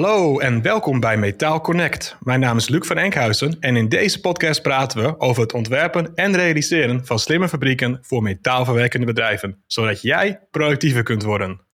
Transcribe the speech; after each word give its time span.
Hallo 0.00 0.38
en 0.38 0.62
welkom 0.62 1.00
bij 1.00 1.16
Metaal 1.16 1.60
Connect. 1.60 2.16
Mijn 2.20 2.40
naam 2.40 2.56
is 2.56 2.68
Luc 2.68 2.86
van 2.86 2.96
Enkhuizen 2.96 3.56
en 3.60 3.76
in 3.76 3.88
deze 3.88 4.20
podcast 4.20 4.62
praten 4.62 5.02
we 5.02 5.20
over 5.20 5.42
het 5.42 5.52
ontwerpen 5.52 6.14
en 6.14 6.36
realiseren 6.36 7.06
van 7.06 7.18
slimme 7.18 7.48
fabrieken 7.48 7.98
voor 8.02 8.22
metaalverwerkende 8.22 9.06
bedrijven, 9.06 9.62
zodat 9.66 10.02
jij 10.02 10.46
productiever 10.50 11.02
kunt 11.02 11.22
worden. 11.22 11.66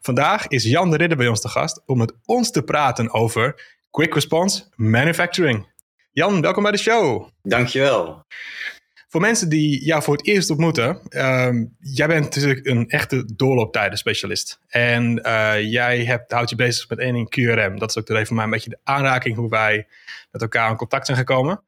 Vandaag 0.00 0.46
is 0.46 0.64
Jan 0.64 0.90
de 0.90 0.96
Ridder 0.96 1.16
bij 1.16 1.28
ons 1.28 1.40
te 1.40 1.48
gast 1.48 1.82
om 1.86 1.98
met 1.98 2.14
ons 2.24 2.50
te 2.50 2.62
praten 2.62 3.12
over 3.12 3.62
Quick 3.90 4.14
Response 4.14 4.64
Manufacturing. 4.74 5.72
Jan, 6.12 6.40
welkom 6.40 6.62
bij 6.62 6.72
de 6.72 6.78
show. 6.78 7.28
Dankjewel. 7.42 8.24
Voor 9.08 9.20
mensen 9.20 9.48
die 9.48 9.84
jou 9.84 10.02
voor 10.02 10.16
het 10.16 10.26
eerst 10.26 10.50
ontmoeten, 10.50 11.00
uh, 11.10 11.48
jij 11.78 12.06
bent 12.06 12.24
natuurlijk 12.24 12.66
een 12.66 12.88
echte 12.88 13.34
doorlooptijdenspecialist. 13.36 14.60
En 14.66 15.20
uh, 15.26 15.62
jij 15.70 16.04
hebt, 16.04 16.32
houdt 16.32 16.50
je 16.50 16.56
bezig 16.56 16.88
met 16.88 16.98
één 16.98 17.12
ding 17.12 17.30
QRM. 17.30 17.78
Dat 17.78 17.88
is 17.90 17.98
ook 17.98 18.06
de 18.06 18.12
reden 18.12 18.26
voor 18.26 18.36
mij 18.36 18.44
een 18.44 18.50
beetje 18.50 18.70
de 18.70 18.78
aanraking 18.84 19.36
hoe 19.36 19.48
wij 19.48 19.86
met 20.30 20.42
elkaar 20.42 20.70
in 20.70 20.76
contact 20.76 21.06
zijn 21.06 21.18
gekomen. 21.18 21.62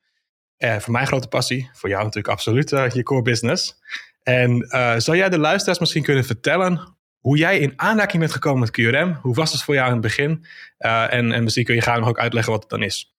Uh, 0.58 0.76
voor 0.76 0.92
mij 0.92 1.04
grote 1.06 1.28
passie, 1.28 1.70
voor 1.72 1.88
jou 1.88 2.00
natuurlijk 2.00 2.34
absoluut 2.34 2.72
uh, 2.72 2.90
je 2.90 3.02
core 3.02 3.22
business. 3.22 3.80
En 4.22 4.66
zou 4.96 5.16
jij 5.16 5.28
de 5.28 5.38
luisteraars 5.38 5.78
misschien 5.78 6.02
kunnen 6.02 6.24
vertellen 6.24 6.96
hoe 7.18 7.36
jij 7.36 7.58
in 7.58 7.72
aanraking 7.76 8.18
bent 8.18 8.32
gekomen 8.32 8.60
met 8.60 8.70
QRM? 8.70 9.18
Hoe 9.22 9.34
was 9.34 9.52
het 9.52 9.62
voor 9.62 9.74
jou 9.74 9.86
in 9.86 9.92
het 9.92 10.02
begin? 10.02 10.46
en, 10.78 11.32
en 11.32 11.42
misschien 11.42 11.64
kun 11.64 11.74
je 11.74 11.80
gaan 11.80 12.00
nog 12.00 12.08
ook 12.08 12.18
uitleggen 12.18 12.52
wat 12.52 12.62
het 12.62 12.70
dan 12.70 12.82
is. 12.82 13.14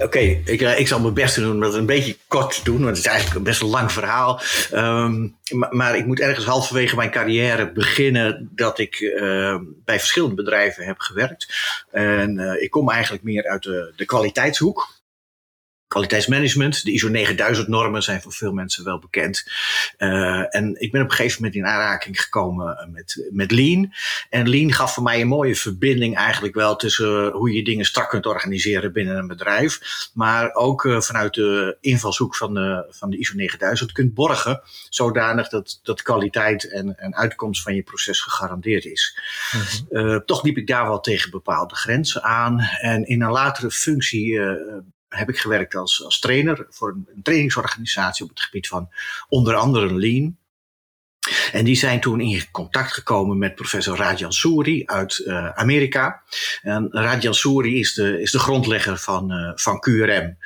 Oké, 0.00 0.18
ik, 0.44 0.60
eh, 0.60 0.78
ik 0.78 0.88
zal 0.88 1.00
mijn 1.00 1.14
best 1.14 1.34
doen 1.34 1.52
om 1.52 1.60
dat 1.60 1.74
een 1.74 1.86
beetje 1.86 2.16
kort 2.28 2.54
te 2.54 2.64
doen, 2.64 2.76
want 2.76 2.88
het 2.88 2.98
is 2.98 3.06
eigenlijk 3.06 3.36
een 3.36 3.42
best 3.42 3.60
een 3.60 3.68
lang 3.68 3.92
verhaal. 3.92 4.40
Um, 4.74 5.36
maar, 5.70 5.96
ik 5.96 6.06
moet 6.06 6.20
ergens 6.20 6.46
halverwege 6.46 6.96
mijn 6.96 7.10
carrière 7.10 7.72
beginnen 7.72 8.50
dat 8.54 8.78
ik 8.78 9.00
uh, 9.00 9.56
bij 9.84 9.98
verschillende 9.98 10.34
bedrijven 10.34 10.84
heb 10.84 10.98
gewerkt. 10.98 11.54
En 11.90 12.38
uh, 12.38 12.62
ik 12.62 12.70
kom 12.70 12.90
eigenlijk 12.90 13.22
meer 13.22 13.48
uit 13.48 13.62
de, 13.62 13.92
de 13.96 14.04
kwaliteitshoek 14.04 15.01
kwaliteitsmanagement. 15.92 16.84
De 16.84 16.92
ISO 16.92 17.08
9000 17.08 17.68
normen 17.68 18.02
zijn 18.02 18.20
voor 18.20 18.32
veel 18.32 18.52
mensen 18.52 18.84
wel 18.84 18.98
bekend. 18.98 19.50
Uh, 19.98 20.56
en 20.56 20.80
ik 20.80 20.92
ben 20.92 21.02
op 21.02 21.10
een 21.10 21.16
gegeven 21.16 21.42
moment 21.42 21.60
in 21.60 21.66
aanraking 21.66 22.20
gekomen 22.20 22.88
met, 22.92 23.28
met 23.30 23.50
Lean. 23.50 23.92
En 24.30 24.48
Lean 24.48 24.72
gaf 24.72 24.94
voor 24.94 25.02
mij 25.02 25.20
een 25.20 25.28
mooie 25.28 25.56
verbinding 25.56 26.16
eigenlijk 26.16 26.54
wel 26.54 26.76
tussen 26.76 27.30
hoe 27.30 27.52
je 27.52 27.64
dingen 27.64 27.84
strak 27.84 28.08
kunt 28.08 28.26
organiseren 28.26 28.92
binnen 28.92 29.16
een 29.16 29.26
bedrijf. 29.26 29.80
Maar 30.14 30.54
ook 30.54 30.84
uh, 30.84 31.00
vanuit 31.00 31.34
de 31.34 31.76
invalshoek 31.80 32.36
van 32.36 32.54
de, 32.54 32.86
van 32.90 33.10
de 33.10 33.18
ISO 33.18 33.34
9000 33.34 33.92
kunt 33.92 34.14
borgen. 34.14 34.62
Zodanig 34.88 35.48
dat, 35.48 35.80
dat 35.82 36.02
kwaliteit 36.02 36.70
en, 36.70 36.98
en 36.98 37.14
uitkomst 37.14 37.62
van 37.62 37.74
je 37.74 37.82
proces 37.82 38.20
gegarandeerd 38.20 38.84
is. 38.84 39.18
Mm 39.52 39.60
-hmm. 39.60 40.06
uh, 40.06 40.16
toch 40.16 40.42
liep 40.42 40.56
ik 40.56 40.66
daar 40.66 40.86
wel 40.86 41.00
tegen 41.00 41.30
bepaalde 41.30 41.74
grenzen 41.74 42.22
aan. 42.22 42.60
En 42.80 43.04
in 43.06 43.22
een 43.22 43.30
latere 43.30 43.70
functie 43.70 44.40
heb 45.12 45.28
ik 45.28 45.38
gewerkt 45.38 45.74
als, 45.74 46.04
als 46.04 46.18
trainer 46.18 46.66
voor 46.68 46.88
een, 46.88 47.22
trainingsorganisatie 47.22 48.24
op 48.24 48.30
het 48.30 48.40
gebied 48.40 48.68
van 48.68 48.88
onder 49.28 49.54
andere 49.54 49.94
Lean. 49.94 50.36
En 51.52 51.64
die 51.64 51.76
zijn 51.76 52.00
toen 52.00 52.20
in 52.20 52.50
contact 52.50 52.92
gekomen 52.92 53.38
met 53.38 53.54
professor 53.54 53.96
Rajan 53.96 54.32
Suri 54.32 54.82
uit 54.86 55.18
uh, 55.18 55.48
Amerika. 55.48 56.22
En 56.62 56.88
Rajan 56.90 57.64
is 57.64 57.94
de, 57.94 58.20
is 58.20 58.30
de 58.30 58.38
grondlegger 58.38 58.98
van, 58.98 59.32
uh, 59.32 59.52
van 59.54 59.80
QRM. 59.80 60.36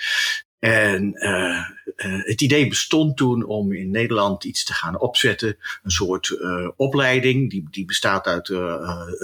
En 0.59 1.13
uh, 1.15 1.76
het 1.97 2.41
idee 2.41 2.69
bestond 2.69 3.17
toen 3.17 3.45
om 3.45 3.73
in 3.73 3.91
Nederland 3.91 4.45
iets 4.45 4.65
te 4.65 4.75
gaan 4.75 4.99
opzetten. 4.99 5.57
Een 5.83 5.91
soort 5.91 6.29
uh, 6.29 6.69
opleiding, 6.77 7.51
die, 7.51 7.67
die 7.71 7.85
bestaat 7.85 8.27
uit 8.27 8.45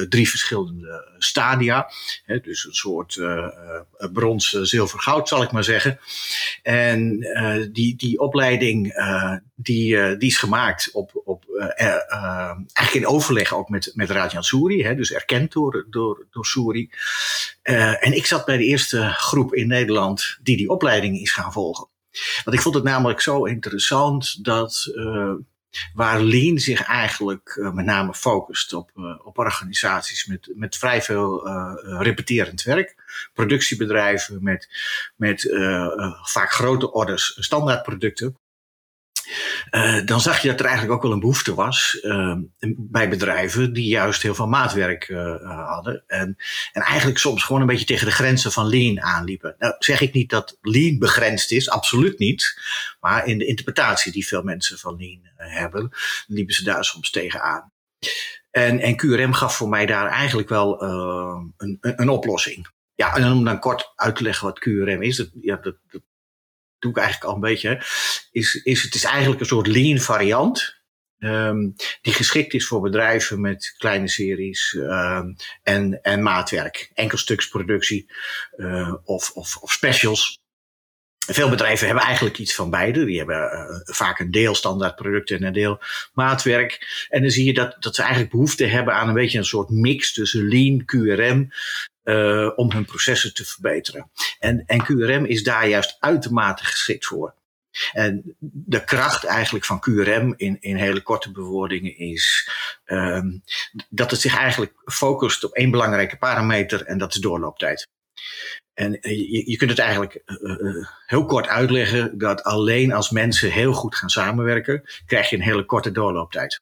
drie 0.08 0.28
verschillende 0.28 1.14
stadia. 1.18 1.90
Hè, 2.24 2.40
dus 2.40 2.64
een 2.64 2.74
soort 2.74 3.20
brons, 4.12 4.50
zilver, 4.50 5.00
goud 5.00 5.28
zal 5.28 5.42
ik 5.42 5.52
maar 5.52 5.64
zeggen. 5.64 5.98
En 6.62 7.18
die, 7.72 7.96
die 7.96 8.18
opleiding 8.18 8.94
die, 9.54 10.16
die 10.16 10.28
is 10.28 10.38
gemaakt 10.38 10.90
op, 10.92 11.22
op 11.24 11.44
eigenlijk 12.72 12.92
in 12.92 13.06
overleg 13.06 13.54
ook 13.54 13.68
met, 13.68 13.90
met 13.94 14.10
Rajan 14.10 14.44
Suri. 14.44 14.82
Hè, 14.82 14.94
dus 14.94 15.12
erkend 15.12 15.52
door, 15.52 15.86
door, 15.90 16.26
door 16.30 16.46
Suri. 16.46 16.90
en 17.62 18.12
ik 18.12 18.26
zat 18.26 18.44
bij 18.44 18.56
de 18.56 18.64
eerste 18.64 19.08
groep 19.08 19.54
in 19.54 19.66
Nederland 19.66 20.38
die 20.42 20.56
die 20.56 20.68
opleiding 20.68 21.20
is 21.20 21.32
gaan 21.32 21.52
volgen. 21.52 21.90
Want 22.44 22.56
ik 22.56 22.62
vond 22.62 22.74
het 22.74 22.84
namelijk 22.84 23.20
zo 23.20 23.44
interessant 23.44 24.44
dat 24.44 24.90
uh, 24.94 25.32
waar 25.94 26.20
Lean 26.20 26.58
zich 26.58 26.82
eigenlijk 26.82 27.56
uh, 27.56 27.72
met 27.72 27.84
name 27.84 28.14
focust 28.14 28.72
op, 28.72 28.90
uh, 28.96 29.26
op 29.26 29.38
organisaties 29.38 30.26
met, 30.26 30.52
met 30.54 30.76
vrij 30.76 31.02
veel 31.02 31.48
repeterend 32.02 32.62
werk. 32.62 32.94
Productiebedrijven 33.34 34.42
met, 34.42 34.68
met 35.16 35.48
vaak 36.22 36.52
grote 36.52 36.92
orders 36.92 37.36
standaardproducten. 37.40 38.36
Uh, 39.70 40.04
dan 40.04 40.20
zag 40.20 40.42
je 40.42 40.48
dat 40.48 40.60
er 40.60 40.66
eigenlijk 40.66 40.94
ook 40.96 41.02
wel 41.02 41.12
een 41.12 41.20
behoefte 41.20 41.54
was 41.54 41.98
uh, 42.02 42.36
bij 42.76 43.08
bedrijven 43.08 43.72
die 43.72 43.86
juist 43.86 44.22
heel 44.22 44.34
veel 44.34 44.48
maatwerk 44.48 45.08
uh, 45.08 45.66
hadden. 45.66 46.04
En, 46.06 46.36
en 46.72 46.82
eigenlijk 46.82 47.18
soms 47.18 47.44
gewoon 47.44 47.60
een 47.60 47.66
beetje 47.66 47.84
tegen 47.84 48.06
de 48.06 48.12
grenzen 48.12 48.52
van 48.52 48.68
lean 48.68 49.00
aanliepen. 49.00 49.54
Nou 49.58 49.74
zeg 49.78 50.00
ik 50.00 50.12
niet 50.12 50.30
dat 50.30 50.58
lean 50.60 50.98
begrensd 50.98 51.50
is, 51.50 51.70
absoluut 51.70 52.18
niet. 52.18 52.60
Maar 53.00 53.26
in 53.26 53.38
de 53.38 53.46
interpretatie 53.46 54.12
die 54.12 54.26
veel 54.26 54.42
mensen 54.42 54.78
van 54.78 54.96
lean 54.96 55.20
hebben, 55.36 55.90
liepen 56.26 56.54
ze 56.54 56.64
daar 56.64 56.84
soms 56.84 57.10
tegen 57.10 57.42
aan. 57.42 57.72
En, 58.50 58.80
en 58.80 58.96
QRM 58.96 59.32
gaf 59.32 59.56
voor 59.56 59.68
mij 59.68 59.86
daar 59.86 60.06
eigenlijk 60.06 60.48
wel 60.48 60.82
een, 60.82 61.54
een, 61.56 61.78
een 61.80 62.08
oplossing. 62.08 62.66
Ja, 62.94 63.16
en 63.16 63.32
om 63.32 63.44
dan 63.44 63.58
kort 63.58 63.92
uit 63.94 64.16
te 64.16 64.22
leggen 64.22 64.46
wat 64.46 64.58
QRM 64.58 65.02
is, 65.02 65.16
dat, 65.16 65.28
ja, 65.40 65.56
dat 65.56 65.76
doe 66.82 66.90
ik 66.90 66.96
eigenlijk 66.96 67.28
al 67.28 67.34
een 67.34 67.40
beetje, 67.40 67.82
is, 68.30 68.54
is 68.54 68.82
het 68.82 68.94
is 68.94 69.04
eigenlijk 69.04 69.40
een 69.40 69.46
soort 69.46 69.66
lean 69.66 69.98
variant. 69.98 70.80
Um, 71.18 71.74
die 72.00 72.12
geschikt 72.12 72.54
is 72.54 72.66
voor 72.66 72.80
bedrijven 72.80 73.40
met 73.40 73.74
kleine 73.78 74.08
series 74.08 74.72
um, 74.78 75.36
en, 75.62 76.02
en 76.02 76.22
maatwerk. 76.22 76.90
Enkelstuksproductie 76.94 78.10
uh, 78.56 78.94
of, 79.04 79.30
of, 79.30 79.56
of 79.56 79.72
specials. 79.72 80.40
Veel 81.26 81.48
bedrijven 81.48 81.86
hebben 81.86 82.04
eigenlijk 82.04 82.38
iets 82.38 82.54
van 82.54 82.70
beide. 82.70 83.04
Die 83.04 83.18
hebben 83.18 83.36
uh, 83.36 83.94
vaak 83.94 84.18
een 84.18 84.30
deel 84.30 84.54
standaardproducten 84.54 85.36
en 85.36 85.44
een 85.44 85.52
deel 85.52 85.80
maatwerk. 86.12 87.06
En 87.08 87.22
dan 87.22 87.30
zie 87.30 87.44
je 87.44 87.54
dat, 87.54 87.76
dat 87.78 87.94
ze 87.94 88.00
eigenlijk 88.00 88.32
behoefte 88.32 88.66
hebben 88.66 88.94
aan 88.94 89.08
een 89.08 89.14
beetje 89.14 89.38
een 89.38 89.44
soort 89.44 89.70
mix 89.70 90.12
tussen 90.12 90.48
lean, 90.48 90.84
QRM 90.84 91.48
uh, 92.04 92.50
om 92.56 92.70
hun 92.70 92.84
processen 92.84 93.34
te 93.34 93.44
verbeteren. 93.44 94.10
En, 94.38 94.64
en 94.66 94.84
QRM 94.84 95.24
is 95.24 95.42
daar 95.42 95.68
juist 95.68 95.96
uitermate 96.00 96.64
geschikt 96.64 97.06
voor. 97.06 97.34
En 97.92 98.36
de 98.38 98.84
kracht 98.84 99.24
eigenlijk 99.24 99.64
van 99.64 99.80
QRM 99.80 100.34
in, 100.36 100.56
in 100.60 100.76
hele 100.76 101.02
korte 101.02 101.30
bewoordingen 101.30 101.96
is 101.96 102.50
um, 102.86 103.42
dat 103.88 104.10
het 104.10 104.20
zich 104.20 104.36
eigenlijk 104.36 104.72
focust 104.84 105.44
op 105.44 105.52
één 105.52 105.70
belangrijke 105.70 106.16
parameter 106.16 106.84
en 106.84 106.98
dat 106.98 107.14
is 107.14 107.20
doorlooptijd. 107.20 107.88
En 108.74 108.98
je, 109.00 109.50
je 109.50 109.56
kunt 109.56 109.70
het 109.70 109.78
eigenlijk 109.78 110.22
uh, 110.26 110.86
heel 111.06 111.24
kort 111.24 111.46
uitleggen 111.46 112.18
dat 112.18 112.42
alleen 112.42 112.92
als 112.92 113.10
mensen 113.10 113.50
heel 113.50 113.72
goed 113.72 113.96
gaan 113.96 114.08
samenwerken, 114.08 114.82
krijg 115.06 115.30
je 115.30 115.36
een 115.36 115.42
hele 115.42 115.64
korte 115.64 115.90
doorlooptijd. 115.90 116.60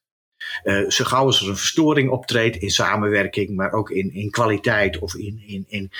Uh, 0.64 0.90
zo 0.90 1.04
gauw 1.04 1.24
als 1.24 1.40
er 1.40 1.48
een 1.48 1.56
verstoring 1.56 2.10
optreedt 2.10 2.56
in 2.56 2.70
samenwerking, 2.70 3.56
maar 3.56 3.72
ook 3.72 3.90
in, 3.90 4.14
in 4.14 4.30
kwaliteit 4.30 4.98
of 4.98 5.14
in, 5.14 5.42
in, 5.46 5.64
in 5.68 5.90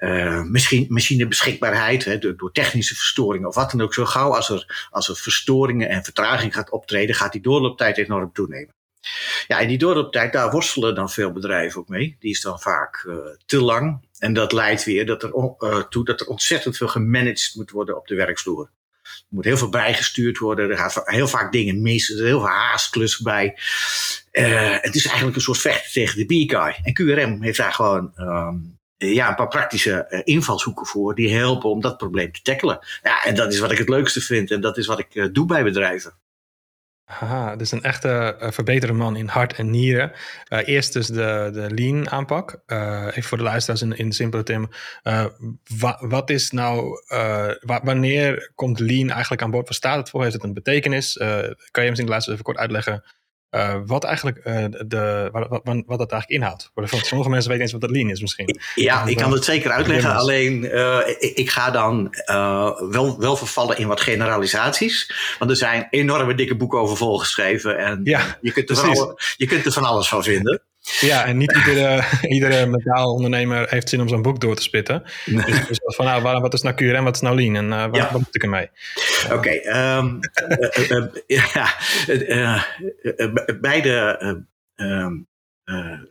uh, 0.00 0.42
misschien 0.42 0.86
machinebeschikbaarheid, 0.88 2.22
door, 2.22 2.36
door, 2.36 2.52
technische 2.52 2.94
verstoringen 2.94 3.48
of 3.48 3.54
wat 3.54 3.70
dan 3.70 3.80
ook. 3.80 3.94
Zo 3.94 4.04
gauw 4.04 4.34
als 4.34 4.48
er, 4.48 4.88
als 4.90 5.08
er 5.08 5.16
verstoringen 5.16 5.88
en 5.88 6.04
vertraging 6.04 6.54
gaat 6.54 6.70
optreden, 6.70 7.14
gaat 7.14 7.32
die 7.32 7.42
doorlooptijd 7.42 7.98
enorm 7.98 8.32
toenemen. 8.32 8.74
Ja, 9.46 9.60
en 9.60 9.68
die 9.68 9.78
doorlooptijd, 9.78 10.32
daar 10.32 10.50
worstelen 10.50 10.94
dan 10.94 11.10
veel 11.10 11.32
bedrijven 11.32 11.80
ook 11.80 11.88
mee. 11.88 12.16
Die 12.18 12.30
is 12.30 12.40
dan 12.40 12.60
vaak 12.60 13.04
uh, 13.06 13.16
te 13.46 13.60
lang. 13.60 14.06
En 14.18 14.32
dat 14.32 14.52
leidt 14.52 14.84
weer 14.84 15.06
dat 15.06 15.22
er, 15.22 15.88
toe 15.88 16.04
dat 16.04 16.20
er 16.20 16.26
ontzettend 16.26 16.76
veel 16.76 16.88
gemanaged 16.88 17.52
moet 17.54 17.70
worden 17.70 17.96
op 17.96 18.06
de 18.06 18.14
werkvloer. 18.14 18.70
Moet 19.34 19.44
heel 19.44 19.56
veel 19.56 19.68
bijgestuurd 19.68 20.38
worden. 20.38 20.70
Er 20.70 20.76
gaan 20.76 20.90
heel 21.04 21.28
vaak 21.28 21.52
dingen 21.52 21.82
mis. 21.82 22.10
Er 22.10 22.16
is 22.16 22.22
heel 22.22 22.40
veel 22.40 22.48
haastklus 22.48 23.18
bij. 23.18 23.58
Uh, 24.32 24.76
het 24.80 24.94
is 24.94 25.06
eigenlijk 25.06 25.36
een 25.36 25.42
soort 25.42 25.58
vechten 25.58 25.92
tegen 25.92 26.16
de 26.16 26.24
B-guy. 26.24 26.78
En 26.82 26.92
QRM 26.92 27.42
heeft 27.42 27.58
daar 27.58 27.72
gewoon 27.72 28.12
um, 28.16 28.78
ja, 28.96 29.28
een 29.28 29.34
paar 29.34 29.48
praktische 29.48 30.06
uh, 30.08 30.20
invalshoeken 30.24 30.86
voor. 30.86 31.14
Die 31.14 31.34
helpen 31.34 31.70
om 31.70 31.80
dat 31.80 31.96
probleem 31.96 32.32
te 32.32 32.42
tackelen. 32.42 32.78
Ja, 33.02 33.24
en 33.24 33.34
dat 33.34 33.52
is 33.52 33.58
wat 33.58 33.70
ik 33.70 33.78
het 33.78 33.88
leukste 33.88 34.20
vind. 34.20 34.50
En 34.50 34.60
dat 34.60 34.78
is 34.78 34.86
wat 34.86 34.98
ik 34.98 35.14
uh, 35.14 35.26
doe 35.32 35.46
bij 35.46 35.64
bedrijven. 35.64 36.14
Haha, 37.04 37.56
dus 37.56 37.72
een 37.72 37.82
echte 37.82 38.36
uh, 38.40 38.50
verbeterde 38.50 38.94
man 38.94 39.16
in 39.16 39.28
hart 39.28 39.52
en 39.52 39.70
nieren. 39.70 40.12
Uh, 40.48 40.68
eerst 40.68 40.92
dus 40.92 41.06
de, 41.06 41.50
de 41.52 41.70
lean 41.74 42.10
aanpak. 42.10 42.62
Uh, 42.66 43.06
even 43.06 43.22
voor 43.22 43.38
de 43.38 43.44
luisteraars 43.44 43.82
in, 43.82 43.96
in 43.96 44.12
simpele 44.12 44.42
termen. 44.42 44.70
Wa, 45.78 45.98
wat 46.00 46.30
is 46.30 46.50
nou, 46.50 47.00
wa, 47.60 47.80
wanneer 47.82 48.52
komt 48.54 48.78
lean 48.78 49.10
eigenlijk 49.10 49.42
aan 49.42 49.50
boord? 49.50 49.68
Wat 49.68 49.76
staat 49.76 49.96
het 49.96 50.10
voor? 50.10 50.22
Heeft 50.22 50.34
het 50.34 50.42
een 50.42 50.54
betekenis? 50.54 51.12
kan 51.70 51.82
je 51.82 51.88
misschien 51.88 52.04
de 52.04 52.12
luisteraars 52.12 52.26
even 52.26 52.42
kort 52.42 52.58
uitleggen 52.58 53.04
uh, 53.54 53.76
wat 53.86 54.04
eigenlijk 54.04 54.40
uh, 54.44 54.64
de, 54.86 55.28
wat, 55.32 55.46
wat, 55.48 55.82
wat, 55.86 55.98
dat 55.98 56.12
eigenlijk 56.12 56.28
inhoudt. 56.30 56.70
Sommige 57.06 57.30
mensen 57.30 57.48
weten 57.48 57.62
eens 57.62 57.72
wat 57.72 57.80
dat 57.80 57.90
lean 57.90 58.10
is 58.10 58.20
misschien. 58.20 58.58
Ja, 58.74 59.04
ik 59.06 59.16
kan 59.16 59.32
het 59.32 59.44
zeker 59.44 59.70
uitleggen. 59.70 60.14
Alleen 60.14 60.64
uh, 60.64 60.98
ik, 61.18 61.36
ik, 61.36 61.50
ga 61.50 61.70
dan 61.70 62.14
wel, 62.90 63.18
wel 63.18 63.36
vervallen 63.36 63.78
in 63.78 63.86
wat 63.86 64.00
generalisaties. 64.00 65.12
Want 65.38 65.50
er 65.50 65.56
zijn 65.56 65.86
enorme 65.90 66.34
dikke 66.34 66.56
boeken 66.56 66.78
over 66.78 66.96
volgeschreven. 66.96 67.78
En 67.78 68.00
ja, 68.04 68.38
je, 68.40 68.52
kunt 68.52 68.70
er 68.70 68.76
van 68.76 69.18
je 69.36 69.46
kunt 69.46 69.66
er 69.66 69.72
van 69.72 69.84
alles 69.84 70.08
van 70.08 70.22
vinden. 70.22 70.62
Ja, 71.00 71.24
en 71.24 71.36
niet 71.36 71.56
iedere, 71.56 72.02
iedere 72.34 72.66
metaalondernemer 72.66 73.70
heeft 73.70 73.88
zin 73.88 74.00
om 74.00 74.08
zo'n 74.08 74.22
boek 74.22 74.40
door 74.40 74.56
te 74.56 74.62
spitten. 74.62 75.02
Nee. 75.24 75.44
Dus, 75.44 75.66
dus 75.66 75.78
van, 75.80 76.04
nou, 76.04 76.40
wat 76.40 76.54
is 76.54 76.62
nou 76.62 76.74
QRM, 76.74 77.04
wat 77.04 77.14
is 77.14 77.20
nou 77.20 77.36
Lean 77.36 77.56
en 77.56 77.66
uh, 77.66 77.84
wat, 77.84 77.96
ja. 77.96 78.12
wat, 78.12 78.20
moet 78.20 78.34
ik 78.34 78.42
ermee? 78.42 78.70
Oké, 79.24 79.34
okay, 79.34 79.96
um, 79.98 80.18
uh, 80.50 80.90
uh, 80.90 81.06
ja, 81.26 82.66
beide 83.60 84.18
um, 84.76 85.28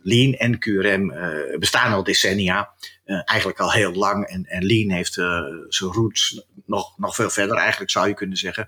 Lean 0.01 0.33
en 0.33 0.59
QRM 0.59 1.13
bestaan 1.59 1.93
al 1.93 2.03
decennia. 2.03 2.73
eigenlijk 3.05 3.59
al 3.59 3.71
heel 3.71 3.93
lang. 3.93 4.25
En, 4.25 4.45
en 4.45 4.65
Lean 4.65 4.89
heeft 4.89 5.13
zijn 5.13 5.91
roots 5.91 6.45
nog, 6.65 6.97
nog 6.97 7.15
veel 7.15 7.29
verder, 7.29 7.57
eigenlijk 7.57 7.91
zou 7.91 8.07
je 8.07 8.13
kunnen 8.13 8.37
zeggen. 8.37 8.67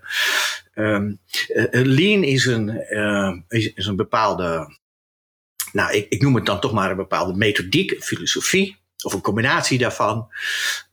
Um, 0.74 1.20
lean 1.70 2.22
is 2.22 2.46
een, 2.46 2.68
is, 3.48 3.72
is 3.72 3.86
een 3.86 3.96
bepaalde 3.96 4.78
nou, 5.72 5.92
ik, 5.92 6.06
ik 6.08 6.22
noem 6.22 6.34
het 6.34 6.46
dan 6.46 6.60
toch 6.60 6.72
maar 6.72 6.90
een 6.90 6.96
bepaalde 6.96 7.34
methodiek, 7.34 8.04
filosofie 8.04 8.76
of 9.02 9.12
een 9.12 9.20
combinatie 9.20 9.78
daarvan, 9.78 10.28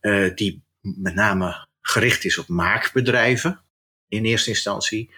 uh, 0.02 0.36
die 0.36 0.64
met 0.82 1.16
name 1.16 1.68
gericht 1.82 2.26
is 2.26 2.38
op 2.38 2.48
maakbedrijven 2.48 3.64
in 4.08 4.26
eerste 4.26 4.50
instantie. 4.50 5.12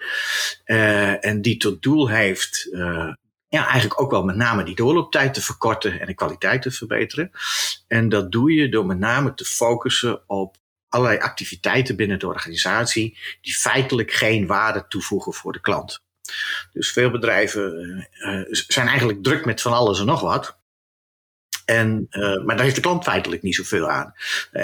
Uh, 0.65 1.25
en 1.25 1.41
die 1.41 1.57
tot 1.57 1.81
doel 1.81 2.09
heeft, 2.09 2.67
uh, 2.71 3.13
ja, 3.47 3.63
eigenlijk 3.67 4.01
ook 4.01 4.11
wel 4.11 4.23
met 4.23 4.35
name 4.35 4.63
die 4.63 4.75
doorlooptijd 4.75 5.33
te 5.33 5.41
verkorten 5.41 5.99
en 5.99 6.05
de 6.05 6.13
kwaliteit 6.13 6.61
te 6.61 6.71
verbeteren. 6.71 7.31
En 7.87 8.09
dat 8.09 8.31
doe 8.31 8.53
je 8.53 8.69
door 8.69 8.85
met 8.85 8.99
name 8.99 9.33
te 9.33 9.45
focussen 9.45 10.29
op 10.29 10.57
allerlei 10.89 11.19
activiteiten 11.19 11.95
binnen 11.95 12.19
de 12.19 12.27
organisatie 12.27 13.17
die 13.41 13.53
feitelijk 13.53 14.11
geen 14.11 14.47
waarde 14.47 14.85
toevoegen 14.87 15.33
voor 15.33 15.53
de 15.53 15.61
klant. 15.61 16.04
Dus 16.73 16.91
veel 16.91 17.11
bedrijven 17.11 17.97
uh, 18.13 18.41
zijn 18.49 18.87
eigenlijk 18.87 19.23
druk 19.23 19.45
met 19.45 19.61
van 19.61 19.73
alles 19.73 19.99
en 19.99 20.05
nog 20.05 20.21
wat. 20.21 20.57
En, 21.65 22.07
uh, 22.09 22.43
maar 22.43 22.55
daar 22.55 22.63
heeft 22.63 22.75
de 22.75 22.81
klant 22.81 23.03
feitelijk 23.03 23.41
niet 23.41 23.55
zoveel 23.55 23.89
aan. 23.89 24.13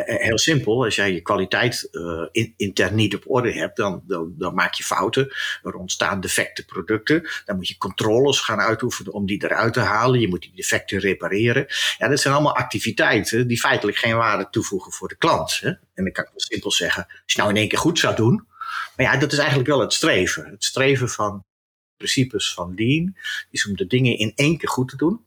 Heel 0.06 0.38
simpel, 0.38 0.84
als 0.84 0.96
jij 0.96 1.13
je 1.13 1.22
kwaliteit 1.22 1.90
in, 2.31 2.54
intern 2.58 2.96
niet 2.96 3.16
op 3.16 3.24
orde 3.28 3.54
hebt, 3.54 3.78
dan, 3.78 4.04
dan, 4.08 4.34
dan, 4.38 4.54
maak 4.54 4.74
je 4.74 4.84
fouten. 4.84 5.34
Er 5.63 5.74
ontstaan 5.74 6.22
defecte 6.22 6.66
producten. 6.66 7.30
Dan 7.46 7.56
moet 7.56 7.68
je 7.68 7.78
controles 7.78 8.40
gaan 8.40 8.60
uitoefenen 8.60 9.13
om 9.13 9.25
die 9.25 9.44
eruit 9.44 9.74
te 9.74 9.80
halen. 9.80 10.19
Je 10.19 10.28
moet 10.28 10.42
die 10.42 10.56
defecten 10.56 11.00
repareren. 11.00 11.66
Ja, 11.98 12.08
dat 12.08 12.19
zijn 12.19 12.34
allemaal 12.34 12.56
activiteiten 12.56 13.48
die 13.48 13.60
feitelijk 13.60 13.98
geen 13.98 14.16
waarde 14.16 14.48
toevoegen 14.52 14.92
voor 14.92 15.08
de 15.08 15.18
klant. 15.18 15.60
Hè? 15.60 15.69
En 15.69 16.04
dan 16.04 16.12
kan 16.12 16.24
ik 16.24 16.30
wel 16.30 16.40
simpel 16.40 16.72
zeggen, 16.72 17.06
als 17.06 17.34
je 17.34 17.40
nou 17.40 17.50
in 17.50 17.58
één 17.58 17.68
keer 17.68 17.80
goed 17.80 18.00
zou 18.00 18.16
doen. 18.16 18.48
Maar 18.96 19.06
ja, 19.06 19.18
dat 19.18 19.31
is 19.31 19.38
eigenlijk 19.38 19.69
wel 19.69 19.80
het 19.80 19.94
streven. 19.94 20.46
Het 20.46 20.63
streven 20.63 21.10
van 21.10 21.46
principes 22.01 22.53
van 22.53 22.74
Lean 22.75 23.15
is 23.50 23.68
om 23.68 23.75
de 23.75 23.88
dingen 23.88 24.18
in 24.18 24.31
één 24.36 24.57
keer 24.57 24.69
goed 24.69 24.89
te 24.89 24.95
doen. 24.95 25.25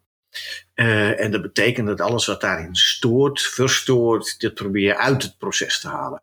Uh, 0.75 1.21
en 1.21 1.31
dat 1.31 1.43
betekent 1.43 1.87
dat 1.87 2.01
alles 2.01 2.27
wat 2.27 2.41
daarin 2.41 2.75
stoort, 2.75 3.43
verstoort, 3.43 4.41
dat 4.41 4.55
probeer 4.55 4.83
je 4.83 4.99
uit 4.99 5.23
het 5.23 5.39
proces 5.39 5.81
te 5.81 5.89
halen. 5.89 6.23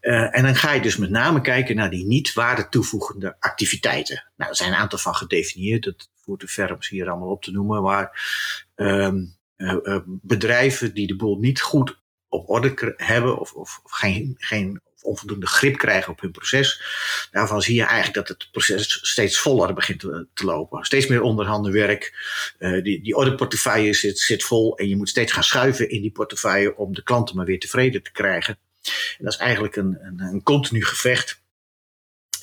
Uh, 0.00 0.36
en 0.36 0.42
dan 0.42 0.54
ga 0.54 0.72
je 0.72 0.80
dus 0.80 0.96
met 0.96 1.10
name 1.10 1.40
kijken 1.40 1.76
naar 1.76 1.90
die 1.90 2.06
niet 2.06 2.32
waarde 2.32 2.68
toevoegende 2.68 3.36
activiteiten. 3.38 4.30
Nou, 4.36 4.50
er 4.50 4.56
zijn 4.56 4.72
een 4.72 4.78
aantal 4.78 4.98
van 4.98 5.14
gedefinieerd, 5.14 5.84
dat 5.84 6.10
voert 6.14 6.40
de 6.56 6.76
hier 6.88 7.08
allemaal 7.08 7.30
op 7.30 7.42
te 7.42 7.50
noemen, 7.50 7.82
maar 7.82 8.20
um, 8.74 9.36
uh, 9.56 9.98
bedrijven 10.04 10.94
die 10.94 11.06
de 11.06 11.16
boel 11.16 11.38
niet 11.38 11.60
goed 11.60 12.02
op 12.28 12.48
orde 12.50 12.94
hebben 12.96 13.38
of, 13.38 13.52
of, 13.52 13.80
of 13.82 13.92
geen, 13.92 14.34
geen 14.38 14.80
onvoldoende 15.04 15.46
grip 15.46 15.76
krijgen 15.76 16.12
op 16.12 16.20
hun 16.20 16.30
proces. 16.30 16.82
Daarvan 17.30 17.62
zie 17.62 17.74
je 17.74 17.84
eigenlijk 17.84 18.14
dat 18.14 18.28
het 18.28 18.48
proces 18.52 18.98
steeds 19.02 19.38
voller 19.38 19.74
begint 19.74 20.00
te, 20.00 20.44
lopen. 20.44 20.84
Steeds 20.84 21.06
meer 21.06 21.22
onderhanden 21.22 21.72
werk. 21.72 22.14
Uh, 22.58 22.82
die, 22.82 23.02
die 23.02 23.16
orderportefeuille 23.16 23.94
zit, 23.94 24.18
zit 24.18 24.44
vol 24.44 24.78
en 24.78 24.88
je 24.88 24.96
moet 24.96 25.08
steeds 25.08 25.32
gaan 25.32 25.44
schuiven 25.44 25.90
in 25.90 26.00
die 26.00 26.12
portefeuille 26.12 26.76
om 26.76 26.94
de 26.94 27.02
klanten 27.02 27.36
maar 27.36 27.46
weer 27.46 27.58
tevreden 27.58 28.02
te 28.02 28.12
krijgen. 28.12 28.58
En 29.18 29.24
dat 29.24 29.32
is 29.32 29.38
eigenlijk 29.38 29.76
een, 29.76 29.98
een, 30.00 30.20
een 30.20 30.42
continu 30.42 30.84
gevecht. 30.84 31.42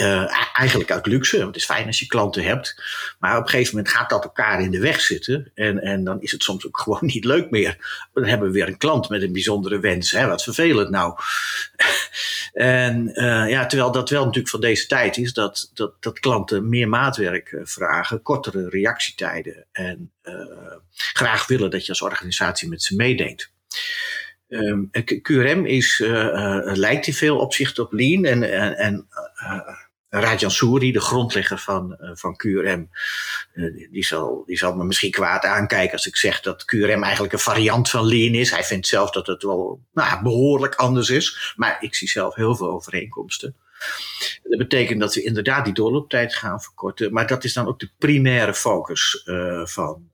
Uh, 0.02 0.50
eigenlijk 0.54 0.92
uit 0.92 1.06
luxe, 1.06 1.36
want 1.36 1.48
het 1.48 1.56
is 1.56 1.66
fijn 1.66 1.88
als 1.88 2.00
je 2.00 2.06
klanten 2.06 2.44
hebt. 2.44 2.84
Maar 3.20 3.38
op 3.38 3.44
een 3.44 3.50
gegeven 3.50 3.76
moment 3.76 3.94
gaat 3.94 4.10
dat 4.10 4.24
elkaar 4.24 4.62
in 4.62 4.72
de 4.72 4.80
weg 4.80 5.02
zitten. 5.02 5.52
En, 5.56 5.80
en 5.80 6.04
dan 6.04 6.22
is 6.22 6.32
het 6.32 6.44
soms 6.44 6.68
ook 6.68 6.80
gewoon 6.84 7.00
niet 7.02 7.26
leuk 7.26 7.50
meer. 7.50 7.78
Dan 8.14 8.26
hebben 8.26 8.48
we 8.48 8.54
weer 8.54 8.68
een 8.68 8.78
klant 8.78 9.10
met 9.10 9.22
een 9.22 9.32
bijzondere 9.32 9.80
wens. 9.80 10.12
Hè? 10.12 10.28
Wat 10.28 10.44
vervelend 10.44 10.90
nou. 10.90 11.16
en 12.54 13.08
uh, 13.14 13.50
ja, 13.50 13.66
terwijl 13.66 13.92
dat 13.92 14.10
wel 14.10 14.24
natuurlijk 14.24 14.50
van 14.50 14.62
deze 14.62 14.88
tijd 14.88 15.18
is, 15.18 15.34
dat, 15.34 15.72
dat, 15.74 15.94
dat 16.00 16.20
klanten 16.20 16.70
meer 16.70 16.90
maatwerk 16.90 17.52
eh, 17.52 17.62
vragen, 17.64 18.22
kortere 18.22 18.70
reactietijden. 18.70 19.66
En 19.72 20.12
graag 20.94 21.48
willen 21.48 21.70
dat 21.70 21.86
je 21.86 21.92
als 21.92 22.02
organisatie 22.02 22.70
met 22.70 22.84
ze 22.84 22.96
meedenkt. 22.96 23.52
QRM 25.22 25.66
is, 25.66 26.00
lijkt 26.64 27.08
in 27.08 27.14
veel 27.14 27.38
opzichten 27.38 27.84
op 27.84 27.94
Lean 27.94 28.26
en, 28.26 28.44
en, 28.44 28.78
en 28.78 29.08
Rajan 30.14 30.52
Souri, 30.52 30.92
de 30.92 31.00
grondlegger 31.00 31.58
van, 31.58 31.98
uh, 32.02 32.10
van 32.14 32.36
QRM, 32.36 32.90
uh, 33.54 33.92
die, 33.92 34.06
zal, 34.06 34.44
die 34.46 34.58
zal 34.58 34.76
me 34.76 34.84
misschien 34.84 35.12
kwaad 35.12 35.46
aankijken 35.46 35.94
als 35.94 36.08
ik 36.08 36.16
zeg 36.16 36.42
dat 36.42 36.66
QRM 36.66 37.04
eigenlijk 37.04 37.34
een 37.34 37.40
variant 37.40 37.90
van 37.90 38.08
Lean 38.08 38.34
is. 38.34 38.52
Hij 38.52 38.64
vindt 38.64 38.88
zelf 38.88 39.12
dat 39.12 39.28
het 39.28 39.44
wel 39.44 39.82
nou, 39.94 40.24
behoorlijk 40.24 40.76
anders 40.76 41.10
is, 41.10 41.54
maar 41.56 41.78
ik 41.80 41.96
zie 41.96 42.08
zelf 42.08 42.36
heel 42.36 42.56
veel 42.56 42.72
overeenkomsten. 42.72 43.56
Dat 44.44 44.58
betekent 44.58 45.00
dat 45.00 45.14
we 45.14 45.24
inderdaad 45.24 45.66
die 45.66 45.74
doorlooptijd 45.74 46.36
gaan 46.36 46.62
verkorten, 46.62 47.14
maar 47.14 47.28
dat 47.28 47.44
is 47.44 47.54
dan 47.54 47.68
ook 47.68 47.80
de 47.80 47.90
primaire 47.98 48.54
focus 48.54 49.24
uh, 49.26 49.66
van, 49.66 50.11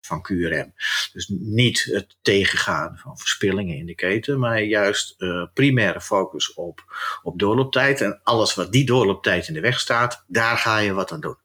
van 0.00 0.22
QRM. 0.22 0.72
Dus 1.12 1.28
niet 1.28 1.88
het 1.92 2.16
tegengaan 2.22 2.98
van 3.02 3.18
verspillingen 3.18 3.76
in 3.76 3.86
de 3.86 3.94
keten, 3.94 4.38
maar 4.38 4.62
juist 4.62 5.14
uh, 5.18 5.46
primaire 5.54 6.00
focus 6.00 6.54
op, 6.54 6.84
op 7.22 7.38
doorlooptijd. 7.38 8.00
En 8.00 8.20
alles 8.22 8.54
wat 8.54 8.72
die 8.72 8.86
doorlooptijd 8.86 9.48
in 9.48 9.54
de 9.54 9.60
weg 9.60 9.80
staat, 9.80 10.24
daar 10.26 10.56
ga 10.56 10.78
je 10.78 10.92
wat 10.92 11.12
aan 11.12 11.20
doen. 11.20 11.36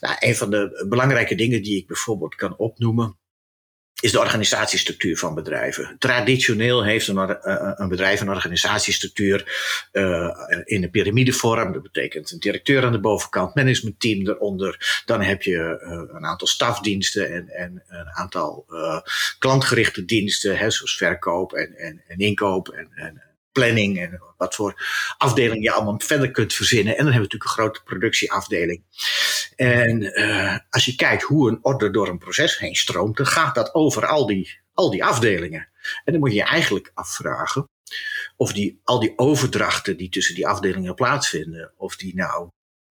Nou, 0.00 0.16
een 0.18 0.36
van 0.36 0.50
de 0.50 0.86
belangrijke 0.88 1.34
dingen 1.34 1.62
die 1.62 1.76
ik 1.76 1.86
bijvoorbeeld 1.86 2.34
kan 2.34 2.56
opnoemen, 2.56 3.18
is 4.00 4.12
de 4.12 4.18
organisatiestructuur 4.18 5.16
van 5.16 5.34
bedrijven. 5.34 5.96
Traditioneel 5.98 6.84
heeft 6.84 7.08
een, 7.08 7.18
eh, 7.18 7.72
een 7.74 7.88
bedrijf 7.88 8.20
een 8.20 8.30
organisatiestructuur 8.30 9.44
uh, 9.92 10.28
in 10.64 10.82
een 10.82 10.90
piramidevorm. 10.90 11.72
Dat 11.72 11.82
betekent 11.82 12.30
een 12.30 12.38
directeur 12.38 12.84
aan 12.84 12.92
de 12.92 13.00
bovenkant, 13.00 13.54
managementteam 13.54 14.28
eronder. 14.28 15.02
Dan 15.04 15.20
heb 15.20 15.42
je 15.42 15.78
een 16.12 16.26
aantal 16.26 16.46
stafdiensten 16.46 17.32
en, 17.32 17.48
en 17.48 17.82
een 17.88 18.10
aantal 18.10 18.66
klantgerichte 19.38 20.04
diensten, 20.04 20.58
hè, 20.58 20.70
zoals 20.70 20.96
verkoop 20.96 21.52
en, 21.52 21.74
en, 21.74 22.02
en 22.08 22.18
inkoop 22.18 22.68
en, 22.68 22.88
en 22.94 23.22
planning 23.58 23.98
en 23.98 24.22
wat 24.36 24.54
voor 24.54 24.82
afdeling 25.18 25.62
je 25.62 25.72
allemaal 25.72 26.00
verder 26.00 26.30
kunt 26.30 26.54
verzinnen. 26.54 26.96
En 26.96 27.04
dan 27.04 27.12
hebben 27.12 27.28
we 27.28 27.34
natuurlijk 27.34 27.50
een 27.50 27.64
grote 27.64 27.82
productieafdeling. 27.82 28.82
En 29.56 30.02
uh, 30.02 30.58
als 30.70 30.84
je 30.84 30.94
kijkt 30.94 31.22
hoe 31.22 31.48
een 31.50 31.58
order 31.62 31.92
door 31.92 32.08
een 32.08 32.18
proces 32.18 32.58
heen 32.58 32.74
stroomt, 32.74 33.16
dan 33.16 33.26
gaat 33.26 33.54
dat 33.54 33.74
over 33.74 34.06
al 34.06 34.26
die, 34.26 34.60
al 34.72 34.90
die 34.90 35.04
afdelingen. 35.04 35.68
En 36.04 36.12
dan 36.12 36.18
moet 36.20 36.30
je 36.30 36.36
je 36.36 36.44
eigenlijk 36.44 36.90
afvragen 36.94 37.68
of 38.36 38.52
die, 38.52 38.80
al 38.84 39.00
die 39.00 39.18
overdrachten 39.18 39.96
die 39.96 40.08
tussen 40.08 40.34
die 40.34 40.46
afdelingen 40.46 40.94
plaatsvinden, 40.94 41.72
of 41.76 41.96
die 41.96 42.14
nou 42.14 42.50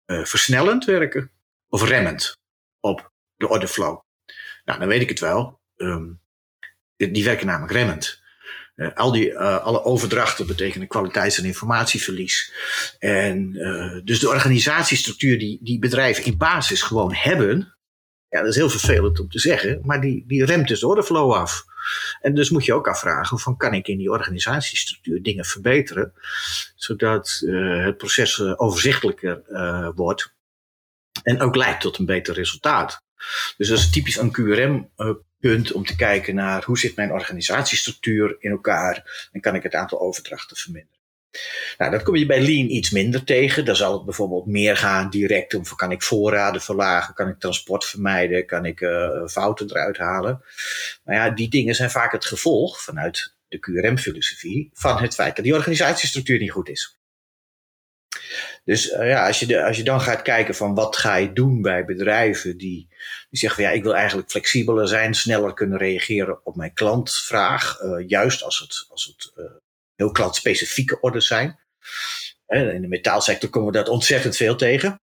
uh, 0.06 0.24
versnellend 0.24 0.84
werken 0.84 1.30
of 1.68 1.88
remmend 1.88 2.36
op 2.80 3.12
de 3.36 3.48
orderflow. 3.48 4.00
Nou, 4.64 4.78
dan 4.78 4.88
weet 4.88 5.02
ik 5.02 5.08
het 5.08 5.20
wel. 5.20 5.60
Um, 5.76 6.20
die 6.96 7.24
werken 7.24 7.46
namelijk 7.46 7.72
remmend. 7.72 8.22
Uh, 8.76 8.94
al 8.94 9.12
die, 9.12 9.30
uh, 9.30 9.58
alle 9.64 9.84
overdrachten 9.84 10.46
betekenen 10.46 10.88
kwaliteits- 10.88 11.38
en 11.38 11.44
informatieverlies. 11.44 12.52
En 12.98 13.54
uh, 13.54 14.00
dus 14.04 14.20
de 14.20 14.28
organisatiestructuur 14.28 15.38
die, 15.38 15.58
die 15.62 15.78
bedrijven 15.78 16.24
in 16.24 16.36
basis 16.36 16.82
gewoon 16.82 17.14
hebben, 17.14 17.76
ja, 18.28 18.40
dat 18.40 18.48
is 18.48 18.56
heel 18.56 18.70
vervelend 18.70 19.20
om 19.20 19.28
te 19.28 19.38
zeggen, 19.38 19.80
maar 19.82 20.00
die, 20.00 20.24
die 20.26 20.44
remt 20.44 20.68
dus 20.68 20.80
de 20.80 20.86
orderflow 20.86 21.32
af. 21.32 21.64
En 22.20 22.34
dus 22.34 22.50
moet 22.50 22.64
je 22.64 22.74
ook 22.74 22.88
afvragen 22.88 23.38
van 23.38 23.56
kan 23.56 23.74
ik 23.74 23.88
in 23.88 23.98
die 23.98 24.10
organisatiestructuur 24.10 25.22
dingen 25.22 25.44
verbeteren, 25.44 26.12
zodat 26.74 27.42
het 27.46 27.96
proces 27.96 28.40
overzichtelijker 28.40 29.42
wordt 29.94 30.34
en 31.22 31.40
ook 31.40 31.56
leidt 31.56 31.80
tot 31.80 31.98
een 31.98 32.06
beter 32.06 32.34
resultaat. 32.34 33.02
Dus 33.56 33.68
dat 33.68 33.78
is 33.78 33.90
typisch 33.90 34.16
een 34.16 34.32
QRM 34.32 34.90
punt 35.48 35.72
om 35.72 35.84
te 35.84 35.96
kijken 35.96 36.34
naar 36.34 36.64
hoe 36.64 36.78
zit 36.78 36.96
mijn 36.96 37.12
organisatiestructuur 37.12 38.36
in 38.38 38.50
elkaar 38.50 39.28
en 39.32 39.40
kan 39.40 39.54
ik 39.54 39.62
het 39.62 39.74
aantal 39.74 40.00
overdrachten 40.00 40.56
verminderen. 40.56 40.98
Nou, 41.78 41.90
dat 41.90 42.02
kom 42.02 42.16
je 42.16 42.26
bij 42.26 42.40
Lean 42.40 42.70
iets 42.70 42.90
minder 42.90 43.24
tegen. 43.24 43.64
Dan 43.64 43.76
zal 43.76 43.92
het 43.92 44.04
bijvoorbeeld 44.04 44.46
meer 44.46 44.76
gaan 44.76 45.10
direct 45.10 45.54
om, 45.54 45.62
kan 45.76 45.90
ik 45.92 46.02
voorraden 46.02 46.60
verlagen, 46.60 47.14
kan 47.14 47.28
ik 47.28 47.38
transport 47.38 47.84
vermijden, 47.84 48.46
kan 48.46 48.64
ik 48.64 48.80
uh, 48.80 49.26
fouten 49.26 49.70
eruit 49.70 49.96
halen. 49.96 50.42
Maar 51.04 51.14
ja, 51.14 51.30
die 51.30 51.48
dingen 51.48 51.74
zijn 51.74 51.90
vaak 51.90 52.12
het 52.12 52.24
gevolg 52.24 52.82
vanuit 52.82 53.34
de 53.48 53.58
QRM-filosofie 53.58 54.70
van 54.72 55.02
het 55.02 55.14
feit 55.14 55.36
dat 55.36 55.44
die 55.44 55.54
organisatiestructuur 55.54 56.38
niet 56.38 56.50
goed 56.50 56.68
is. 56.68 56.98
Dus 58.64 58.90
uh, 58.90 59.08
ja, 59.08 59.26
als 59.26 59.40
je, 59.40 59.64
als 59.64 59.76
je 59.76 59.82
dan 59.82 60.00
gaat 60.00 60.22
kijken 60.22 60.54
van 60.54 60.74
wat 60.74 60.96
ga 60.96 61.16
je 61.16 61.32
doen 61.32 61.62
bij 61.62 61.84
bedrijven 61.84 62.58
die, 62.58 62.86
die 63.30 63.38
zeggen 63.38 63.62
van 63.62 63.70
ja, 63.70 63.76
ik 63.76 63.82
wil 63.82 63.94
eigenlijk 63.94 64.30
flexibeler 64.30 64.88
zijn, 64.88 65.14
sneller 65.14 65.54
kunnen 65.54 65.78
reageren 65.78 66.46
op 66.46 66.56
mijn 66.56 66.72
klantvraag, 66.72 67.80
uh, 67.80 68.08
juist 68.08 68.42
als 68.42 68.58
het, 68.58 68.86
als 68.88 69.04
het 69.04 69.32
uh, 69.36 69.50
heel 69.94 70.10
klantspecifieke 70.10 71.00
orders 71.00 71.26
zijn. 71.26 71.58
In 72.46 72.80
de 72.80 72.88
metaalsector 72.88 73.50
komen 73.50 73.72
we 73.72 73.78
dat 73.78 73.88
ontzettend 73.88 74.36
veel 74.36 74.56
tegen. 74.56 75.00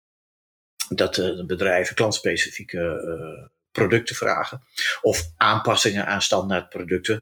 Dat 0.90 1.46
bedrijven 1.48 1.96
klantspecifieke 1.96 3.50
producten 3.72 4.16
vragen. 4.16 4.64
Of 5.02 5.24
aanpassingen 5.38 6.06
aan 6.06 6.22
standaard 6.22 6.70
producten. 6.70 7.22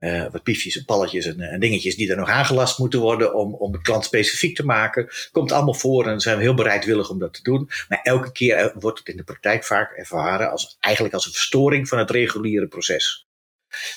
Uh, 0.00 0.26
wat 0.32 0.42
piefjes 0.42 0.76
en 0.76 0.84
palletjes 0.84 1.26
en, 1.26 1.40
en, 1.40 1.60
dingetjes 1.60 1.96
die 1.96 2.10
er 2.10 2.16
nog 2.16 2.28
aangelast 2.28 2.78
moeten 2.78 3.00
worden 3.00 3.34
om, 3.34 3.54
om 3.54 3.72
het 3.72 3.82
klant 3.82 4.04
specifiek 4.04 4.56
te 4.56 4.64
maken. 4.64 5.08
Komt 5.32 5.52
allemaal 5.52 5.74
voor 5.74 6.06
en 6.06 6.20
zijn 6.20 6.36
we 6.36 6.42
heel 6.42 6.54
bereidwillig 6.54 7.10
om 7.10 7.18
dat 7.18 7.34
te 7.34 7.42
doen. 7.42 7.70
Maar 7.88 8.00
elke 8.02 8.32
keer 8.32 8.72
wordt 8.78 8.98
het 8.98 9.08
in 9.08 9.16
de 9.16 9.22
praktijk 9.22 9.64
vaak 9.64 9.92
ervaren 9.92 10.50
als 10.50 10.76
eigenlijk 10.80 11.14
als 11.14 11.26
een 11.26 11.32
verstoring 11.32 11.88
van 11.88 11.98
het 11.98 12.10
reguliere 12.10 12.66
proces. 12.66 13.26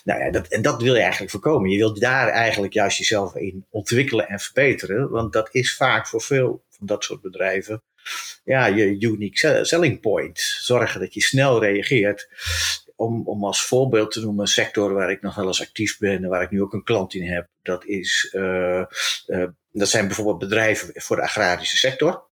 Nou 0.04 0.24
ja, 0.24 0.32
dat, 0.32 0.48
en 0.48 0.62
dat 0.62 0.82
wil 0.82 0.94
je 0.94 1.02
eigenlijk 1.02 1.32
voorkomen. 1.32 1.70
Je 1.70 1.78
wilt 1.78 2.02
daar 2.02 2.28
eigenlijk 2.28 2.74
juist 2.74 2.98
jezelf 2.98 3.36
in 3.36 3.66
ontwikkelen 3.70 4.28
en 4.28 4.40
verbeteren. 4.40 5.10
Want 5.10 5.34
dat 5.34 5.50
is 5.52 5.76
vaak 5.76 6.08
voor 6.08 6.22
veel 6.22 6.64
van 6.70 6.88
dat 6.88 7.04
soort 7.04 7.22
bedrijven 7.22 7.82
ja, 8.44 8.66
je 8.66 9.00
unique 9.00 9.66
selling 9.66 10.00
point. 10.00 10.40
Zorgen 10.40 11.00
dat 11.00 11.14
je 11.14 11.22
snel 11.22 11.60
reageert 11.64 12.30
om, 12.96 13.28
om 13.28 13.46
als 13.46 13.66
voorbeeld 13.66 14.12
te 14.12 14.22
noemen, 14.22 14.42
een 14.42 14.48
sector 14.48 14.94
waar 14.94 15.12
ik 15.12 15.22
nog 15.22 15.36
wel 15.36 15.48
eens 15.48 15.62
actief 15.62 15.98
ben 15.98 16.24
en 16.24 16.30
waar 16.30 16.42
ik 16.42 16.52
nu 16.52 16.62
ook 16.62 16.74
een 16.74 16.84
klant 16.84 17.14
in 17.14 17.32
heb, 17.32 17.48
dat, 17.62 17.86
is, 17.86 18.34
uh, 18.36 18.84
uh, 19.28 19.48
dat 19.72 19.88
zijn 19.90 20.08
bijvoorbeeld 20.08 20.40
bedrijven 20.40 21.02
voor 21.02 21.16
de 21.16 21.22
agrarische 21.22 21.78
sector. 21.78 22.32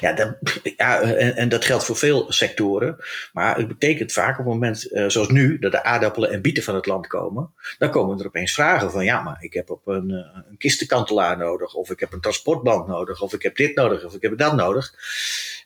Ja, 0.00 0.12
dat, 0.12 0.38
ja 0.76 1.02
en, 1.02 1.48
dat 1.48 1.64
geldt 1.64 1.84
voor 1.84 1.96
veel 1.96 2.32
sectoren. 2.32 2.96
Maar 3.32 3.56
het 3.56 3.68
betekent 3.68 4.12
vaak 4.12 4.30
op 4.30 4.44
het 4.44 4.54
moment, 4.54 4.92
uh, 4.92 5.08
zoals 5.08 5.28
nu, 5.28 5.58
dat 5.58 5.72
de 5.72 5.82
aardappelen 5.82 6.30
en 6.30 6.42
bieten 6.42 6.62
van 6.62 6.74
het 6.74 6.86
land 6.86 7.06
komen. 7.06 7.52
Dan 7.78 7.90
komen 7.90 8.18
er 8.18 8.26
opeens 8.26 8.54
vragen 8.54 8.90
van, 8.90 9.04
ja, 9.04 9.22
maar 9.22 9.42
ik 9.42 9.52
heb 9.52 9.70
op 9.70 9.86
een, 9.86 10.10
een 10.48 10.56
kistenkantelaar 10.58 11.36
nodig. 11.36 11.74
Of 11.74 11.90
ik 11.90 12.00
heb 12.00 12.12
een 12.12 12.20
transportband 12.20 12.86
nodig. 12.86 13.22
Of 13.22 13.32
ik 13.32 13.42
heb 13.42 13.56
dit 13.56 13.76
nodig. 13.76 14.04
Of 14.04 14.14
ik 14.14 14.22
heb 14.22 14.38
dat 14.38 14.54
nodig. 14.54 14.94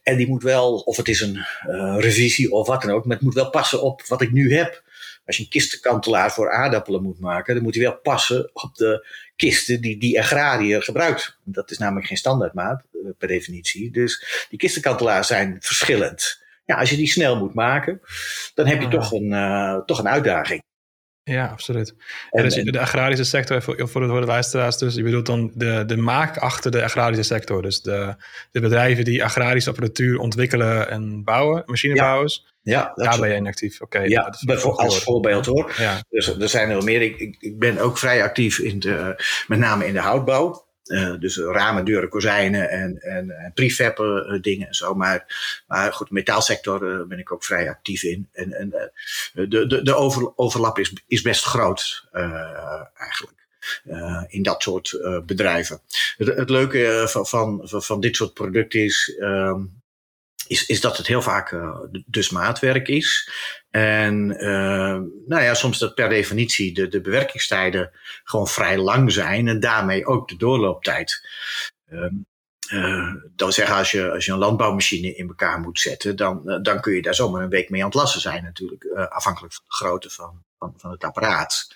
En 0.04 0.16
die 0.16 0.28
moet 0.28 0.42
wel, 0.42 0.76
of 0.76 0.96
het 0.96 1.08
is 1.08 1.20
een 1.20 1.34
uh, 1.68 1.96
revisie 1.98 2.52
of 2.52 2.66
wat 2.66 2.82
dan 2.82 2.90
ook, 2.90 3.04
maar 3.04 3.16
het 3.16 3.24
moet 3.24 3.34
wel 3.34 3.50
passen 3.50 3.82
op 3.82 4.02
wat 4.06 4.20
ik 4.20 4.32
nu 4.32 4.54
heb. 4.54 4.82
Als 5.26 5.36
je 5.36 5.42
een 5.42 5.48
kistenkantelaar 5.48 6.32
voor 6.32 6.52
aardappelen 6.52 7.02
moet 7.02 7.20
maken, 7.20 7.54
dan 7.54 7.62
moet 7.62 7.74
hij 7.74 7.84
wel 7.84 7.96
passen 7.96 8.50
op 8.52 8.74
de 8.74 9.06
kisten 9.36 9.80
die 9.80 9.98
die 9.98 10.18
agrariër 10.18 10.82
gebruikt. 10.82 11.38
Dat 11.44 11.70
is 11.70 11.78
namelijk 11.78 12.06
geen 12.06 12.16
standaardmaat 12.16 12.84
uh, 12.92 13.10
per 13.18 13.28
definitie. 13.28 13.90
Dus 13.90 14.46
die 14.48 14.58
kistenkantelaars 14.58 15.26
zijn 15.26 15.56
verschillend. 15.60 16.42
Ja, 16.64 16.76
als 16.76 16.90
je 16.90 16.96
die 16.96 17.08
snel 17.08 17.36
moet 17.36 17.54
maken, 17.54 18.00
dan 18.54 18.66
heb 18.66 18.80
je 18.80 18.86
ah. 18.86 18.92
toch, 18.92 19.12
een, 19.12 19.30
uh, 19.30 19.76
toch 19.84 19.98
een 19.98 20.08
uitdaging. 20.08 20.62
Ja, 21.24 21.46
absoluut. 21.46 21.94
En, 22.30 22.42
dus 22.42 22.54
de 22.54 22.80
agrarische 22.80 23.24
sector, 23.24 23.62
voor, 23.62 23.88
voor 23.88 24.00
de, 24.00 24.06
luisteraars 24.06 24.78
dus, 24.78 24.94
je 24.94 25.02
bedoelt 25.02 25.26
dan 25.26 25.52
de, 25.54 25.84
de 25.86 25.96
maak 25.96 26.36
achter 26.36 26.70
de 26.70 26.82
agrarische 26.82 27.22
sector. 27.22 27.62
Dus 27.62 27.82
de, 27.82 28.14
de 28.50 28.60
bedrijven 28.60 29.04
die 29.04 29.24
agrarische 29.24 29.70
apparatuur 29.70 30.18
ontwikkelen 30.18 30.90
en 30.90 31.24
bouwen, 31.24 31.62
machinebouwers. 31.66 32.46
Ja, 32.62 32.92
ja 32.94 33.04
daar 33.04 33.20
ben 33.20 33.28
je 33.28 33.36
inactief. 33.36 33.80
Oké. 33.80 33.96
Okay, 33.96 34.08
ja, 34.08 34.34
als 34.60 35.02
voorbeeld 35.02 35.46
hoor. 35.46 35.74
Ja. 35.78 36.02
Dus 36.08 36.38
er 36.38 36.48
zijn 36.48 36.70
er 36.70 36.84
meer. 36.84 37.02
Ik, 37.02 37.36
ik 37.38 37.58
ben 37.58 37.78
ook 37.78 37.98
vrij 37.98 38.22
actief 38.22 38.58
in 38.58 38.78
de, 38.78 39.24
met 39.46 39.58
name 39.58 39.86
in 39.86 39.92
de 39.92 40.00
houtbouw. 40.00 40.63
Uh, 40.84 41.14
dus 41.18 41.36
ramen, 41.36 41.84
deuren, 41.84 42.08
kozijnen 42.08 42.70
en, 42.70 42.98
en, 42.98 43.30
en 43.30 43.52
uh, 43.56 44.40
dingen 44.40 44.66
en 44.66 44.74
zo. 44.74 44.94
Maar, 44.94 45.26
maar 45.66 45.92
goed, 45.92 46.08
de 46.08 46.14
metaalsector 46.14 46.82
uh, 46.82 47.06
ben 47.06 47.18
ik 47.18 47.32
ook 47.32 47.44
vrij 47.44 47.68
actief 47.68 48.02
in. 48.02 48.28
En, 48.32 48.52
en 48.52 48.70
de, 49.32 49.66
de, 49.66 49.82
de 49.82 49.94
over, 49.94 50.32
overlap 50.36 50.78
is, 50.78 50.92
is 51.06 51.22
best 51.22 51.44
groot 51.44 52.08
eigenlijk. 52.94 53.46
in 54.28 54.42
dat 54.42 54.62
soort 54.62 54.98
bedrijven. 55.26 55.80
Het, 56.16 56.50
leuke 56.50 57.04
van, 57.08 57.26
van, 57.26 57.60
van, 57.64 58.00
dit 58.00 58.16
soort 58.16 58.34
producten 58.34 58.84
is, 58.84 59.16
ehm, 59.20 59.60
is, 60.46 60.66
is 60.66 60.80
dat 60.80 60.96
het 60.96 61.06
heel 61.06 61.22
vaak 61.22 61.56
dus 62.06 62.30
maatwerk 62.30 62.88
is. 62.88 63.30
En 63.74 64.30
uh, 64.30 65.00
nou 65.26 65.42
ja, 65.42 65.54
soms 65.54 65.78
dat 65.78 65.94
per 65.94 66.08
definitie 66.08 66.74
de, 66.74 66.88
de 66.88 67.00
bewerkingstijden 67.00 67.90
gewoon 68.24 68.48
vrij 68.48 68.78
lang 68.78 69.12
zijn 69.12 69.48
en 69.48 69.60
daarmee 69.60 70.06
ook 70.06 70.28
de 70.28 70.36
doorlooptijd. 70.36 71.28
Uh, 72.70 73.14
wil 73.36 73.52
zeggen, 73.52 73.76
als 73.76 73.90
je, 73.90 74.10
als 74.10 74.24
je 74.24 74.32
een 74.32 74.38
landbouwmachine 74.38 75.14
in 75.14 75.28
elkaar 75.28 75.60
moet 75.60 75.80
zetten, 75.80 76.16
dan, 76.16 76.60
dan 76.62 76.80
kun 76.80 76.94
je 76.94 77.02
daar 77.02 77.14
zomaar 77.14 77.42
een 77.42 77.48
week 77.48 77.70
mee 77.70 77.80
aan 77.80 77.86
het 77.86 77.96
lassen 77.96 78.20
zijn 78.20 78.42
natuurlijk, 78.42 78.84
afhankelijk 79.08 79.54
van 79.54 79.64
de 79.66 79.74
grootte 79.74 80.10
van, 80.10 80.42
van, 80.58 80.74
van 80.76 80.90
het 80.90 81.04
apparaat. 81.04 81.74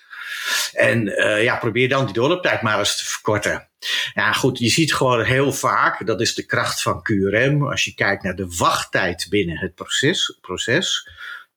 En 0.73 1.05
ja, 1.41 1.55
probeer 1.55 1.89
dan 1.89 2.05
die 2.05 2.13
doorlooptijd 2.13 2.61
maar 2.61 2.79
eens 2.79 2.97
te 2.97 3.05
verkorten. 3.05 3.69
Ja, 4.13 4.33
goed, 4.33 4.59
je 4.59 4.69
ziet 4.69 4.93
gewoon 4.93 5.23
heel 5.23 5.53
vaak, 5.53 6.05
dat 6.05 6.21
is 6.21 6.35
de 6.35 6.45
kracht 6.45 6.81
van 6.81 7.01
QRM, 7.03 7.67
als 7.67 7.83
je 7.83 7.93
kijkt 7.93 8.23
naar 8.23 8.35
de 8.35 8.55
wachttijd 8.57 9.27
binnen 9.29 9.57
het 9.57 9.75
proces, 9.75 10.37
proces 10.41 11.07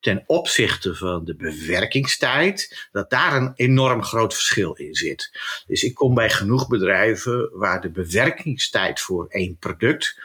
ten 0.02 0.24
opzichte 0.26 0.94
van 0.94 1.24
de 1.24 1.34
bewerkingstijd, 1.34 2.88
dat 2.92 3.10
daar 3.10 3.36
een 3.36 3.52
enorm 3.54 4.02
groot 4.02 4.34
verschil 4.34 4.72
in 4.72 4.94
zit. 4.94 5.30
Dus 5.66 5.82
ik 5.82 5.94
kom 5.94 6.14
bij 6.14 6.30
genoeg 6.30 6.68
bedrijven 6.68 7.50
waar 7.52 7.80
de 7.80 7.90
bewerkingstijd 7.90 9.00
voor 9.00 9.26
één 9.28 9.56
product 9.56 10.18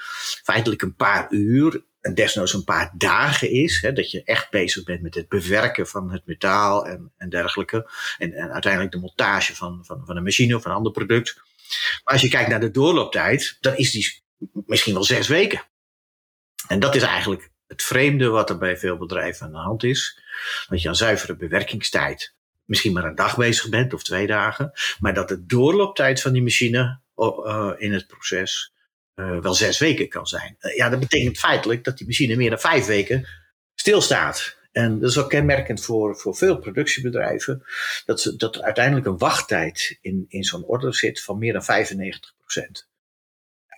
feitelijk 0.44 0.82
een 0.82 0.96
paar 0.96 1.32
uur 1.32 1.84
en 2.02 2.14
desnoods 2.14 2.54
een 2.54 2.64
paar 2.64 2.92
dagen 2.96 3.50
is. 3.50 3.82
Hè, 3.82 3.94
dat 3.94 4.12
je 4.12 4.24
echt 4.24 4.50
bezig 4.50 4.84
bent 4.84 5.02
met 5.02 5.16
het 5.16 5.28
bewerken 5.28 5.88
van 5.88 6.12
het 6.12 6.26
metaal 6.26 6.86
en, 6.86 7.12
en 7.18 7.30
dergelijke. 7.30 7.90
En, 8.18 8.34
en 8.34 8.52
uiteindelijk 8.52 8.94
de 8.94 9.00
montage 9.00 9.56
van, 9.56 9.86
van, 9.86 10.04
van 10.06 10.18
een 10.18 10.24
machine 10.24 10.56
of 10.56 10.66
een 10.66 10.72
ander 10.72 10.92
product. 10.92 11.36
Maar 12.04 12.14
als 12.14 12.22
je 12.22 12.30
kijkt 12.30 12.50
naar 12.50 12.60
de 12.60 12.72
doorlooptijd, 12.72 13.58
dan 13.60 13.76
is 13.76 13.92
die 13.92 14.22
misschien 14.66 14.94
wel 14.94 15.04
zes 15.04 15.28
weken. 15.28 15.62
En 16.68 16.80
dat 16.80 16.96
is 16.96 17.02
eigenlijk 17.02 17.50
het 17.68 17.84
vreemde 17.84 18.28
wat 18.28 18.50
er 18.50 18.58
bij 18.58 18.78
veel 18.78 18.98
bedrijven 18.98 19.46
aan 19.46 19.52
de 19.52 19.58
hand 19.58 19.84
is. 19.84 20.22
Dat 20.70 20.82
je 20.82 20.88
aan 20.88 20.96
zuivere 20.96 21.36
bewerkingstijd 21.36 22.36
misschien 22.68 22.94
maar 22.94 23.04
een 23.04 23.16
dag 23.16 23.38
bezig 23.38 23.70
bent 23.70 23.94
of 23.94 24.04
twee 24.04 24.28
dagen. 24.28 24.72
Maar 25.00 25.14
dat 25.14 25.28
de 25.28 25.46
doorlooptijd 25.46 26.22
van 26.22 26.34
die 26.34 26.42
machine 26.42 27.00
uh, 27.18 27.72
in 27.78 27.94
het 27.94 28.08
proces 28.08 28.74
uh, 29.16 29.40
wel 29.40 29.54
zes 29.54 29.80
weken 29.80 30.10
kan 30.10 30.28
zijn. 30.28 30.56
Uh, 30.60 30.76
ja, 30.76 30.90
dat 30.90 31.00
betekent 31.00 31.38
feitelijk 31.38 31.84
dat 31.84 31.98
die 31.98 32.08
machine 32.08 32.36
meer 32.36 32.50
dan 32.50 32.60
vijf 32.60 32.86
weken 32.86 33.28
stilstaat. 33.76 34.58
En 34.72 35.00
dat 35.00 35.10
is 35.10 35.18
ook 35.18 35.30
kenmerkend 35.30 35.84
voor, 35.84 36.18
voor 36.18 36.36
veel 36.36 36.58
productiebedrijven, 36.58 37.64
dat, 38.06 38.22
ze, 38.22 38.36
dat 38.36 38.56
er 38.56 38.62
uiteindelijk 38.62 39.06
een 39.06 39.18
wachttijd 39.18 39.98
in, 40.02 40.26
in 40.28 40.44
zo'n 40.44 40.64
order 40.64 40.96
zit 40.96 41.22
van 41.22 41.38
meer 41.38 41.54
dan 41.54 41.64
95 41.64 42.34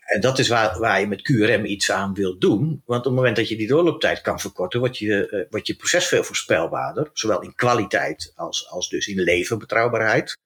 En 0.09 0.21
dat 0.21 0.39
is 0.39 0.47
waar, 0.47 0.79
waar 0.79 0.99
je 0.99 1.07
met 1.07 1.21
QRM 1.21 1.65
iets 1.65 1.91
aan 1.91 2.13
wilt 2.13 2.41
doen. 2.41 2.81
Want 2.85 2.99
op 2.99 3.05
het 3.05 3.13
moment 3.13 3.35
dat 3.35 3.49
je 3.49 3.55
die 3.55 3.67
doorlooptijd 3.67 4.21
kan 4.21 4.39
verkorten, 4.39 4.79
wordt 4.79 4.97
je, 4.97 5.29
uh, 5.31 5.45
wordt 5.49 5.67
je 5.67 5.75
proces 5.75 6.07
veel 6.07 6.23
voorspelbaarder. 6.23 7.09
Zowel 7.13 7.41
in 7.41 7.55
kwaliteit 7.55 8.31
als, 8.35 8.69
als 8.69 8.89
dus 8.89 9.07
in 9.07 9.19
leverbetrouwbaarheid. 9.19 10.37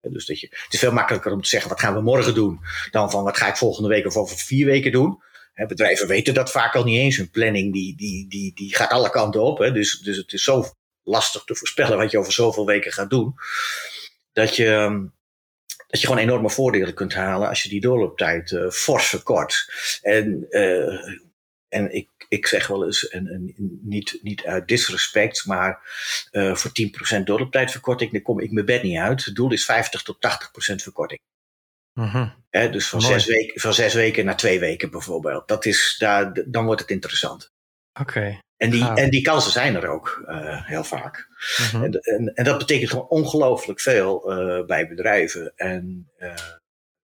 Dus 0.00 0.26
dat 0.26 0.40
je, 0.40 0.46
het 0.50 0.72
is 0.72 0.78
veel 0.78 0.92
makkelijker 0.92 1.32
om 1.32 1.42
te 1.42 1.48
zeggen, 1.48 1.70
wat 1.70 1.80
gaan 1.80 1.94
we 1.94 2.00
morgen 2.00 2.34
doen? 2.34 2.60
Dan 2.90 3.10
van, 3.10 3.24
wat 3.24 3.36
ga 3.36 3.48
ik 3.48 3.56
volgende 3.56 3.88
week 3.88 4.06
of 4.06 4.16
over 4.16 4.36
vier 4.36 4.66
weken 4.66 4.92
doen? 4.92 5.22
Bedrijven 5.54 6.06
weten 6.06 6.34
dat 6.34 6.50
vaak 6.50 6.74
al 6.74 6.84
niet 6.84 6.98
eens. 6.98 7.16
Hun 7.16 7.30
planning 7.30 7.72
die, 7.72 7.96
die, 7.96 8.28
die, 8.28 8.54
die 8.54 8.74
gaat 8.74 8.90
alle 8.90 9.10
kanten 9.10 9.42
op. 9.42 9.58
Dus, 9.58 9.98
dus 9.98 10.16
het 10.16 10.32
is 10.32 10.42
zo 10.42 10.64
lastig 11.02 11.44
te 11.44 11.54
voorspellen 11.54 11.98
wat 11.98 12.10
je 12.10 12.18
over 12.18 12.32
zoveel 12.32 12.66
weken 12.66 12.92
gaat 12.92 13.10
doen. 13.10 13.34
Dat 14.32 14.56
je, 14.56 14.74
ehm, 14.74 15.04
dat 15.94 16.02
je 16.02 16.08
gewoon 16.08 16.28
enorme 16.28 16.50
voordelen 16.50 16.94
kunt 16.94 17.14
halen 17.14 17.48
als 17.48 17.62
je 17.62 17.68
die 17.68 17.80
doorlooptijd 17.80 18.50
uh, 18.50 18.70
fors 18.70 19.06
verkort. 19.06 19.68
En, 20.02 20.46
uh, 20.50 21.18
en 21.68 21.94
ik 21.94 22.08
ik 22.28 22.46
zeg 22.46 22.66
wel 22.66 22.84
eens, 22.84 23.08
en, 23.08 23.26
en 23.26 23.54
niet, 23.82 24.18
niet 24.22 24.44
uit 24.44 24.68
disrespect, 24.68 25.46
maar 25.46 25.80
uh, 26.32 26.54
voor 26.54 26.70
10% 27.18 27.22
doorlooptijdverkorting, 27.22 28.12
dan 28.12 28.22
kom 28.22 28.40
ik 28.40 28.50
mijn 28.50 28.66
bed 28.66 28.82
niet 28.82 28.98
uit. 28.98 29.24
Het 29.24 29.34
doel 29.34 29.52
is 29.52 29.64
50 29.64 30.02
tot 30.02 30.16
80% 30.16 30.74
verkorting. 30.74 31.20
Uh 31.94 32.30
dus 32.70 32.88
van 32.88 33.00
zes, 33.00 33.26
weken, 33.26 33.60
van 33.60 33.74
zes 33.74 33.94
weken 33.94 34.24
naar 34.24 34.36
twee 34.36 34.60
weken 34.60 34.90
bijvoorbeeld. 34.90 35.48
Dat 35.48 35.64
is, 35.64 35.96
daar, 35.98 36.42
dan 36.46 36.64
wordt 36.64 36.80
het 36.80 36.90
interessant. 36.90 37.52
Oké. 38.00 38.38
En, 38.56 38.70
die, 38.70 38.88
en 38.88 39.10
die 39.10 39.22
kansen 39.22 39.52
zijn 39.52 39.74
er 39.74 39.88
ook 39.88 40.24
uh, 40.28 40.66
heel 40.66 40.84
vaak. 40.84 41.28
Uh 41.58 41.74
en, 41.74 41.92
en, 41.92 42.34
en, 42.34 42.44
dat 42.44 42.58
betekent 42.58 42.90
gewoon 42.90 43.08
ongelooflijk 43.08 43.80
veel 43.80 44.32
uh, 44.32 44.66
bij 44.66 44.88
bedrijven. 44.88 45.52
En 45.56 46.10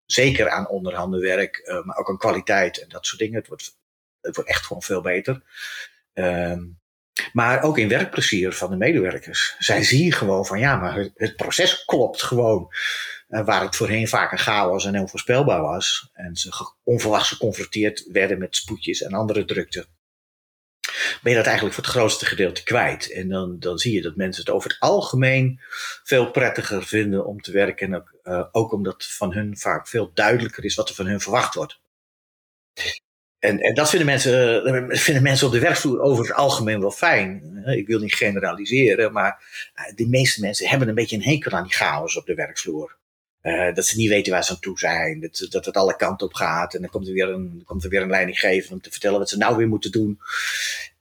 zeker 0.07 0.51
aan 0.51 0.69
onderhanden 0.69 1.21
werk, 1.21 1.81
maar 1.85 1.97
ook 1.97 2.09
aan 2.09 2.19
kwaliteit 2.19 2.83
en 2.83 2.89
dat 2.89 3.07
soort 3.07 3.21
dingen. 3.21 3.39
Het 3.39 3.49
wordt, 3.49 3.79
het 4.21 4.35
wordt 4.35 4.51
echt 4.51 4.67
gewoon 4.67 4.83
veel 4.83 5.01
beter. 5.01 5.43
Ehm, 6.13 6.63
maar 7.33 7.63
ook 7.63 7.79
in 7.79 7.89
werkplezier 7.89 8.53
van 8.53 8.71
de 8.71 8.77
medewerkers. 8.77 9.57
Zij 9.59 9.83
zien 9.83 10.13
gewoon 10.13 10.47
van 10.47 10.59
ja, 10.59 10.77
maar 10.77 11.09
het, 11.15 11.37
proces 11.37 11.85
klopt 11.85 12.23
gewoon. 12.23 12.69
Waar 13.27 13.63
het 13.63 13.77
voorheen 13.77 14.09
vaak 14.09 14.33
een 14.33 14.39
chaos 14.39 14.85
en 14.85 15.01
onvoorspelbaar 15.01 15.61
was. 15.61 16.11
En 16.13 16.37
ze 16.37 16.73
onverwachts 16.83 17.29
geconfronteerd 17.29 18.07
werden 18.13 18.39
met 18.39 18.57
spoedjes 18.57 19.03
en 19.03 19.13
andere 19.13 19.45
drukte. 19.45 19.87
Ben 21.23 21.33
je 21.33 21.39
dat 21.39 21.47
eigenlijk 21.47 21.75
voor 21.75 21.85
het 21.85 21.93
grootste 21.93 22.27
gedeelte 22.27 22.63
kwijt. 22.63 23.13
En 23.13 23.29
dan, 23.29 23.59
dan 23.59 23.79
zie 23.79 23.95
je 23.95 24.03
dat 24.03 24.17
mensen 24.17 24.45
het 24.45 24.55
over 24.55 24.71
het 24.71 24.81
algemeen 24.81 25.61
veel 26.05 26.31
prettiger 26.31 26.87
vinden 26.87 27.27
om 27.27 27.41
te 27.41 27.53
werken. 27.53 27.87
En 27.87 27.95
ook, 27.95 28.49
ook 28.53 28.73
omdat 28.73 29.05
van 29.05 29.33
hun 29.33 29.59
vaak 29.59 29.89
veel 29.89 30.11
duidelijker 30.15 30.65
is 30.65 30.75
wat 30.75 30.89
er 30.89 30.95
van 30.95 31.07
hun 31.07 31.21
verwacht 31.21 31.55
wordt. 31.55 31.81
En, 33.41 33.61
en 33.61 33.75
dat 33.75 33.89
vinden 33.89 34.09
mensen, 34.09 34.65
eh, 34.65 34.99
vinden 34.99 35.23
mensen 35.23 35.47
op 35.47 35.53
de 35.53 35.61
werkvloer 35.61 36.01
over 36.01 36.25
het 36.25 36.35
algemeen 36.35 36.81
wel 36.81 36.91
fijn. 36.91 37.61
Eh, 37.65 37.77
ik 37.77 37.87
wil 37.87 37.99
niet 37.99 38.15
generaliseren, 38.15 39.13
maar 39.13 39.45
eh, 39.75 39.95
de 39.95 40.09
meeste 40.09 40.41
mensen 40.41 40.69
hebben 40.69 40.89
een 40.89 40.95
beetje 40.95 41.17
een 41.17 41.23
hekel 41.23 41.53
aan 41.53 41.63
die 41.63 41.73
chaos 41.73 42.17
op 42.17 42.27
de 42.27 42.35
werkvloer. 42.35 42.99
Uh, 43.43 43.75
dat 43.75 43.87
ze 43.87 43.97
niet 43.97 44.09
weten 44.09 44.33
waar 44.33 44.45
ze 44.45 44.51
aan 44.51 44.61
toe 44.61 44.79
zijn. 44.79 45.21
Dat, 45.21 45.47
dat 45.51 45.65
het 45.65 45.77
alle 45.77 45.97
kanten 45.97 46.27
op 46.27 46.35
gaat. 46.35 46.75
En 46.75 46.81
dan 46.81 46.91
komt 46.91 47.07
er 47.07 47.13
weer 47.13 47.29
een, 47.29 47.63
komt 47.65 47.85
er 47.85 47.91
weer 47.91 48.03
een 48.03 48.11
leidinggever 48.11 48.73
om 48.73 48.81
te 48.81 48.91
vertellen 48.91 49.19
wat 49.19 49.29
ze 49.29 49.37
nou 49.37 49.57
weer 49.57 49.69
moeten 49.69 49.93
doen. 49.93 50.19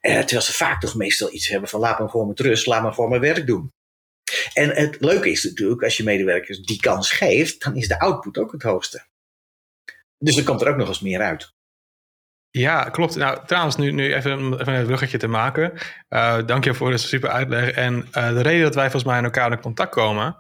Uh, 0.02 0.20
terwijl 0.20 0.42
ze 0.42 0.54
vaak 0.54 0.82
toch 0.82 0.96
meestal 0.96 1.34
iets 1.34 1.48
hebben 1.48 1.70
van 1.70 1.80
laat 1.80 2.00
me 2.00 2.08
gewoon 2.10 2.28
met 2.28 2.40
rust, 2.40 2.66
laat 2.66 2.84
me 2.84 2.94
gewoon 2.94 3.10
mijn 3.10 3.22
werk 3.22 3.48
doen. 3.48 3.74
En 4.54 4.70
het 4.70 4.98
leuke 5.00 5.32
is 5.32 5.44
natuurlijk, 5.44 5.84
als 5.84 5.98
je 5.98 6.04
medewerkers 6.04 6.60
die 6.60 6.80
kans 6.80 7.12
geeft, 7.12 7.64
dan 7.64 7.76
is 7.76 7.88
de 7.88 8.00
output 8.00 8.38
ook 8.38 8.52
het 8.52 8.64
hoogste. 8.64 9.04
Dus 10.18 10.36
dan 10.36 10.44
komt 10.44 10.62
er 10.62 10.68
ook 10.68 10.78
nog 10.78 10.88
eens 10.88 11.00
meer 11.00 11.22
uit. 11.22 11.54
Ja, 12.52 12.84
klopt. 12.84 13.16
Nou, 13.16 13.46
trouwens, 13.46 13.76
nu, 13.76 13.92
nu 13.92 14.14
even, 14.14 14.60
even 14.60 14.74
een 14.74 14.86
bruggetje 14.86 15.18
te 15.18 15.28
maken. 15.28 15.72
Uh, 16.10 16.38
dank 16.46 16.64
je 16.64 16.74
voor 16.74 16.92
de 16.92 16.98
super 16.98 17.30
uitleg. 17.30 17.72
En 17.72 18.08
de 18.12 18.42
reden 18.42 18.64
dat 18.64 18.76
wij 18.76 18.84
volgens 18.84 19.04
mij 19.04 19.18
in 19.18 19.24
elkaar 19.24 19.52
in 19.52 19.60
contact 19.60 19.94
komen, 19.94 20.38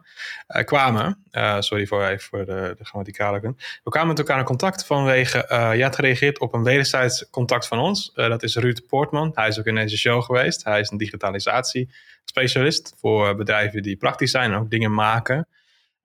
uh, 0.47 0.63
kwamen, 0.63 1.23
sorry 1.59 1.88
voor, 1.88 2.05
even 2.05 2.19
voor 2.29 2.45
de, 2.45 2.75
de 2.77 2.85
grammaticale 2.85 3.39
We 3.83 3.89
kwamen 3.89 4.07
met 4.07 4.19
elkaar 4.19 4.39
in 4.39 4.45
contact 4.45 4.85
vanwege, 4.85 5.45
je 5.75 5.83
had 5.83 5.95
gereageerd 5.95 6.39
op 6.39 6.53
een 6.53 6.63
wederzijds 6.63 7.29
contact 7.29 7.67
van 7.67 7.79
ons. 7.79 8.11
dat 8.13 8.43
is 8.43 8.55
Ruud 8.55 8.88
Poortman. 8.88 9.31
Hij 9.33 9.47
is 9.47 9.59
ook 9.59 9.65
in 9.65 9.75
deze 9.75 9.97
show 9.97 10.23
geweest. 10.23 10.63
Hij 10.63 10.79
is 10.79 10.89
een 10.89 10.97
digitalisatiespecialist 10.97 12.93
voor 12.97 13.35
bedrijven 13.35 13.81
die 13.81 13.97
praktisch 13.97 14.31
zijn 14.31 14.51
en 14.51 14.59
ook 14.59 14.69
dingen 14.69 14.93
maken. 14.93 15.47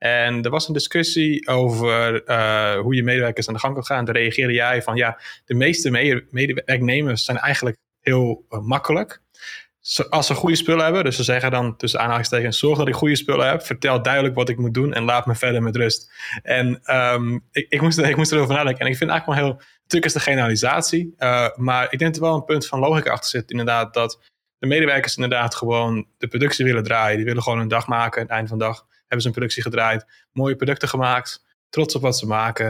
En 0.04 0.42
er 0.42 0.50
was 0.50 0.68
een 0.68 0.74
discussie 0.74 1.48
over 1.48 2.28
uh, 2.28 2.76
hoe 2.76 2.94
je 2.94 3.02
medewerkers 3.02 3.48
aan 3.48 3.54
de 3.54 3.60
gang 3.60 3.74
kan 3.74 3.84
gaan. 3.84 4.04
Daar 4.04 4.14
reageerde 4.14 4.52
jij 4.52 4.82
van 4.82 4.96
ja, 4.96 5.18
de 5.44 5.54
meeste 5.54 5.90
medewerknemers 6.30 7.24
zijn 7.24 7.38
eigenlijk 7.38 7.76
heel 8.00 8.44
uh, 8.50 8.60
makkelijk. 8.60 9.20
Als 10.10 10.26
ze 10.26 10.34
goede 10.34 10.56
spullen 10.56 10.84
hebben, 10.84 11.04
dus 11.04 11.16
ze 11.16 11.22
zeggen 11.22 11.50
dan 11.50 11.76
tussen 11.76 12.00
aanhalingstekens: 12.00 12.58
zorg 12.58 12.78
dat 12.78 12.88
ik 12.88 12.94
goede 12.94 13.16
spullen 13.16 13.48
heb, 13.48 13.62
vertel 13.62 14.02
duidelijk 14.02 14.34
wat 14.34 14.48
ik 14.48 14.58
moet 14.58 14.74
doen 14.74 14.92
en 14.92 15.04
laat 15.04 15.26
me 15.26 15.34
verder 15.34 15.62
met 15.62 15.76
rust. 15.76 16.12
En 16.42 16.96
um, 16.96 17.44
ik, 17.52 17.66
ik, 17.68 17.80
moest, 17.80 17.98
ik 17.98 18.16
moest 18.16 18.32
erover 18.32 18.54
nadenken. 18.54 18.84
En 18.84 18.90
ik 18.90 18.96
vind 18.96 19.10
eigenlijk 19.10 19.40
wel 19.40 19.48
heel. 19.48 19.62
Natuurlijk 19.82 20.04
is 20.04 20.22
de 20.22 20.30
generalisatie, 20.30 21.14
uh, 21.18 21.48
maar 21.56 21.92
ik 21.92 21.98
denk 21.98 22.14
er 22.14 22.20
wel 22.20 22.34
een 22.34 22.44
punt 22.44 22.66
van 22.66 22.78
logica 22.78 23.12
achter 23.12 23.30
zit, 23.30 23.50
inderdaad, 23.50 23.94
dat 23.94 24.20
de 24.58 24.66
medewerkers 24.66 25.14
inderdaad 25.14 25.54
gewoon 25.54 26.06
de 26.18 26.28
productie 26.28 26.64
willen 26.64 26.82
draaien. 26.82 27.16
Die 27.16 27.26
willen 27.26 27.42
gewoon 27.42 27.58
een 27.58 27.68
dag 27.68 27.86
maken, 27.86 28.20
aan 28.20 28.26
het 28.26 28.36
eind 28.36 28.48
van 28.48 28.58
de 28.58 28.64
dag 28.64 28.86
hebben 28.98 29.20
ze 29.20 29.26
een 29.26 29.32
productie 29.32 29.62
gedraaid, 29.62 30.06
mooie 30.32 30.56
producten 30.56 30.88
gemaakt, 30.88 31.44
trots 31.68 31.94
op 31.94 32.02
wat 32.02 32.18
ze 32.18 32.26
maken. 32.26 32.66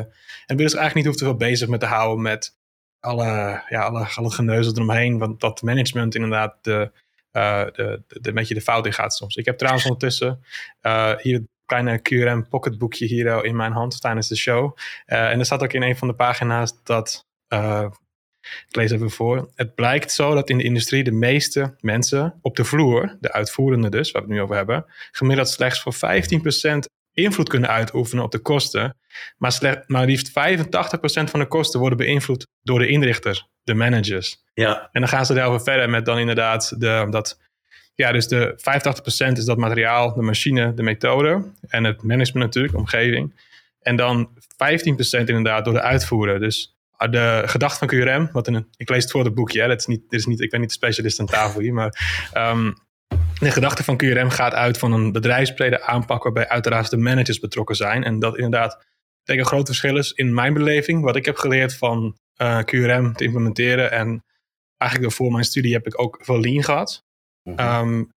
En 0.47 0.57
ben 0.57 0.57
dus 0.57 0.75
eigenlijk 0.75 0.95
niet 0.95 1.05
hoeft 1.05 1.19
te 1.19 1.25
veel 1.25 1.37
bezig 1.37 1.69
met 1.69 1.81
te 1.81 1.87
houden 1.87 2.23
met 2.23 2.57
alle, 3.01 3.63
ja, 3.69 3.83
alle, 3.83 4.09
alle 4.15 4.31
geneuzel 4.31 4.73
eromheen, 4.73 5.19
want 5.19 5.41
dat 5.41 5.63
management 5.63 6.15
inderdaad 6.15 6.57
de, 6.63 6.91
uh, 7.37 7.65
de, 7.65 8.03
de, 8.07 8.21
de, 8.21 8.33
beetje 8.33 8.55
de 8.55 8.61
fout 8.61 8.87
in 8.87 8.93
gaat 8.93 9.15
soms. 9.15 9.37
Ik 9.37 9.45
heb 9.45 9.59
trouwens 9.59 9.85
ondertussen 9.85 10.45
uh, 10.83 11.17
hier 11.17 11.35
het 11.35 11.49
kleine 11.67 11.99
QRM 12.03 12.49
pocketboekje 12.49 13.07
hier 13.07 13.45
in 13.45 13.57
mijn 13.57 13.73
hand 13.73 14.01
tijdens 14.01 14.29
de 14.29 14.37
show. 14.37 14.77
Uh, 15.07 15.31
en 15.31 15.39
er 15.39 15.45
staat 15.45 15.63
ook 15.63 15.73
in 15.73 15.83
een 15.83 15.97
van 15.97 16.09
de 16.09 16.15
pagina's 16.15 16.83
dat 16.83 17.27
ik 18.69 18.77
lees 18.77 18.91
even 18.91 19.11
voor. 19.11 19.51
Het 19.55 19.75
blijkt 19.75 20.13
zo 20.13 20.35
dat 20.35 20.51
in 20.51 20.59
de 20.59 20.65
industrie 20.65 21.05
de 21.05 21.13
meeste 21.13 21.77
mensen 21.81 22.39
op 22.41 22.57
de 22.57 22.65
vloer, 22.65 23.17
de 23.21 23.33
uitvoerende 23.33 23.91
dus, 23.91 24.11
waar 24.11 24.23
we 24.23 24.29
het 24.29 24.37
nu 24.37 24.43
over 24.43 24.57
hebben, 24.57 24.85
gemiddeld 25.11 25.49
slechts 25.49 25.83
voor 25.83 25.95
15% 25.95 25.99
invloed 27.13 27.49
kunnen 27.49 27.71
uitoefenen 27.71 28.25
op 28.25 28.33
de 28.33 28.39
kosten. 28.39 28.97
Maar, 29.37 29.53
slecht, 29.53 29.89
maar 29.89 30.07
liefst 30.07 30.31
85% 30.31 30.33
van 31.31 31.41
de 31.41 31.47
kosten 31.47 31.81
worden 31.81 31.99
beïnvloed 31.99 32.47
door 32.63 32.79
de 32.79 32.87
inrichter, 32.87 33.47
de 33.65 33.75
managers. 33.75 34.43
Ja. 34.55 34.89
En 34.93 35.01
dan 35.01 35.09
gaan 35.09 35.27
ze 35.27 35.35
daarover 35.35 35.63
verder 35.63 35.91
met 35.91 36.05
dan 36.05 36.19
inderdaad 36.19 36.81
de, 36.81 37.07
dat 37.11 37.41
ja, 37.95 38.13
dus 38.13 38.29
de 38.29 38.59
85% 39.33 39.33
is 39.33 39.45
dat 39.45 39.59
materiaal, 39.59 40.15
de 40.15 40.23
machine, 40.23 40.75
de 40.75 40.83
methode 40.83 41.45
en 41.69 41.85
het 41.85 42.03
management 42.03 42.47
natuurlijk, 42.47 42.77
omgeving. 42.77 43.33
En 43.81 43.97
dan 43.97 44.29
15% 44.29 44.39
inderdaad 45.19 45.65
door 45.65 45.75
de 45.75 45.83
uitvoerder. 45.83 46.41
Dus 46.41 46.75
Ah, 46.97 47.11
de 47.11 47.43
gedachte 47.47 47.79
van 47.79 47.89
QRM, 47.89 48.29
wat 48.33 48.47
in 48.47 48.55
een, 48.55 48.67
ik 48.77 48.89
lees 48.89 49.03
het 49.03 49.13
voor 49.13 49.25
het 49.25 49.35
boekje, 49.35 49.61
hè, 49.61 49.69
dat 49.69 49.79
is 49.79 49.87
niet, 49.87 50.01
dit 50.11 50.21
is 50.21 50.27
niet, 50.27 50.41
ik 50.41 50.51
ben 50.51 50.61
niet 50.61 50.69
de 50.69 50.75
specialist 50.75 51.21
aan 51.21 51.27
tafel 51.27 51.61
hier, 51.61 51.73
maar 51.73 52.21
um, 52.37 52.75
de 53.39 53.51
gedachte 53.51 53.85
van 53.85 53.97
QRM 53.97 54.29
gaat 54.29 54.55
uit 54.55 54.79
van 54.79 54.93
een 54.93 55.13
bedrijfsbrede 55.13 55.83
aanpak 55.83 56.23
waarbij 56.23 56.49
uiteraard 56.49 56.91
de 56.91 56.97
managers 56.97 57.39
betrokken 57.39 57.77
zijn. 57.77 58.05
En 58.05 58.19
dat 58.19 58.37
inderdaad 58.37 58.85
denk 59.25 59.39
een 59.39 59.47
groot 59.47 59.67
verschil 59.67 59.97
is 59.97 60.13
in 60.13 60.35
mijn 60.35 60.55
beleving, 60.55 61.03
wat 61.03 61.17
ik 61.17 61.25
heb 61.25 61.37
geleerd 61.37 61.77
van 61.77 62.17
uh, 62.37 62.59
eh, 62.59 62.65
QRM 62.65 63.13
te 63.13 63.25
implementeren. 63.25 63.91
En 63.91 64.25
eigenlijk 64.77 65.13
voor 65.13 65.33
mijn 65.33 65.45
studie 65.45 65.73
heb 65.73 65.87
ik 65.87 66.01
ook 66.01 66.19
veel 66.23 66.41
lean 66.41 66.63
gehad. 66.63 67.05
Mm 67.43 67.59
um, 67.59 68.13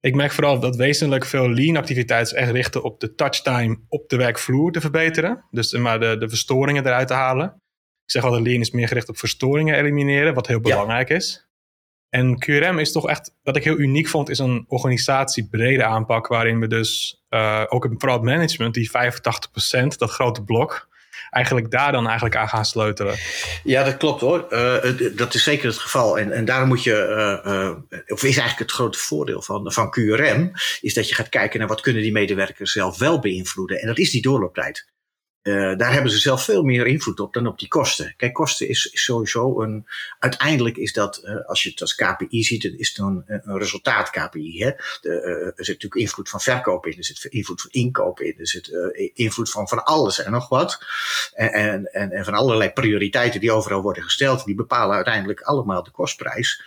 ik 0.00 0.14
merk 0.14 0.32
vooral 0.32 0.60
dat 0.60 0.76
wezenlijk 0.76 1.24
veel 1.24 1.48
lean 1.48 1.76
activiteiten 1.76 2.36
echt 2.36 2.50
richten 2.50 2.82
op 2.82 3.00
de 3.00 3.14
touchtime 3.14 3.78
op 3.88 4.08
de 4.08 4.16
werkvloer 4.16 4.72
te 4.72 4.80
verbeteren. 4.80 5.44
Dus 5.50 5.72
maar 5.72 6.00
de, 6.00 6.16
de 6.18 6.28
verstoringen 6.28 6.86
eruit 6.86 7.08
te 7.08 7.14
halen. 7.14 7.46
Ik 8.04 8.10
zeg 8.10 8.24
altijd, 8.24 8.46
lean 8.46 8.60
is 8.60 8.70
meer 8.70 8.88
gericht 8.88 9.08
op 9.08 9.18
verstoringen 9.18 9.76
elimineren, 9.76 10.34
wat 10.34 10.46
heel 10.46 10.60
belangrijk 10.60 11.10
is. 11.10 11.48
En 12.08 12.38
QRM 12.38 12.78
is 12.78 12.92
toch 12.92 13.08
echt, 13.08 13.34
wat 13.42 13.56
ik 13.56 13.64
heel 13.64 13.78
uniek 13.78 14.08
vond, 14.08 14.28
is 14.28 14.38
een 14.38 14.64
organisatiebrede 14.68 15.84
aanpak. 15.84 16.26
Waarin 16.26 16.60
we 16.60 16.66
dus 16.66 17.22
uh, 17.30 17.64
ook 17.68 17.88
vooral 17.98 18.16
het 18.16 18.26
management, 18.26 18.74
die 18.74 18.90
85%, 18.90 18.92
dat 19.96 20.10
grote 20.10 20.44
blok, 20.44 20.88
eigenlijk 21.34 21.70
daar 21.70 21.92
dan 21.92 22.06
eigenlijk 22.06 22.36
aan 22.36 22.48
gaan 22.48 22.64
sleutelen. 22.64 23.16
Ja, 23.64 23.84
dat 23.84 23.96
klopt 23.96 24.20
hoor. 24.20 24.46
Uh, 24.50 25.16
dat 25.16 25.34
is 25.34 25.42
zeker 25.42 25.66
het 25.66 25.78
geval. 25.78 26.18
En, 26.18 26.32
en 26.32 26.44
daarom 26.44 26.68
moet 26.68 26.82
je, 26.82 26.96
uh, 27.46 28.00
of 28.06 28.22
is 28.22 28.36
eigenlijk 28.36 28.58
het 28.58 28.72
grote 28.72 28.98
voordeel 28.98 29.42
van, 29.42 29.72
van 29.72 29.90
QRM, 29.90 30.50
is 30.80 30.94
dat 30.94 31.08
je 31.08 31.14
gaat 31.14 31.28
kijken 31.28 31.58
naar 31.58 31.68
wat 31.68 31.80
kunnen 31.80 32.02
die 32.02 32.12
medewerkers 32.12 32.72
zelf 32.72 32.98
wel 32.98 33.18
beïnvloeden. 33.18 33.80
En 33.80 33.86
dat 33.86 33.98
is 33.98 34.10
die 34.10 34.22
doorlooptijd. 34.22 34.92
Uh, 35.44 35.76
daar 35.76 35.92
hebben 35.92 36.10
ze 36.10 36.18
zelf 36.18 36.44
veel 36.44 36.62
meer 36.62 36.86
invloed 36.86 37.20
op 37.20 37.32
dan 37.32 37.46
op 37.46 37.58
die 37.58 37.68
kosten. 37.68 38.14
Kijk, 38.16 38.32
kosten 38.32 38.68
is, 38.68 38.90
sowieso 38.92 39.60
een. 39.62 39.86
Uiteindelijk 40.18 40.76
is 40.76 40.92
dat, 40.92 41.22
uh, 41.24 41.46
als 41.46 41.62
je 41.62 41.70
het 41.70 41.80
als 41.80 41.94
KPI 41.94 42.42
ziet, 42.42 42.64
is 42.64 42.88
het 42.88 42.98
een, 42.98 43.24
een 43.26 43.58
resultaat-KPI. 43.58 44.62
Hè? 44.62 44.70
De, 45.00 45.10
er 45.56 45.64
zit 45.64 45.74
natuurlijk 45.74 45.94
invloed 45.94 46.28
van 46.28 46.40
verkoop 46.40 46.86
in, 46.86 46.96
er 46.96 47.04
zit 47.04 47.24
invloed 47.24 47.60
van 47.60 47.70
inkoop 47.70 48.20
in, 48.20 48.34
er 48.38 48.48
zit 48.48 48.72
invloed 49.14 49.50
van 49.50 49.68
van 49.68 49.84
alles 49.84 50.22
en 50.22 50.30
nog 50.30 50.48
wat. 50.48 50.78
En, 51.34 51.92
en, 51.92 52.10
en 52.10 52.24
van 52.24 52.34
allerlei 52.34 52.70
prioriteiten 52.70 53.40
die 53.40 53.52
overal 53.52 53.82
worden 53.82 54.02
gesteld, 54.02 54.44
die 54.44 54.54
bepalen 54.54 54.94
uiteindelijk 54.94 55.40
allemaal 55.40 55.82
de 55.82 55.90
kostprijs. 55.90 56.62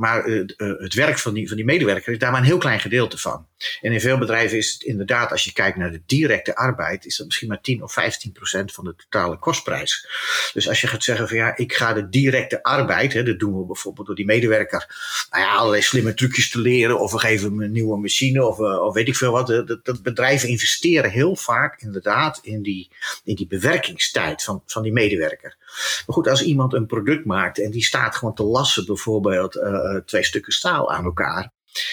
Maar 0.00 0.26
uh, 0.26 0.44
het 0.56 0.94
werk 0.94 1.18
van 1.18 1.34
die, 1.34 1.48
van 1.48 1.56
die 1.56 1.64
medewerker 1.64 2.12
is 2.12 2.18
daar 2.18 2.30
maar 2.30 2.40
een 2.40 2.46
heel 2.46 2.58
klein 2.58 2.80
gedeelte 2.80 3.18
van. 3.18 3.46
En 3.80 3.92
in 3.92 4.00
veel 4.00 4.18
bedrijven 4.18 4.58
is 4.58 4.72
het 4.72 4.82
inderdaad, 4.82 5.30
als 5.30 5.44
je 5.44 5.52
kijkt 5.52 5.76
naar 5.76 5.90
de 5.90 6.02
directe 6.06 6.54
arbeid, 6.54 7.04
is 7.04 7.16
dat 7.16 7.26
misschien 7.26 7.48
maar 7.48 7.60
10 7.60 7.82
of 7.82 7.92
15 7.92 8.32
procent 8.32 8.72
van 8.72 8.84
de 8.84 8.94
totale 8.96 9.38
kostprijs. 9.38 10.08
Dus 10.52 10.68
als 10.68 10.80
je 10.80 10.86
gaat 10.86 11.04
zeggen 11.04 11.28
van 11.28 11.36
ja, 11.36 11.56
ik 11.56 11.72
ga 11.72 11.92
de 11.92 12.08
directe 12.08 12.62
arbeid, 12.62 13.12
hè, 13.12 13.22
dat 13.22 13.38
doen 13.38 13.58
we 13.58 13.66
bijvoorbeeld 13.66 14.06
door 14.06 14.16
die 14.16 14.24
medewerker, 14.24 14.96
nou 15.30 15.44
ja, 15.44 15.54
allerlei 15.54 15.82
slimme 15.82 16.14
trucjes 16.14 16.50
te 16.50 16.60
leren, 16.60 17.00
of 17.00 17.12
we 17.12 17.18
geven 17.18 17.50
hem 17.50 17.62
een 17.62 17.72
nieuwe 17.72 17.98
machine, 17.98 18.46
of, 18.46 18.58
uh, 18.58 18.82
of 18.82 18.94
weet 18.94 19.08
ik 19.08 19.16
veel 19.16 19.32
wat. 19.32 19.46
Dat, 19.46 19.84
dat 19.84 20.02
bedrijven 20.02 20.48
investeren 20.48 21.10
heel 21.10 21.36
vaak 21.36 21.80
inderdaad 21.80 22.38
in 22.42 22.62
die, 22.62 22.90
in 23.24 23.34
die 23.34 23.46
bewerkingstijd 23.46 24.42
van, 24.42 24.62
van 24.66 24.82
die 24.82 24.92
medewerker. 24.92 25.56
Maar 26.06 26.16
goed, 26.16 26.28
als 26.28 26.42
iemand 26.42 26.72
een 26.72 26.86
product 26.86 27.24
maakt 27.24 27.60
en 27.60 27.70
die 27.70 27.84
staat 27.84 28.16
gewoon 28.16 28.34
te 28.34 28.42
lassen, 28.42 28.86
bijvoorbeeld 28.86 29.56
uh, 29.56 29.96
twee 29.96 30.24
stukken 30.24 30.52
staal 30.52 30.92
aan 30.92 31.04
elkaar. 31.04 31.52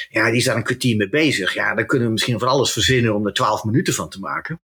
Ja, 0.09 0.25
die 0.25 0.37
is 0.37 0.43
daar 0.43 0.55
een 0.55 0.63
kwartier 0.63 0.95
mee 0.95 1.09
bezig. 1.09 1.53
Ja, 1.53 1.75
dan 1.75 1.85
kunnen 1.85 2.07
we 2.07 2.13
misschien 2.13 2.39
van 2.39 2.47
alles 2.47 2.71
verzinnen 2.71 3.15
om 3.15 3.25
er 3.25 3.33
twaalf 3.33 3.63
minuten 3.63 3.93
van 3.93 4.09
te 4.09 4.19
maken. 4.19 4.61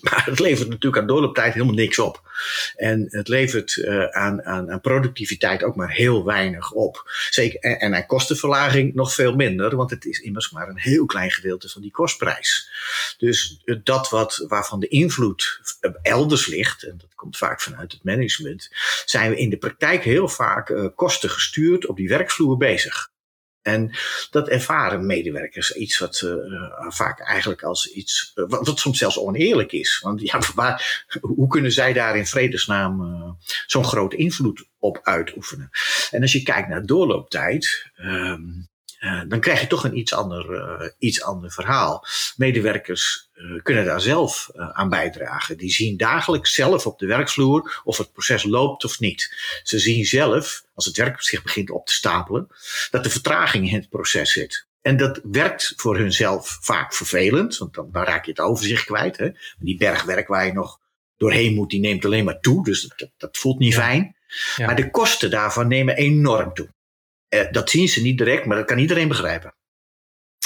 Maar 0.00 0.24
het 0.24 0.38
levert 0.38 0.68
natuurlijk 0.68 1.02
aan 1.02 1.08
doorlooptijd 1.08 1.52
helemaal 1.52 1.74
niks 1.74 1.98
op. 1.98 2.30
En 2.76 3.06
het 3.08 3.28
levert 3.28 3.76
uh, 3.76 4.04
aan, 4.04 4.44
aan, 4.44 4.70
aan, 4.70 4.80
productiviteit 4.80 5.62
ook 5.62 5.76
maar 5.76 5.90
heel 5.90 6.24
weinig 6.24 6.72
op. 6.72 7.10
Zeker, 7.30 7.60
en, 7.60 7.78
en 7.78 7.94
aan 7.94 8.06
kostenverlaging 8.06 8.94
nog 8.94 9.14
veel 9.14 9.34
minder, 9.34 9.76
want 9.76 9.90
het 9.90 10.04
is 10.04 10.18
immers 10.18 10.50
maar 10.50 10.68
een 10.68 10.78
heel 10.78 11.06
klein 11.06 11.30
gedeelte 11.30 11.68
van 11.68 11.82
die 11.82 11.90
kostprijs. 11.90 12.70
Dus 13.18 13.62
dat 13.82 14.10
wat, 14.10 14.44
waarvan 14.48 14.80
de 14.80 14.88
invloed 14.88 15.60
elders 16.02 16.46
ligt, 16.46 16.82
en 16.82 16.98
dat 16.98 17.14
komt 17.14 17.36
vaak 17.36 17.60
vanuit 17.60 17.92
het 17.92 18.04
management, 18.04 18.68
zijn 19.04 19.30
we 19.30 19.36
in 19.36 19.50
de 19.50 19.58
praktijk 19.58 20.04
heel 20.04 20.28
vaak 20.28 20.92
kosten 20.94 21.30
gestuurd 21.30 21.86
op 21.86 21.96
die 21.96 22.08
werkvloer 22.08 22.56
bezig. 22.56 23.09
En 23.62 23.90
dat 24.30 24.48
ervaren 24.48 25.06
medewerkers 25.06 25.74
iets 25.74 25.98
wat 25.98 26.20
uh, 26.24 26.34
vaak 26.88 27.20
eigenlijk 27.20 27.62
als 27.62 27.86
iets, 27.86 28.32
uh, 28.34 28.44
wat, 28.48 28.78
soms 28.78 28.98
zelfs 28.98 29.18
oneerlijk 29.18 29.72
is. 29.72 30.00
Want 30.02 30.20
ja, 30.20 30.40
waar, 30.54 31.06
hoe 31.20 31.48
kunnen 31.48 31.72
zij 31.72 31.92
daar 31.92 32.16
in 32.16 32.26
vredesnaam 32.26 33.38
zo'n 33.66 33.84
grote 33.84 34.16
invloed 34.16 34.68
op 34.78 35.00
uitoefenen? 35.02 35.70
En 36.10 36.22
als 36.22 36.32
je 36.32 36.42
kijkt 36.42 36.68
naar 36.68 36.86
doorlooptijd, 36.86 37.90
ehm, 37.94 38.42
uh, 39.00 39.22
dan 39.28 39.40
krijg 39.40 39.60
je 39.60 39.66
toch 39.66 39.84
een 39.84 39.98
iets 39.98 40.14
ander, 40.14 40.50
uh, 40.50 40.88
iets 40.98 41.22
ander 41.22 41.50
verhaal. 41.50 42.06
Medewerkers 42.36 43.28
uh, 43.34 43.62
kunnen 43.62 43.84
daar 43.84 44.00
zelf 44.00 44.50
aan 44.54 44.88
bijdragen. 44.88 45.56
Die 45.56 45.70
zien 45.70 45.96
dagelijks 45.96 46.54
zelf 46.54 46.86
op 46.86 46.98
de 46.98 47.06
werkvloer 47.06 47.80
of 47.84 47.98
het 47.98 48.12
proces 48.12 48.42
loopt 48.42 48.84
of 48.84 49.00
niet. 49.00 49.34
Ze 49.62 49.78
zien 49.78 50.04
zelf, 50.04 50.64
als 50.74 50.84
het 50.84 50.96
werk 50.96 51.22
zich 51.22 51.42
begint 51.42 51.70
op 51.70 51.86
te 51.86 51.92
stapelen, 51.92 52.48
dat 52.90 53.04
er 53.04 53.10
vertraging 53.10 53.68
in 53.68 53.74
het 53.74 53.88
proces 53.88 54.32
zit. 54.32 54.68
En 54.82 54.96
dat 54.96 55.20
werkt 55.22 55.72
voor 55.76 55.96
hunzelf 55.96 56.58
vaak 56.60 56.94
vervelend, 56.94 57.58
want 57.58 57.74
dan, 57.74 57.88
dan 57.92 58.04
raak 58.04 58.24
je 58.24 58.30
het 58.30 58.40
overzicht 58.40 58.84
kwijt. 58.84 59.16
Hè? 59.16 59.28
Die 59.58 59.76
bergwerk 59.76 60.28
waar 60.28 60.46
je 60.46 60.52
nog 60.52 60.78
doorheen 61.16 61.54
moet, 61.54 61.70
die 61.70 61.80
neemt 61.80 62.04
alleen 62.04 62.24
maar 62.24 62.40
toe. 62.40 62.64
Dus 62.64 62.92
dat, 62.96 63.10
dat 63.16 63.36
voelt 63.38 63.58
niet 63.58 63.74
ja. 63.74 63.80
fijn. 63.80 64.16
Ja. 64.56 64.66
Maar 64.66 64.76
de 64.76 64.90
kosten 64.90 65.30
daarvan 65.30 65.68
nemen 65.68 65.96
enorm 65.96 66.54
toe. 66.54 66.68
Uh, 67.30 67.50
dat 67.50 67.70
zien 67.70 67.88
ze 67.88 68.02
niet 68.02 68.18
direct, 68.18 68.44
maar 68.44 68.56
dat 68.56 68.66
kan 68.66 68.78
iedereen 68.78 69.08
begrijpen. 69.08 69.54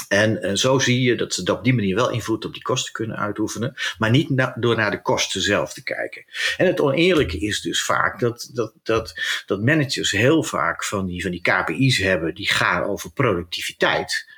En 0.07 0.45
uh, 0.45 0.53
zo 0.53 0.79
zie 0.79 1.01
je 1.01 1.15
dat 1.15 1.33
ze 1.33 1.51
op 1.51 1.63
die 1.63 1.73
manier 1.73 1.95
wel 1.95 2.11
invloed 2.11 2.45
op 2.45 2.53
die 2.53 2.61
kosten 2.61 2.93
kunnen 2.93 3.17
uitoefenen, 3.17 3.73
maar 3.97 4.09
niet 4.09 4.45
door 4.55 4.75
naar 4.75 4.91
de 4.91 5.01
kosten 5.01 5.41
zelf 5.41 5.73
te 5.73 5.83
kijken. 5.83 6.25
En 6.57 6.65
het 6.65 6.79
oneerlijke 6.79 7.39
is 7.39 7.61
dus 7.61 7.83
vaak 7.83 8.19
dat, 8.19 8.49
dat, 8.53 8.73
dat, 8.83 9.13
dat 9.45 9.61
managers 9.61 10.11
heel 10.11 10.43
vaak 10.43 10.83
van 10.83 11.05
die, 11.05 11.21
van 11.21 11.31
die 11.31 11.41
KPI's 11.41 11.97
hebben 11.97 12.35
die 12.35 12.49
gaan 12.49 12.83
over 12.83 13.11
productiviteit. 13.11 14.33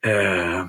Uh, 0.00 0.64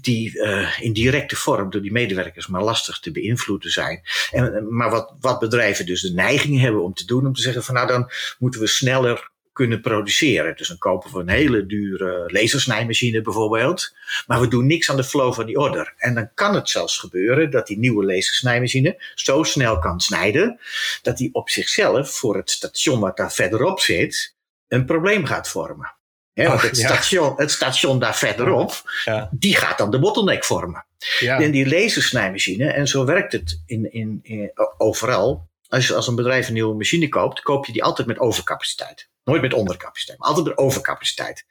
die, 0.00 0.34
uh, 0.34 0.80
in 0.80 0.92
directe 0.92 1.36
vorm 1.36 1.70
door 1.70 1.82
die 1.82 1.92
medewerkers 1.92 2.46
maar 2.46 2.62
lastig 2.62 2.98
te 2.98 3.10
beïnvloeden 3.10 3.70
zijn. 3.70 4.02
En, 4.30 4.74
maar 4.76 4.90
wat, 4.90 5.14
wat 5.20 5.38
bedrijven 5.38 5.86
dus 5.86 6.00
de 6.00 6.12
neiging 6.12 6.60
hebben 6.60 6.82
om 6.82 6.94
te 6.94 7.06
doen, 7.06 7.26
om 7.26 7.32
te 7.32 7.42
zeggen 7.42 7.62
van 7.62 7.74
nou 7.74 7.86
dan 7.86 8.10
moeten 8.38 8.60
we 8.60 8.66
sneller 8.66 9.31
kunnen 9.52 9.80
produceren. 9.80 10.56
Dus 10.56 10.68
dan 10.68 10.78
kopen 10.78 11.12
we 11.12 11.20
een 11.20 11.28
hele 11.28 11.66
dure 11.66 12.30
lasersnijmachine 12.32 13.22
bijvoorbeeld. 13.22 13.94
Maar 14.26 14.40
we 14.40 14.48
doen 14.48 14.66
niks 14.66 14.90
aan 14.90 14.96
de 14.96 15.04
flow 15.04 15.34
van 15.34 15.46
die 15.46 15.58
order. 15.58 15.94
En 15.96 16.14
dan 16.14 16.30
kan 16.34 16.54
het 16.54 16.68
zelfs 16.68 16.98
gebeuren 16.98 17.50
dat 17.50 17.66
die 17.66 17.78
nieuwe 17.78 18.04
lasersnijmachine 18.04 19.02
zo 19.14 19.42
snel 19.42 19.78
kan 19.78 20.00
snijden. 20.00 20.60
dat 21.02 21.16
die 21.16 21.34
op 21.34 21.50
zichzelf 21.50 22.10
voor 22.10 22.36
het 22.36 22.50
station 22.50 23.00
wat 23.00 23.16
daar 23.16 23.32
verderop 23.32 23.80
zit. 23.80 24.34
een 24.68 24.84
probleem 24.84 25.24
gaat 25.24 25.48
vormen. 25.48 25.94
He, 26.32 26.48
want 26.48 26.62
het, 26.62 26.76
station, 26.76 27.32
het 27.36 27.50
station 27.50 27.98
daar 27.98 28.16
verderop, 28.16 28.82
ja. 29.04 29.28
die 29.30 29.56
gaat 29.56 29.78
dan 29.78 29.90
de 29.90 29.98
bottleneck 29.98 30.44
vormen. 30.44 30.86
Ja. 31.18 31.40
En 31.40 31.50
die 31.50 31.68
lasersnijmachine, 31.68 32.70
en 32.72 32.88
zo 32.88 33.04
werkt 33.04 33.32
het 33.32 33.62
in, 33.66 33.92
in, 33.92 34.20
in, 34.22 34.52
overal. 34.78 35.50
Als 35.68 35.86
je 35.86 35.94
als 35.94 36.06
een 36.06 36.14
bedrijf 36.14 36.46
een 36.46 36.52
nieuwe 36.52 36.74
machine 36.74 37.08
koopt, 37.08 37.40
koop 37.40 37.66
je 37.66 37.72
die 37.72 37.84
altijd 37.84 38.06
met 38.06 38.18
overcapaciteit. 38.18 39.10
Nooit 39.24 39.42
met 39.42 39.54
ondercapaciteit, 39.54 40.18
maar 40.18 40.28
altijd 40.28 40.46
met 40.46 40.58
overcapaciteit. 40.58 41.46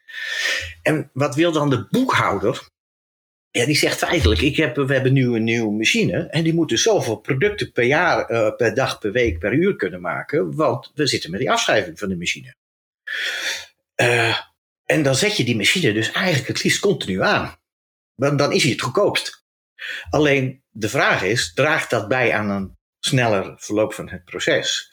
En 0.81 1.09
wat 1.13 1.35
wil 1.35 1.51
dan 1.51 1.69
de 1.69 1.87
boekhouder? 1.89 2.69
Ja, 3.51 3.65
die 3.65 3.75
zegt 3.75 3.97
feitelijk, 3.97 4.41
ik 4.41 4.55
heb, 4.55 4.75
we 4.75 4.93
hebben 4.93 5.13
nu 5.13 5.35
een 5.35 5.43
nieuwe 5.43 5.71
machine 5.71 6.27
en 6.27 6.43
die 6.43 6.53
moeten 6.53 6.77
zoveel 6.77 7.15
producten 7.15 7.71
per 7.71 7.83
jaar, 7.83 8.31
uh, 8.31 8.55
per 8.55 8.73
dag, 8.73 8.99
per 8.99 9.11
week, 9.11 9.39
per 9.39 9.53
uur 9.53 9.75
kunnen 9.75 10.01
maken, 10.01 10.55
want 10.55 10.91
we 10.93 11.07
zitten 11.07 11.31
met 11.31 11.39
die 11.39 11.51
afschrijving 11.51 11.99
van 11.99 12.09
de 12.09 12.17
machine. 12.17 12.55
Uh, 13.95 14.37
en 14.85 15.03
dan 15.03 15.15
zet 15.15 15.37
je 15.37 15.43
die 15.43 15.55
machine 15.55 15.93
dus 15.93 16.11
eigenlijk 16.11 16.47
het 16.47 16.63
liefst 16.63 16.79
continu 16.79 17.21
aan. 17.21 17.55
Want 18.15 18.39
dan 18.39 18.51
is 18.51 18.63
hij 18.63 18.71
het 18.71 18.81
goedkoopst. 18.81 19.45
Alleen 20.09 20.63
de 20.69 20.89
vraag 20.89 21.23
is, 21.23 21.53
draagt 21.53 21.89
dat 21.89 22.07
bij 22.07 22.33
aan 22.33 22.49
een 22.49 22.77
sneller 22.99 23.53
verloop 23.57 23.93
van 23.93 24.09
het 24.09 24.25
proces? 24.25 24.90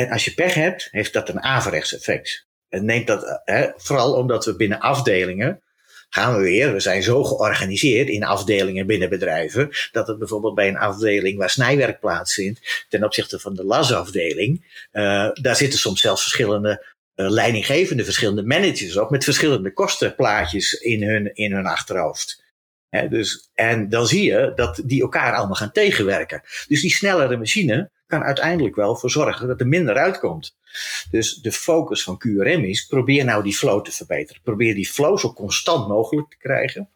En 0.00 0.10
als 0.10 0.24
je 0.24 0.34
pech 0.34 0.54
hebt, 0.54 0.88
heeft 0.90 1.12
dat 1.12 1.28
een 1.28 1.42
averechts 1.42 1.94
effect. 1.94 2.46
En 2.68 2.84
neemt 2.84 3.06
dat, 3.06 3.40
hè, 3.44 3.68
vooral 3.76 4.14
omdat 4.14 4.44
we 4.44 4.56
binnen 4.56 4.80
afdelingen 4.80 5.62
gaan 6.08 6.36
we 6.36 6.40
weer, 6.40 6.72
we 6.72 6.80
zijn 6.80 7.02
zo 7.02 7.24
georganiseerd 7.24 8.08
in 8.08 8.24
afdelingen 8.24 8.86
binnen 8.86 9.08
bedrijven, 9.08 9.70
dat 9.92 10.06
het 10.06 10.18
bijvoorbeeld 10.18 10.54
bij 10.54 10.68
een 10.68 10.78
afdeling 10.78 11.38
waar 11.38 11.50
snijwerk 11.50 12.00
plaatsvindt, 12.00 12.86
ten 12.88 13.04
opzichte 13.04 13.38
van 13.38 13.54
de 13.54 13.64
lasafdeling, 13.64 14.84
uh, 14.92 15.30
daar 15.32 15.56
zitten 15.56 15.78
soms 15.78 16.00
zelfs 16.00 16.22
verschillende 16.22 16.86
uh, 17.16 17.30
leidinggevende, 17.30 18.04
verschillende 18.04 18.42
managers 18.42 18.96
op, 18.96 19.10
met 19.10 19.24
verschillende 19.24 19.72
kostenplaatjes 19.72 20.72
in 20.72 21.02
hun, 21.02 21.34
in 21.34 21.52
hun 21.52 21.66
achterhoofd. 21.66 22.42
Dus, 23.10 23.50
en 23.54 23.88
dan 23.88 24.06
zie 24.06 24.22
je 24.22 24.52
dat 24.54 24.80
die 24.84 25.02
elkaar 25.02 25.34
allemaal 25.34 25.54
gaan 25.54 25.72
tegenwerken. 25.72 26.42
Dus 26.68 26.80
die 26.80 26.94
snellere 26.94 27.36
machine 27.36 27.90
kan 28.10 28.22
uiteindelijk 28.22 28.76
wel 28.76 28.96
voor 28.96 29.10
zorgen 29.10 29.48
dat 29.48 29.60
er 29.60 29.66
minder 29.66 29.96
uitkomt. 29.96 30.56
Dus 31.10 31.34
de 31.34 31.52
focus 31.52 32.02
van 32.02 32.18
QRM 32.18 32.64
is, 32.64 32.86
probeer 32.86 33.24
nou 33.24 33.42
die 33.42 33.56
flow 33.56 33.84
te 33.84 33.92
verbeteren. 33.92 34.42
Probeer 34.42 34.74
die 34.74 34.88
flow 34.88 35.18
zo 35.18 35.32
constant 35.32 35.88
mogelijk 35.88 36.30
te 36.30 36.36
krijgen. 36.36 36.88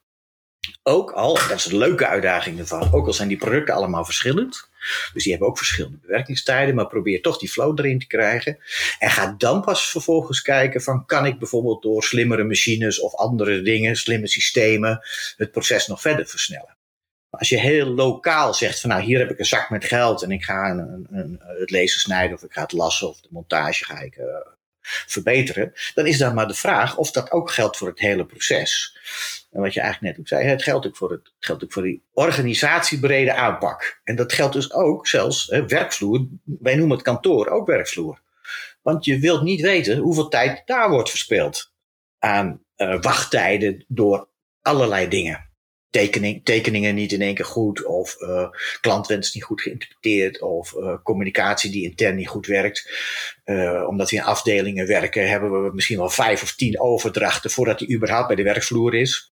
Ook 0.82 1.10
al, 1.12 1.34
dat 1.34 1.50
is 1.50 1.66
een 1.66 1.78
leuke 1.78 2.06
uitdaging 2.06 2.58
ervan, 2.58 2.92
ook 2.92 3.06
al 3.06 3.12
zijn 3.12 3.28
die 3.28 3.36
producten 3.36 3.74
allemaal 3.74 4.04
verschillend. 4.04 4.68
Dus 5.12 5.22
die 5.22 5.32
hebben 5.32 5.48
ook 5.48 5.56
verschillende 5.56 5.98
bewerkingstijden, 5.98 6.74
maar 6.74 6.86
probeer 6.86 7.22
toch 7.22 7.38
die 7.38 7.48
flow 7.48 7.78
erin 7.78 7.98
te 7.98 8.06
krijgen. 8.06 8.58
En 8.98 9.10
ga 9.10 9.34
dan 9.38 9.60
pas 9.60 9.90
vervolgens 9.90 10.42
kijken 10.42 10.82
van, 10.82 11.06
kan 11.06 11.26
ik 11.26 11.38
bijvoorbeeld 11.38 11.82
door 11.82 12.04
slimmere 12.04 12.44
machines 12.44 13.00
of 13.00 13.14
andere 13.14 13.62
dingen, 13.62 13.96
slimme 13.96 14.26
systemen, 14.26 15.00
het 15.36 15.50
proces 15.50 15.86
nog 15.86 16.00
verder 16.00 16.26
versnellen. 16.26 16.76
Als 17.38 17.48
je 17.48 17.60
heel 17.60 17.86
lokaal 17.86 18.54
zegt 18.54 18.80
van 18.80 18.90
nou 18.90 19.02
hier 19.02 19.18
heb 19.18 19.30
ik 19.30 19.38
een 19.38 19.44
zak 19.44 19.70
met 19.70 19.84
geld 19.84 20.22
en 20.22 20.30
ik 20.30 20.44
ga 20.44 20.70
een, 20.70 20.78
een, 20.78 21.06
een, 21.10 21.40
het 21.58 21.70
lezen 21.70 22.00
snijden 22.00 22.36
of 22.36 22.42
ik 22.42 22.52
ga 22.52 22.62
het 22.62 22.72
lassen 22.72 23.08
of 23.08 23.20
de 23.20 23.28
montage 23.30 23.84
ga 23.84 24.00
ik 24.00 24.16
uh, 24.16 24.24
verbeteren, 24.84 25.72
dan 25.94 26.06
is 26.06 26.18
dan 26.18 26.34
maar 26.34 26.48
de 26.48 26.54
vraag 26.54 26.96
of 26.96 27.10
dat 27.10 27.30
ook 27.30 27.50
geldt 27.50 27.76
voor 27.76 27.88
het 27.88 27.98
hele 27.98 28.26
proces. 28.26 28.98
En 29.52 29.60
wat 29.60 29.74
je 29.74 29.80
eigenlijk 29.80 30.12
net 30.12 30.20
ook 30.20 30.28
zei, 30.28 30.48
het 30.48 30.62
geldt 30.62 30.86
ook 30.86 30.96
voor, 30.96 31.10
het, 31.10 31.32
geldt 31.38 31.64
ook 31.64 31.72
voor 31.72 31.82
die 31.82 32.02
organisatiebrede 32.12 33.34
aanpak. 33.34 34.00
En 34.04 34.16
dat 34.16 34.32
geldt 34.32 34.52
dus 34.52 34.72
ook 34.72 35.06
zelfs 35.06 35.46
hè, 35.46 35.66
werkvloer, 35.66 36.26
wij 36.44 36.74
noemen 36.74 36.96
het 36.96 37.06
kantoor 37.06 37.48
ook 37.48 37.66
werkvloer. 37.66 38.22
Want 38.82 39.04
je 39.04 39.18
wilt 39.18 39.42
niet 39.42 39.60
weten 39.60 39.98
hoeveel 39.98 40.28
tijd 40.28 40.62
daar 40.64 40.90
wordt 40.90 41.10
verspeeld 41.10 41.72
aan 42.18 42.62
uh, 42.76 43.00
wachttijden 43.00 43.84
door 43.88 44.28
allerlei 44.62 45.08
dingen 45.08 45.52
tekening, 45.94 46.44
tekeningen 46.44 46.94
niet 46.94 47.12
in 47.12 47.22
één 47.22 47.34
keer 47.34 47.44
goed, 47.44 47.84
of 47.84 48.20
uh, 48.20 48.48
klantwens 48.80 49.34
niet 49.34 49.44
goed 49.44 49.60
geïnterpreteerd, 49.60 50.40
of 50.42 50.72
uh, 50.72 50.94
communicatie 51.02 51.70
die 51.70 51.84
intern 51.84 52.16
niet 52.16 52.28
goed 52.28 52.46
werkt. 52.46 52.90
Uh, 53.44 53.84
omdat 53.88 54.10
we 54.10 54.16
in 54.16 54.22
afdelingen 54.22 54.86
werken, 54.86 55.28
hebben 55.28 55.62
we 55.62 55.74
misschien 55.74 55.98
wel 55.98 56.10
vijf 56.10 56.42
of 56.42 56.54
tien 56.54 56.80
overdrachten 56.80 57.50
voordat 57.50 57.78
die 57.78 57.94
überhaupt 57.94 58.26
bij 58.26 58.36
de 58.36 58.42
werkvloer 58.42 58.94
is. 58.94 59.32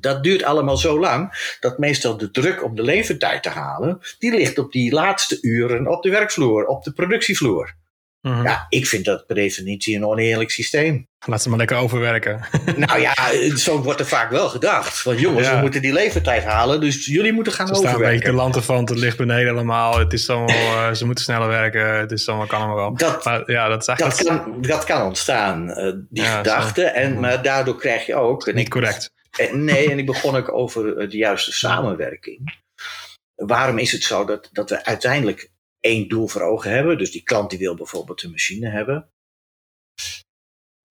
Dat 0.00 0.22
duurt 0.22 0.42
allemaal 0.42 0.76
zo 0.76 0.98
lang 0.98 1.56
dat 1.60 1.78
meestal 1.78 2.16
de 2.16 2.30
druk 2.30 2.64
om 2.64 2.74
de 2.74 2.82
levertijd 2.82 3.42
te 3.42 3.48
halen, 3.48 4.00
die 4.18 4.34
ligt 4.34 4.58
op 4.58 4.72
die 4.72 4.92
laatste 4.92 5.38
uren 5.40 5.86
op 5.86 6.02
de 6.02 6.10
werkvloer, 6.10 6.66
op 6.66 6.84
de 6.84 6.92
productievloer. 6.92 7.74
Mm-hmm. 8.22 8.44
Ja, 8.44 8.66
ik 8.68 8.86
vind 8.86 9.04
dat 9.04 9.26
per 9.26 9.34
definitie 9.34 9.96
een 9.96 10.06
oneerlijk 10.06 10.50
systeem. 10.50 11.08
Laat 11.26 11.42
ze 11.42 11.48
maar 11.48 11.58
lekker 11.58 11.76
overwerken. 11.76 12.40
Nou 12.76 13.00
ja, 13.00 13.14
zo 13.56 13.82
wordt 13.82 14.00
er 14.00 14.06
vaak 14.06 14.30
wel 14.30 14.48
gedacht. 14.48 15.02
Want 15.02 15.20
jongens, 15.20 15.46
ja. 15.46 15.54
we 15.54 15.60
moeten 15.60 15.82
die 15.82 15.92
levertijd 15.92 16.44
halen, 16.44 16.80
dus 16.80 17.06
jullie 17.06 17.32
moeten 17.32 17.52
gaan 17.52 17.66
ze 17.66 17.72
overwerken. 17.72 18.00
Staan 18.00 18.12
een 18.14 18.18
beetje 18.18 18.32
lanten 18.36 18.62
van, 18.62 18.84
het 18.84 18.90
ligt 18.90 19.16
beneden 19.16 19.52
allemaal. 19.52 19.98
Het 19.98 20.12
is 20.12 20.30
allemaal, 20.30 20.88
uh, 20.88 20.92
ze 20.92 21.06
moeten 21.06 21.24
sneller 21.24 21.48
werken, 21.48 21.98
het 21.98 22.12
is 22.12 22.28
allemaal, 22.28 22.46
kan 22.46 22.58
allemaal 22.58 22.76
wel. 22.76 22.96
Dat, 22.96 23.24
maar, 23.24 23.50
ja, 23.50 23.68
dat, 23.68 23.80
is 23.80 23.96
dat, 23.96 24.22
kan, 24.22 24.56
dat 24.60 24.84
kan 24.84 25.02
ontstaan, 25.02 25.68
uh, 25.68 25.92
die 26.08 26.22
ja, 26.22 26.36
gedachte. 26.36 26.84
En, 26.84 27.20
maar 27.20 27.42
daardoor 27.42 27.76
krijg 27.76 28.06
je 28.06 28.14
ook... 28.14 28.46
Niet 28.46 28.56
ik, 28.56 28.68
correct. 28.68 29.12
En, 29.38 29.64
nee, 29.64 29.90
en 29.90 29.98
ik 29.98 30.06
begon 30.06 30.36
ook 30.36 30.52
over 30.52 31.08
de 31.08 31.16
juiste 31.16 31.52
samenwerking. 31.52 32.60
Waarom 33.34 33.78
is 33.78 33.92
het 33.92 34.02
zo 34.02 34.24
dat, 34.24 34.48
dat 34.52 34.70
we 34.70 34.84
uiteindelijk 34.84 35.51
één 35.82 36.08
doel 36.08 36.28
voor 36.28 36.42
ogen 36.42 36.70
hebben. 36.70 36.98
Dus 36.98 37.10
die 37.10 37.22
klant 37.22 37.50
die 37.50 37.58
wil 37.58 37.74
bijvoorbeeld 37.74 38.22
een 38.22 38.30
machine 38.30 38.68
hebben. 38.68 39.10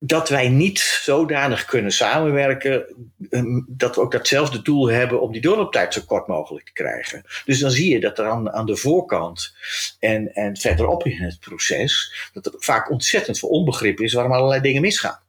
dat 0.04 0.30
wij 0.30 0.50
niet 0.50 0.80
zodanig 0.80 1.66
kunnen 1.66 1.92
samenwerken 1.92 2.86
ehm, 3.30 3.62
dat 3.68 3.96
we 3.96 4.02
ook 4.02 4.12
datzelfde 4.12 4.62
doel 4.62 4.90
hebben 4.90 5.22
om 5.22 5.32
die 5.32 5.42
doorlooptijd 5.42 5.94
zo 5.94 6.02
kort 6.06 6.28
mogelijk 6.28 6.66
te 6.66 6.74
krijgen. 6.74 7.24
Dus 7.46 7.60
dan 7.60 7.72
zie 7.72 7.94
je 7.94 8.00
dat 8.00 8.20
er 8.20 8.26
aan, 8.26 8.52
aan 8.52 8.66
de 8.66 8.76
voorkant 8.76 9.54
en, 10.00 10.34
en 10.34 10.58
verderop 10.58 11.06
in 11.06 11.22
het 11.22 11.40
proces, 11.40 12.14
dat 12.34 12.46
er 12.46 12.54
vaak 12.58 12.90
ontzettend 12.90 13.40
veel 13.40 13.50
onbegrip 13.50 14.00
is 14.00 14.14
waarom 14.14 14.34
allerlei 14.34 14.62
dingen 14.62 14.82
misgaan. 14.82 15.24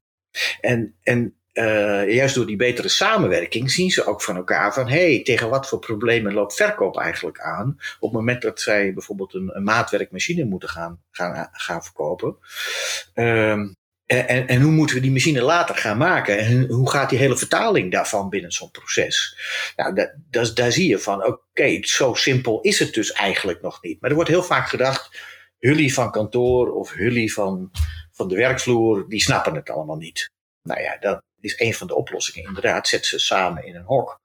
En, 0.61 0.94
en 1.03 1.37
uh, 1.52 2.14
juist 2.14 2.34
door 2.34 2.46
die 2.46 2.56
betere 2.56 2.88
samenwerking 2.88 3.70
zien 3.70 3.90
ze 3.90 4.06
ook 4.06 4.22
van 4.22 4.36
elkaar 4.36 4.74
van 4.74 4.88
hé, 4.88 5.14
hey, 5.14 5.22
tegen 5.22 5.48
wat 5.48 5.68
voor 5.68 5.78
problemen 5.78 6.32
loopt 6.32 6.54
verkoop 6.54 6.98
eigenlijk 6.98 7.40
aan 7.40 7.68
op 7.70 8.10
het 8.10 8.12
moment 8.12 8.42
dat 8.42 8.60
zij 8.60 8.92
bijvoorbeeld 8.92 9.34
een, 9.34 9.62
maatwerkmachine 9.62 10.44
moeten 10.44 10.68
gaan, 10.68 11.00
gaan, 11.10 11.48
gaan 11.52 11.82
verkopen. 11.82 12.36
Um, 13.14 13.74
en, 14.06 14.48
en, 14.48 14.60
hoe 14.60 14.72
moeten 14.72 14.96
we 14.96 15.02
die 15.02 15.12
machine 15.12 15.42
later 15.42 15.74
gaan 15.74 15.98
maken? 15.98 16.38
En 16.38 16.70
hoe 16.70 16.90
gaat 16.90 17.10
die 17.10 17.18
hele 17.18 17.36
vertaling 17.36 17.92
daarvan 17.92 18.28
binnen 18.28 18.52
zo'n 18.52 18.70
proces? 18.70 19.36
Nou, 19.76 19.94
dat, 19.94 20.14
dat, 20.30 20.56
daar 20.56 20.72
zie 20.72 20.88
je 20.88 20.98
van, 20.98 21.26
oké, 21.26 21.78
zo 21.80 22.14
simpel 22.14 22.60
is 22.60 22.78
het 22.78 22.94
dus 22.94 23.12
eigenlijk 23.12 23.62
nog 23.62 23.82
niet. 23.82 24.00
Maar 24.00 24.10
er 24.10 24.16
wordt 24.16 24.30
heel 24.30 24.42
vaak 24.42 24.68
gedacht, 24.68 25.20
jullie 25.58 25.94
van 25.94 26.10
kantoor 26.10 26.72
of 26.72 26.96
jullie 26.96 27.32
van, 27.32 27.70
van 28.12 28.28
de 28.28 28.36
werkvloer, 28.36 29.08
die 29.08 29.20
snappen 29.20 29.54
het 29.54 29.70
allemaal 29.70 29.96
niet. 29.96 30.30
Nou 30.62 30.80
ja, 30.80 30.96
dat 31.00 31.22
is 31.42 31.61
een 31.61 31.74
van 31.74 31.87
de 31.87 31.94
oplossingen. 31.94 32.48
Inderdaad, 32.48 32.88
zet 32.88 33.07
ze 33.07 33.18
samen 33.18 33.64
in 33.64 33.76
een 33.76 33.85
hok. 33.85 34.20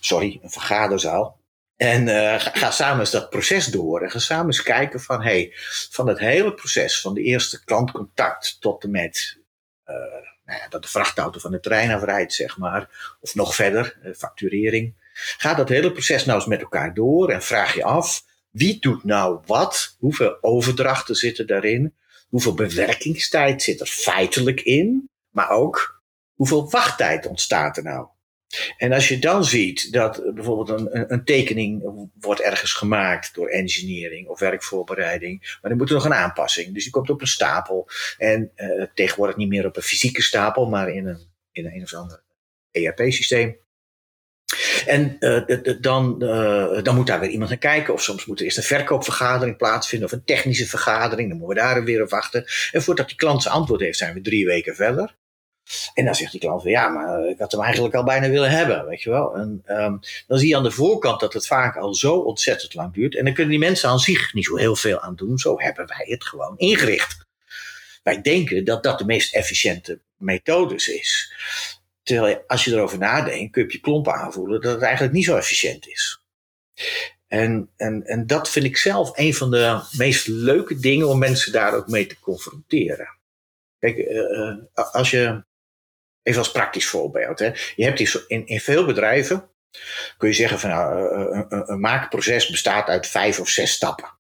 Sorry, 0.00 0.38
een 0.42 0.50
vergaderzaal. 0.50 1.40
En 1.76 2.06
uh, 2.06 2.34
ga, 2.38 2.70
samen 2.70 3.00
eens 3.00 3.10
dat 3.10 3.30
proces 3.30 3.66
door. 3.66 4.02
En 4.02 4.10
ga 4.10 4.18
samen 4.18 4.46
eens 4.46 4.62
kijken 4.62 5.00
van, 5.00 5.22
hey, 5.22 5.52
van 5.90 6.06
het 6.06 6.18
hele 6.18 6.54
proces, 6.54 7.00
van 7.00 7.14
de 7.14 7.22
eerste 7.22 7.64
klantcontact 7.64 8.60
tot 8.60 8.82
en 8.82 8.90
met 8.90 9.38
uh, 9.86 9.96
nou 10.44 10.58
ja, 10.58 10.68
dat 10.68 10.82
de 10.82 10.88
vrachtauto 10.88 11.38
van 11.38 11.50
de 11.50 11.60
trein 11.60 11.90
afrijdt, 11.90 12.32
zeg 12.32 12.58
maar. 12.58 13.16
Of 13.20 13.34
nog 13.34 13.54
verder, 13.54 13.98
uh, 14.04 14.14
facturering. 14.14 14.94
Ga 15.14 15.54
dat 15.54 15.68
hele 15.68 15.92
proces 15.92 16.24
nou 16.24 16.38
eens 16.38 16.48
met 16.48 16.60
elkaar 16.60 16.94
door 16.94 17.30
en 17.30 17.42
vraag 17.42 17.74
je 17.74 17.84
af, 17.84 18.24
wie 18.50 18.78
doet 18.80 19.04
nou 19.04 19.40
wat? 19.46 19.96
Hoeveel 19.98 20.38
overdrachten 20.40 21.14
zitten 21.14 21.46
daarin? 21.46 21.94
Hoeveel 22.28 22.54
bewerkingstijd 22.54 23.62
zit 23.62 23.80
er 23.80 23.86
feitelijk 23.86 24.60
in? 24.60 25.10
Maar 25.30 25.50
ook, 25.50 26.01
hoeveel 26.34 26.70
wachttijd 26.70 27.26
ontstaat 27.26 27.76
er 27.76 27.82
nou? 27.82 28.06
En 28.76 28.92
als 28.92 29.08
je 29.08 29.18
dan 29.18 29.44
ziet 29.44 29.92
dat 29.92 30.34
bijvoorbeeld 30.34 30.80
een, 30.80 31.12
een, 31.12 31.24
tekening 31.24 31.82
wordt 32.20 32.40
ergens 32.40 32.72
gemaakt 32.72 33.34
door 33.34 33.48
engineering 33.48 34.28
of 34.28 34.38
werkvoorbereiding, 34.38 35.40
maar 35.40 35.70
dan 35.70 35.76
moet 35.76 35.88
er 35.88 35.94
nog 35.94 36.04
een 36.04 36.14
aanpassing. 36.14 36.74
Dus 36.74 36.82
die 36.82 36.92
komt 36.92 37.10
op 37.10 37.20
een 37.20 37.26
stapel. 37.26 37.88
En 38.18 38.52
uh, 38.56 38.84
tegenwoordig 38.94 39.36
niet 39.36 39.48
meer 39.48 39.66
op 39.66 39.76
een 39.76 39.82
fysieke 39.82 40.22
stapel, 40.22 40.68
maar 40.68 40.88
in 40.88 41.06
een, 41.06 41.28
in 41.52 41.66
een, 41.66 41.82
of 41.82 41.94
ander 41.94 42.22
ERP-systeem. 42.70 43.60
En 44.86 45.16
uh, 45.20 45.80
dan, 45.80 46.16
uh, 46.18 46.82
dan 46.82 46.94
moet 46.94 47.06
daar 47.06 47.20
weer 47.20 47.30
iemand 47.30 47.50
naar 47.50 47.58
kijken. 47.58 47.94
Of 47.94 48.02
soms 48.02 48.26
moet 48.26 48.38
er 48.38 48.44
eerst 48.44 48.56
een 48.56 48.62
verkoopvergadering 48.62 49.56
plaatsvinden. 49.56 50.08
Of 50.08 50.14
een 50.14 50.24
technische 50.24 50.66
vergadering. 50.66 51.28
Dan 51.28 51.38
moeten 51.38 51.56
we 51.56 51.62
daar 51.62 51.84
weer 51.84 52.02
op 52.02 52.10
wachten. 52.10 52.44
En 52.72 52.82
voordat 52.82 53.08
die 53.08 53.16
klant 53.16 53.42
zijn 53.42 53.54
antwoord 53.54 53.80
heeft, 53.80 53.98
zijn 53.98 54.14
we 54.14 54.20
drie 54.20 54.46
weken 54.46 54.74
verder. 54.74 55.16
En 55.94 56.04
dan 56.04 56.14
zegt 56.14 56.32
die 56.32 56.40
klant 56.40 56.62
weer, 56.62 56.72
ja, 56.72 56.88
maar 56.88 57.28
ik 57.28 57.38
had 57.38 57.52
hem 57.52 57.60
eigenlijk 57.60 57.94
al 57.94 58.04
bijna 58.04 58.28
willen 58.28 58.50
hebben, 58.50 58.86
weet 58.86 59.02
je 59.02 59.10
wel. 59.10 59.34
En 59.34 59.62
um, 59.66 60.00
dan 60.26 60.38
zie 60.38 60.48
je 60.48 60.56
aan 60.56 60.62
de 60.62 60.70
voorkant 60.70 61.20
dat 61.20 61.32
het 61.32 61.46
vaak 61.46 61.76
al 61.76 61.94
zo 61.94 62.14
ontzettend 62.14 62.74
lang 62.74 62.94
duurt. 62.94 63.16
En 63.16 63.24
dan 63.24 63.34
kunnen 63.34 63.52
die 63.52 63.62
mensen 63.62 63.88
aan 63.88 63.98
zich 63.98 64.34
niet 64.34 64.44
zo 64.44 64.56
heel 64.56 64.76
veel 64.76 65.00
aan 65.00 65.14
doen. 65.14 65.38
Zo 65.38 65.60
hebben 65.60 65.86
wij 65.86 66.06
het 66.08 66.24
gewoon 66.24 66.58
ingericht. 66.58 67.26
Wij 68.02 68.20
denken 68.20 68.64
dat 68.64 68.82
dat 68.82 68.98
de 68.98 69.04
meest 69.04 69.34
efficiënte 69.34 70.00
methode 70.16 70.74
is. 70.74 71.32
Terwijl 72.02 72.44
als 72.46 72.64
je 72.64 72.72
erover 72.72 72.98
nadenkt, 72.98 73.52
kun 73.52 73.62
je 73.62 73.72
je 73.72 73.80
klompen 73.80 74.14
aanvoelen 74.14 74.60
dat 74.60 74.72
het 74.72 74.82
eigenlijk 74.82 75.14
niet 75.14 75.24
zo 75.24 75.36
efficiënt 75.36 75.88
is. 75.88 76.20
En, 77.28 77.70
en, 77.76 78.06
en 78.06 78.26
dat 78.26 78.48
vind 78.48 78.64
ik 78.64 78.76
zelf 78.76 79.18
een 79.18 79.34
van 79.34 79.50
de 79.50 79.80
meest 79.96 80.26
leuke 80.26 80.78
dingen 80.78 81.08
om 81.08 81.18
mensen 81.18 81.52
daar 81.52 81.74
ook 81.74 81.88
mee 81.88 82.06
te 82.06 82.20
confronteren. 82.20 83.18
Kijk, 83.78 83.96
uh, 83.96 84.54
als 84.74 85.10
je 85.10 85.44
Even 86.22 86.38
als 86.38 86.52
praktisch 86.52 86.86
voorbeeld. 86.86 87.38
Hè. 87.38 87.50
Je 87.76 87.84
hebt 87.84 88.26
in, 88.26 88.46
in 88.46 88.60
veel 88.60 88.84
bedrijven, 88.84 89.50
kun 90.16 90.28
je 90.28 90.34
zeggen 90.34 90.58
van 90.58 90.70
nou, 90.70 91.08
eh, 91.08 91.38
eh, 91.38 91.62
een, 91.66 91.80
maakproces 91.80 92.50
bestaat 92.50 92.88
uit 92.88 93.06
vijf 93.06 93.40
of 93.40 93.48
zes 93.48 93.72
stappen. 93.72 94.20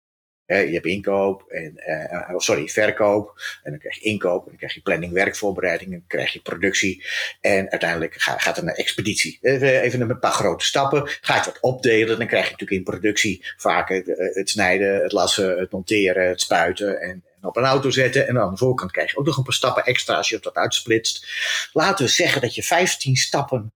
je 0.46 0.54
hebt 0.54 0.86
inkoop, 0.86 1.50
en, 1.50 1.84
uh, 1.88 2.38
sorry, 2.38 2.68
verkoop, 2.68 3.42
en 3.64 3.72
dan 3.72 3.80
krijg 3.80 3.96
je 3.96 4.10
inkoop, 4.10 4.44
en 4.44 4.48
dan 4.48 4.58
krijg 4.58 4.74
je 4.74 4.82
planning, 4.82 5.14
werkvoorbereiding, 5.14 5.92
en 5.92 5.98
dan 5.98 6.08
krijg 6.08 6.34
je 6.34 6.42
productie, 6.42 7.06
en 7.42 7.70
uiteindelijk 7.70 8.14
gaat, 8.18 8.58
er 8.58 8.64
naar 8.64 8.76
expeditie. 8.76 9.40
Even 9.42 10.02
een 10.02 10.20
paar 10.20 10.32
grote 10.32 10.66
stappen, 10.66 11.04
ga 11.22 11.36
je 11.36 11.46
wat 11.46 11.60
opdelen, 11.60 12.18
dan 12.18 12.28
krijg 12.28 12.46
je 12.46 12.52
natuurlijk 12.52 12.80
in 12.80 12.94
productie 12.94 13.46
vaak 13.58 13.90
het, 13.90 14.08
het 14.34 14.50
snijden, 14.50 15.04
het 15.04 15.12
lassen, 15.12 15.58
het 15.58 15.72
monteren, 15.72 16.28
het 16.28 16.42
spuiten 16.42 17.02
en, 17.02 17.24
op 17.48 17.58
een 17.58 17.64
auto 17.64 17.90
zetten. 17.90 18.28
En 18.28 18.40
aan 18.40 18.52
de 18.52 18.58
voorkant 18.58 18.92
krijg 18.92 19.12
je 19.12 19.18
ook 19.18 19.26
nog 19.26 19.38
een 19.38 19.44
paar 19.44 19.54
stappen 19.54 19.86
extra 19.86 20.16
als 20.16 20.30
je 20.30 20.40
wat 20.42 20.56
uitsplitst. 20.56 21.28
Laten 21.74 22.06
we 22.06 22.12
zeggen 22.12 22.42
dat 22.42 22.56
je 22.56 22.64
15 22.64 23.16
stappen 23.16 23.72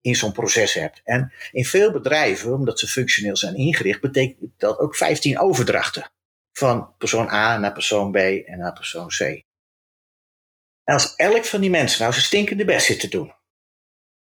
in 0.00 0.16
zo'n 0.16 0.32
proces 0.32 0.74
hebt. 0.74 1.00
En 1.04 1.32
in 1.50 1.64
veel 1.64 1.92
bedrijven, 1.92 2.52
omdat 2.52 2.78
ze 2.78 2.86
functioneel 2.86 3.36
zijn 3.36 3.54
ingericht, 3.54 4.00
betekent 4.00 4.50
dat 4.56 4.78
ook 4.78 4.96
15 4.96 5.38
overdrachten. 5.38 6.10
Van 6.52 6.94
persoon 6.98 7.28
A 7.28 7.58
naar 7.58 7.72
persoon 7.72 8.12
B 8.12 8.16
en 8.16 8.58
naar 8.58 8.72
persoon 8.72 9.08
C. 9.08 9.20
En 9.20 10.94
als 10.94 11.14
elk 11.14 11.44
van 11.44 11.60
die 11.60 11.70
mensen 11.70 12.00
nou 12.00 12.12
zijn 12.12 12.24
stinkende 12.24 12.64
best 12.64 12.86
zit 12.86 13.00
te 13.00 13.08
doen, 13.08 13.34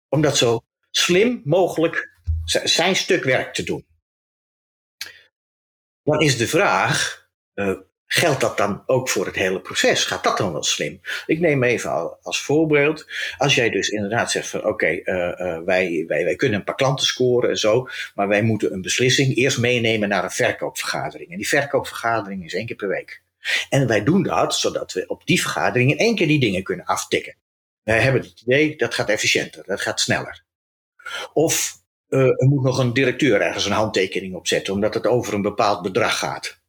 om 0.08 0.22
dat 0.22 0.36
zo 0.36 0.60
slim 0.90 1.40
mogelijk 1.44 2.10
zijn 2.44 2.96
stuk 2.96 3.24
werk 3.24 3.54
te 3.54 3.62
doen, 3.62 3.86
dan 6.02 6.20
is 6.20 6.36
de 6.36 6.48
vraag: 6.48 7.28
uh, 7.54 7.78
Geldt 8.14 8.40
dat 8.40 8.56
dan 8.56 8.82
ook 8.86 9.08
voor 9.08 9.26
het 9.26 9.34
hele 9.34 9.60
proces? 9.60 10.04
Gaat 10.04 10.24
dat 10.24 10.36
dan 10.36 10.52
wel 10.52 10.62
slim? 10.62 11.00
Ik 11.26 11.40
neem 11.40 11.62
even 11.62 12.22
als 12.22 12.42
voorbeeld. 12.42 13.06
Als 13.38 13.54
jij 13.54 13.70
dus 13.70 13.88
inderdaad 13.88 14.30
zegt 14.30 14.48
van 14.48 14.64
oké, 14.64 14.86
eh, 14.86 15.40
eh, 15.40 15.62
wij, 15.64 16.04
wij, 16.06 16.24
wij 16.24 16.36
kunnen 16.36 16.58
een 16.58 16.64
paar 16.64 16.74
klanten 16.74 17.06
scoren 17.06 17.50
en 17.50 17.56
zo. 17.56 17.88
Maar 18.14 18.28
wij 18.28 18.42
moeten 18.42 18.72
een 18.72 18.82
beslissing 18.82 19.36
eerst 19.36 19.58
meenemen 19.58 20.08
naar 20.08 20.24
een 20.24 20.30
verkoopvergadering. 20.30 21.30
En 21.30 21.36
die 21.36 21.48
verkoopvergadering 21.48 22.44
is 22.44 22.54
één 22.54 22.66
keer 22.66 22.76
per 22.76 22.88
week. 22.88 23.22
En 23.68 23.86
wij 23.86 24.04
doen 24.04 24.22
dat 24.22 24.54
zodat 24.54 24.92
we 24.92 25.06
op 25.06 25.26
die 25.26 25.40
vergadering 25.40 25.90
in 25.90 25.98
één 25.98 26.14
keer 26.14 26.26
die 26.26 26.40
dingen 26.40 26.62
kunnen 26.62 26.86
aftikken. 26.86 27.36
Wij 27.82 28.00
hebben 28.00 28.22
het 28.22 28.40
idee 28.40 28.76
dat 28.76 28.94
gaat 28.94 29.08
efficiënter, 29.08 29.62
dat 29.66 29.80
gaat 29.80 30.00
sneller. 30.00 30.44
Of 31.32 31.72
uh, 32.08 32.20
er 32.20 32.48
moet 32.48 32.62
nog 32.62 32.78
een 32.78 32.92
directeur 32.92 33.40
ergens 33.40 33.64
een 33.64 33.72
handtekening 33.72 34.34
op 34.34 34.46
zetten, 34.46 34.72
omdat 34.74 34.94
het 34.94 35.06
over 35.06 35.34
een 35.34 35.42
bepaald 35.42 35.82
bedrag 35.82 36.18
gaat. 36.18 36.60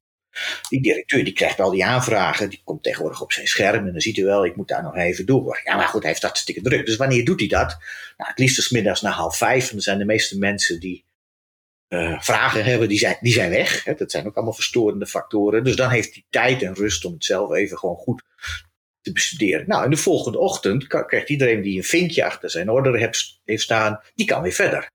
Die 0.69 0.81
directeur 0.81 1.23
die 1.23 1.33
krijgt 1.33 1.59
al 1.59 1.71
die 1.71 1.85
aanvragen, 1.85 2.49
die 2.49 2.61
komt 2.63 2.83
tegenwoordig 2.83 3.21
op 3.21 3.31
zijn 3.31 3.47
scherm 3.47 3.85
en 3.85 3.91
dan 3.91 4.01
ziet 4.01 4.15
hij 4.15 4.25
wel, 4.25 4.45
ik 4.45 4.55
moet 4.55 4.67
daar 4.67 4.83
nog 4.83 4.95
even 4.95 5.25
door. 5.25 5.61
Ja, 5.63 5.75
maar 5.75 5.87
goed, 5.87 6.01
hij 6.01 6.11
heeft 6.11 6.23
hartstikke 6.23 6.61
druk. 6.61 6.85
Dus 6.85 6.95
wanneer 6.95 7.25
doet 7.25 7.39
hij 7.39 7.49
dat? 7.49 7.77
Nou, 8.17 8.29
het 8.29 8.39
liefst 8.39 8.57
is 8.57 8.69
middags 8.69 9.01
na 9.01 9.09
half 9.09 9.37
vijf. 9.37 9.65
En 9.65 9.71
dan 9.71 9.81
zijn 9.81 9.97
de 9.97 10.05
meeste 10.05 10.37
mensen 10.37 10.79
die 10.79 11.05
uh, 11.89 12.21
vragen 12.21 12.63
hebben, 12.63 12.89
die 12.89 12.97
zijn, 12.97 13.17
die 13.21 13.33
zijn 13.33 13.49
weg. 13.49 13.83
Hè. 13.83 13.93
Dat 13.93 14.11
zijn 14.11 14.25
ook 14.27 14.35
allemaal 14.35 14.53
verstorende 14.53 15.07
factoren. 15.07 15.63
Dus 15.63 15.75
dan 15.75 15.89
heeft 15.89 16.13
hij 16.13 16.23
tijd 16.29 16.61
en 16.61 16.73
rust 16.73 17.05
om 17.05 17.13
het 17.13 17.25
zelf 17.25 17.51
even 17.51 17.77
gewoon 17.77 17.95
goed 17.95 18.23
te 19.01 19.11
bestuderen. 19.11 19.67
Nou, 19.67 19.83
en 19.83 19.89
de 19.89 19.97
volgende 19.97 20.39
ochtend 20.39 20.87
krijgt 20.87 21.29
iedereen 21.29 21.61
die 21.61 21.77
een 21.77 21.83
vinkje 21.83 22.25
achter 22.25 22.49
zijn 22.49 22.69
order 22.69 22.97
heeft, 22.97 23.39
heeft 23.43 23.63
staan, 23.63 24.01
die 24.15 24.25
kan 24.25 24.41
weer 24.41 24.51
verder. 24.51 24.91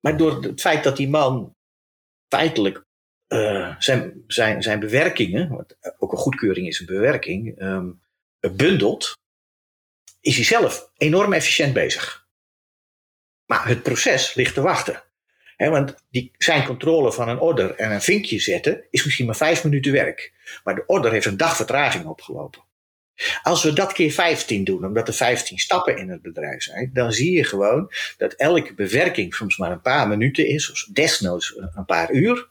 Maar 0.00 0.16
door 0.16 0.42
het 0.42 0.60
feit 0.60 0.84
dat 0.84 0.96
die 0.96 1.08
man 1.08 1.54
feitelijk 2.28 2.85
uh, 3.28 3.74
zijn, 3.78 4.24
zijn, 4.26 4.62
zijn 4.62 4.80
bewerkingen, 4.80 5.48
wat 5.48 5.76
ook 5.98 6.12
een 6.12 6.18
goedkeuring 6.18 6.66
is 6.66 6.80
een 6.80 6.86
bewerking, 6.86 7.62
um, 7.62 8.00
bundelt, 8.40 9.18
is 10.20 10.36
hij 10.36 10.44
zelf 10.44 10.90
enorm 10.96 11.32
efficiënt 11.32 11.72
bezig. 11.72 12.26
Maar 13.46 13.68
het 13.68 13.82
proces 13.82 14.34
ligt 14.34 14.54
te 14.54 14.60
wachten. 14.60 15.02
Want 15.56 15.94
die, 16.10 16.30
zijn 16.38 16.66
controle 16.66 17.12
van 17.12 17.28
een 17.28 17.38
order 17.38 17.74
en 17.74 17.92
een 17.92 18.02
vinkje 18.02 18.38
zetten 18.38 18.84
is 18.90 19.04
misschien 19.04 19.26
maar 19.26 19.36
vijf 19.36 19.64
minuten 19.64 19.92
werk. 19.92 20.32
Maar 20.64 20.74
de 20.74 20.86
order 20.86 21.12
heeft 21.12 21.26
een 21.26 21.36
dag 21.36 21.56
vertraging 21.56 22.04
opgelopen. 22.04 22.64
Als 23.42 23.62
we 23.62 23.72
dat 23.72 23.92
keer 23.92 24.12
15 24.12 24.64
doen, 24.64 24.84
omdat 24.84 25.08
er 25.08 25.14
15 25.14 25.58
stappen 25.58 25.98
in 25.98 26.08
het 26.08 26.22
bedrijf 26.22 26.62
zijn, 26.62 26.90
dan 26.92 27.12
zie 27.12 27.36
je 27.36 27.44
gewoon 27.44 27.92
dat 28.16 28.32
elke 28.32 28.74
bewerking 28.74 29.34
soms 29.34 29.56
maar 29.56 29.70
een 29.70 29.80
paar 29.80 30.08
minuten 30.08 30.46
is, 30.46 30.70
of 30.70 30.88
desnoods 30.92 31.56
een 31.56 31.84
paar 31.84 32.12
uur. 32.12 32.48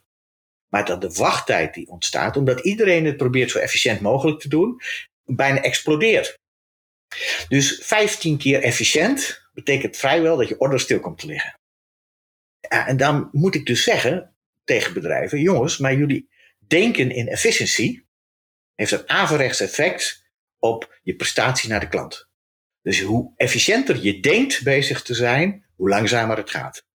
Maar 0.76 0.86
dat 0.86 1.02
de 1.02 1.10
wachttijd 1.10 1.74
die 1.74 1.88
ontstaat, 1.88 2.38
omdat 2.38 2.60
iedereen 2.60 3.06
het 3.06 3.18
probeert 3.18 3.52
zo 3.52 3.60
efficiënt 3.60 4.02
mogelijk 4.02 4.40
te 4.40 4.50
doen, 4.50 4.82
bijna 5.24 5.62
explodeert. 5.62 6.40
Dus 7.48 7.80
15 7.84 8.38
keer 8.38 8.62
efficiënt 8.62 9.48
betekent 9.54 9.98
vrijwel 9.98 10.38
dat 10.38 10.48
je 10.48 10.60
order 10.60 10.80
stil 10.80 11.00
komt 11.00 11.20
te 11.20 11.26
liggen. 11.26 11.60
En 12.60 12.98
dan 12.98 13.30
moet 13.32 13.56
ik 13.56 13.66
dus 13.66 13.84
zeggen 13.84 14.36
tegen 14.64 14.94
bedrijven: 14.94 15.40
jongens, 15.40 15.78
maar 15.78 15.96
jullie 15.96 16.30
denken 16.68 17.12
in 17.12 17.28
efficiency 17.28 18.04
heeft 18.76 18.92
een 18.92 19.10
averechts 19.10 19.60
effect 19.60 20.26
op 20.60 21.00
je 21.04 21.16
prestatie 21.16 21.70
naar 21.70 21.80
de 21.80 21.88
klant. 21.88 22.30
Dus 22.82 23.02
hoe 23.02 23.34
efficiënter 23.36 24.04
je 24.04 24.20
denkt 24.20 24.64
bezig 24.64 25.02
te 25.02 25.14
zijn, 25.14 25.66
hoe 25.76 25.90
langzamer 25.90 26.38
het 26.38 26.50
gaat. 26.50 26.86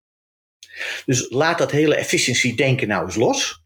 Dus 1.07 1.31
laat 1.31 1.59
dat 1.59 1.71
hele 1.71 1.97
efficiency 1.97 2.55
denken 2.55 2.89
nou 2.89 3.05
eens 3.05 3.17
los. 3.17 3.60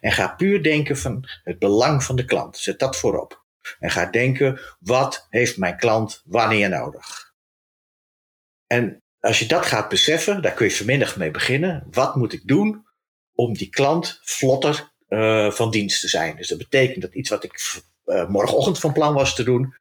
En 0.00 0.12
ga 0.12 0.28
puur 0.28 0.62
denken 0.62 0.96
van 0.96 1.28
het 1.44 1.58
belang 1.58 2.02
van 2.02 2.16
de 2.16 2.24
klant. 2.24 2.58
Zet 2.58 2.78
dat 2.78 2.96
voorop. 2.96 3.46
En 3.78 3.90
ga 3.90 4.06
denken, 4.06 4.60
wat 4.78 5.26
heeft 5.30 5.56
mijn 5.56 5.76
klant 5.76 6.22
wanneer 6.24 6.68
nodig? 6.68 7.34
En 8.66 9.02
als 9.20 9.38
je 9.38 9.46
dat 9.46 9.66
gaat 9.66 9.88
beseffen, 9.88 10.42
daar 10.42 10.54
kun 10.54 10.66
je 10.66 10.74
vanmiddag 10.74 11.16
mee 11.16 11.30
beginnen. 11.30 11.86
Wat 11.90 12.16
moet 12.16 12.32
ik 12.32 12.46
doen 12.46 12.86
om 13.32 13.54
die 13.54 13.68
klant 13.68 14.20
vlotter 14.22 14.92
uh, 15.08 15.50
van 15.50 15.70
dienst 15.70 16.00
te 16.00 16.08
zijn? 16.08 16.36
Dus 16.36 16.48
dat 16.48 16.58
betekent 16.58 17.02
dat 17.02 17.14
iets 17.14 17.30
wat 17.30 17.44
ik 17.44 17.82
uh, 18.04 18.28
morgenochtend 18.28 18.78
van 18.78 18.92
plan 18.92 19.14
was 19.14 19.34
te 19.34 19.42
doen, 19.42 19.74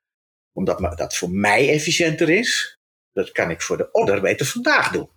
omdat 0.54 0.98
dat 0.98 1.16
voor 1.16 1.30
mij 1.30 1.70
efficiënter 1.70 2.30
is, 2.30 2.78
dat 3.12 3.32
kan 3.32 3.50
ik 3.50 3.62
voor 3.62 3.78
de 3.78 3.92
order 3.92 4.22
beter 4.22 4.46
vandaag 4.46 4.92
doen. 4.92 5.10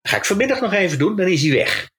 Dat 0.00 0.12
ga 0.12 0.16
ik 0.16 0.24
vanmiddag 0.24 0.60
nog 0.60 0.72
even 0.72 0.98
doen, 0.98 1.16
dan 1.16 1.28
is 1.28 1.42
hij 1.42 1.52
weg. 1.52 1.90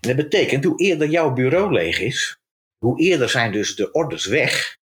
En 0.00 0.08
dat 0.08 0.16
betekent, 0.16 0.64
hoe 0.64 0.78
eerder 0.80 1.08
jouw 1.08 1.32
bureau 1.32 1.72
leeg 1.72 2.00
is, 2.00 2.38
hoe 2.78 3.00
eerder 3.00 3.28
zijn 3.28 3.52
dus 3.52 3.76
de 3.76 3.92
orders 3.92 4.26
weg, 4.26 4.76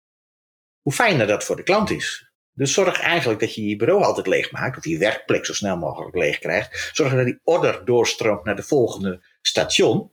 hoe 0.82 0.92
fijner 0.92 1.26
dat 1.26 1.44
voor 1.44 1.56
de 1.56 1.62
klant 1.62 1.90
is. 1.90 2.30
Dus 2.52 2.72
zorg 2.72 3.00
eigenlijk 3.00 3.40
dat 3.40 3.54
je 3.54 3.66
je 3.66 3.76
bureau 3.76 4.02
altijd 4.02 4.26
leeg 4.26 4.50
maakt, 4.50 4.76
of 4.76 4.84
je 4.84 4.98
werkplek 4.98 5.46
zo 5.46 5.52
snel 5.52 5.76
mogelijk 5.76 6.16
leeg 6.16 6.38
krijgt. 6.38 6.90
Zorg 6.92 7.12
dat 7.12 7.24
die 7.24 7.40
order 7.44 7.84
doorstroomt 7.84 8.44
naar 8.44 8.56
de 8.56 8.62
volgende 8.62 9.22
station. 9.40 10.12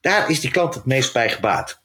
Daar 0.00 0.30
is 0.30 0.40
die 0.40 0.50
klant 0.50 0.74
het 0.74 0.84
meest 0.84 1.12
bij 1.12 1.30
gebaat. 1.30 1.82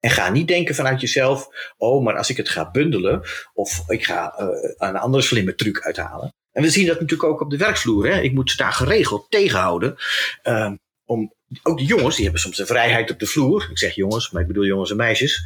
En 0.00 0.10
ga 0.10 0.30
niet 0.30 0.48
denken 0.48 0.74
vanuit 0.74 1.00
jezelf, 1.00 1.48
oh, 1.76 2.04
maar 2.04 2.16
als 2.16 2.30
ik 2.30 2.36
het 2.36 2.48
ga 2.48 2.70
bundelen, 2.70 3.22
of 3.52 3.90
ik 3.90 4.04
ga 4.04 4.40
uh, 4.40 4.48
een 4.76 4.96
andere 4.96 5.22
slimme 5.22 5.54
truc 5.54 5.80
uithalen. 5.80 6.34
En 6.52 6.62
we 6.62 6.70
zien 6.70 6.86
dat 6.86 7.00
natuurlijk 7.00 7.30
ook 7.30 7.40
op 7.40 7.50
de 7.50 7.56
werkvloer. 7.56 8.06
Hè? 8.06 8.20
Ik 8.20 8.32
moet 8.32 8.50
ze 8.50 8.56
daar 8.56 8.72
geregeld 8.72 9.30
tegenhouden. 9.30 9.96
Uh, 10.42 10.72
om, 11.08 11.32
ook 11.62 11.78
de 11.78 11.84
jongens, 11.84 12.14
die 12.14 12.24
hebben 12.24 12.42
soms 12.42 12.56
de 12.56 12.66
vrijheid 12.66 13.10
op 13.10 13.18
de 13.18 13.26
vloer. 13.26 13.68
Ik 13.70 13.78
zeg 13.78 13.94
jongens, 13.94 14.30
maar 14.30 14.42
ik 14.42 14.48
bedoel 14.48 14.64
jongens 14.64 14.90
en 14.90 14.96
meisjes. 14.96 15.44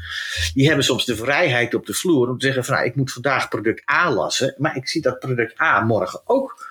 Die 0.54 0.66
hebben 0.66 0.84
soms 0.84 1.04
de 1.04 1.16
vrijheid 1.16 1.74
op 1.74 1.86
de 1.86 1.94
vloer 1.94 2.28
om 2.28 2.38
te 2.38 2.46
zeggen 2.46 2.64
van 2.64 2.74
nou, 2.74 2.86
ik 2.86 2.96
moet 2.96 3.12
vandaag 3.12 3.48
product 3.48 3.90
A 3.90 4.12
lassen. 4.12 4.54
Maar 4.58 4.76
ik 4.76 4.88
zie 4.88 5.02
dat 5.02 5.18
product 5.18 5.60
A 5.60 5.80
morgen 5.80 6.22
ook 6.24 6.70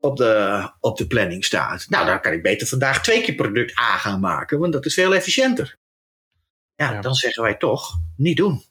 op 0.00 0.16
de, 0.16 0.68
op 0.80 0.96
de 0.96 1.06
planning 1.06 1.44
staat. 1.44 1.86
Nou, 1.88 2.06
dan 2.06 2.20
kan 2.20 2.32
ik 2.32 2.42
beter 2.42 2.66
vandaag 2.66 3.02
twee 3.02 3.22
keer 3.22 3.34
product 3.34 3.78
A 3.78 3.96
gaan 3.96 4.20
maken, 4.20 4.58
want 4.58 4.72
dat 4.72 4.86
is 4.86 4.94
veel 4.94 5.14
efficiënter. 5.14 5.78
Ja, 6.74 7.00
dan 7.00 7.14
zeggen 7.14 7.42
wij 7.42 7.54
toch, 7.54 7.90
niet 8.16 8.36
doen. 8.36 8.62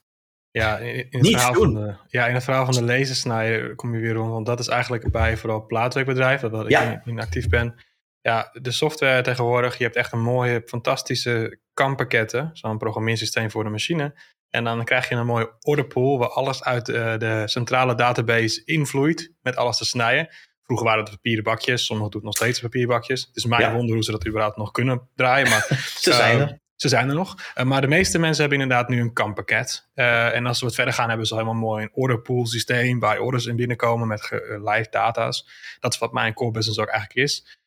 Ja, 0.52 0.78
in, 0.78 1.08
het 1.10 1.28
verhaal 1.28 1.54
Van 1.54 1.74
de, 1.74 1.96
ja, 2.08 2.28
in 2.28 2.34
het 2.34 2.44
verhaal 2.44 2.74
van 2.74 2.86
de 2.86 3.74
kom 3.76 3.96
je 3.96 4.02
weer 4.02 4.14
rond. 4.14 4.32
Want 4.32 4.46
dat 4.46 4.60
is 4.60 4.68
eigenlijk 4.68 5.12
bij 5.12 5.38
vooral 5.38 5.66
plaatwerkbedrijven, 5.66 6.52
waar 6.52 6.70
ik 6.70 7.02
in, 7.06 7.20
actief 7.20 7.50
ben. 7.50 7.76
Ja, 8.22 8.50
de 8.62 8.72
software 8.72 9.22
tegenwoordig, 9.22 9.78
je 9.78 9.84
hebt 9.84 9.96
echt 9.96 10.12
een 10.12 10.22
mooie, 10.22 10.62
fantastische 10.66 11.60
kampakketten. 11.74 12.50
Zo'n 12.54 12.78
programmeersysteem 12.78 13.52
voor 13.52 13.64
de 13.64 13.70
machine. 13.70 14.14
En 14.50 14.64
dan 14.64 14.84
krijg 14.84 15.10
je 15.10 15.16
een 15.16 15.26
mooie 15.26 15.52
orderpool 15.62 16.18
waar 16.18 16.30
alles 16.30 16.64
uit 16.64 16.86
de, 16.86 17.16
de 17.18 17.44
centrale 17.46 17.96
database 17.96 18.62
invloeit 18.66 19.32
met 19.42 19.56
alles 19.56 19.78
te 19.78 19.86
snijden. 19.86 20.30
Vroeger 20.64 20.86
waren 20.86 21.04
het 21.04 21.14
papieren 21.14 21.44
bakjes, 21.44 21.86
sommigen 21.86 22.12
doen 22.12 22.22
het 22.22 22.30
nog 22.30 22.38
steeds 22.40 22.60
papieren 22.60 22.90
bakjes. 22.90 23.22
Het 23.22 23.36
is 23.36 23.46
mijn 23.46 23.74
wonder 23.74 23.94
hoe 23.96 24.04
ze 24.04 24.12
dat 24.12 24.28
überhaupt 24.28 24.58
nog 24.58 24.72
kunnen 24.72 25.10
draaien. 25.16 25.50
Maar, 25.50 25.66
ze 26.00 26.14
zijn 26.14 26.40
er. 26.40 26.60
Ze 26.76 26.88
zijn 26.88 27.10
er 27.10 27.16
nog. 27.16 27.36
Uh, 27.58 27.64
maar 27.64 27.82
de 27.82 27.88
meeste 27.88 28.20
mensen 28.20 28.42
hebben 28.42 28.62
inderdaad 28.62 28.90
nu 28.90 29.02
een 29.02 29.14
kampakket. 29.14 29.90
En 29.94 30.46
als 30.46 30.60
we 30.60 30.66
wat 30.66 30.76
verder 30.76 30.94
gaan, 30.94 31.08
hebben 31.08 31.28
ze 31.28 31.34
helemaal 31.34 31.54
mooi 31.54 31.84
een 31.84 31.92
orderpool 31.94 32.46
systeem 32.46 33.00
waar 33.00 33.20
orders 33.20 33.46
in 33.46 33.56
binnenkomen 33.56 34.08
met 34.08 34.30
live 34.48 34.88
data's. 34.90 35.48
Dat 35.80 35.94
is 35.94 36.00
wat 36.00 36.12
mijn 36.12 36.34
core 36.34 36.52
business 36.52 36.80
ook 36.80 36.88
eigenlijk 36.88 37.20
is. 37.20 37.61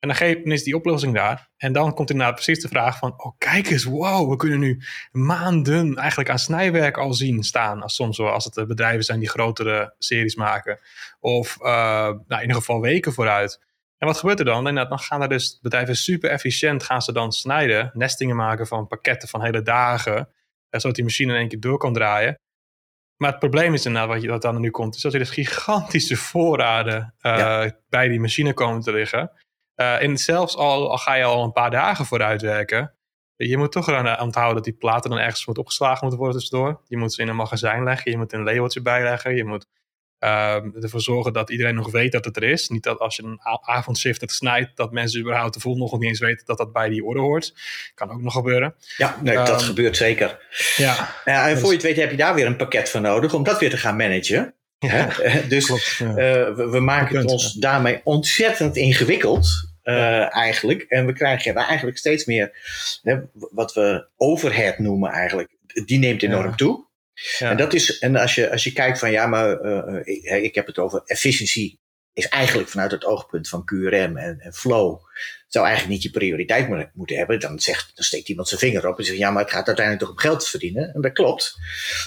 En 0.00 0.08
dan, 0.08 0.16
geef, 0.16 0.42
dan 0.42 0.52
is 0.52 0.62
die 0.62 0.76
oplossing 0.76 1.14
daar. 1.14 1.48
En 1.56 1.72
dan 1.72 1.94
komt 1.94 2.10
inderdaad 2.10 2.34
precies 2.34 2.62
de 2.62 2.68
vraag 2.68 2.98
van, 2.98 3.14
oh 3.16 3.32
kijk 3.38 3.70
eens, 3.70 3.84
wow, 3.84 4.30
we 4.30 4.36
kunnen 4.36 4.58
nu 4.58 4.82
maanden 5.12 5.96
eigenlijk 5.96 6.30
aan 6.30 6.38
snijwerk 6.38 6.96
al 6.96 7.12
zien 7.12 7.42
staan. 7.42 7.82
Als 7.82 7.94
soms 7.94 8.20
als 8.20 8.44
het 8.44 8.66
bedrijven 8.68 9.04
zijn 9.04 9.18
die 9.18 9.28
grotere 9.28 9.94
series 9.98 10.34
maken. 10.34 10.78
Of 11.20 11.58
nou, 11.60 12.24
in 12.28 12.40
ieder 12.40 12.56
geval 12.56 12.80
weken 12.80 13.12
vooruit. 13.12 13.60
En 13.98 14.06
wat 14.06 14.18
gebeurt 14.18 14.38
er 14.38 14.44
dan? 14.44 14.66
En 14.66 14.74
dan 14.74 14.98
gaan 14.98 15.22
er 15.22 15.28
dus 15.28 15.58
bedrijven 15.62 15.96
super 15.96 16.30
efficiënt 16.30 16.82
gaan 16.82 17.02
ze 17.02 17.12
dan 17.12 17.32
snijden, 17.32 17.90
nestingen 17.94 18.36
maken 18.36 18.66
van 18.66 18.86
pakketten 18.86 19.28
van 19.28 19.42
hele 19.44 19.62
dagen, 19.62 20.28
zodat 20.70 20.94
die 20.94 21.04
machine 21.04 21.32
in 21.32 21.38
één 21.38 21.48
keer 21.48 21.60
door 21.60 21.78
kan 21.78 21.92
draaien. 21.92 22.38
Maar 23.16 23.30
het 23.30 23.38
probleem 23.38 23.74
is 23.74 23.86
inderdaad, 23.86 24.10
wat, 24.10 24.22
je, 24.22 24.28
wat 24.28 24.42
dan 24.42 24.60
nu 24.60 24.70
komt, 24.70 24.94
is 24.94 25.00
dat 25.00 25.12
er 25.12 25.18
dus 25.18 25.30
gigantische 25.30 26.16
voorraden 26.16 27.14
uh, 27.22 27.64
bij 27.88 28.08
die 28.08 28.20
machine 28.20 28.54
komen 28.54 28.80
te 28.80 28.92
liggen. 28.92 29.30
Uh, 29.80 30.02
en 30.02 30.16
zelfs 30.16 30.56
al, 30.56 30.90
al, 30.90 30.98
ga 30.98 31.14
je 31.14 31.24
al 31.24 31.44
een 31.44 31.52
paar 31.52 31.70
dagen 31.70 32.04
vooruit 32.04 32.42
werken, 32.42 32.94
je 33.36 33.56
moet 33.56 33.72
toch 33.72 33.88
eraan 33.88 34.20
onthouden 34.20 34.54
dat 34.54 34.64
die 34.64 34.72
platen 34.72 35.10
dan 35.10 35.18
ergens 35.18 35.46
moet 35.46 35.58
opgeslagen 35.58 35.98
moeten 36.00 36.18
worden 36.18 36.38
tussendoor. 36.38 36.80
Je 36.86 36.96
moet 36.96 37.12
ze 37.12 37.22
in 37.22 37.28
een 37.28 37.36
magazijn 37.36 37.84
leggen, 37.84 38.10
je 38.10 38.16
moet 38.16 38.32
een 38.32 38.44
labeltje 38.44 38.82
bijleggen, 38.82 39.36
je 39.36 39.44
moet 39.44 39.66
Um, 40.24 40.74
ervoor 40.80 41.00
zorgen 41.00 41.32
dat 41.32 41.50
iedereen 41.50 41.74
nog 41.74 41.90
weet 41.90 42.12
dat 42.12 42.24
het 42.24 42.36
er 42.36 42.42
is. 42.42 42.68
Niet 42.68 42.82
dat 42.82 42.98
als 42.98 43.16
je 43.16 43.22
een 43.22 43.40
avondshift 43.60 44.20
het 44.20 44.32
snijdt, 44.32 44.76
dat 44.76 44.92
mensen 44.92 45.20
überhaupt 45.20 45.54
de 45.54 45.60
volgende 45.60 45.86
nog 45.86 46.00
niet 46.00 46.08
eens 46.08 46.18
weten 46.18 46.46
dat 46.46 46.58
dat 46.58 46.72
bij 46.72 46.88
die 46.88 47.04
orde 47.04 47.20
hoort. 47.20 47.54
Kan 47.94 48.10
ook 48.10 48.20
nog 48.20 48.32
gebeuren. 48.32 48.74
Ja, 48.96 49.18
nee, 49.22 49.36
dat 49.36 49.48
ehm, 49.48 49.58
gebeurt 49.58 49.96
zeker. 49.96 50.38
Ja. 50.76 51.14
en 51.24 51.58
voor 51.58 51.68
je 51.68 51.74
het 51.74 51.82
weet 51.82 51.96
heb 51.96 52.10
je 52.10 52.16
daar 52.16 52.34
weer 52.34 52.46
een 52.46 52.56
pakket 52.56 52.88
voor 52.88 53.00
nodig 53.00 53.34
om 53.34 53.42
dat 53.42 53.58
weer 53.58 53.70
te 53.70 53.76
gaan 53.76 53.96
managen. 53.96 54.54
Ja, 54.78 55.08
dus 55.48 55.66
klopt, 55.66 55.98
uh, 56.02 56.14
we, 56.14 56.68
we, 56.70 56.80
maken 56.80 57.16
het 57.16 57.30
ons 57.30 57.52
daarmee 57.52 58.00
ontzettend 58.04 58.76
ingewikkeld. 58.76 59.69
Uh, 59.84 60.36
eigenlijk. 60.36 60.82
En 60.82 61.06
we 61.06 61.12
krijgen 61.12 61.54
eigenlijk 61.54 61.98
steeds 61.98 62.24
meer 62.24 62.50
hè, 63.02 63.18
wat 63.32 63.74
we 63.74 64.06
overhead 64.16 64.78
noemen 64.78 65.10
eigenlijk. 65.10 65.50
Die 65.84 65.98
neemt 65.98 66.22
enorm 66.22 66.56
toe. 66.56 66.88
En, 67.38 67.56
dat 67.56 67.74
is, 67.74 67.98
en 67.98 68.16
als, 68.16 68.34
je, 68.34 68.50
als 68.50 68.64
je 68.64 68.72
kijkt 68.72 68.98
van 68.98 69.10
ja, 69.10 69.26
maar 69.26 69.60
uh, 69.64 70.00
ik, 70.04 70.24
ik, 70.24 70.54
heb 70.54 70.66
het 70.66 70.78
over 70.78 71.02
efficiëntie, 71.04 71.80
is 72.12 72.28
eigenlijk 72.28 72.68
vanuit 72.68 72.90
het 72.90 73.04
oogpunt 73.04 73.48
van 73.48 73.64
QRM 73.64 74.16
en, 74.16 74.40
en 74.40 74.52
flow, 74.52 75.00
zou 75.46 75.66
eigenlijk 75.66 75.94
niet 75.94 76.02
je 76.02 76.18
prioriteit 76.18 76.92
moeten 76.94 77.16
hebben. 77.16 77.40
Dan, 77.40 77.60
zegt, 77.60 77.90
dan 77.94 78.04
steekt 78.04 78.28
iemand 78.28 78.48
zijn 78.48 78.60
vinger 78.60 78.88
op 78.88 78.98
en 78.98 79.04
zegt 79.04 79.18
ja, 79.18 79.30
maar 79.30 79.42
het 79.42 79.52
gaat 79.52 79.66
uiteindelijk 79.66 80.06
toch 80.06 80.14
om 80.14 80.22
geld 80.22 80.48
verdienen. 80.48 80.94
En 80.94 81.00
dat 81.00 81.12
klopt. 81.12 81.56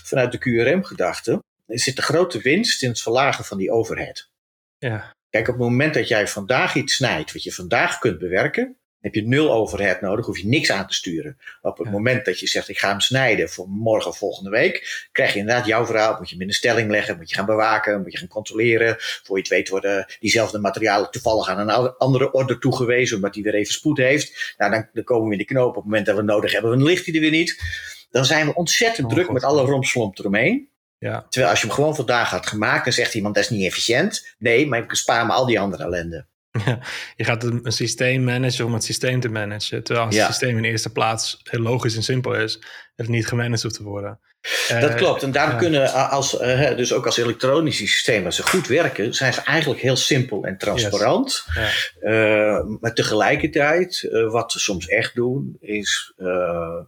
Vanuit 0.04 0.32
de 0.32 0.38
QRM-gedachte 0.38 1.44
zit 1.68 1.96
de 1.96 2.02
grote 2.02 2.42
winst 2.42 2.84
in 2.84 2.90
het 2.90 3.02
verlagen 3.02 3.46
van 3.46 3.58
die 3.58 3.72
overhead. 3.72 4.30
Ja. 4.78 5.16
Kijk, 5.34 5.48
op 5.48 5.54
het 5.54 5.64
moment 5.64 5.94
dat 5.94 6.08
jij 6.08 6.28
vandaag 6.28 6.76
iets 6.76 6.96
snijdt 6.96 7.34
wat 7.34 7.44
je 7.44 7.54
vandaag 7.54 8.00
kunt 8.00 8.20
bewerken, 8.20 8.78
heb 9.02 9.16
je 9.16 9.28
nul 9.28 9.54
overhead 9.54 10.02
nodig, 10.02 10.26
hoef 10.26 10.38
je 10.38 10.48
niks 10.48 10.72
aan 10.72 10.88
te 10.88 10.94
sturen. 10.94 11.38
Op 11.62 11.78
het 11.78 11.92
moment 11.92 12.26
dat 12.26 12.40
je 12.40 12.48
zegt, 12.48 12.70
ik 12.70 12.80
ga 12.80 12.90
hem 12.90 13.00
snijden 13.00 13.50
voor 13.50 13.70
morgen 13.70 14.10
of 14.10 14.18
volgende 14.18 14.50
week, 14.50 15.08
krijg 15.12 15.34
je 15.34 15.40
inderdaad 15.40 15.66
jouw 15.66 15.86
verhaal, 15.86 16.16
moet 16.18 16.30
je 16.30 16.34
hem 16.34 16.44
in 16.44 16.48
een 16.48 16.54
stelling 16.54 16.92
leggen, 16.92 17.18
moet 17.18 17.30
je 17.30 17.36
gaan 17.36 17.46
bewaken, 17.46 18.02
moet 18.02 18.12
je 18.12 18.18
gaan 18.18 18.28
controleren. 18.28 18.96
Voor 19.00 19.36
je 19.36 19.42
het 19.42 19.52
weet 19.52 19.70
worden 19.70 20.06
diezelfde 20.20 20.60
materialen 20.60 21.12
toevallig 21.12 21.50
aan 21.50 21.70
een 21.70 21.98
andere 21.98 22.32
orde 22.32 22.58
toegewezen, 22.58 23.16
omdat 23.16 23.34
die 23.34 23.44
weer 23.44 23.56
even 23.56 23.74
spoed 23.74 23.98
heeft. 23.98 24.54
Nou, 24.58 24.72
dan, 24.72 24.88
dan 24.94 25.04
komen 25.04 25.28
we 25.28 25.34
in 25.34 25.40
de 25.40 25.46
knoop. 25.46 25.70
Op 25.70 25.76
het 25.76 25.84
moment 25.84 26.06
dat 26.06 26.16
we 26.16 26.22
nodig 26.22 26.52
hebben, 26.52 26.72
dan 26.72 26.84
ligt 26.84 27.06
hij 27.06 27.16
er 27.16 27.22
weer 27.22 27.32
niet. 27.32 27.62
Dan 28.12 28.26
zijn 28.26 28.48
we 28.48 28.54
ontzettend 28.56 29.08
oh, 29.08 29.14
druk 29.14 29.32
met 29.32 29.44
alle 29.44 29.64
rompslomp 29.64 30.20
eromheen. 30.20 30.72
Ja. 31.04 31.26
Terwijl 31.30 31.52
als 31.52 31.62
je 31.62 31.68
hem 31.68 31.76
gewoon 31.76 31.96
vandaag 31.96 32.30
had 32.30 32.48
gemaakt, 32.48 32.84
dan 32.84 32.94
zegt 32.94 33.14
iemand 33.14 33.36
dat 33.36 33.44
is 33.44 33.50
niet 33.50 33.66
efficiënt. 33.66 34.36
Nee, 34.38 34.68
maar 34.68 34.80
ik 34.80 34.96
spaar 34.96 35.26
me 35.26 35.32
al 35.32 35.46
die 35.46 35.60
andere 35.60 35.84
ellende. 35.84 36.26
je 37.16 37.24
gaat 37.24 37.44
een, 37.44 37.62
systeem 37.72 38.24
managen 38.24 38.66
om 38.66 38.74
het 38.74 38.84
systeem 38.84 39.20
te 39.20 39.30
managen. 39.30 39.84
Terwijl 39.84 40.06
als 40.06 40.16
het 40.16 40.26
systeem 40.26 40.58
in 40.58 40.64
eerste 40.64 40.92
plaats 40.92 41.42
heel 41.44 41.60
logisch 41.60 41.96
en 41.96 42.04
simpel 42.04 42.34
is, 42.36 42.64
het 42.96 43.08
niet 43.08 43.28
gemanaged 43.28 43.64
hoeft 43.64 43.76
te 43.76 43.84
worden. 43.84 44.20
Dat 44.70 44.90
uh, 44.90 44.96
klopt. 44.96 45.24
En 45.24 45.32
daarom 45.32 45.58
kunnen, 45.58 46.10
als, 46.10 46.42
uh, 46.42 46.76
dus 46.76 46.94
ook 46.94 47.06
als 47.06 47.18
elektronische 47.18 47.88
systemen, 47.88 48.34
ze 48.34 48.44
goed 48.44 48.68
werken, 48.68 49.14
zijn 49.14 49.34
ze 49.34 49.42
eigenlijk 49.42 49.82
heel 49.82 49.96
simpel 49.96 50.44
en 50.44 50.58
transparant. 50.58 51.46
Yes. 51.54 51.94
Ja. 52.02 52.12
Uh, 52.58 52.66
maar 52.80 52.94
tegelijkertijd, 52.94 54.10
wat 54.12 54.52
ze 54.52 54.60
soms 54.60 54.88
echt 54.88 55.16
doen, 55.16 55.58
is, 55.60 56.14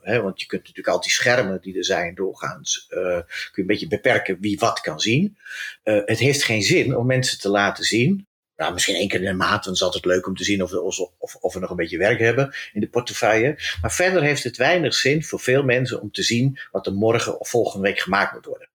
hè, 0.01 0.21
want 0.21 0.39
je 0.39 0.45
kunt 0.45 0.61
natuurlijk 0.61 0.87
al 0.87 1.01
die 1.01 1.11
schermen 1.11 1.61
die 1.61 1.77
er 1.77 1.85
zijn 1.85 2.15
doorgaans, 2.15 2.85
kun 2.89 3.25
je 3.53 3.61
een 3.61 3.67
beetje 3.67 3.87
beperken 3.87 4.37
wie 4.39 4.59
wat 4.59 4.81
kan 4.81 4.99
zien. 4.99 5.37
het 5.83 6.19
heeft 6.19 6.43
geen 6.43 6.63
zin 6.63 6.97
om 6.97 7.05
mensen 7.05 7.39
te 7.39 7.49
laten 7.49 7.83
zien 7.83 8.27
nou, 8.55 8.73
misschien 8.73 8.95
één 8.95 9.07
keer 9.07 9.19
in 9.19 9.25
de 9.25 9.33
maand, 9.33 9.63
dan 9.63 9.73
is 9.73 9.79
het 9.79 9.87
altijd 9.87 10.05
leuk 10.05 10.27
om 10.27 10.35
te 10.35 10.43
zien 10.43 10.63
of, 10.63 10.73
of, 10.73 11.35
of 11.35 11.53
we 11.53 11.59
nog 11.59 11.69
een 11.69 11.75
beetje 11.75 11.97
werk 11.97 12.19
hebben 12.19 12.55
in 12.73 12.81
de 12.81 12.89
portefeuille. 12.89 13.59
Maar 13.81 13.93
verder 13.93 14.21
heeft 14.21 14.43
het 14.43 14.57
weinig 14.57 14.93
zin 14.93 15.23
voor 15.23 15.39
veel 15.39 15.63
mensen 15.63 16.01
om 16.01 16.11
te 16.11 16.23
zien 16.23 16.59
wat 16.71 16.85
er 16.85 16.93
morgen 16.93 17.39
of 17.39 17.49
volgende 17.49 17.87
week 17.87 17.99
gemaakt 17.99 18.33
moet 18.33 18.45
worden. 18.45 18.69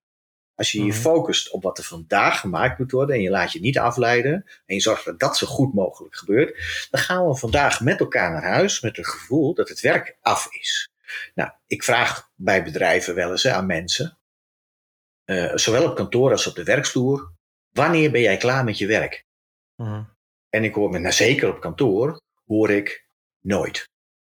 Als 0.54 0.72
je 0.72 0.78
je 0.78 0.92
mhm. 0.92 1.00
focust 1.00 1.50
op 1.50 1.62
wat 1.62 1.78
er 1.78 1.84
vandaag 1.84 2.40
gemaakt 2.40 2.78
moet 2.78 2.90
worden 2.90 3.14
en 3.14 3.22
je 3.22 3.30
laat 3.30 3.52
je 3.52 3.60
niet 3.60 3.78
afleiden 3.78 4.32
en 4.66 4.74
je 4.74 4.80
zorgt 4.80 5.04
dat 5.04 5.20
dat 5.20 5.36
zo 5.36 5.46
goed 5.46 5.74
mogelijk 5.74 6.16
gebeurt, 6.16 6.86
dan 6.90 7.00
gaan 7.00 7.28
we 7.28 7.36
vandaag 7.36 7.80
met 7.80 8.00
elkaar 8.00 8.30
naar 8.30 8.42
huis 8.42 8.80
met 8.80 8.96
het 8.96 9.08
gevoel 9.08 9.54
dat 9.54 9.68
het 9.68 9.80
werk 9.80 10.16
af 10.20 10.48
is. 10.50 10.90
Nou, 11.34 11.50
ik 11.66 11.84
vraag 11.84 12.30
bij 12.34 12.64
bedrijven 12.64 13.14
wel 13.14 13.30
eens 13.30 13.46
aan 13.46 13.66
mensen, 13.66 14.18
uh, 15.24 15.52
zowel 15.54 15.90
op 15.90 15.96
kantoor 15.96 16.30
als 16.30 16.46
op 16.46 16.54
de 16.54 16.64
werkvloer. 16.64 17.32
Wanneer 17.70 18.10
ben 18.10 18.20
jij 18.20 18.36
klaar 18.36 18.64
met 18.64 18.78
je 18.78 18.86
werk? 18.86 19.24
Mhm. 19.80 20.02
En 20.48 20.64
ik 20.64 20.74
hoor 20.74 20.90
me, 20.90 20.98
nou 20.98 21.14
zeker 21.14 21.48
op 21.48 21.60
kantoor, 21.60 22.20
hoor 22.46 22.70
ik 22.70 23.06
nooit. 23.40 23.88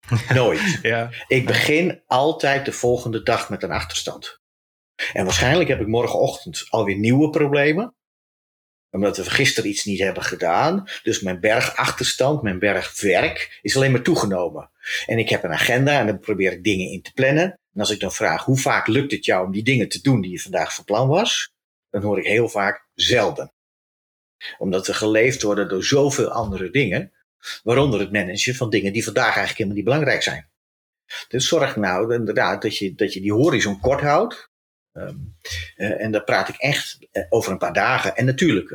Nooit. 0.35 0.79
ja. 0.83 1.11
Ik 1.27 1.47
begin 1.47 2.03
altijd 2.07 2.65
de 2.65 2.73
volgende 2.73 3.23
dag 3.23 3.51
met 3.51 3.63
een 3.63 3.71
achterstand. 3.71 4.41
En 5.13 5.25
waarschijnlijk 5.25 5.69
heb 5.69 5.81
ik 5.81 5.87
morgenochtend 5.87 6.67
alweer 6.69 6.97
nieuwe 6.97 7.31
problemen. 7.31 7.95
Omdat 8.91 9.17
we 9.17 9.31
gisteren 9.31 9.71
iets 9.71 9.85
niet 9.85 9.99
hebben 9.99 10.23
gedaan. 10.23 10.89
Dus 11.03 11.21
mijn 11.21 11.41
bergachterstand, 11.41 12.43
mijn 12.43 12.59
bergwerk 12.59 13.59
is 13.63 13.77
alleen 13.77 13.93
maar 13.93 14.03
toegenomen. 14.03 14.71
En 15.07 15.19
ik 15.19 15.29
heb 15.29 15.45
een 15.45 15.53
agenda 15.53 16.01
en 16.01 16.07
dan 16.07 16.19
probeer 16.19 16.53
ik 16.53 16.65
dingen 16.65 16.91
in 16.91 17.03
te 17.03 17.13
plannen. 17.13 17.45
En 17.45 17.81
als 17.81 17.91
ik 17.91 18.01
dan 18.01 18.13
vraag 18.13 18.45
hoe 18.45 18.59
vaak 18.59 18.87
lukt 18.87 19.13
het 19.13 19.25
jou 19.25 19.47
om 19.47 19.53
die 19.53 19.65
dingen 19.65 19.89
te 19.89 20.01
doen 20.01 20.21
die 20.21 20.31
je 20.31 20.41
vandaag 20.41 20.75
van 20.75 20.85
plan 20.85 21.09
was, 21.09 21.53
dan 21.91 22.03
hoor 22.03 22.19
ik 22.19 22.27
heel 22.27 22.49
vaak 22.49 22.89
zelden. 22.95 23.53
Omdat 24.59 24.87
we 24.87 24.95
geleefd 24.95 25.43
worden 25.43 25.69
door 25.69 25.85
zoveel 25.85 26.29
andere 26.29 26.71
dingen, 26.71 27.13
waaronder 27.63 28.01
het 28.01 28.13
managen 28.13 28.55
van 28.55 28.71
dingen 28.71 28.93
die 28.93 29.05
vandaag 29.05 29.25
eigenlijk 29.25 29.57
helemaal 29.57 29.77
niet 29.77 29.85
belangrijk 29.85 30.23
zijn. 30.23 30.49
Dus 31.29 31.49
zorg 31.49 31.77
nou 31.77 32.15
inderdaad 32.15 32.63
dat 32.63 32.77
je, 32.77 32.95
dat 32.95 33.13
je 33.13 33.21
die 33.21 33.33
horizon 33.33 33.81
kort 33.81 34.01
houdt. 34.01 34.51
Ehm, 34.93 35.17
eh, 35.77 36.01
en 36.01 36.11
daar 36.11 36.25
praat 36.25 36.49
ik 36.49 36.57
echt 36.57 36.99
eh, 37.13 37.25
over 37.29 37.53
een 37.53 37.59
paar 37.59 37.73
dagen. 37.73 38.17
En 38.17 38.25
natuurlijk, 38.25 38.71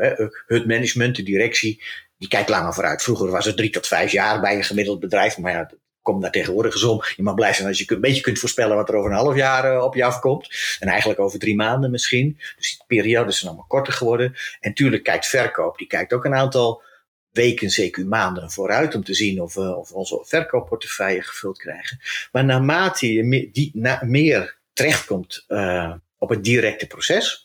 het 0.47 0.67
management, 0.67 1.15
de 1.15 1.23
directie, 1.23 1.83
die 2.17 2.27
kijkt 2.27 2.49
langer 2.49 2.73
vooruit. 2.73 3.01
Vroeger 3.01 3.29
was 3.29 3.45
het 3.45 3.57
drie 3.57 3.69
tot 3.69 3.87
vijf 3.87 4.11
jaar 4.11 4.41
bij 4.41 4.55
een 4.55 4.63
gemiddeld 4.63 4.99
bedrijf. 4.99 5.37
Maar 5.37 5.51
ja, 5.51 5.71
komt 6.03 6.21
daar 6.21 6.31
tegenwoordig 6.31 6.73
eens 6.73 6.83
om. 6.83 7.03
Je 7.15 7.23
mag 7.23 7.35
blij 7.35 7.53
zijn 7.53 7.67
als 7.67 7.77
je 7.77 7.91
een 7.91 8.01
beetje 8.01 8.21
kunt 8.21 8.39
voorspellen 8.39 8.75
wat 8.75 8.89
er 8.89 8.95
over 8.95 9.11
een 9.11 9.17
half 9.17 9.35
jaar 9.35 9.73
uh, 9.73 9.83
op 9.83 9.95
je 9.95 10.03
afkomt. 10.03 10.77
En 10.79 10.87
eigenlijk 10.87 11.19
over 11.19 11.39
drie 11.39 11.55
maanden 11.55 11.91
misschien. 11.91 12.37
Dus 12.55 12.69
die 12.69 12.83
periodes 12.87 13.37
zijn 13.37 13.49
allemaal 13.49 13.67
korter 13.67 13.93
geworden. 13.93 14.25
En 14.59 14.69
natuurlijk 14.69 15.03
kijkt 15.03 15.25
verkoop, 15.25 15.77
die 15.77 15.87
kijkt 15.87 16.13
ook 16.13 16.25
een 16.25 16.35
aantal 16.35 16.81
weken, 17.31 17.69
zeker 17.69 18.07
maanden 18.07 18.51
vooruit 18.51 18.95
om 18.95 19.03
te 19.03 19.13
zien 19.13 19.41
of 19.41 19.53
we 19.53 19.75
of 19.75 19.91
onze 19.91 20.19
verkoopportefeuille 20.23 21.21
gevuld 21.21 21.57
krijgen. 21.57 21.99
Maar 22.31 22.45
naarmate 22.45 23.13
je 23.13 23.23
meer, 23.23 23.49
die, 23.51 23.71
na, 23.73 24.01
meer 24.05 24.57
terechtkomt 24.73 25.45
uh, 25.47 25.93
op 26.17 26.29
het 26.29 26.43
directe 26.43 26.87
proces, 26.87 27.42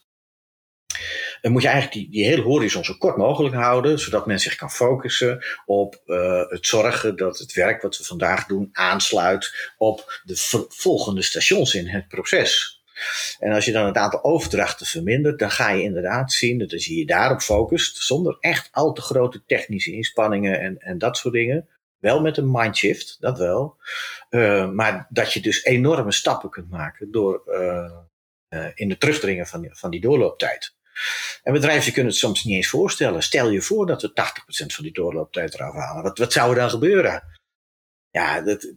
dan 1.41 1.53
moet 1.53 1.63
je 1.63 1.69
eigenlijk 1.69 1.97
die, 1.97 2.11
die 2.11 2.25
hele 2.25 2.43
horizon 2.43 2.85
zo 2.85 2.95
kort 2.99 3.17
mogelijk 3.17 3.55
houden, 3.55 3.99
zodat 3.99 4.27
men 4.27 4.41
zich 4.41 4.55
kan 4.55 4.71
focussen 4.71 5.45
op 5.67 6.03
uh, 6.07 6.43
het 6.49 6.67
zorgen 6.67 7.17
dat 7.17 7.39
het 7.39 7.53
werk 7.53 7.83
wat 7.83 7.99
we 7.99 8.05
vandaag 8.05 8.47
doen 8.47 8.69
aansluit 8.73 9.73
op 9.77 10.21
de 10.25 10.67
volgende 10.69 11.23
stations 11.23 11.75
in 11.75 11.87
het 11.87 12.09
proces. 12.09 12.83
En 13.39 13.53
als 13.53 13.65
je 13.65 13.73
dan 13.73 13.87
het 13.87 13.97
aantal 13.97 14.25
overdrachten 14.25 14.87
vermindert, 14.87 15.39
dan 15.39 15.51
ga 15.51 15.71
je 15.71 15.83
inderdaad 15.83 16.33
zien 16.33 16.59
dat 16.59 16.73
als 16.73 16.87
je 16.87 16.97
je 16.97 17.07
daarop 17.07 17.41
focust, 17.41 17.97
zonder 17.97 18.37
echt 18.41 18.69
al 18.73 18.93
te 18.93 19.01
grote 19.01 19.43
technische 19.47 19.93
inspanningen 19.93 20.61
en, 20.61 20.79
en 20.79 20.99
dat 20.99 21.17
soort 21.17 21.35
dingen, 21.35 21.69
wel 21.99 22.21
met 22.21 22.37
een 22.37 22.51
mindshift, 22.51 23.17
dat 23.21 23.39
wel. 23.39 23.77
Uh, 24.31 24.71
maar 24.71 25.07
dat 25.11 25.33
je 25.33 25.41
dus 25.41 25.65
enorme 25.65 26.13
stappen 26.13 26.51
kunt 26.51 26.71
maken 26.71 27.11
door 27.11 27.43
uh, 27.47 28.67
in 28.75 28.89
de 28.89 28.99
terugdringen 28.99 29.47
van, 29.47 29.69
van 29.71 29.91
die 29.91 30.01
doorlooptijd. 30.01 30.77
En 31.43 31.53
bedrijven 31.53 31.93
kunnen 31.93 32.11
het 32.11 32.21
soms 32.21 32.45
niet 32.45 32.55
eens 32.57 32.69
voorstellen. 32.69 33.23
Stel 33.23 33.51
je 33.51 33.63
voor 33.63 33.87
dat 33.87 34.03
we 34.03 34.11
80% 34.11 34.13
van 34.67 34.85
die 34.85 34.93
doorlooptijd 34.93 35.55
eraf 35.55 35.75
halen. 35.75 36.03
Wat, 36.03 36.19
wat 36.19 36.33
zou 36.33 36.51
er 36.51 36.57
dan 36.57 36.71
gebeuren? 36.71 37.23
Ja, 38.11 38.41
dat, 38.41 38.73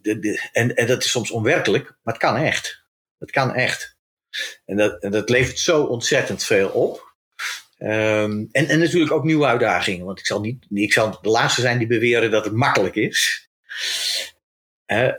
en, 0.51 0.75
en 0.75 0.87
dat 0.87 1.03
is 1.03 1.11
soms 1.11 1.31
onwerkelijk, 1.31 1.83
maar 1.83 2.13
het 2.13 2.23
kan 2.23 2.35
echt. 2.35 2.83
Het 3.17 3.31
kan 3.31 3.53
echt. 3.53 3.97
En 4.65 4.77
dat, 4.77 5.01
dat 5.01 5.29
levert 5.29 5.59
zo 5.59 5.83
ontzettend 5.83 6.43
veel 6.43 6.69
op. 6.69 7.09
Um, 7.79 8.49
en, 8.51 8.67
en 8.67 8.79
natuurlijk 8.79 9.11
ook 9.11 9.23
nieuwe 9.23 9.45
uitdagingen. 9.45 10.05
Want 10.05 10.19
ik 10.19 10.25
zal, 10.25 10.39
niet, 10.39 10.65
ik 10.69 10.93
zal 10.93 11.21
de 11.21 11.29
laatste 11.29 11.61
zijn 11.61 11.77
die 11.77 11.87
beweren 11.87 12.31
dat 12.31 12.45
het 12.45 12.53
makkelijk 12.53 12.95
is 12.95 13.49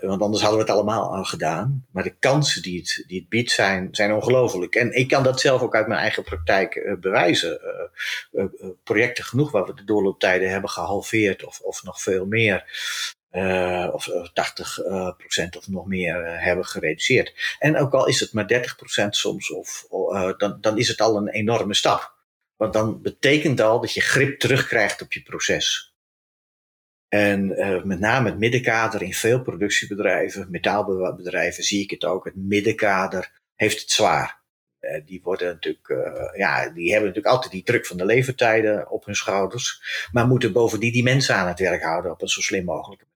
want 0.00 0.22
anders 0.22 0.42
hadden 0.42 0.58
we 0.58 0.64
het 0.64 0.74
allemaal 0.74 1.14
al 1.14 1.24
gedaan. 1.24 1.86
Maar 1.90 2.02
de 2.02 2.16
kansen 2.18 2.62
die 2.62 2.78
het, 2.78 3.04
die 3.06 3.20
het 3.20 3.28
biedt 3.28 3.50
zijn, 3.50 3.88
zijn 3.92 4.12
ongelooflijk. 4.12 4.74
En 4.74 4.92
ik 4.92 5.08
kan 5.08 5.22
dat 5.22 5.40
zelf 5.40 5.62
ook 5.62 5.74
uit 5.74 5.86
mijn 5.86 6.00
eigen 6.00 6.22
praktijk 6.22 6.74
uh, 6.74 6.96
bewijzen. 7.00 7.60
Uh, 8.32 8.44
uh, 8.44 8.70
projecten 8.84 9.24
genoeg 9.24 9.50
waar 9.50 9.66
we 9.66 9.74
de 9.74 9.84
doorlooptijden 9.84 10.50
hebben 10.50 10.70
gehalveerd 10.70 11.44
of, 11.44 11.60
of 11.60 11.82
nog 11.82 12.02
veel 12.02 12.26
meer. 12.26 12.64
of 13.92 14.08
80 14.32 14.78
procent 15.16 15.56
of 15.56 15.68
nog 15.68 15.86
meer 15.86 16.40
hebben 16.40 16.64
gereduceerd. 16.64 17.56
En 17.58 17.76
ook 17.76 17.92
al 17.92 18.06
is 18.06 18.20
het 18.20 18.32
maar 18.32 18.48
30 18.48 18.76
procent 18.76 19.16
soms, 19.16 19.50
of, 19.50 19.86
dan, 20.36 20.58
dan 20.60 20.78
is 20.78 20.88
het 20.88 21.00
al 21.00 21.16
een 21.16 21.28
enorme 21.28 21.74
stap. 21.74 22.14
Want 22.56 22.72
dan 22.72 23.02
betekent 23.02 23.60
al 23.60 23.80
dat 23.80 23.92
je 23.92 24.00
grip 24.00 24.38
terugkrijgt 24.38 25.02
op 25.02 25.12
je 25.12 25.22
proces. 25.22 25.91
En 27.14 27.48
uh, 27.48 27.82
met 27.82 28.00
name 28.00 28.28
het 28.28 28.38
middenkader 28.38 29.02
in 29.02 29.14
veel 29.14 29.42
productiebedrijven, 29.42 30.50
metaalbedrijven, 30.50 31.64
zie 31.64 31.82
ik 31.82 31.90
het 31.90 32.04
ook. 32.04 32.24
Het 32.24 32.36
middenkader 32.36 33.40
heeft 33.54 33.80
het 33.80 33.90
zwaar. 33.90 34.42
Uh, 34.80 35.00
die 35.06 35.20
worden 35.22 35.48
natuurlijk, 35.48 35.88
uh, 35.88 36.38
ja, 36.38 36.70
die 36.70 36.90
hebben 36.90 37.08
natuurlijk 37.08 37.34
altijd 37.34 37.52
die 37.52 37.62
druk 37.62 37.86
van 37.86 37.96
de 37.96 38.04
levertijden 38.04 38.90
op 38.90 39.04
hun 39.04 39.14
schouders. 39.14 39.82
Maar 40.12 40.26
moeten 40.26 40.52
bovendien 40.52 40.92
die 40.92 41.02
mensen 41.02 41.34
aan 41.34 41.48
het 41.48 41.58
werk 41.58 41.82
houden 41.82 42.10
op 42.10 42.22
een 42.22 42.28
zo 42.28 42.40
slim 42.40 42.64
mogelijke 42.64 43.06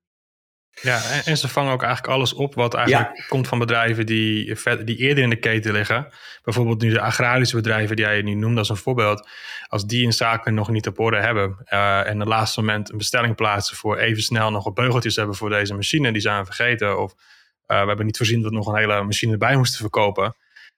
ja, 0.81 1.01
en, 1.25 1.37
ze 1.37 1.47
vangen 1.47 1.73
ook 1.73 1.83
eigenlijk 1.83 2.13
alles 2.13 2.33
op 2.33 2.55
wat 2.55 2.73
eigenlijk 2.73 3.25
komt 3.27 3.47
van 3.47 3.59
bedrijven 3.59 4.05
die, 4.05 4.55
die 4.83 4.97
eerder 4.97 5.23
in 5.23 5.29
de 5.29 5.39
keten 5.39 5.71
liggen. 5.71 6.07
Bijvoorbeeld 6.43 6.81
nu 6.81 6.89
de 6.89 7.01
agrarische 7.01 7.55
bedrijven 7.55 7.95
die 7.95 8.05
jij 8.05 8.21
nu 8.21 8.33
noemde 8.33 8.59
als 8.59 8.69
een 8.69 8.77
voorbeeld. 8.77 9.29
Als 9.67 9.85
die 9.85 10.03
in 10.03 10.13
zaken 10.13 10.53
nog 10.53 10.69
niet 10.69 10.87
op 10.87 10.99
orde 10.99 11.17
hebben 11.17 11.57
uh, 11.73 12.07
en 12.07 12.13
op 12.13 12.19
het 12.19 12.27
laatste 12.27 12.59
moment 12.59 12.91
een 12.91 12.97
bestelling 12.97 13.35
plaatsen 13.35 13.75
voor 13.75 13.97
even 13.97 14.23
snel 14.23 14.51
nog 14.51 14.63
wat 14.63 14.73
beugeltjes 14.73 15.15
hebben 15.15 15.35
voor 15.35 15.49
deze 15.49 15.73
machine, 15.73 16.11
die 16.11 16.21
zijn 16.21 16.39
we 16.39 16.45
vergeten. 16.45 17.01
Of 17.01 17.11
uh, 17.11 17.81
we 17.81 17.87
hebben 17.87 18.05
niet 18.05 18.17
voorzien 18.17 18.41
dat 18.41 18.49
we 18.49 18.57
nog 18.57 18.67
een 18.67 18.77
hele 18.77 19.03
machine 19.03 19.31
erbij 19.31 19.55
moesten 19.55 19.79
verkopen. 19.79 20.35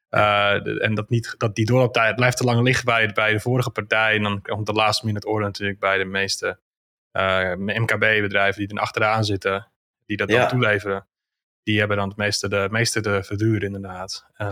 Uh, 0.10 0.84
en 0.84 0.94
dat, 0.94 1.10
niet, 1.10 1.36
dat 1.38 1.56
die 1.56 1.66
doorlooptijd 1.66 2.16
blijft 2.16 2.38
te 2.38 2.44
lang 2.44 2.62
liggen 2.62 2.86
bij, 2.86 3.12
bij 3.14 3.34
de 3.34 3.40
vorige 3.40 3.70
partij. 3.70 4.16
En 4.16 4.24
dan 4.24 4.42
komt 4.42 4.66
de 4.66 4.74
laatste 4.74 5.06
minute 5.06 5.28
orde 5.28 5.46
natuurlijk 5.46 5.80
bij 5.80 5.98
de 5.98 6.06
meeste 6.06 6.60
MKB-bedrijven 7.56 8.68
die 8.68 8.76
er 8.76 8.82
achteraan 8.82 9.24
zitten 9.24 9.68
die 10.10 10.18
dat 10.18 10.30
dan 10.30 10.48
toeleveren, 10.48 11.08
die 11.64 11.80
hebben 11.80 11.98
dan 11.98 12.08
het 12.08 12.18
meeste 12.18 12.50
de, 12.50 12.68
meeste 12.72 13.02
de 13.02 13.24
verduur 13.24 13.64
inderdaad. 13.64 14.26
En, 14.34 14.52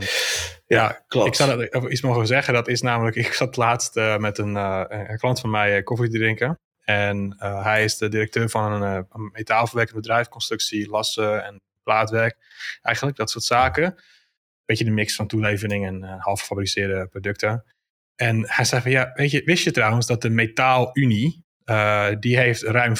ja, 0.67 1.03
klopt. 1.07 1.27
Ik 1.27 1.35
zou 1.35 1.61
er 1.61 1.91
iets 1.91 2.01
mogen 2.01 2.27
zeggen. 2.27 2.53
Dat 2.53 2.67
is 2.67 2.81
namelijk, 2.81 3.15
ik 3.15 3.33
zat 3.33 3.55
laatst 3.55 3.97
uh, 3.97 4.17
met 4.17 4.37
een, 4.37 4.55
uh, 4.55 4.83
een, 4.87 5.17
klant 5.17 5.39
van 5.39 5.49
mij 5.49 5.77
uh, 5.77 5.83
koffie 5.83 6.09
te 6.09 6.17
drinken. 6.17 6.59
En 6.83 7.35
hij 7.37 7.83
is 7.83 7.97
de 7.97 8.09
directeur 8.09 8.49
van 8.49 8.71
een, 8.71 9.07
een 9.11 9.29
metaalverwerkend 9.33 9.95
bedrijf, 9.95 10.27
constructie, 10.27 10.89
lassen 10.89 11.43
en 11.43 11.61
plaatwerk. 11.83 12.37
Eigenlijk 12.81 13.17
dat 13.17 13.29
soort 13.29 13.43
zaken. 13.43 13.95
Beetje 14.65 14.83
de 14.83 14.91
mix 14.91 15.15
van 15.15 15.27
toelevering 15.27 15.85
en 15.85 16.03
half 16.03 16.39
gefabriceerde 16.39 17.07
producten. 17.07 17.63
En 18.15 18.43
hij 18.47 18.65
zei 18.65 18.81
van 18.81 18.91
ja, 18.91 19.11
weet 19.13 19.31
je, 19.31 19.41
wist 19.43 19.63
je 19.63 19.71
trouwens 19.71 20.07
dat 20.07 20.21
de 20.21 20.29
Metaalunie, 20.29 21.45
uh, 21.69 22.07
die 22.19 22.37
heeft 22.37 22.61
ruim 22.61 22.93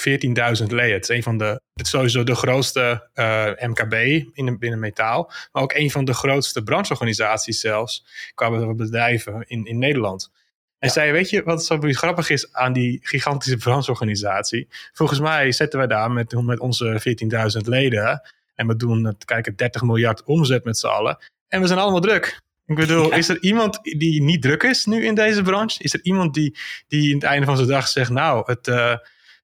14.000 0.59 0.65
leden. 0.65 1.15
Een 1.15 1.23
van 1.23 1.37
de, 1.37 1.61
het 1.73 1.85
is 1.85 1.89
sowieso 1.89 2.23
de 2.23 2.35
grootste 2.35 3.09
uh, 3.15 3.45
MKB 3.59 3.93
in, 4.33 4.57
binnen 4.59 4.79
metaal. 4.79 5.31
Maar 5.51 5.63
ook 5.63 5.73
een 5.73 5.91
van 5.91 6.05
de 6.05 6.13
grootste 6.13 6.63
brancheorganisaties 6.63 7.59
zelfs. 7.59 8.05
Qua 8.33 8.73
bedrijven 8.73 9.43
in, 9.47 9.65
in 9.65 9.77
Nederland. 9.77 10.31
En 10.79 10.87
ja. 10.87 10.93
zei, 10.93 11.11
weet 11.11 11.29
je 11.29 11.43
wat 11.43 11.65
zo 11.65 11.77
grappig 11.81 12.29
is 12.29 12.53
aan 12.53 12.73
die 12.73 12.99
gigantische 13.03 13.57
brancheorganisatie? 13.57 14.67
Volgens 14.93 15.19
mij 15.19 15.51
zetten 15.51 15.79
wij 15.79 15.87
daar 15.87 16.11
met, 16.11 16.41
met 16.41 16.59
onze 16.59 17.17
14.000 17.61 17.67
leden. 17.67 18.21
En 18.55 18.67
we 18.67 18.75
doen 18.75 19.17
kijken, 19.25 19.55
30 19.55 19.81
miljard 19.81 20.23
omzet 20.23 20.63
met 20.63 20.77
z'n 20.77 20.87
allen. 20.87 21.17
En 21.47 21.61
we 21.61 21.67
zijn 21.67 21.79
allemaal 21.79 22.01
druk. 22.01 22.39
Ik 22.67 22.75
bedoel, 22.75 23.13
is 23.13 23.29
er 23.29 23.41
iemand 23.41 23.79
die 23.81 24.21
niet 24.21 24.41
druk 24.41 24.63
is 24.63 24.85
nu 24.85 25.05
in 25.05 25.15
deze 25.15 25.41
branche? 25.41 25.83
Is 25.83 25.93
er 25.93 25.99
iemand 26.03 26.33
die, 26.33 26.57
die 26.87 27.09
in 27.09 27.15
het 27.15 27.23
einde 27.23 27.45
van 27.45 27.55
zijn 27.55 27.67
dag 27.69 27.87
zegt, 27.87 28.09
nou, 28.09 28.43
het, 28.45 28.67
uh, 28.67 28.95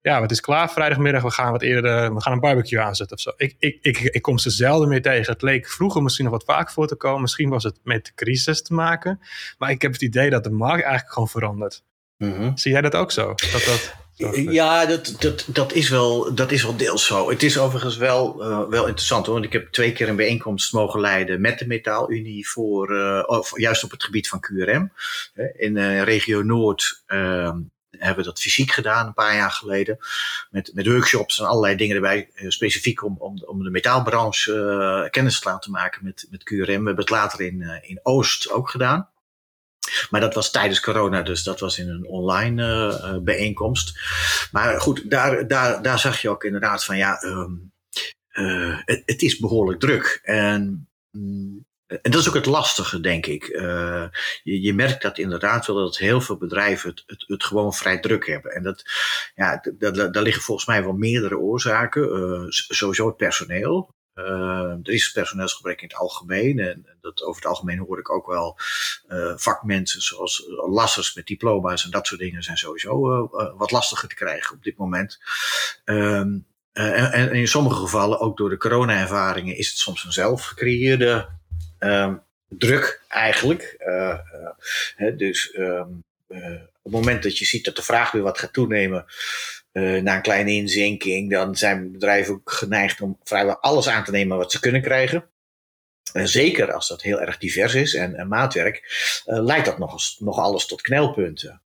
ja, 0.01 0.21
het 0.21 0.31
is 0.31 0.39
klaar 0.39 0.71
vrijdagmiddag, 0.71 1.21
we 1.21 1.31
gaan 1.31 1.51
wat 1.51 1.61
eerder, 1.61 2.03
uh, 2.03 2.13
we 2.13 2.21
gaan 2.21 2.33
een 2.33 2.39
barbecue 2.39 2.79
aanzetten 2.79 3.15
of 3.15 3.21
zo. 3.21 3.31
Ik, 3.37 3.55
ik, 3.59 3.77
ik, 3.81 3.99
ik 3.99 4.21
kom 4.21 4.37
ze 4.37 4.49
zelden 4.49 4.89
meer 4.89 5.01
tegen. 5.01 5.33
Het 5.33 5.41
leek 5.41 5.69
vroeger 5.69 6.01
misschien 6.03 6.25
nog 6.25 6.33
wat 6.33 6.43
vaak 6.43 6.71
voor 6.71 6.87
te 6.87 6.95
komen. 6.95 7.21
Misschien 7.21 7.49
was 7.49 7.63
het 7.63 7.79
met 7.83 8.05
de 8.05 8.11
crisis 8.15 8.61
te 8.61 8.73
maken. 8.73 9.19
Maar 9.57 9.71
ik 9.71 9.81
heb 9.81 9.91
het 9.91 10.01
idee 10.01 10.29
dat 10.29 10.43
de 10.43 10.51
markt 10.51 10.83
eigenlijk 10.83 11.13
gewoon 11.13 11.29
verandert. 11.29 11.83
Mm 12.17 12.33
-hmm. 12.33 12.57
Zie 12.57 12.71
jij 12.71 12.81
dat 12.81 12.95
ook 12.95 13.11
zo? 13.11 13.27
Dat 13.27 13.63
dat... 13.65 13.95
Ja, 14.15 14.85
dat, 14.85 15.15
dat, 15.19 15.45
dat, 15.47 15.73
is 15.73 15.89
wel, 15.89 16.35
dat 16.35 16.51
is 16.51 16.63
wel 16.63 16.77
deels 16.77 17.05
zo. 17.05 17.29
Het 17.29 17.43
is 17.43 17.57
overigens 17.57 17.97
wel, 17.97 18.41
uh, 18.41 18.67
wel 18.69 18.87
interessant 18.87 19.25
hoor. 19.25 19.33
Want 19.33 19.45
ik 19.45 19.53
heb 19.53 19.71
twee 19.71 19.91
keer 19.91 20.09
een 20.09 20.15
bijeenkomst 20.15 20.73
mogen 20.73 20.99
leiden 20.99 21.41
met 21.41 21.59
de 21.59 21.67
Metaalunie 21.67 22.49
voor, 22.49 22.91
uh, 22.91 23.41
juist 23.55 23.83
op 23.83 23.91
het 23.91 24.03
gebied 24.03 24.29
van 24.29 24.39
QRM. 24.39 24.91
In 25.53 25.75
uh, 25.75 26.03
regio 26.03 26.41
Noord 26.41 27.03
ehm, 27.05 27.57
hebben 27.89 28.17
we 28.17 28.29
dat 28.29 28.39
fysiek 28.39 28.71
gedaan 28.71 29.07
een 29.07 29.13
paar 29.13 29.35
jaar 29.35 29.51
geleden. 29.51 29.97
Met, 30.49 30.71
met 30.73 30.87
workshops 30.87 31.39
en 31.39 31.45
allerlei 31.45 31.75
dingen 31.75 31.95
erbij. 31.95 32.29
specifiek 32.47 33.03
om, 33.03 33.15
om, 33.19 33.43
om 33.45 33.63
de 33.63 33.69
metaalbranche 33.69 35.07
kennis 35.11 35.39
te 35.39 35.49
laten 35.49 35.71
maken 35.71 36.03
met, 36.03 36.27
met 36.29 36.43
QRM. 36.43 36.65
We 36.65 36.71
hebben 36.71 36.95
het 36.95 37.09
later 37.09 37.41
in, 37.41 37.81
in 37.81 37.99
Oost 38.03 38.51
ook 38.51 38.69
gedaan. 38.69 39.09
Maar 40.09 40.21
dat 40.21 40.33
was 40.33 40.51
tijdens 40.51 40.79
corona, 40.79 41.21
dus 41.21 41.43
dat 41.43 41.59
was 41.59 41.79
in 41.79 41.89
een 41.89 42.07
online 42.07 43.21
bijeenkomst. 43.23 43.99
Maar 44.51 44.79
goed, 44.81 45.09
daar, 45.09 45.47
daar, 45.47 45.81
daar 45.81 45.99
zag 45.99 46.21
je 46.21 46.29
ook 46.29 46.43
inderdaad 46.43 46.83
van 46.83 46.97
ja, 46.97 47.21
ehm, 47.21 47.51
het, 48.85 49.03
het, 49.05 49.21
is 49.21 49.39
behoorlijk 49.39 49.79
druk. 49.79 50.19
En 50.23 50.87
mm, 51.11 51.65
en 52.01 52.11
dat 52.11 52.21
is 52.21 52.27
ook 52.27 52.33
het 52.33 52.45
lastige, 52.45 52.99
denk 52.99 53.25
ik. 53.25 53.45
Je, 54.43 54.61
je, 54.61 54.73
merkt 54.73 55.01
dat 55.01 55.17
inderdaad 55.17 55.65
wel 55.65 55.75
dat 55.75 55.97
heel 55.97 56.21
veel 56.21 56.37
bedrijven 56.37 56.89
het, 57.05 57.23
het, 57.27 57.43
gewoon 57.43 57.73
vrij 57.73 57.99
druk 57.99 58.27
hebben. 58.27 58.51
En 58.51 58.63
dat, 58.63 58.83
ja, 59.35 59.61
daar 59.77 60.23
liggen 60.23 60.43
volgens 60.43 60.67
mij 60.67 60.83
wel 60.83 60.93
meerdere 60.93 61.37
oorzaken. 61.37 62.45
Sowieso 62.49 63.07
het 63.07 63.17
personeel. 63.17 63.93
Uh, 64.15 64.25
er 64.83 64.89
is 64.89 65.11
personeelsgebrek 65.11 65.81
in 65.81 65.87
het 65.87 65.97
algemeen. 65.97 66.59
En 66.59 66.85
dat 67.01 67.23
over 67.23 67.41
het 67.41 67.49
algemeen 67.49 67.77
hoor 67.77 67.99
ik 67.99 68.09
ook 68.09 68.27
wel 68.27 68.57
vakmensen 69.35 70.01
zoals 70.01 70.43
lassers 70.67 71.15
met 71.15 71.25
diploma's 71.25 71.85
en 71.85 71.91
dat 71.91 72.07
soort 72.07 72.19
dingen 72.19 72.43
zijn 72.43 72.57
sowieso 72.57 73.27
wat 73.57 73.71
lastiger 73.71 74.09
te 74.09 74.15
krijgen 74.15 74.55
op 74.55 74.63
dit 74.63 74.77
moment. 74.77 75.19
Um, 75.85 76.45
en, 76.71 77.11
en, 77.11 77.31
in 77.31 77.47
sommige 77.47 77.79
gevallen, 77.79 78.19
ook 78.19 78.37
door 78.37 78.49
de 78.49 78.57
corona-ervaringen, 78.57 79.57
is 79.57 79.69
het 79.69 79.77
soms 79.77 80.03
een 80.03 80.11
zelf 80.11 80.45
gecreëerde 80.45 81.29
Ehm, 81.83 82.15
druk 82.47 83.01
eigenlijk. 83.07 83.75
Uh, 83.79 84.19
dus 85.17 85.57
op 86.81 86.91
het 86.91 86.91
moment 86.91 87.23
dat 87.23 87.37
je 87.37 87.45
ziet 87.45 87.65
dat 87.65 87.75
de 87.75 87.83
vraag 87.83 88.11
weer 88.11 88.21
wat 88.21 88.39
gaat 88.39 88.53
toenemen, 88.53 89.05
na 89.73 90.15
een 90.15 90.21
kleine 90.21 90.51
inzinking, 90.51 91.31
dan 91.31 91.55
zijn 91.55 91.91
bedrijven 91.91 92.33
ook 92.33 92.51
geneigd 92.51 93.01
om 93.01 93.17
vrijwel 93.23 93.57
alles 93.57 93.89
aan 93.89 94.03
te 94.03 94.11
nemen 94.11 94.37
wat 94.37 94.51
ze 94.51 94.59
kunnen 94.59 94.81
krijgen. 94.81 95.29
zeker 96.13 96.73
als 96.73 96.87
dat 96.87 97.01
heel 97.01 97.21
erg 97.21 97.37
divers 97.37 97.73
is 97.73 97.93
en, 97.93 98.15
en 98.15 98.27
maatwerk, 98.27 98.81
leidt 99.25 99.65
dat 99.65 99.77
nog, 99.77 99.99
nog 100.19 100.37
alles 100.37 100.65
tot 100.65 100.81
knelpunten. 100.81 101.61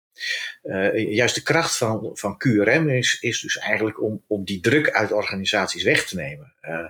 Uh, 0.63 1.15
juist 1.15 1.35
de 1.35 1.43
kracht 1.43 1.77
van, 1.77 2.11
van 2.15 2.39
QRM 2.39 2.89
is, 2.89 3.19
is 3.21 3.41
dus 3.41 3.59
eigenlijk 3.59 4.03
om, 4.03 4.23
om 4.27 4.45
die 4.45 4.61
druk 4.61 4.91
uit 4.91 5.13
organisaties 5.13 5.83
weg 5.83 6.07
te 6.07 6.17
nemen. 6.17 6.53
Uh, 6.63 6.87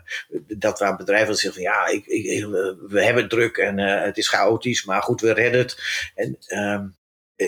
dat 0.58 0.78
waar 0.78 0.96
bedrijven 0.96 1.34
zeggen 1.34 1.62
van 1.62 1.72
ja, 1.72 1.86
ik, 1.86 2.06
ik, 2.06 2.44
we 2.88 3.04
hebben 3.04 3.28
druk 3.28 3.56
en 3.56 3.78
uh, 3.78 4.02
het 4.02 4.16
is 4.16 4.28
chaotisch, 4.28 4.84
maar 4.84 5.02
goed, 5.02 5.20
we 5.20 5.32
redden 5.32 5.60
het. 5.60 5.78
En 6.14 6.36
ehm, 6.46 6.86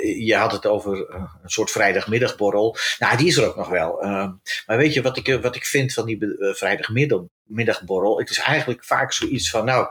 je 0.02 0.34
had 0.34 0.52
het 0.52 0.66
over 0.66 1.14
een 1.14 1.28
soort 1.44 1.70
vrijdagmiddagborrel. 1.70 2.76
Nou, 2.98 3.16
die 3.16 3.26
is 3.26 3.36
er 3.36 3.46
ook 3.46 3.56
nog 3.56 3.68
wel. 3.68 4.02
Ehm, 4.02 4.30
maar 4.66 4.76
weet 4.76 4.94
je 4.94 5.02
wat 5.02 5.16
ik, 5.16 5.38
wat 5.42 5.56
ik 5.56 5.64
vind 5.64 5.92
van 5.92 6.06
die 6.06 6.18
vrijdagmiddagborrel? 6.38 8.18
Het 8.18 8.30
is 8.30 8.38
eigenlijk 8.38 8.84
vaak 8.84 9.12
zoiets 9.12 9.50
van 9.50 9.64
nou 9.64 9.86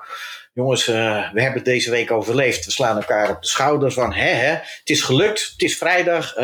jongens, 0.56 0.88
uh, 0.88 1.32
we 1.34 1.42
hebben 1.42 1.64
deze 1.64 1.92
week 1.92 2.12
overleefd. 2.12 2.66
We 2.66 2.72
slaan 2.72 2.96
elkaar 2.96 3.30
op 3.30 3.42
de 3.42 3.48
schouder 3.48 3.92
van, 3.92 4.14
hè, 4.14 4.30
hè, 4.30 4.52
het 4.54 4.90
is 4.90 5.02
gelukt, 5.02 5.50
het 5.52 5.62
is 5.62 5.78
vrijdag, 5.78 6.38
uh, 6.38 6.42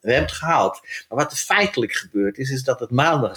we 0.00 0.10
hebben 0.10 0.22
het 0.22 0.32
gehaald. 0.32 0.80
Maar 1.08 1.18
wat 1.18 1.30
er 1.30 1.36
feitelijk 1.36 1.92
gebeurt 1.92 2.38
is, 2.38 2.50
is 2.50 2.64
dat 2.64 2.80
het 2.80 2.90
maandag 2.90 3.32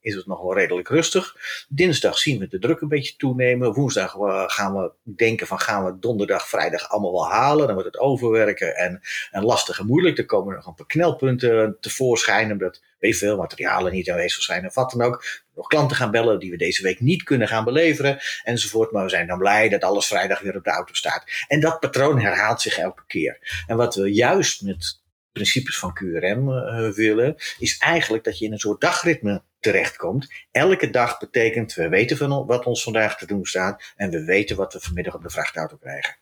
is 0.00 0.14
het 0.14 0.26
nog 0.26 0.42
wel 0.42 0.54
redelijk 0.54 0.88
rustig. 0.88 1.36
Dinsdag 1.68 2.18
zien 2.18 2.38
we 2.38 2.48
de 2.48 2.58
druk 2.58 2.80
een 2.80 2.88
beetje 2.88 3.16
toenemen. 3.16 3.72
Woensdag 3.72 4.14
uh, 4.14 4.42
gaan 4.46 4.74
we 4.74 4.90
denken 5.02 5.46
van, 5.46 5.60
gaan 5.60 5.84
we 5.84 5.98
donderdag, 5.98 6.48
vrijdag 6.48 6.88
allemaal 6.88 7.12
wel 7.12 7.30
halen. 7.30 7.66
Dan 7.66 7.74
wordt 7.74 7.92
het 7.92 8.00
overwerken 8.00 8.76
en, 8.76 9.00
en 9.30 9.44
lastig 9.44 9.78
en 9.78 9.86
moeilijk. 9.86 10.18
Er 10.18 10.26
komen 10.26 10.54
nog 10.54 10.66
een 10.66 10.74
paar 10.74 10.86
knelpunten 10.86 11.76
tevoorschijn, 11.80 12.52
omdat 12.52 12.80
veel, 13.12 13.36
materialen 13.36 13.92
niet 13.92 14.10
aanwezig 14.10 14.42
zijn 14.42 14.66
of 14.66 14.74
wat 14.74 14.90
dan 14.90 15.02
ook. 15.02 15.24
Nog 15.54 15.66
klanten 15.66 15.96
gaan 15.96 16.10
bellen 16.10 16.38
die 16.38 16.50
we 16.50 16.56
deze 16.56 16.82
week 16.82 17.00
niet 17.00 17.22
kunnen 17.22 17.48
gaan 17.48 17.64
beleveren 17.64 18.18
enzovoort. 18.42 18.92
Maar 18.92 19.02
we 19.02 19.10
zijn 19.10 19.26
dan 19.26 19.38
blij 19.38 19.68
dat 19.68 19.82
alles 19.82 20.06
vrijdag 20.06 20.40
weer 20.40 20.56
op 20.56 20.64
de 20.64 20.70
auto 20.70 20.94
staat. 20.94 21.24
En 21.48 21.60
dat 21.60 21.80
patroon 21.80 22.20
herhaalt 22.20 22.60
zich 22.60 22.78
elke 22.78 23.02
keer. 23.06 23.64
En 23.66 23.76
wat 23.76 23.94
we 23.94 24.12
juist 24.12 24.62
met 24.62 25.02
principes 25.32 25.78
van 25.78 25.94
QRM 25.94 26.48
eh, 26.50 26.88
willen, 26.88 27.34
is 27.58 27.78
eigenlijk 27.78 28.24
dat 28.24 28.38
je 28.38 28.44
in 28.44 28.52
een 28.52 28.58
soort 28.58 28.80
dagritme 28.80 29.42
terechtkomt. 29.60 30.32
Elke 30.50 30.90
dag 30.90 31.18
betekent 31.18 31.74
we 31.74 31.88
weten 31.88 32.16
van 32.16 32.46
wat 32.46 32.64
ons 32.64 32.82
vandaag 32.82 33.18
te 33.18 33.26
doen 33.26 33.44
staat 33.44 33.92
en 33.96 34.10
we 34.10 34.24
weten 34.24 34.56
wat 34.56 34.72
we 34.72 34.80
vanmiddag 34.80 35.14
op 35.14 35.22
de 35.22 35.30
vrachtauto 35.30 35.76
krijgen. 35.76 36.16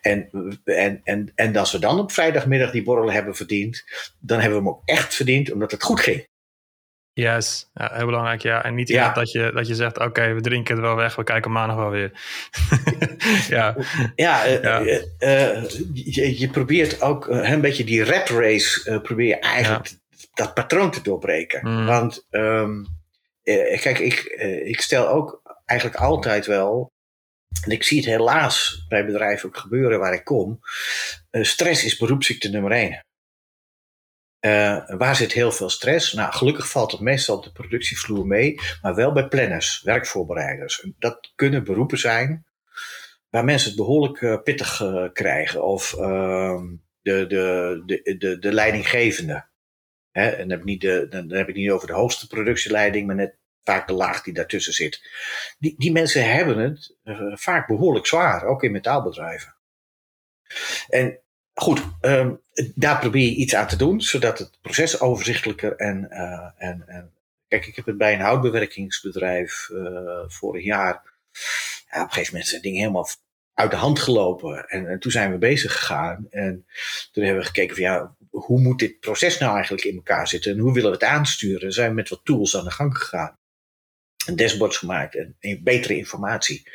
En, 0.00 0.30
en, 0.64 1.00
en, 1.04 1.32
en 1.34 1.56
als 1.56 1.72
we 1.72 1.78
dan 1.78 1.98
op 1.98 2.12
vrijdagmiddag 2.12 2.70
die 2.70 2.82
borrel 2.82 3.12
hebben 3.12 3.34
verdiend, 3.34 3.84
dan 4.18 4.40
hebben 4.40 4.58
we 4.58 4.64
hem 4.64 4.74
ook 4.74 4.82
echt 4.84 5.14
verdiend 5.14 5.52
omdat 5.52 5.70
het 5.70 5.82
goed 5.82 6.00
ging. 6.00 6.28
Yes, 7.12 7.70
ja, 7.74 7.90
heel 7.94 8.06
belangrijk, 8.06 8.42
ja. 8.42 8.64
En 8.64 8.74
niet 8.74 8.88
ja. 8.88 9.12
dat, 9.12 9.32
je, 9.32 9.50
dat 9.54 9.66
je 9.68 9.74
zegt, 9.74 9.98
oké, 9.98 10.34
we 10.34 10.40
drinken 10.40 10.74
het 10.74 10.84
wel 10.84 10.96
weg, 10.96 11.16
we 11.16 11.24
kijken 11.24 11.50
maandag 11.50 11.76
wel 11.76 11.90
weer. 11.90 12.12
ja, 13.48 13.76
ja, 14.14 14.46
uh, 14.46 14.62
ja. 14.62 14.80
Uh, 14.80 15.02
uh, 15.18 15.68
je, 15.92 16.38
je, 16.38 16.48
probeert 16.48 17.02
ook 17.02 17.26
een 17.28 17.60
beetje 17.60 17.84
die 17.84 18.04
rat 18.04 18.28
race, 18.28 19.00
probeer 19.00 19.26
je 19.26 19.38
eigenlijk 19.38 19.90
dat 20.34 20.54
patroon 20.54 20.90
te 20.90 21.02
doorbreken. 21.02 21.68
Mm. 21.68 21.86
Want 21.86 22.26
um, 22.30 22.86
kijk, 23.80 23.98
ik, 23.98 24.20
ik 24.64 24.80
stel 24.80 25.08
ook 25.08 25.40
eigenlijk 25.64 26.00
altijd 26.00 26.46
wel 26.46 26.92
en 27.64 27.70
ik 27.70 27.82
zie 27.82 27.96
het 27.96 28.06
helaas 28.06 28.84
bij 28.88 29.06
bedrijven 29.06 29.48
ook 29.48 29.56
gebeuren 29.56 29.98
waar 29.98 30.14
ik 30.14 30.24
kom. 30.24 30.60
Uh, 31.30 31.44
stress 31.44 31.84
is 31.84 31.96
beroepsziekte 31.96 32.48
nummer 32.48 32.72
één. 32.72 33.04
Uh, 34.46 34.88
waar 34.88 35.16
zit 35.16 35.32
heel 35.32 35.52
veel 35.52 35.70
stress? 35.70 36.12
Nou, 36.12 36.32
gelukkig 36.32 36.70
valt 36.70 36.92
het 36.92 37.00
meestal 37.00 37.36
op 37.36 37.44
de 37.44 37.52
productievloer 37.52 38.26
mee, 38.26 38.60
maar 38.82 38.94
wel 38.94 39.12
bij 39.12 39.28
planners, 39.28 39.82
werkvoorbereiders. 39.82 40.86
Dat 40.98 41.32
kunnen 41.34 41.64
beroepen 41.64 41.98
zijn 41.98 42.44
waar 43.28 43.44
mensen 43.44 43.68
het 43.68 43.78
behoorlijk 43.78 44.20
uh, 44.20 44.42
pittig 44.42 44.82
krijgen. 45.12 45.64
Of 45.64 45.94
ehm, 45.94 46.66
de, 47.02 47.26
de, 47.26 47.82
de, 47.86 48.16
de, 48.18 48.38
de 48.38 48.52
leidinggevende. 48.52 49.48
Hè? 50.10 50.28
En 50.28 50.48
dan 50.48 50.50
heb, 50.50 50.58
ik 50.58 50.64
niet 50.64 51.10
dan 51.10 51.32
heb 51.32 51.48
ik 51.48 51.54
niet 51.54 51.70
over 51.70 51.86
de 51.86 51.92
hoogste 51.92 52.26
productieleiding, 52.26 53.06
maar 53.06 53.16
net 53.16 53.39
vaak 53.64 53.86
de 53.88 53.92
laag 53.92 54.22
die 54.22 54.34
daartussen 54.34 54.72
zit. 54.72 55.02
Die, 55.58 55.74
die 55.78 55.92
mensen 55.92 56.32
hebben 56.32 56.58
het 56.58 56.96
uh, 57.04 57.36
vaak 57.36 57.66
behoorlijk 57.66 58.06
zwaar, 58.06 58.44
ook 58.44 58.62
in 58.62 58.72
metaalbedrijven. 58.72 59.54
En 60.88 61.20
goed, 61.54 61.82
um, 62.00 62.40
daar 62.74 62.98
probeer 62.98 63.28
je 63.28 63.34
iets 63.34 63.54
aan 63.54 63.66
te 63.66 63.76
doen, 63.76 64.00
zodat 64.00 64.38
het 64.38 64.58
proces 64.60 65.00
overzichtelijker 65.00 65.76
en, 65.76 66.06
uh, 66.10 66.68
en, 66.68 66.84
en 66.86 67.12
kijk, 67.48 67.66
ik 67.66 67.76
heb 67.76 67.86
het 67.86 67.98
bij 67.98 68.14
een 68.14 68.20
houtbewerkingsbedrijf 68.20 69.68
uh, 69.72 70.24
vorig 70.26 70.64
jaar. 70.64 71.02
Ja, 71.90 72.00
op 72.00 72.06
een 72.06 72.12
gegeven 72.12 72.32
moment 72.32 72.50
zijn 72.50 72.62
dingen 72.62 72.80
helemaal 72.80 73.08
uit 73.54 73.70
de 73.70 73.76
hand 73.76 73.98
gelopen. 73.98 74.68
En, 74.68 74.86
en, 74.86 75.00
toen 75.00 75.12
zijn 75.12 75.30
we 75.30 75.38
bezig 75.38 75.72
gegaan. 75.72 76.26
En 76.30 76.66
toen 77.12 77.24
hebben 77.24 77.42
we 77.42 77.48
gekeken 77.48 77.76
van 77.76 77.84
ja, 77.84 78.16
hoe 78.30 78.60
moet 78.60 78.78
dit 78.78 79.00
proces 79.00 79.38
nou 79.38 79.54
eigenlijk 79.54 79.84
in 79.84 79.94
elkaar 79.94 80.28
zitten? 80.28 80.52
En 80.52 80.58
hoe 80.58 80.72
willen 80.72 80.90
we 80.90 80.96
het 80.96 81.06
aansturen? 81.06 81.62
En 81.62 81.72
zijn 81.72 81.88
we 81.88 81.94
met 81.94 82.08
wat 82.08 82.20
tools 82.24 82.56
aan 82.56 82.64
de 82.64 82.70
gang 82.70 82.98
gegaan 82.98 83.39
dashboards 84.36 84.76
gemaakt 84.76 85.16
en, 85.16 85.62
betere 85.62 85.96
informatie. 85.96 86.70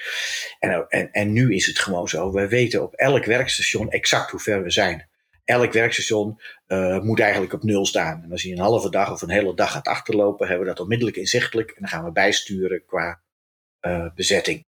En, 0.60 0.86
en, 0.90 1.12
en 1.12 1.34
nu 1.34 1.56
is 1.56 1.66
het 1.66 1.80
gewoon 1.80 2.08
zo, 2.08 2.32
we 2.32 2.48
weten 2.48 2.84
op 2.84 2.94
elk 2.94 3.26
werkstation 3.26 3.90
exact 3.90 4.32
hoe 4.32 4.40
ver 4.40 4.64
we 4.64 4.72
zijn. 4.72 5.10
Elk 5.44 5.74
werkstation 5.74 6.42
uh, 6.68 7.00
moet 7.00 7.20
eigenlijk 7.20 7.54
op 7.54 7.64
nul 7.64 7.86
staan. 7.86 8.24
En 8.24 8.32
als 8.32 8.42
je 8.42 8.52
een 8.52 8.60
halve 8.60 8.90
dag 8.90 9.12
of 9.12 9.22
een 9.22 9.30
hele 9.30 9.56
dag 9.56 9.72
gaat 9.72 9.88
achterlopen, 9.88 10.48
hebben 10.48 10.66
we 10.66 10.72
dat 10.74 10.82
onmiddellijk 10.82 11.18
inzichtelijk 11.18 11.70
en 11.70 11.76
dan 11.80 11.90
gaan 11.90 12.04
we 12.04 12.12
bijsturen 12.12 12.86
qua 12.86 13.22
uh, 13.82 14.08
bezetting. 14.16 14.66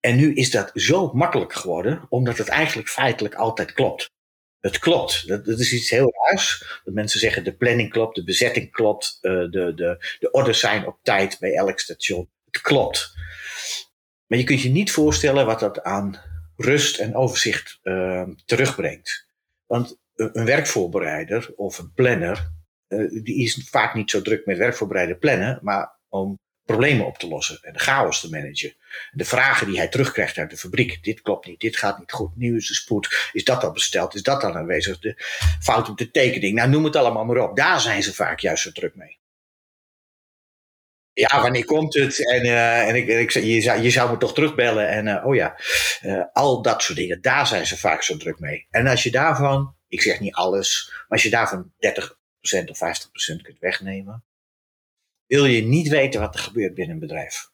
En 0.00 0.16
nu 0.16 0.34
is 0.34 0.50
dat 0.50 0.70
zo 0.74 1.12
makkelijk 1.12 1.52
geworden, 1.52 2.06
omdat 2.08 2.38
het 2.38 2.48
eigenlijk 2.48 2.88
feitelijk 2.88 3.34
altijd 3.34 3.72
klopt. 3.72 4.13
Het 4.64 4.78
klopt. 4.78 5.28
Dat, 5.28 5.46
is 5.46 5.72
iets 5.72 5.90
heel 5.90 6.12
raars. 6.12 6.80
Dat 6.84 6.94
mensen 6.94 7.20
zeggen 7.20 7.44
de 7.44 7.56
planning 7.56 7.90
klopt, 7.90 8.14
de 8.14 8.24
bezetting 8.24 8.70
klopt, 8.72 9.18
uh, 9.22 9.32
de, 9.32 9.72
de, 9.74 10.16
de 10.18 10.30
orders 10.30 10.60
zijn 10.60 10.86
op 10.86 10.98
tijd 11.02 11.36
bij 11.40 11.54
elk 11.54 11.80
station. 11.80 12.28
Het 12.50 12.60
klopt. 12.60 13.12
Maar 14.26 14.38
je 14.38 14.44
kunt 14.44 14.60
je 14.60 14.68
niet 14.68 14.92
voorstellen 14.92 15.46
wat 15.46 15.60
dat 15.60 15.82
aan 15.82 16.20
rust 16.56 16.98
en 16.98 17.14
overzicht 17.14 17.78
uh, 17.82 18.28
terugbrengt. 18.44 19.26
Want 19.66 19.98
een, 20.14 20.44
werkvoorbereider 20.44 21.52
of 21.56 21.78
een 21.78 21.92
planner, 21.92 22.50
uh, 22.88 23.22
die 23.22 23.42
is 23.42 23.68
vaak 23.70 23.94
niet 23.94 24.10
zo 24.10 24.22
druk 24.22 24.46
met 24.46 24.58
werkvoorbereiden 24.58 25.18
plannen, 25.18 25.58
maar 25.62 25.98
om 26.08 26.38
problemen 26.64 27.06
op 27.06 27.18
te 27.18 27.28
lossen 27.28 27.58
en 27.62 27.72
de 27.72 27.78
chaos 27.78 28.20
te 28.20 28.30
managen. 28.30 28.74
De 29.12 29.24
vragen 29.24 29.66
die 29.66 29.76
hij 29.76 29.88
terugkrijgt 29.88 30.38
uit 30.38 30.50
de 30.50 30.56
fabriek. 30.56 31.04
Dit 31.04 31.22
klopt 31.22 31.46
niet, 31.46 31.60
dit 31.60 31.76
gaat 31.76 31.98
niet 31.98 32.12
goed, 32.12 32.36
nu 32.36 32.56
is 32.56 32.68
de 32.68 32.74
spoed. 32.74 33.30
Is 33.32 33.44
dat 33.44 33.64
al 33.64 33.72
besteld, 33.72 34.14
is 34.14 34.22
dat 34.22 34.44
al 34.44 34.54
aanwezig? 34.54 34.98
De 34.98 35.22
fout 35.60 35.88
op 35.88 35.98
de 35.98 36.10
tekening, 36.10 36.54
nou 36.54 36.68
noem 36.68 36.84
het 36.84 36.96
allemaal 36.96 37.24
maar 37.24 37.48
op. 37.48 37.56
Daar 37.56 37.80
zijn 37.80 38.02
ze 38.02 38.14
vaak 38.14 38.38
juist 38.38 38.62
zo 38.62 38.70
druk 38.70 38.94
mee. 38.94 39.18
Ja, 41.12 41.40
wanneer 41.42 41.64
komt 41.64 41.94
het? 41.94 42.28
En, 42.30 42.44
uh, 42.44 42.88
en 42.88 42.94
ik, 42.94 43.08
ik, 43.08 43.30
je, 43.30 43.60
zou, 43.60 43.80
je 43.80 43.90
zou 43.90 44.10
me 44.10 44.16
toch 44.16 44.34
terugbellen. 44.34 44.88
En 44.88 45.06
uh, 45.06 45.26
oh 45.26 45.34
ja, 45.34 45.58
uh, 46.02 46.24
al 46.32 46.62
dat 46.62 46.82
soort 46.82 46.98
dingen. 46.98 47.20
Daar 47.20 47.46
zijn 47.46 47.66
ze 47.66 47.78
vaak 47.78 48.02
zo 48.02 48.16
druk 48.16 48.38
mee. 48.38 48.66
En 48.70 48.86
als 48.86 49.02
je 49.02 49.10
daarvan, 49.10 49.76
ik 49.88 50.02
zeg 50.02 50.20
niet 50.20 50.34
alles, 50.34 50.88
maar 50.90 51.06
als 51.08 51.22
je 51.22 51.30
daarvan 51.30 51.72
30% 51.78 52.70
of 52.70 52.78
50% 52.78 53.42
kunt 53.42 53.58
wegnemen, 53.58 54.24
wil 55.26 55.44
je 55.44 55.62
niet 55.62 55.88
weten 55.88 56.20
wat 56.20 56.34
er 56.34 56.40
gebeurt 56.40 56.74
binnen 56.74 56.94
een 56.94 57.00
bedrijf. 57.00 57.50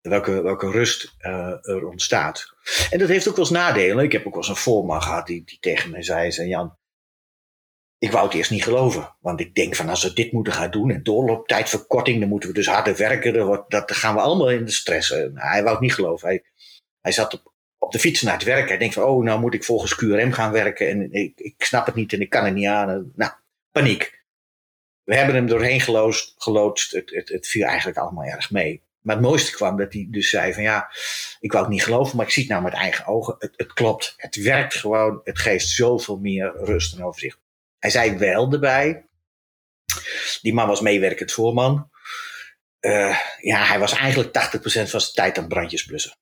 welke, 0.00 0.42
welke 0.42 0.70
rust 0.70 1.14
uh, 1.20 1.68
er 1.68 1.88
ontstaat. 1.88 2.54
En 2.90 2.98
dat 2.98 3.08
heeft 3.08 3.28
ook 3.28 3.36
wel 3.36 3.44
eens 3.44 3.54
nadelen. 3.54 4.04
Ik 4.04 4.12
heb 4.12 4.26
ook 4.26 4.32
wel 4.32 4.42
eens 4.42 4.50
een 4.50 4.56
voorman 4.56 5.02
gehad 5.02 5.26
die, 5.26 5.44
die 5.44 5.58
tegen 5.60 5.90
mij 5.90 6.02
zei, 6.02 6.32
zei 6.32 6.48
Jan, 6.48 6.76
ik 7.98 8.10
wou 8.10 8.26
het 8.26 8.34
eerst 8.34 8.50
niet 8.50 8.62
geloven. 8.62 9.16
Want 9.20 9.40
ik 9.40 9.54
denk 9.54 9.74
van 9.74 9.88
als 9.88 10.02
we 10.02 10.12
dit 10.12 10.32
moeten 10.32 10.52
gaan 10.52 10.70
doen 10.70 10.90
en 10.90 11.02
doorlooptijdverkorting, 11.02 12.20
dan 12.20 12.28
moeten 12.28 12.48
we 12.48 12.54
dus 12.54 12.66
harder 12.66 12.96
werken. 12.96 13.32
Dan, 13.32 13.64
dat, 13.68 13.92
gaan 13.92 14.14
we 14.14 14.20
allemaal 14.20 14.50
in 14.50 14.64
de 14.64 14.70
stress. 14.70 15.08
Hij 15.34 15.62
wou 15.62 15.70
het 15.70 15.80
niet 15.80 15.94
geloven. 15.94 16.28
Hij, 16.28 16.44
hij 17.00 17.12
zat 17.12 17.34
op, 17.34 17.52
op 17.78 17.92
de 17.92 17.98
fiets 17.98 18.22
naar 18.22 18.34
het 18.34 18.42
werk. 18.42 18.68
Hij 18.68 18.78
denkt 18.78 18.94
van, 18.94 19.04
oh, 19.04 19.24
nou 19.24 19.40
moet 19.40 19.54
ik 19.54 19.64
volgens 19.64 19.94
QRM 19.94 20.32
gaan 20.32 20.52
werken. 20.52 20.88
En 20.88 21.12
ik, 21.12 21.40
ik 21.40 21.64
snap 21.64 21.86
het 21.86 21.94
niet 21.94 22.12
en 22.12 22.20
ik 22.20 22.30
kan 22.30 22.44
het 22.44 22.54
niet 22.54 22.66
aan. 22.66 23.12
Nou, 23.14 23.32
paniek. 23.70 24.17
We 25.08 25.16
hebben 25.16 25.34
hem 25.34 25.46
doorheen 25.46 25.80
geloosd, 25.80 26.34
geloodst. 26.36 26.92
Het, 26.92 27.10
het, 27.10 27.28
het 27.28 27.46
viel 27.46 27.66
eigenlijk 27.66 27.98
allemaal 27.98 28.24
erg 28.24 28.50
mee. 28.50 28.82
Maar 29.00 29.16
het 29.16 29.24
mooiste 29.24 29.52
kwam 29.52 29.76
dat 29.76 29.92
hij 29.92 30.06
dus 30.10 30.30
zei 30.30 30.54
van 30.54 30.62
ja, 30.62 30.90
ik 31.40 31.52
wou 31.52 31.64
het 31.64 31.72
niet 31.72 31.82
geloven, 31.82 32.16
maar 32.16 32.26
ik 32.26 32.32
zie 32.32 32.42
het 32.42 32.52
nou 32.52 32.64
met 32.64 32.72
eigen 32.72 33.06
ogen. 33.06 33.34
Het, 33.38 33.52
het 33.56 33.72
klopt. 33.72 34.14
Het 34.16 34.36
werkt 34.36 34.74
gewoon. 34.74 35.20
Het 35.24 35.38
geeft 35.38 35.68
zoveel 35.68 36.18
meer 36.18 36.52
rust 36.56 36.94
en 36.94 37.04
overzicht. 37.04 37.38
Hij 37.78 37.90
zei 37.90 38.18
wel 38.18 38.52
erbij. 38.52 39.06
Die 40.40 40.54
man 40.54 40.68
was 40.68 40.80
meewerkend 40.80 41.32
voorman. 41.32 41.90
Uh, 42.80 43.18
ja, 43.40 43.64
hij 43.64 43.78
was 43.78 43.92
eigenlijk 43.92 44.28
80% 44.28 44.60
van 44.60 45.00
zijn 45.00 45.12
tijd 45.14 45.38
aan 45.38 45.48
brandjes 45.48 45.84
blussen. 45.84 46.16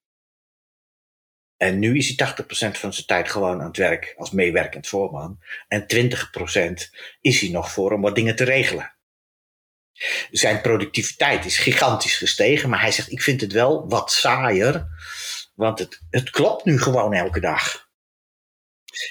En 1.57 1.78
nu 1.78 1.96
is 1.96 2.14
hij 2.16 2.34
80% 2.34 2.78
van 2.78 2.92
zijn 2.92 3.07
tijd 3.07 3.30
gewoon 3.30 3.61
aan 3.61 3.66
het 3.66 3.76
werk 3.76 4.14
als 4.16 4.30
meewerkend 4.30 4.86
voorman. 4.86 5.38
En 5.68 5.86
20% 5.94 6.90
is 7.20 7.40
hij 7.40 7.50
nog 7.50 7.72
voor 7.72 7.92
om 7.92 8.00
wat 8.00 8.14
dingen 8.14 8.36
te 8.36 8.44
regelen. 8.44 8.94
Zijn 10.30 10.61
productiviteit 10.61 11.44
is 11.44 11.59
gigantisch 11.59 12.16
gestegen, 12.16 12.68
maar 12.68 12.80
hij 12.80 12.92
zegt: 12.92 13.12
Ik 13.12 13.22
vind 13.22 13.40
het 13.40 13.52
wel 13.52 13.88
wat 13.88 14.12
saaier, 14.12 14.86
want 15.54 15.78
het, 15.78 16.00
het 16.11 16.30
klopt 16.30 16.64
nu 16.64 16.78
gewoon 16.78 17.12
elke 17.12 17.40
dag. 17.40 17.84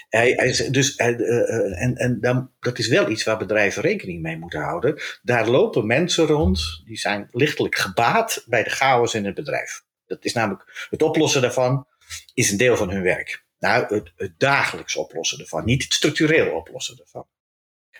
Hij, 0.10 0.32
hij, 0.32 0.70
dus, 0.72 0.98
uh, 0.98 1.82
en 1.82 1.96
en 1.96 2.20
dan, 2.22 2.52
dat 2.60 2.80
is 2.80 2.88
wel 2.88 3.10
iets 3.10 3.24
waar 3.24 3.38
bedrijven 3.38 3.82
rekening 3.82 4.22
mee 4.22 4.38
moeten 4.38 4.62
houden. 4.62 5.02
Daar 5.22 5.48
lopen 5.48 5.88
mensen 5.88 6.26
rond 6.26 6.82
die 6.86 6.98
zijn 6.98 7.28
lichtelijk 7.32 7.76
gebaat 7.76 8.44
bij 8.46 8.64
de 8.64 8.70
chaos 8.70 9.14
in 9.14 9.26
het 9.26 9.36
bedrijf. 9.36 9.84
Dat 10.06 10.26
is 10.26 10.34
namelijk 10.34 10.88
het 10.90 11.04
oplossen 11.04 11.42
daarvan 11.42 11.88
is 12.34 12.52
een 12.52 12.58
deel 12.58 12.78
van 12.78 12.90
hun 12.90 13.02
werk. 13.02 13.46
Nou, 13.60 13.96
het, 13.96 14.12
het 14.16 14.40
dagelijks 14.40 14.96
oplossen 14.96 15.40
ervan, 15.40 15.66
niet 15.66 15.84
het 15.84 15.94
structureel 15.94 16.56
oplossen 16.56 17.00
ervan. 17.00 17.28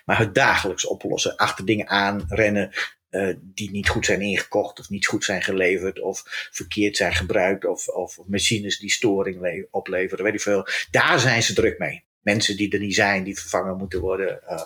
Maar 0.04 0.18
het 0.18 0.34
dagelijks 0.34 0.86
oplossen, 0.86 1.36
achter 1.36 1.64
dingen 1.64 1.88
aan 1.88 2.24
rennen, 2.28 2.72
uh, 3.10 3.34
die 3.40 3.70
niet 3.70 3.88
goed 3.88 4.04
zijn 4.04 4.20
ingekocht 4.20 4.78
of 4.78 4.90
niet 4.90 5.06
goed 5.06 5.24
zijn 5.24 5.42
geleverd 5.42 6.00
of 6.00 6.22
verkeerd 6.50 6.96
zijn 6.96 7.14
gebruikt 7.14 7.64
of, 7.64 7.88
of 7.88 8.18
machines 8.26 8.78
die 8.78 8.90
storing 8.90 9.66
opleveren, 9.70 10.24
weet 10.24 10.34
ik 10.34 10.40
veel. 10.40 10.66
Daar 10.90 11.20
zijn 11.20 11.42
ze 11.42 11.54
druk 11.54 11.78
mee. 11.78 12.04
Mensen 12.20 12.56
die 12.56 12.70
er 12.72 12.78
niet 12.78 12.94
zijn, 12.94 13.24
die 13.24 13.38
vervangen 13.38 13.76
moeten 13.76 14.00
worden. 14.00 14.40
Uh, 14.48 14.62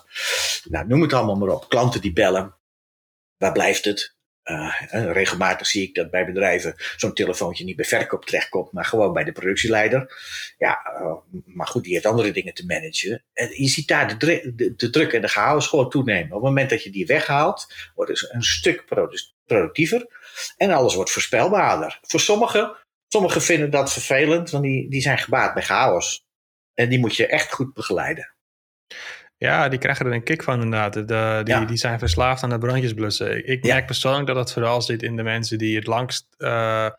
nou, 0.64 0.86
noem 0.86 1.02
het 1.02 1.12
allemaal 1.12 1.36
maar 1.36 1.54
op. 1.54 1.68
Klanten 1.68 2.00
die 2.00 2.12
bellen. 2.12 2.54
Waar 3.36 3.52
blijft 3.52 3.84
het? 3.84 4.14
Uh, 4.50 5.12
regelmatig 5.12 5.66
zie 5.66 5.82
ik 5.82 5.94
dat 5.94 6.10
bij 6.10 6.26
bedrijven 6.26 6.74
zo'n 6.96 7.12
telefoontje 7.12 7.64
niet 7.64 7.76
bij 7.76 7.84
verkoop 7.84 8.24
terechtkomt, 8.24 8.72
maar 8.72 8.84
gewoon 8.84 9.12
bij 9.12 9.24
de 9.24 9.32
productieleider. 9.32 10.14
Ja, 10.58 10.80
uh, 11.00 11.12
maar 11.44 11.66
goed, 11.66 11.84
die 11.84 11.92
heeft 11.92 12.06
andere 12.06 12.30
dingen 12.30 12.54
te 12.54 12.66
managen. 12.66 13.24
En 13.32 13.48
je 13.62 13.68
ziet 13.68 13.88
daar 13.88 14.18
de 14.18 14.90
druk 14.90 15.12
en 15.12 15.20
de 15.20 15.28
chaos 15.28 15.66
gewoon 15.66 15.90
toenemen. 15.90 16.26
Op 16.26 16.32
het 16.32 16.42
moment 16.42 16.70
dat 16.70 16.82
je 16.82 16.90
die 16.90 17.06
weghaalt, 17.06 17.74
wordt 17.94 18.10
het 18.10 18.32
een 18.32 18.42
stuk 18.42 18.84
productiever 19.44 20.06
en 20.56 20.70
alles 20.70 20.94
wordt 20.94 21.10
voorspelbaarder. 21.10 21.98
Voor 22.02 22.20
sommigen, 22.20 22.76
sommigen 23.08 23.42
vinden 23.42 23.70
dat 23.70 23.92
vervelend, 23.92 24.50
want 24.50 24.64
die, 24.64 24.90
die 24.90 25.02
zijn 25.02 25.18
gebaat 25.18 25.54
bij 25.54 25.62
chaos. 25.62 26.24
En 26.74 26.88
die 26.88 26.98
moet 26.98 27.16
je 27.16 27.26
echt 27.26 27.52
goed 27.52 27.74
begeleiden. 27.74 28.34
Ja, 29.40 29.68
die 29.68 29.78
krijgen 29.78 30.06
er 30.06 30.12
een 30.12 30.22
kick 30.22 30.42
van 30.42 30.62
inderdaad. 30.62 30.92
De, 31.08 31.40
die, 31.44 31.64
die 31.64 31.76
zijn 31.76 31.98
verslaafd 31.98 32.42
aan 32.42 32.50
de 32.50 32.58
brandjes 32.58 32.94
blussen. 32.94 33.46
Ik 33.46 33.64
merk 33.64 33.86
persoonlijk 33.86 34.26
dat 34.26 34.36
dat 34.36 34.52
vooral 34.52 34.82
zit 34.82 35.02
in 35.02 35.16
de 35.16 35.22
mensen 35.22 35.58
die 35.58 35.76
het 35.76 35.86
langst 35.86 36.26
uh, 36.38 36.90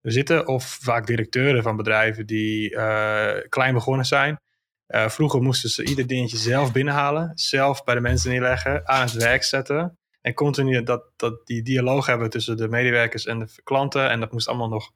zitten. 0.00 0.46
Of 0.46 0.78
vaak 0.82 1.06
directeuren 1.06 1.62
van 1.62 1.76
bedrijven 1.76 2.26
die 2.26 2.70
uh, 2.70 3.30
klein 3.48 3.74
begonnen 3.74 4.06
zijn. 4.06 4.40
Uh, 4.88 5.08
vroeger 5.08 5.42
moesten 5.42 5.70
ze 5.70 5.84
ieder 5.84 6.06
dingetje 6.06 6.36
zelf 6.36 6.72
binnenhalen. 6.72 7.32
Zelf 7.34 7.84
bij 7.84 7.94
de 7.94 8.00
mensen 8.00 8.30
neerleggen. 8.30 8.88
Aan 8.88 9.02
het 9.02 9.12
werk 9.12 9.44
zetten. 9.44 9.98
En 10.20 10.34
continu 10.34 10.82
dat, 10.82 11.04
dat 11.16 11.46
die 11.46 11.62
dialoog 11.62 12.06
hebben 12.06 12.30
tussen 12.30 12.56
de 12.56 12.68
medewerkers 12.68 13.26
en 13.26 13.38
de 13.38 13.60
klanten. 13.62 14.10
En 14.10 14.20
dat 14.20 14.32
moest 14.32 14.48
allemaal 14.48 14.68
nog... 14.68 14.90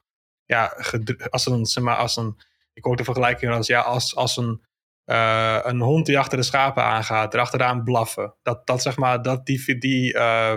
Ja, 0.45 0.77
als 1.31 1.47
een, 1.47 1.67
zeg 1.67 1.85
maar, 1.85 1.97
als 1.97 2.17
een... 2.17 2.37
Ik 2.73 2.85
hoor 2.85 2.97
de 2.97 3.05
vergelijking 3.05 3.53
als, 3.53 3.67
ja, 3.67 3.81
als, 3.81 4.17
als 4.17 4.37
een 4.37 4.63
uh, 5.07 5.59
een 5.63 5.81
hond 5.81 6.07
die 6.07 6.19
achter 6.19 6.39
de 6.39 6.45
schapen 6.45 6.83
aangaat, 6.83 7.35
erachteraan 7.35 7.85
blaffen. 7.85 8.35
Dat, 8.43 8.67
dat 8.67 8.83
zeg 8.83 8.97
maar, 8.97 9.23
dat, 9.23 9.47
die, 9.47 9.79
die, 9.79 10.15
uh, 10.15 10.55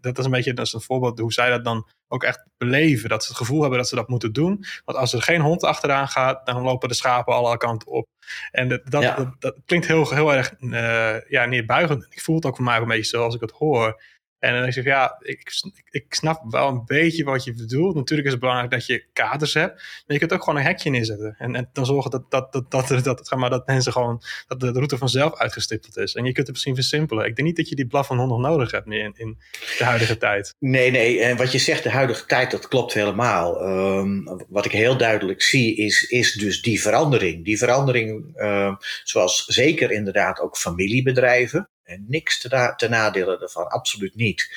dat 0.00 0.18
is 0.18 0.24
een 0.24 0.30
beetje 0.30 0.54
dat 0.54 0.66
is 0.66 0.72
een 0.72 0.80
voorbeeld 0.80 1.18
hoe 1.18 1.32
zij 1.32 1.50
dat 1.50 1.64
dan 1.64 1.88
ook 2.08 2.24
echt 2.24 2.44
beleven. 2.56 3.08
Dat 3.08 3.22
ze 3.22 3.28
het 3.28 3.38
gevoel 3.38 3.60
hebben 3.60 3.78
dat 3.78 3.88
ze 3.88 3.94
dat 3.94 4.08
moeten 4.08 4.32
doen. 4.32 4.64
Want 4.84 4.98
als 4.98 5.12
er 5.12 5.22
geen 5.22 5.40
hond 5.40 5.62
achteraan 5.62 6.08
gaat, 6.08 6.46
dan 6.46 6.62
lopen 6.62 6.88
de 6.88 6.94
schapen 6.94 7.34
alle 7.34 7.56
kanten 7.56 7.88
op. 7.88 8.06
En 8.50 8.68
dat, 8.68 8.80
dat, 8.84 9.34
dat, 9.38 9.56
klinkt 9.64 9.86
heel, 9.86 10.10
heel 10.10 10.34
erg 10.34 10.54
uh, 10.60 11.20
ja, 11.28 11.44
neerbuigend. 11.44 12.06
Ik 12.10 12.20
voel 12.20 12.34
het 12.34 12.44
ook 12.44 12.56
voor 12.56 12.64
mij 12.64 12.76
een 12.76 12.88
beetje 12.88 13.16
zo 13.16 13.24
als 13.24 13.34
ik 13.34 13.40
het 13.40 13.50
hoor. 13.50 14.02
En 14.44 14.62
dan 14.62 14.72
zeg 14.72 14.84
ja, 14.84 15.16
ik, 15.20 15.52
ik 15.90 16.14
snap 16.14 16.42
wel 16.50 16.68
een 16.68 16.82
beetje 16.84 17.24
wat 17.24 17.44
je 17.44 17.54
bedoelt. 17.54 17.94
Natuurlijk 17.94 18.26
is 18.26 18.32
het 18.32 18.40
belangrijk 18.40 18.70
dat 18.70 18.86
je 18.86 19.04
kaders 19.12 19.54
hebt. 19.54 19.74
Maar 19.74 20.02
je 20.06 20.18
kunt 20.18 20.32
ook 20.32 20.42
gewoon 20.42 20.58
een 20.58 20.66
hekje 20.66 20.90
neerzetten. 20.90 21.34
En, 21.38 21.54
en 21.54 21.68
dan 21.72 21.86
zorgen 21.86 22.10
dat, 22.10 22.30
dat, 22.30 22.52
dat, 22.52 22.70
dat, 22.70 23.04
dat, 23.04 23.34
maar, 23.36 23.50
dat 23.50 23.66
mensen 23.66 23.92
gewoon, 23.92 24.22
dat 24.46 24.60
de 24.60 24.70
route 24.70 24.98
vanzelf 24.98 25.36
uitgestippeld 25.36 25.96
is. 25.96 26.14
En 26.14 26.24
je 26.24 26.32
kunt 26.32 26.46
het 26.46 26.50
misschien 26.50 26.74
versimpelen. 26.74 27.26
Ik 27.26 27.36
denk 27.36 27.48
niet 27.48 27.56
dat 27.56 27.68
je 27.68 27.74
die 27.74 27.86
blaf 27.86 28.06
van 28.06 28.16
nog 28.16 28.38
nodig 28.38 28.70
hebt 28.70 28.86
in, 28.86 29.14
in 29.16 29.38
de 29.78 29.84
huidige 29.84 30.16
tijd. 30.16 30.54
Nee, 30.58 30.90
nee. 30.90 31.20
En 31.20 31.36
wat 31.36 31.52
je 31.52 31.58
zegt, 31.58 31.82
de 31.82 31.90
huidige 31.90 32.26
tijd, 32.26 32.50
dat 32.50 32.68
klopt 32.68 32.94
helemaal. 32.94 33.68
Um, 33.68 34.44
wat 34.48 34.64
ik 34.64 34.72
heel 34.72 34.96
duidelijk 34.96 35.42
zie, 35.42 35.76
is, 35.76 36.02
is 36.02 36.32
dus 36.32 36.62
die 36.62 36.82
verandering. 36.82 37.44
Die 37.44 37.58
verandering, 37.58 38.32
uh, 38.36 38.76
zoals 39.02 39.44
zeker 39.44 39.90
inderdaad 39.90 40.40
ook 40.40 40.56
familiebedrijven. 40.56 41.68
En 41.84 42.04
niks 42.08 42.40
te, 42.40 42.72
te 42.76 42.88
nadelen 42.88 43.38
daarvan, 43.38 43.68
absoluut 43.68 44.14
niet. 44.14 44.48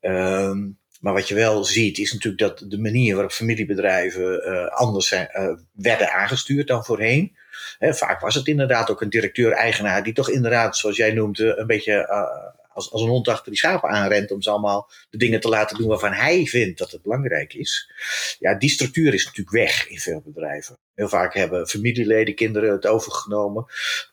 Um, 0.00 0.78
maar 1.00 1.12
wat 1.12 1.28
je 1.28 1.34
wel 1.34 1.64
ziet, 1.64 1.98
is 1.98 2.12
natuurlijk 2.12 2.42
dat 2.42 2.70
de 2.70 2.78
manier 2.78 3.14
waarop 3.14 3.32
familiebedrijven 3.32 4.48
uh, 4.48 4.66
anders 4.66 5.12
uh, 5.12 5.26
werden 5.72 6.12
aangestuurd 6.12 6.66
dan 6.66 6.84
voorheen. 6.84 7.36
He, 7.78 7.94
vaak 7.94 8.20
was 8.20 8.34
het 8.34 8.46
inderdaad 8.46 8.90
ook 8.90 9.00
een 9.00 9.10
directeur-eigenaar 9.10 10.02
die 10.02 10.12
toch 10.12 10.30
inderdaad, 10.30 10.76
zoals 10.76 10.96
jij 10.96 11.12
noemt, 11.12 11.38
een 11.38 11.66
beetje 11.66 11.92
uh, 11.92 12.57
als, 12.78 12.92
als 12.92 13.02
een 13.02 13.08
hond 13.08 13.28
achter 13.28 13.50
die 13.50 13.58
schapen 13.58 13.90
aanrent 13.90 14.30
om 14.30 14.42
ze 14.42 14.50
allemaal 14.50 14.90
de 15.10 15.18
dingen 15.18 15.40
te 15.40 15.48
laten 15.48 15.78
doen 15.78 15.88
waarvan 15.88 16.12
hij 16.12 16.46
vindt 16.46 16.78
dat 16.78 16.90
het 16.90 17.02
belangrijk 17.02 17.54
is. 17.54 17.90
Ja, 18.38 18.54
die 18.54 18.70
structuur 18.70 19.14
is 19.14 19.24
natuurlijk 19.24 19.56
weg 19.56 19.88
in 19.88 19.98
veel 19.98 20.22
bedrijven. 20.24 20.78
Heel 20.94 21.08
vaak 21.08 21.34
hebben 21.34 21.68
familieleden, 21.68 22.34
kinderen 22.34 22.72
het 22.72 22.86
overgenomen. 22.86 23.66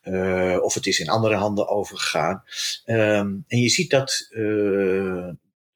Uh, 0.04 0.58
of 0.62 0.74
het 0.74 0.86
is 0.86 1.00
in 1.00 1.10
andere 1.10 1.36
handen 1.36 1.68
overgegaan. 1.68 2.44
Um, 2.86 3.44
en 3.48 3.60
je 3.60 3.70
ziet 3.70 3.90
dat 3.90 4.28
uh, 4.30 5.30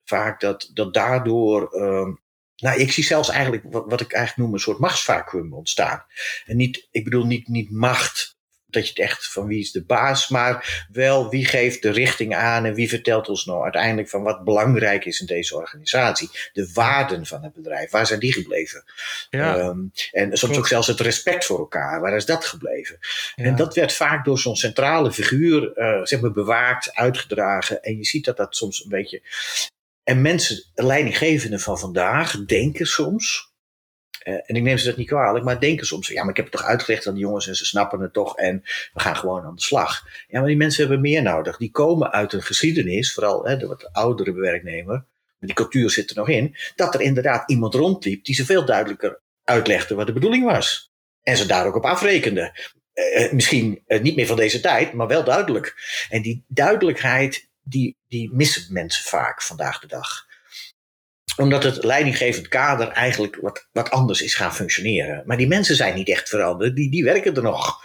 vaak 0.04 0.40
dat, 0.40 0.70
dat 0.74 0.94
daardoor. 0.94 1.76
Um, 1.76 2.22
nou, 2.56 2.80
ik 2.80 2.92
zie 2.92 3.04
zelfs 3.04 3.30
eigenlijk 3.30 3.64
wat, 3.70 3.84
wat 3.88 4.02
ik 4.02 4.14
eigenlijk 4.14 4.46
noem 4.46 4.54
een 4.54 4.64
soort 4.64 4.80
machtsvacuum 4.80 5.54
ontstaan. 5.54 6.06
En 6.46 6.58
niet, 6.58 6.88
ik 6.92 7.04
bedoel 7.04 7.26
niet, 7.26 7.48
niet 7.48 7.72
macht 7.72 8.38
dat 8.70 8.84
je 8.84 8.90
het 8.90 9.00
echt 9.00 9.32
van 9.32 9.48
wie 9.48 9.60
is 9.60 9.72
de 9.72 9.84
baas, 9.84 10.30
maar 10.30 10.86
wel 10.92 11.30
wie 11.30 11.46
geeft 11.46 11.82
de 11.82 11.90
richting 11.90 12.36
aan 12.36 12.66
en 12.66 12.74
wie 12.74 12.90
vertelt 12.90 13.30
ons 13.30 13.46
nou 13.46 13.64
uiteindelijk 13.64 14.10
van 14.10 14.24
wat 14.24 14.44
belangrijk 14.44 15.06
is 15.06 15.20
in 15.20 15.26
deze 15.26 15.56
organisatie. 15.56 16.30
De 16.54 16.72
waarden 16.74 17.26
van 17.26 17.44
het 17.44 17.54
bedrijf, 17.54 17.92
waar 17.92 18.08
zijn 18.08 18.20
die 18.20 18.34
gebleven? 18.34 18.84
Ja. 19.30 19.58
Um, 19.58 19.92
en 20.12 20.38
soms 20.38 20.58
ook 20.58 20.68
zelfs 20.68 20.88
het 20.88 21.00
respect 21.00 21.46
voor 21.46 21.60
elkaar, 21.60 22.02
waar 22.02 22.16
is 22.16 22.26
dat 22.26 22.46
gebleven? 22.46 22.98
Ja. 23.36 23.44
En 23.44 23.56
dat 23.56 23.76
werd 23.76 23.94
vaak 23.94 24.26
door 24.26 24.40
zo'n 24.40 24.56
centrale 24.56 25.12
figuur 25.12 25.78
uh, 25.78 26.06
zeg 26.06 26.22
maar 26.22 26.32
bewaakt, 26.32 26.96
uitgedragen. 26.96 27.82
En 27.82 27.98
je 27.98 28.06
ziet 28.06 28.26
dat 28.26 28.38
dat 28.38 28.56
soms 28.56 28.84
een 28.84 28.90
beetje. 28.90 29.22
En 30.04 30.22
mensen, 30.22 30.64
leidinggevenden 30.74 31.60
van 31.60 31.80
vandaag, 31.80 32.46
denken 32.46 32.86
soms 32.86 33.49
en 34.24 34.56
ik 34.56 34.62
neem 34.62 34.78
ze 34.78 34.88
dat 34.88 34.98
niet 34.98 35.08
kwalijk, 35.08 35.46
maar 35.46 35.60
denken 35.60 35.86
soms: 35.86 36.08
ja, 36.08 36.22
maar 36.22 36.30
ik 36.30 36.36
heb 36.36 36.46
het 36.46 36.56
toch 36.56 36.66
uitgelegd 36.66 37.08
aan 37.08 37.14
de 37.14 37.20
jongens 37.20 37.48
en 37.48 37.56
ze 37.56 37.66
snappen 37.66 38.00
het 38.00 38.14
toch 38.14 38.38
en 38.38 38.62
we 38.94 39.00
gaan 39.00 39.16
gewoon 39.16 39.44
aan 39.44 39.56
de 39.56 39.62
slag. 39.62 40.04
Ja, 40.28 40.40
maar 40.40 40.48
die 40.48 40.58
mensen 40.58 40.82
hebben 40.82 41.02
meer 41.02 41.22
nodig. 41.22 41.58
Die 41.58 41.72
komen 41.72 42.12
uit 42.12 42.34
een 42.34 42.42
geschiedenis, 42.42 43.14
vooral 43.14 43.46
hè, 43.46 43.58
de 43.58 43.68
wat 43.68 43.90
oudere 43.92 44.34
werknemer, 44.34 45.06
die 45.40 45.54
cultuur 45.54 45.90
zit 45.90 46.10
er 46.10 46.16
nog 46.16 46.30
in, 46.30 46.56
dat 46.76 46.94
er 46.94 47.02
inderdaad 47.02 47.50
iemand 47.50 47.74
rondliep 47.74 48.26
die 48.26 48.36
ze 48.36 48.46
veel 48.46 48.66
duidelijker 48.66 49.22
uitlegde 49.44 49.96
wat 49.96 50.08
de 50.08 50.14
bedoeling 50.14 50.46
was. 50.46 50.92
En 51.24 51.38
ze 51.38 51.46
daar 51.46 51.66
ook 51.66 51.76
op 51.76 51.86
afrekende. 51.86 52.72
Uh, 52.94 53.32
misschien 53.32 53.84
uh, 53.88 54.02
niet 54.02 54.16
meer 54.16 54.28
van 54.28 54.36
deze 54.36 54.60
tijd, 54.60 54.94
maar 54.94 55.08
wel 55.08 55.24
duidelijk. 55.24 55.76
En 56.10 56.22
die 56.22 56.44
duidelijkheid, 56.48 57.50
die, 57.62 57.98
die 58.08 58.34
missen 58.34 58.74
mensen 58.74 59.04
vaak 59.04 59.42
vandaag 59.42 59.80
de 59.80 59.88
dag. 59.88 60.28
Omdat 61.38 61.64
het 61.64 61.84
leidinggevend 61.84 62.48
kader 62.48 62.88
eigenlijk 62.88 63.38
wat, 63.42 63.68
wat 63.72 63.90
anders 63.90 64.22
is 64.22 64.36
gaan 64.36 64.54
functioneren. 64.54 65.24
Maar 65.26 65.38
die 65.38 65.48
mensen 65.48 65.76
zijn 65.76 65.96
niet 65.96 66.10
echt 66.10 66.30
veranderd, 66.30 66.76
die, 66.76 66.92
die 66.92 67.04
werken 67.04 67.36
er 67.36 67.44
nog. 67.44 67.80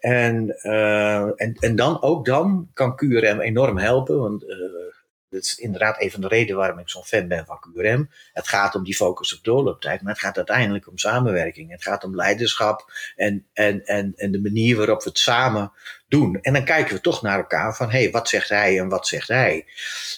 En, 0.00 0.56
uh, 0.62 1.40
en, 1.40 1.56
en 1.58 1.76
dan, 1.76 2.02
ook 2.02 2.24
dan 2.24 2.70
kan 2.74 2.96
QRM 2.96 3.40
enorm 3.40 3.78
helpen, 3.78 4.18
want 4.18 4.42
uh, 4.42 4.56
dat 5.30 5.42
is 5.42 5.54
inderdaad 5.58 6.02
een 6.02 6.10
van 6.10 6.20
de 6.20 6.28
redenen 6.28 6.56
waarom 6.56 6.78
ik 6.78 6.88
zo'n 6.88 7.04
fan 7.04 7.28
ben 7.28 7.46
van 7.46 7.58
QRM. 7.60 8.10
Het 8.32 8.48
gaat 8.48 8.74
om 8.74 8.84
die 8.84 8.94
focus 8.94 9.36
op 9.36 9.44
doorlooptijd, 9.44 10.02
maar 10.02 10.12
het 10.12 10.22
gaat 10.22 10.36
uiteindelijk 10.36 10.88
om 10.88 10.98
samenwerking. 10.98 11.70
Het 11.70 11.82
gaat 11.82 12.04
om 12.04 12.16
leiderschap 12.16 12.92
en, 13.16 13.46
en, 13.52 13.84
en, 13.84 14.12
en 14.16 14.32
de 14.32 14.40
manier 14.40 14.76
waarop 14.76 15.02
we 15.02 15.08
het 15.08 15.18
samen 15.18 15.72
doen. 16.08 16.38
En 16.40 16.52
dan 16.52 16.64
kijken 16.64 16.94
we 16.94 17.00
toch 17.00 17.22
naar 17.22 17.38
elkaar 17.38 17.76
van, 17.76 17.90
hé, 17.90 18.02
hey, 18.02 18.10
wat 18.10 18.28
zegt 18.28 18.48
hij 18.48 18.78
en 18.78 18.88
wat 18.88 19.06
zegt 19.06 19.28
hij? 19.28 19.64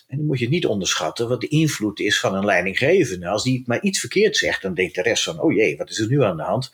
En 0.06 0.16
dan 0.16 0.26
moet 0.26 0.38
je 0.38 0.48
niet 0.48 0.66
onderschatten 0.66 1.28
wat 1.28 1.40
de 1.40 1.48
invloed 1.48 2.00
is 2.00 2.20
van 2.20 2.34
een 2.34 2.44
leidinggevende. 2.44 3.28
Als 3.28 3.42
die 3.42 3.62
maar 3.66 3.80
iets 3.80 4.00
verkeerd 4.00 4.36
zegt, 4.36 4.62
dan 4.62 4.74
denkt 4.74 4.94
de 4.94 5.02
rest 5.02 5.24
van, 5.24 5.40
oh 5.40 5.52
jee, 5.52 5.76
wat 5.76 5.90
is 5.90 5.98
er 5.98 6.08
nu 6.08 6.22
aan 6.22 6.36
de 6.36 6.42
hand? 6.42 6.72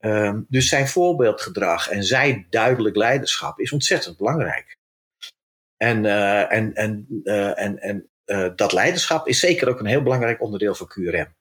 Um, 0.00 0.46
dus 0.48 0.68
zijn 0.68 0.88
voorbeeldgedrag 0.88 1.88
en 1.88 2.04
zijn 2.04 2.46
duidelijk 2.50 2.96
leiderschap 2.96 3.60
is 3.60 3.72
ontzettend 3.72 4.16
belangrijk. 4.16 4.77
En, 5.78 6.04
uh, 6.04 6.52
en, 6.52 6.74
en, 6.74 7.06
uh, 7.24 7.60
en, 7.60 7.78
en 7.78 8.08
uh, 8.26 8.48
dat 8.56 8.72
leiderschap 8.72 9.28
is 9.28 9.40
zeker 9.40 9.68
ook 9.68 9.80
een 9.80 9.86
heel 9.86 10.02
belangrijk 10.02 10.42
onderdeel 10.42 10.74
van 10.74 10.86
QRM. 10.86 11.36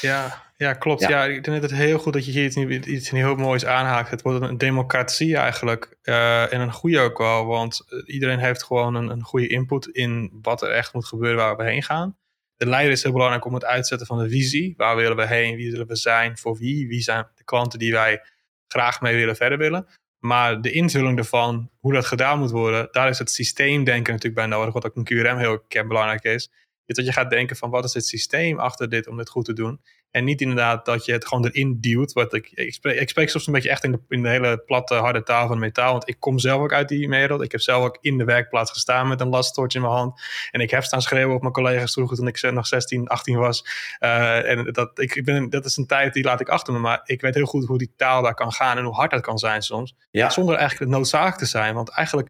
Ja, 0.00 0.42
ja 0.56 0.72
klopt. 0.72 1.00
Ja. 1.00 1.08
ja 1.08 1.24
ik 1.24 1.44
denk 1.44 1.60
dat 1.60 1.70
het 1.70 1.80
heel 1.80 1.98
goed 1.98 2.12
dat 2.12 2.24
je 2.24 2.30
hier 2.30 2.44
iets, 2.44 2.86
iets 2.86 3.10
heel 3.10 3.34
moois 3.34 3.66
aanhaakt. 3.66 4.10
Het 4.10 4.22
wordt 4.22 4.42
een 4.42 4.58
democratie 4.58 5.36
eigenlijk. 5.36 5.96
en 6.02 6.60
een 6.60 6.72
goede 6.72 7.00
ook 7.00 7.18
wel, 7.18 7.46
want 7.46 7.84
iedereen 8.06 8.38
heeft 8.38 8.62
gewoon 8.62 8.94
een, 8.94 9.08
een 9.08 9.22
goede 9.22 9.48
input 9.48 9.86
in 9.86 10.38
wat 10.42 10.62
er 10.62 10.70
echt 10.70 10.92
moet 10.92 11.06
gebeuren 11.06 11.36
waar 11.36 11.56
we 11.56 11.64
heen 11.64 11.82
gaan. 11.82 12.16
De 12.56 12.66
leider 12.66 12.92
is 12.92 13.02
heel 13.02 13.12
belangrijk 13.12 13.44
om 13.44 13.54
het 13.54 13.64
uitzetten 13.64 14.06
van 14.06 14.18
de 14.18 14.28
visie. 14.28 14.74
Waar 14.76 14.96
willen 14.96 15.16
we 15.16 15.26
heen? 15.26 15.56
Wie 15.56 15.70
willen 15.70 15.86
we 15.86 15.96
zijn? 15.96 16.38
Voor 16.38 16.56
wie? 16.56 16.88
Wie 16.88 17.00
zijn 17.00 17.26
de 17.34 17.44
klanten 17.44 17.78
die 17.78 17.92
wij 17.92 18.22
graag 18.68 19.00
mee 19.00 19.16
willen 19.16 19.36
verder 19.36 19.58
willen? 19.58 19.86
Maar 20.18 20.60
de 20.60 20.70
invulling 20.70 21.18
ervan, 21.18 21.70
hoe 21.80 21.92
dat 21.92 22.06
gedaan 22.06 22.38
moet 22.38 22.50
worden, 22.50 22.88
daar 22.90 23.08
is 23.08 23.18
het 23.18 23.30
systeemdenken 23.30 24.12
natuurlijk 24.12 24.34
bij 24.34 24.46
nodig, 24.46 24.74
wat 24.74 24.86
ook 24.86 24.96
een 24.96 25.04
QRM 25.04 25.38
heel 25.38 25.64
belangrijk 25.68 26.24
is. 26.24 26.50
Is 26.86 26.96
dat 26.96 27.04
je 27.04 27.12
gaat 27.12 27.30
denken 27.30 27.56
van 27.56 27.70
wat 27.70 27.84
is 27.84 27.94
het 27.94 28.06
systeem 28.06 28.58
achter 28.58 28.88
dit 28.88 29.06
om 29.06 29.16
dit 29.16 29.28
goed 29.28 29.44
te 29.44 29.52
doen. 29.52 29.80
En 30.10 30.24
niet 30.24 30.40
inderdaad 30.40 30.84
dat 30.84 31.04
je 31.04 31.12
het 31.12 31.26
gewoon 31.26 31.44
erin 31.44 31.80
duwt. 31.80 32.12
Wat 32.12 32.34
ik, 32.34 32.50
ik, 32.50 32.72
spreek, 32.72 33.00
ik 33.00 33.08
spreek 33.08 33.28
soms 33.28 33.46
een 33.46 33.52
beetje 33.52 33.70
echt 33.70 33.84
in 33.84 33.92
de, 33.92 34.00
in 34.08 34.22
de 34.22 34.28
hele 34.28 34.58
platte, 34.58 34.94
harde 34.94 35.22
taal 35.22 35.46
van 35.46 35.58
metaal. 35.58 35.92
Want 35.92 36.08
ik 36.08 36.16
kom 36.18 36.38
zelf 36.38 36.62
ook 36.62 36.72
uit 36.72 36.88
die 36.88 37.08
wereld. 37.08 37.42
Ik 37.42 37.52
heb 37.52 37.60
zelf 37.60 37.84
ook 37.84 37.98
in 38.00 38.18
de 38.18 38.24
werkplaats 38.24 38.70
gestaan 38.70 39.08
met 39.08 39.20
een 39.20 39.28
lasttoortje 39.28 39.78
in 39.78 39.84
mijn 39.84 39.96
hand. 39.96 40.20
En 40.50 40.60
ik 40.60 40.70
heb 40.70 40.82
staan 40.82 41.02
schreeuwen 41.02 41.34
op 41.34 41.40
mijn 41.40 41.52
collega's 41.52 41.92
toen 41.92 42.26
ik 42.26 42.52
nog 42.52 42.66
16, 42.66 43.08
18 43.08 43.36
was. 43.36 43.64
Uh, 44.00 44.50
en 44.50 44.72
dat, 44.72 44.98
ik, 44.98 45.14
ik 45.14 45.24
ben, 45.24 45.50
dat 45.50 45.64
is 45.64 45.76
een 45.76 45.86
tijd 45.86 46.12
die 46.12 46.24
laat 46.24 46.40
ik 46.40 46.48
achter 46.48 46.72
me. 46.72 46.78
Maar 46.78 47.00
ik 47.04 47.20
weet 47.20 47.34
heel 47.34 47.46
goed 47.46 47.66
hoe 47.66 47.78
die 47.78 47.92
taal 47.96 48.22
daar 48.22 48.34
kan 48.34 48.52
gaan 48.52 48.78
en 48.78 48.84
hoe 48.84 48.94
hard 48.94 49.10
dat 49.10 49.20
kan 49.20 49.38
zijn 49.38 49.62
soms. 49.62 49.94
Ja. 50.10 50.30
Zonder 50.30 50.54
eigenlijk 50.54 50.90
noodzakelijk 50.90 51.38
te 51.38 51.46
zijn. 51.46 51.74
Want 51.74 51.90
eigenlijk, 51.90 52.28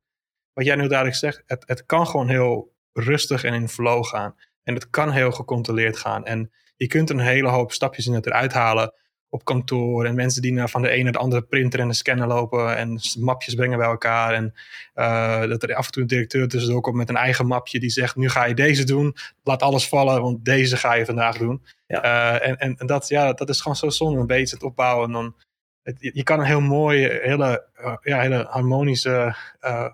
wat 0.53 0.65
jij 0.65 0.77
nu 0.77 0.89
duidelijk 0.89 1.19
zegt, 1.19 1.43
het, 1.47 1.65
het 1.67 1.87
kan 1.87 2.07
gewoon 2.07 2.29
heel 2.29 2.73
rustig 2.93 3.45
en 3.45 3.55
in 3.55 3.69
flow 3.69 4.05
gaan. 4.05 4.35
En 4.63 4.75
het 4.75 4.91
kan 4.91 5.11
heel 5.11 5.33
gecontroleerd 5.33 5.99
gaan. 5.99 6.25
En 6.25 6.51
je 6.79 6.87
kunt 6.87 7.11
een 7.11 7.21
hele 7.21 7.49
hoop 7.49 7.73
stapjes 7.73 8.07
in 8.07 8.13
het 8.13 8.27
eruit 8.27 8.53
halen 8.53 8.93
op 9.29 9.45
kantoor. 9.45 10.05
En 10.05 10.15
mensen 10.15 10.43
die 10.43 10.53
naar 10.53 10.69
van 10.69 10.83
de 10.83 10.89
ene 10.89 11.03
naar 11.03 11.13
de 11.13 11.19
andere 11.19 11.43
printer 11.43 11.81
en 11.81 11.89
de 11.89 11.95
scanner 11.95 12.27
lopen. 12.27 12.77
En 12.77 13.01
mapjes 13.19 13.55
brengen 13.55 13.79
bij 13.79 13.87
elkaar. 13.87 14.35
En 14.35 14.55
uh, 14.95 15.41
dat 15.41 15.63
er 15.63 15.75
af 15.75 15.87
en 15.87 15.93
toe 15.93 16.03
een 16.03 16.09
directeur 16.09 16.49
tussendoor 16.49 16.81
komt 16.81 16.97
met 16.97 17.09
een 17.09 17.17
eigen 17.17 17.47
mapje. 17.47 17.81
Die 17.81 17.91
zegt, 17.91 18.17
nu 18.17 18.29
ga 18.29 18.45
je 18.45 18.55
deze 18.55 18.85
doen. 18.85 19.17
Laat 19.43 19.63
alles 19.63 19.89
vallen, 19.89 20.23
want 20.23 20.45
deze 20.45 20.77
ga 20.77 20.95
je 20.95 21.05
vandaag 21.05 21.39
doen. 21.39 21.63
Ja. 21.87 22.05
Uh, 22.05 22.49
en, 22.49 22.59
en, 22.59 22.77
en, 22.77 22.87
dat, 22.87 23.09
ja, 23.09 23.33
dat 23.33 23.49
is 23.49 23.61
gewoon 23.61 23.77
zo 23.77 23.89
zonde. 23.89 24.21
Een 24.21 24.27
beetje 24.27 24.55
het 24.55 24.65
opbouwen. 24.65 25.07
En 25.07 25.13
dan, 25.13 25.35
het, 25.83 25.97
je 26.01 26.23
kan 26.23 26.41
een 26.41 26.47
heel 26.47 26.61
mooie, 26.61 27.21
hele, 27.23 27.67
uh, 27.81 27.95
ja, 28.03 28.21
hele 28.21 28.47
harmonische, 28.51 29.37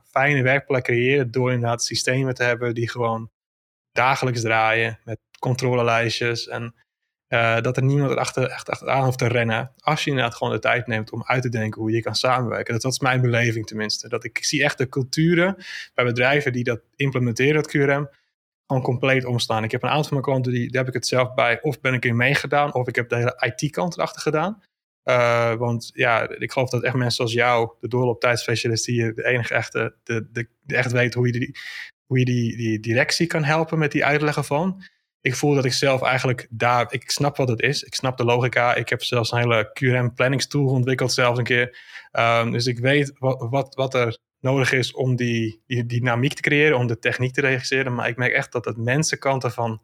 fijne 0.05 0.43
werkplek 0.43 0.85
creëren. 0.85 1.30
Door 1.30 1.53
inderdaad 1.53 1.85
systemen 1.85 2.35
te 2.35 2.43
hebben 2.43 2.74
die 2.74 2.89
gewoon 2.89 3.30
dagelijks 3.93 4.41
draaien 4.41 4.99
met 5.05 5.18
controlelijstjes 5.45 6.49
en 6.49 6.74
uh, 7.28 7.61
dat 7.61 7.76
er 7.76 7.82
niemand 7.82 8.11
er 8.11 8.18
achter, 8.18 8.49
echt 8.49 8.70
achteraan 8.70 9.05
hoeft 9.05 9.18
te 9.18 9.26
rennen. 9.26 9.72
Als 9.78 10.05
je 10.05 10.11
inderdaad 10.11 10.34
gewoon 10.34 10.53
de 10.53 10.59
tijd 10.59 10.86
neemt 10.86 11.12
om 11.12 11.22
uit 11.24 11.42
te 11.42 11.49
denken 11.49 11.80
hoe 11.80 11.90
je 11.90 12.03
kan 12.03 12.14
samenwerken. 12.14 12.72
Dat, 12.72 12.82
dat 12.82 12.92
is 12.92 12.99
mijn 12.99 13.20
beleving 13.20 13.66
tenminste. 13.66 14.09
Dat 14.09 14.24
ik, 14.24 14.45
zie 14.45 14.62
echt 14.62 14.78
de 14.78 14.88
culturen 14.88 15.57
bij 15.95 16.05
bedrijven 16.05 16.53
die 16.53 16.64
dat 16.64 16.80
implementeren, 16.97 17.55
dat 17.55 17.68
QRM, 17.68 18.09
gewoon 18.66 18.82
compleet 18.82 19.24
omstaan. 19.24 19.64
Ik 19.64 19.70
heb 19.70 19.82
een 19.82 19.88
aantal 19.88 20.05
van 20.05 20.12
mijn 20.12 20.24
klanten, 20.24 20.53
die, 20.53 20.70
daar 20.70 20.84
heb 20.84 20.95
ik 20.95 21.01
het 21.01 21.07
zelf 21.07 21.34
bij. 21.34 21.62
Of 21.62 21.80
ben 21.80 21.95
ik 21.95 22.05
in 22.05 22.16
meegedaan, 22.16 22.74
of 22.74 22.88
ik 22.88 22.97
heb 22.97 23.09
de 23.09 23.16
hele 23.16 23.53
IT-kant 23.57 23.97
erachter 23.97 24.20
gedaan. 24.20 24.62
Uh, 25.05 25.55
want 25.55 25.90
ja, 25.95 26.28
ik 26.28 26.53
geloof 26.53 26.70
dat 26.70 26.82
echt 26.82 26.95
mensen 26.95 27.16
zoals 27.16 27.32
jou, 27.32 27.70
de 27.80 27.88
doorlooptijdspecialist, 27.88 28.84
die 28.84 29.12
de 29.12 29.24
enige 29.24 29.55
echte, 29.55 29.95
de, 30.03 30.28
de 30.32 30.49
echt 30.66 30.92
weet 30.92 31.14
hoe 31.14 31.26
je 31.26 31.32
die, 31.32 31.57
hoe 32.07 32.18
je 32.18 32.24
die, 32.24 32.57
die 32.57 32.80
directie 32.80 33.26
kan 33.26 33.45
helpen 33.45 33.78
met 33.78 33.92
die 33.92 34.05
uitleggen 34.05 34.45
van. 34.45 34.82
Ik 35.25 35.35
voel 35.35 35.55
dat 35.55 35.64
ik 35.64 35.72
zelf 35.72 36.03
eigenlijk 36.03 36.47
daar, 36.51 36.93
ik 36.93 37.11
snap 37.11 37.37
wat 37.37 37.49
het 37.49 37.61
is. 37.61 37.83
Ik 37.83 37.95
snap 37.95 38.16
de 38.16 38.25
logica. 38.25 38.75
Ik 38.75 38.89
heb 38.89 39.03
zelfs 39.03 39.33
een 39.33 39.39
hele 39.39 39.70
QRM 39.72 40.14
planningstool 40.14 40.66
ontwikkeld 40.66 41.12
zelfs 41.12 41.39
een 41.39 41.45
keer. 41.45 41.79
Um, 42.12 42.51
dus 42.51 42.66
ik 42.66 42.79
weet 42.79 43.12
wat, 43.18 43.47
wat, 43.51 43.75
wat 43.75 43.95
er 43.95 44.18
nodig 44.41 44.72
is 44.72 44.93
om 44.93 45.16
die, 45.16 45.62
die, 45.66 45.87
dynamiek 45.87 46.35
te 46.35 46.43
creëren, 46.43 46.79
om 46.79 46.87
de 46.87 46.99
techniek 46.99 47.33
te 47.33 47.41
registreren. 47.41 47.95
Maar 47.95 48.09
ik 48.09 48.16
merk 48.16 48.33
echt 48.33 48.53
dat 48.53 48.64
het 48.64 48.77
mensenkant 48.77 49.45
ervan 49.45 49.83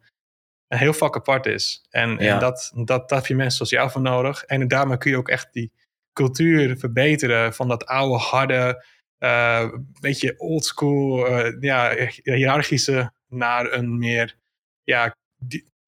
een 0.67 0.77
heel 0.77 0.93
vak 0.93 1.15
apart 1.15 1.45
is. 1.45 1.85
En, 1.89 2.17
en 2.17 2.39
dat, 2.39 2.71
dat, 2.75 2.87
dat 2.87 3.09
heb 3.09 3.25
je 3.25 3.35
mensen 3.35 3.55
zoals 3.55 3.71
jou 3.71 3.91
voor 3.91 4.01
nodig. 4.01 4.43
En 4.43 4.67
daarmee 4.67 4.97
kun 4.97 5.11
je 5.11 5.17
ook 5.17 5.29
echt 5.29 5.53
die 5.53 5.71
cultuur 6.13 6.77
verbeteren 6.77 7.53
van 7.53 7.67
dat 7.67 7.85
oude, 7.85 8.17
harde, 8.17 8.85
uh, 9.19 9.73
beetje 9.99 10.39
oldschool, 10.39 11.27
uh, 11.27 11.61
ja, 11.61 11.95
hiërarchische 12.23 13.11
naar 13.27 13.71
een 13.71 13.97
meer 13.97 14.39
ja, 14.83 15.15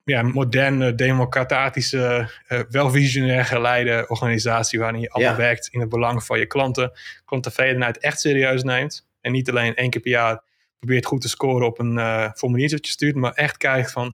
ja, 0.03 0.21
moderne, 0.21 0.95
democratische, 0.95 2.29
uh, 2.49 2.59
wel 2.69 2.89
visionair 2.89 3.45
geleide 3.45 4.05
organisatie 4.07 4.79
waarin 4.79 4.99
je 4.99 5.09
allemaal 5.09 5.35
werkt 5.35 5.67
in 5.67 5.79
het 5.79 5.89
belang 5.89 6.23
van 6.23 6.39
je 6.39 6.45
klanten. 6.45 6.91
Klanttevredenheid 7.25 7.97
echt 7.97 8.19
serieus 8.19 8.63
neemt. 8.63 9.07
En 9.21 9.31
niet 9.31 9.49
alleen 9.49 9.75
één 9.75 9.89
keer 9.89 10.01
per 10.01 10.11
jaar 10.11 10.43
probeert 10.79 11.05
goed 11.05 11.21
te 11.21 11.29
scoren 11.29 11.67
op 11.67 11.79
een 11.79 11.97
uh, 11.97 12.31
formuliertje 12.33 12.75
dat 12.75 12.85
je 12.85 12.91
stuurt, 12.91 13.15
maar 13.15 13.33
echt 13.33 13.57
kijkt 13.57 13.91
van 13.91 14.13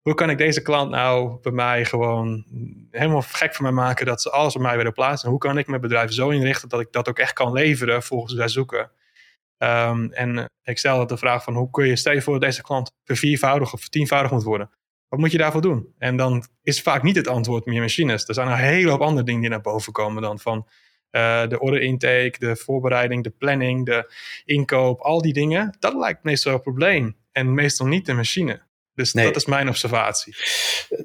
hoe 0.00 0.14
kan 0.14 0.30
ik 0.30 0.38
deze 0.38 0.62
klant 0.62 0.90
nou 0.90 1.38
bij 1.42 1.52
mij 1.52 1.84
gewoon 1.84 2.44
helemaal 2.90 3.22
gek 3.22 3.54
voor 3.54 3.62
mij 3.62 3.72
maken 3.72 4.06
dat 4.06 4.22
ze 4.22 4.30
alles 4.30 4.52
bij 4.52 4.62
mij 4.62 4.76
willen 4.76 4.92
plaatsen? 4.92 5.24
En 5.24 5.30
hoe 5.30 5.40
kan 5.40 5.58
ik 5.58 5.66
mijn 5.66 5.80
bedrijf 5.80 6.12
zo 6.12 6.28
inrichten 6.28 6.68
dat 6.68 6.80
ik 6.80 6.92
dat 6.92 7.08
ook 7.08 7.18
echt 7.18 7.32
kan 7.32 7.52
leveren 7.52 8.02
volgens 8.02 8.34
zij 8.34 8.48
zoeken? 8.48 8.90
Um, 9.58 10.12
en 10.12 10.50
ik 10.62 10.78
stel 10.78 10.96
dat 10.98 11.08
de 11.08 11.16
vraag 11.16 11.44
van 11.44 11.54
hoe 11.54 11.70
kun 11.70 11.86
je, 11.86 11.96
stel 11.96 12.12
je 12.12 12.22
voor 12.22 12.32
dat 12.32 12.42
deze 12.42 12.62
klant 12.62 12.92
verviervoudig 13.04 13.72
of 13.72 13.88
tienvoudig 13.88 14.30
moet 14.30 14.42
worden. 14.42 14.70
Wat 15.08 15.18
moet 15.18 15.32
je 15.32 15.38
daarvoor 15.38 15.60
doen? 15.60 15.94
En 15.98 16.16
dan 16.16 16.44
is 16.62 16.82
vaak 16.82 17.02
niet 17.02 17.16
het 17.16 17.28
antwoord 17.28 17.66
meer 17.66 17.80
machines. 17.80 18.28
Er 18.28 18.34
zijn 18.34 18.48
een 18.48 18.56
hele 18.56 18.90
hoop 18.90 19.00
andere 19.00 19.26
dingen 19.26 19.40
die 19.40 19.50
naar 19.50 19.60
boven 19.60 19.92
komen 19.92 20.22
dan 20.22 20.38
van 20.38 20.66
uh, 21.10 21.46
de 21.48 21.60
order 21.60 21.80
intake, 21.80 22.34
de 22.38 22.56
voorbereiding, 22.56 23.24
de 23.24 23.30
planning, 23.30 23.86
de 23.86 24.12
inkoop, 24.44 25.00
al 25.00 25.22
die 25.22 25.32
dingen. 25.32 25.76
Dat 25.78 25.94
lijkt 25.94 26.24
meestal 26.24 26.52
een 26.52 26.60
probleem. 26.60 27.16
En 27.32 27.54
meestal 27.54 27.86
niet 27.86 28.06
de 28.06 28.12
machine. 28.12 28.62
Dus 28.94 29.12
dat 29.12 29.36
is 29.36 29.46
mijn 29.46 29.68
observatie. 29.68 30.36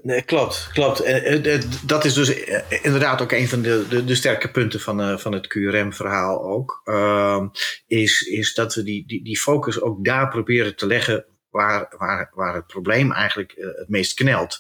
Nee, 0.02 0.22
klopt, 0.22 0.70
klopt. 0.74 1.00
En, 1.00 1.62
dat 1.86 2.06
is 2.06 2.14
dus 2.14 2.44
eh, 2.44 2.84
inderdaad 2.84 3.22
ook 3.22 3.32
een 3.32 3.48
van 3.48 3.62
de, 3.62 3.86
de, 3.90 4.06
de 4.06 4.16
sterke 4.16 4.52
punten 4.52 4.80
van, 4.80 5.20
van 5.20 5.32
het 5.32 5.48
QRM-verhaal 5.48 6.44
ook. 6.44 6.82
Uh, 6.86 7.46
is, 7.88 8.22
is 8.22 8.54
dat 8.54 8.76
we 8.76 8.84
die, 8.84 9.08
die, 9.08 9.24
die 9.24 9.40
focus 9.40 9.82
ook 9.82 10.06
daar 10.06 10.30
proberen 10.30 10.76
te 10.76 10.88
leggen 10.88 11.26
waar, 11.50 11.94
waar, 11.98 12.32
waar 12.34 12.56
het 12.56 12.68
probleem 12.68 13.12
eigenlijk 13.12 13.54
het 13.56 13.90
meest 13.90 14.14
knelt. 14.14 14.58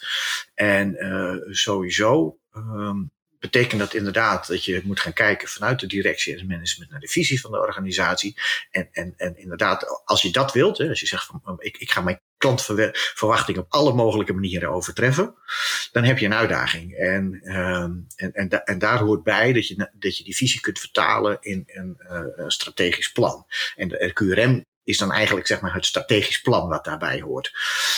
En 0.53 0.97
sowieso 1.49 2.37
um, 2.55 3.11
betekent 3.39 3.79
dat 3.79 3.93
inderdaad 3.93 4.47
dat 4.47 4.65
je 4.65 4.81
moet 4.83 4.99
gaan 4.99 5.13
kijken 5.13 5.47
vanuit 5.47 5.79
de 5.79 5.87
directie 5.87 6.33
en 6.33 6.39
het 6.39 6.47
management 6.47 6.91
naar 6.91 6.99
de 6.99 7.07
visie 7.07 7.41
van 7.41 7.51
de 7.51 7.59
organisatie. 7.59 8.37
En, 8.71 8.89
en, 8.91 9.13
en 9.17 9.37
inderdaad, 9.37 10.03
als 10.05 10.21
je 10.21 10.31
dat 10.31 10.53
wilt, 10.53 10.77
hè, 10.77 10.89
als 10.89 10.99
je 10.99 11.07
zegt 11.07 11.25
van 11.25 11.41
oh, 11.43 11.55
ik, 11.57 11.77
ik 11.77 11.91
ga 11.91 12.01
mijn 12.01 12.21
klantverwachting 12.39 13.57
op 13.57 13.65
alle 13.69 13.93
mogelijke 13.93 14.33
manieren 14.33 14.69
overtreffen, 14.69 15.35
dan 15.91 16.03
heb 16.03 16.17
je 16.17 16.25
een 16.25 16.33
uitdaging. 16.33 16.93
En, 16.93 17.39
uh, 17.43 17.81
en, 18.15 18.31
en, 18.33 18.49
en, 18.49 18.79
daar 18.79 18.99
hoort 18.99 19.23
bij 19.23 19.53
dat 19.53 19.67
je, 19.67 19.89
dat 19.93 20.17
je 20.17 20.23
die 20.23 20.35
visie 20.35 20.59
kunt 20.59 20.79
vertalen 20.79 21.37
in 21.41 21.63
een 21.65 21.97
uh, 21.99 22.47
strategisch 22.47 23.11
plan. 23.11 23.45
En 23.75 23.87
de 23.87 24.11
QRM 24.13 24.65
is 24.89 24.97
dan 24.97 25.11
eigenlijk 25.11 25.47
zeg 25.47 25.61
maar 25.61 25.73
het 25.73 25.85
strategisch 25.85 26.41
plan 26.41 26.69
wat 26.69 26.85
daarbij 26.85 27.21
hoort. 27.21 27.51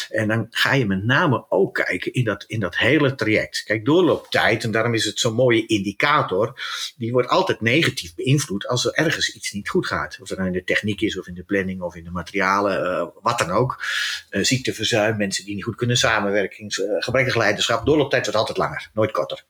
En 0.09 0.27
dan 0.27 0.47
ga 0.49 0.73
je 0.73 0.85
met 0.85 1.03
name 1.03 1.45
ook 1.49 1.73
kijken 1.73 2.13
in 2.13 2.23
dat, 2.23 2.43
in 2.47 2.59
dat 2.59 2.77
hele 2.77 3.15
traject. 3.15 3.63
Kijk, 3.63 3.85
doorlooptijd, 3.85 4.63
en 4.63 4.71
daarom 4.71 4.93
is 4.93 5.05
het 5.05 5.19
zo'n 5.19 5.33
mooie 5.33 5.65
indicator, 5.65 6.61
die 6.97 7.11
wordt 7.11 7.27
altijd 7.27 7.61
negatief 7.61 8.15
beïnvloed 8.15 8.67
als 8.67 8.85
er 8.85 8.93
ergens 8.93 9.35
iets 9.35 9.51
niet 9.51 9.69
goed 9.69 9.87
gaat. 9.87 10.17
Of 10.21 10.29
het 10.29 10.37
nou 10.37 10.49
in 10.49 10.57
de 10.57 10.63
techniek 10.63 11.01
is, 11.01 11.19
of 11.19 11.27
in 11.27 11.33
de 11.33 11.43
planning, 11.43 11.81
of 11.81 11.95
in 11.95 12.03
de 12.03 12.11
materialen, 12.11 12.83
uh, 12.83 13.07
wat 13.21 13.37
dan 13.37 13.51
ook. 13.51 13.83
Uh, 14.29 14.43
ziekteverzuim, 14.43 15.17
mensen 15.17 15.45
die 15.45 15.55
niet 15.55 15.63
goed 15.63 15.75
kunnen 15.75 15.97
samenwerken, 15.97 16.65
uh, 16.65 17.01
gebrekkig 17.03 17.35
leiderschap. 17.35 17.85
Doorlooptijd 17.85 18.23
wordt 18.23 18.39
altijd 18.39 18.57
langer, 18.57 18.89
nooit 18.93 19.11
korter. 19.11 19.45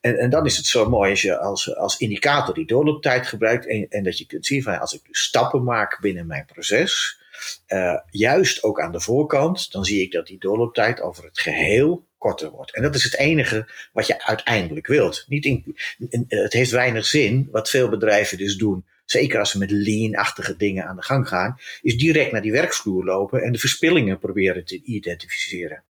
En, 0.00 0.18
en 0.18 0.30
dan 0.30 0.46
is 0.46 0.56
het 0.56 0.66
zo 0.66 0.88
mooi 0.88 1.10
als 1.10 1.22
je 1.22 1.38
als, 1.38 1.76
als 1.76 1.98
indicator 1.98 2.54
die 2.54 2.66
doorlooptijd 2.66 3.26
gebruikt 3.26 3.66
en, 3.66 3.86
en 3.88 4.02
dat 4.02 4.18
je 4.18 4.26
kunt 4.26 4.46
zien 4.46 4.62
van 4.62 4.80
als 4.80 4.94
ik 4.94 5.00
stappen 5.10 5.64
maak 5.64 6.00
binnen 6.00 6.26
mijn 6.26 6.44
proces, 6.44 7.20
uh, 7.68 7.98
juist 8.10 8.62
ook 8.62 8.80
aan 8.80 8.92
de 8.92 9.00
voorkant, 9.00 9.72
dan 9.72 9.84
zie 9.84 10.02
ik 10.02 10.12
dat 10.12 10.26
die 10.26 10.38
doorlooptijd 10.38 11.00
over 11.00 11.24
het 11.24 11.38
geheel 11.38 12.06
korter 12.18 12.50
wordt. 12.50 12.74
En 12.74 12.82
dat 12.82 12.94
is 12.94 13.04
het 13.04 13.16
enige 13.16 13.68
wat 13.92 14.06
je 14.06 14.24
uiteindelijk 14.24 14.86
wilt. 14.86 15.24
Niet 15.28 15.44
in, 15.44 15.76
in, 16.08 16.24
het 16.28 16.52
heeft 16.52 16.70
weinig 16.70 17.06
zin, 17.06 17.48
wat 17.50 17.70
veel 17.70 17.88
bedrijven 17.88 18.38
dus 18.38 18.56
doen, 18.56 18.84
zeker 19.04 19.38
als 19.38 19.50
ze 19.50 19.58
met 19.58 19.70
lean-achtige 19.70 20.56
dingen 20.56 20.86
aan 20.86 20.96
de 20.96 21.02
gang 21.02 21.28
gaan, 21.28 21.56
is 21.80 21.96
direct 21.96 22.32
naar 22.32 22.42
die 22.42 22.52
werkvloer 22.52 23.04
lopen 23.04 23.42
en 23.42 23.52
de 23.52 23.58
verspillingen 23.58 24.18
proberen 24.18 24.64
te 24.64 24.82
identificeren. 24.82 25.84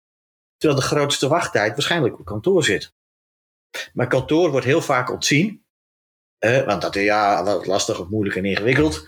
Terwijl 0.57 0.79
de 0.79 0.87
grootste 0.87 1.27
wachttijd 1.27 1.71
waarschijnlijk 1.71 2.19
op 2.19 2.25
kantoor 2.25 2.63
zit. 2.63 2.93
Maar 3.93 4.07
kantoor 4.07 4.51
wordt 4.51 4.65
heel 4.65 4.81
vaak 4.81 5.11
ontzien. 5.11 5.63
Eh, 6.37 6.65
want 6.65 6.81
dat 6.81 6.95
is 6.95 7.03
ja, 7.03 7.43
wat 7.43 7.65
lastig 7.65 7.99
of 7.99 8.09
moeilijk 8.09 8.35
en 8.35 8.45
ingewikkeld. 8.45 9.07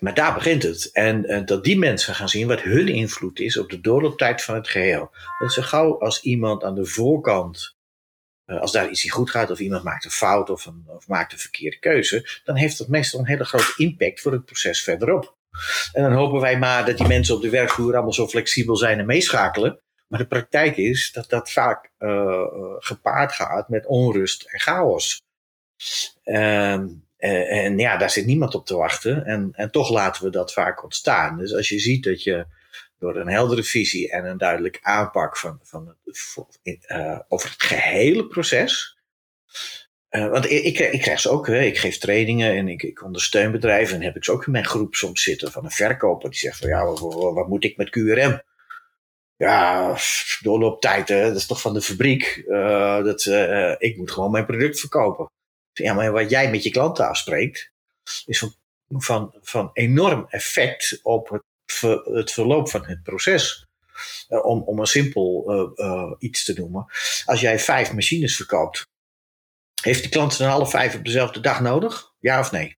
Maar 0.00 0.14
daar 0.14 0.34
begint 0.34 0.62
het. 0.62 0.90
En 0.92 1.30
uh, 1.30 1.44
dat 1.44 1.64
die 1.64 1.78
mensen 1.78 2.14
gaan 2.14 2.28
zien 2.28 2.46
wat 2.46 2.60
hun 2.60 2.88
invloed 2.88 3.38
is 3.38 3.58
op 3.58 3.70
de 3.70 3.80
doorlooptijd 3.80 4.42
van 4.42 4.54
het 4.54 4.68
geheel. 4.68 5.10
Dat 5.38 5.52
zo 5.52 5.62
gauw 5.62 5.98
als 6.00 6.22
iemand 6.22 6.64
aan 6.64 6.74
de 6.74 6.86
voorkant, 6.86 7.76
uh, 8.46 8.60
als 8.60 8.72
daar 8.72 8.90
iets 8.90 9.02
niet 9.02 9.12
goed 9.12 9.30
gaat, 9.30 9.50
of 9.50 9.58
iemand 9.58 9.82
maakt 9.82 10.04
een 10.04 10.10
fout 10.10 10.50
of, 10.50 10.66
een, 10.66 10.84
of 10.86 11.08
maakt 11.08 11.32
een 11.32 11.38
verkeerde 11.38 11.78
keuze, 11.78 12.40
dan 12.44 12.56
heeft 12.56 12.78
dat 12.78 12.88
meestal 12.88 13.20
een 13.20 13.26
hele 13.26 13.44
grote 13.44 13.72
impact 13.76 14.20
voor 14.20 14.32
het 14.32 14.44
proces 14.44 14.82
verderop. 14.82 15.36
En 15.92 16.02
dan 16.02 16.12
hopen 16.12 16.40
wij 16.40 16.58
maar 16.58 16.86
dat 16.86 16.96
die 16.96 17.06
mensen 17.06 17.34
op 17.34 17.42
de 17.42 17.50
werkvloer 17.50 17.94
allemaal 17.94 18.12
zo 18.12 18.28
flexibel 18.28 18.76
zijn 18.76 18.98
en 18.98 19.06
meeschakelen. 19.06 19.80
Maar 20.08 20.18
de 20.18 20.26
praktijk 20.26 20.76
is 20.76 21.12
dat 21.12 21.30
dat 21.30 21.50
vaak 21.50 21.90
uh, 21.98 22.44
gepaard 22.78 23.32
gaat 23.32 23.68
met 23.68 23.86
onrust 23.86 24.42
en 24.42 24.60
chaos. 24.60 25.22
Um, 26.24 27.06
en, 27.16 27.48
en 27.48 27.78
ja, 27.78 27.96
daar 27.96 28.10
zit 28.10 28.26
niemand 28.26 28.54
op 28.54 28.66
te 28.66 28.76
wachten. 28.76 29.24
En, 29.24 29.50
en 29.52 29.70
toch 29.70 29.90
laten 29.90 30.24
we 30.24 30.30
dat 30.30 30.52
vaak 30.52 30.82
ontstaan. 30.82 31.38
Dus 31.38 31.54
als 31.54 31.68
je 31.68 31.78
ziet 31.78 32.04
dat 32.04 32.22
je 32.22 32.46
door 32.98 33.16
een 33.16 33.28
heldere 33.28 33.62
visie 33.62 34.10
en 34.10 34.24
een 34.24 34.38
duidelijk 34.38 34.78
aanpak 34.82 35.36
van, 35.36 35.60
van 35.62 35.96
uh, 36.62 37.18
over 37.28 37.50
het 37.50 37.62
gehele 37.62 38.26
proces. 38.26 38.96
Want 40.08 40.50
ik, 40.50 40.78
ik, 40.78 41.00
krijg 41.00 41.20
ze 41.20 41.30
ook, 41.30 41.46
hè. 41.46 41.60
ik 41.60 41.78
geef 41.78 41.98
trainingen 41.98 42.56
en 42.56 42.68
ik, 42.68 42.82
ik 42.82 43.02
ondersteun 43.02 43.52
bedrijven. 43.52 43.96
En 43.96 44.02
heb 44.02 44.16
ik 44.16 44.24
ze 44.24 44.32
ook 44.32 44.46
in 44.46 44.52
mijn 44.52 44.64
groep 44.64 44.94
soms 44.94 45.22
zitten 45.22 45.52
van 45.52 45.64
een 45.64 45.70
verkoper 45.70 46.30
die 46.30 46.38
zegt 46.38 46.58
van 46.58 46.68
ja, 46.68 46.84
wat, 46.84 47.00
wat 47.34 47.48
moet 47.48 47.64
ik 47.64 47.76
met 47.76 47.90
QRM? 47.90 48.42
Ja, 49.38 49.96
doorlooptijd, 50.40 51.08
hè? 51.08 51.22
dat 51.22 51.36
is 51.36 51.46
toch 51.46 51.60
van 51.60 51.74
de 51.74 51.82
fabriek. 51.82 52.42
Uh, 52.46 53.04
dat, 53.04 53.24
uh, 53.24 53.74
ik 53.78 53.96
moet 53.96 54.10
gewoon 54.10 54.30
mijn 54.30 54.46
product 54.46 54.80
verkopen. 54.80 55.30
Ja, 55.72 55.94
maar 55.94 56.12
wat 56.12 56.30
jij 56.30 56.50
met 56.50 56.62
je 56.62 56.70
klanten 56.70 57.08
afspreekt, 57.08 57.72
is 58.26 58.38
van, 58.38 58.54
van, 58.88 59.34
van 59.40 59.70
enorm 59.72 60.26
effect 60.28 61.00
op 61.02 61.28
het, 61.28 61.42
het 62.04 62.32
verloop 62.32 62.68
van 62.68 62.86
het 62.86 63.02
proces. 63.02 63.66
Uh, 64.28 64.44
om, 64.44 64.62
om 64.62 64.78
een 64.78 64.86
simpel 64.86 65.44
iets 66.18 66.44
te 66.44 66.52
noemen. 66.52 66.86
Als 67.24 67.40
jij 67.40 67.58
vijf 67.58 67.92
machines 67.92 68.36
verkoopt, 68.36 68.86
heeft 69.82 70.02
de 70.02 70.08
klant 70.08 70.38
dan 70.38 70.50
alle 70.50 70.66
vijf 70.66 70.94
op 70.94 71.04
dezelfde 71.04 71.40
dag 71.40 71.60
nodig? 71.60 72.12
Ja 72.18 72.40
of 72.40 72.52
nee? 72.52 72.77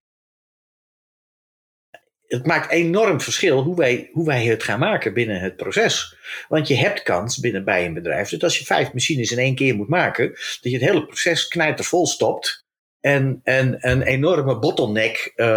Het 2.31 2.45
maakt 2.45 2.71
enorm 2.71 3.21
verschil 3.21 3.61
hoe 3.61 3.75
wij, 3.75 4.09
hoe 4.11 4.25
wij 4.25 4.45
het 4.45 4.63
gaan 4.63 4.79
maken 4.79 5.13
binnen 5.13 5.39
het 5.39 5.55
proces. 5.55 6.17
Want 6.47 6.67
je 6.67 6.75
hebt 6.75 7.03
kans 7.03 7.39
binnen 7.39 7.63
bij 7.63 7.85
een 7.85 7.93
bedrijf 7.93 8.29
dat 8.29 8.43
als 8.43 8.57
je 8.57 8.65
vijf 8.65 8.93
machines 8.93 9.31
in 9.31 9.37
één 9.37 9.55
keer 9.55 9.75
moet 9.75 9.89
maken, 9.89 10.27
dat 10.29 10.71
je 10.71 10.73
het 10.73 10.81
hele 10.81 11.05
proces 11.05 11.47
knijtervol 11.47 12.07
stopt 12.07 12.65
en, 12.99 13.39
en 13.43 13.77
een 13.79 14.01
enorme 14.01 14.59
bottleneck 14.59 15.33
uh, 15.35 15.47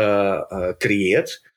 uh, 0.49 0.68
creëert. 0.79 1.53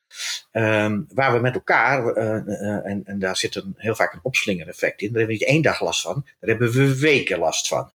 Um, 0.52 1.06
waar 1.14 1.34
we 1.34 1.40
met 1.40 1.54
elkaar, 1.54 2.18
uh, 2.18 2.86
en, 2.86 3.02
en 3.06 3.20
daar 3.20 3.38
zit 3.38 3.56
een, 3.56 3.74
heel 3.76 3.96
vaak 3.96 4.14
een 4.14 4.20
opslingereffect 4.24 5.02
in, 5.02 5.08
daar 5.08 5.18
hebben 5.18 5.38
we 5.38 5.44
niet 5.44 5.52
één 5.52 5.62
dag 5.62 5.82
last 5.82 6.02
van, 6.02 6.22
daar 6.40 6.50
hebben 6.50 6.72
we 6.72 7.00
weken 7.00 7.40
last 7.40 7.68
van. 7.68 7.92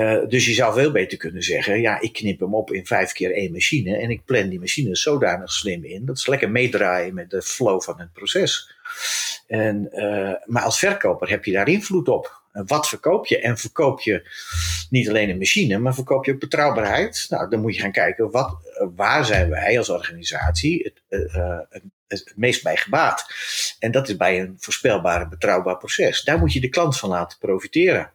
Uh, 0.00 0.28
dus 0.28 0.46
je 0.46 0.52
zou 0.52 0.74
veel 0.74 0.90
beter 0.90 1.18
kunnen 1.18 1.42
zeggen, 1.42 1.80
ja, 1.80 2.00
ik 2.00 2.12
knip 2.12 2.40
hem 2.40 2.54
op 2.54 2.72
in 2.72 2.86
vijf 2.86 3.12
keer 3.12 3.34
één 3.34 3.52
machine 3.52 3.96
en 3.96 4.10
ik 4.10 4.24
plan 4.24 4.48
die 4.48 4.60
machine 4.60 4.96
zodanig 4.96 5.52
slim 5.52 5.84
in 5.84 6.06
dat 6.06 6.18
ze 6.20 6.30
lekker 6.30 6.50
meedraaien 6.50 7.14
met 7.14 7.30
de 7.30 7.42
flow 7.42 7.82
van 7.82 8.00
het 8.00 8.12
proces. 8.12 8.74
En, 9.46 9.88
uh, 9.92 10.32
maar 10.44 10.62
als 10.62 10.78
verkoper 10.78 11.28
heb 11.28 11.44
je 11.44 11.52
daar 11.52 11.68
invloed 11.68 12.08
op. 12.08 12.42
Wat 12.52 12.88
verkoop 12.88 13.26
je? 13.26 13.40
En 13.40 13.58
verkoop 13.58 14.00
je 14.00 14.30
niet 14.90 15.08
alleen 15.08 15.30
een 15.30 15.38
machine, 15.38 15.78
maar 15.78 15.94
verkoop 15.94 16.24
je 16.24 16.32
ook 16.32 16.40
betrouwbaarheid? 16.40 17.26
Nou, 17.28 17.50
dan 17.50 17.60
moet 17.60 17.74
je 17.74 17.80
gaan 17.80 17.92
kijken, 17.92 18.30
wat, 18.30 18.56
waar 18.94 19.24
zijn 19.24 19.50
wij 19.50 19.78
als 19.78 19.88
organisatie 19.88 20.92
het, 21.08 21.28
het, 22.08 22.32
meest 22.36 22.62
bij 22.62 22.76
gebaat? 22.76 23.26
En 23.78 23.90
dat 23.90 24.08
is 24.08 24.16
bij 24.16 24.40
een 24.40 24.56
voorspelbaar 24.58 25.28
betrouwbaar 25.28 25.76
proces. 25.76 26.22
Daar 26.22 26.38
moet 26.38 26.52
je 26.52 26.60
de 26.60 26.68
klant 26.68 26.98
van 26.98 27.08
laten 27.08 27.38
profiteren. 27.38 28.12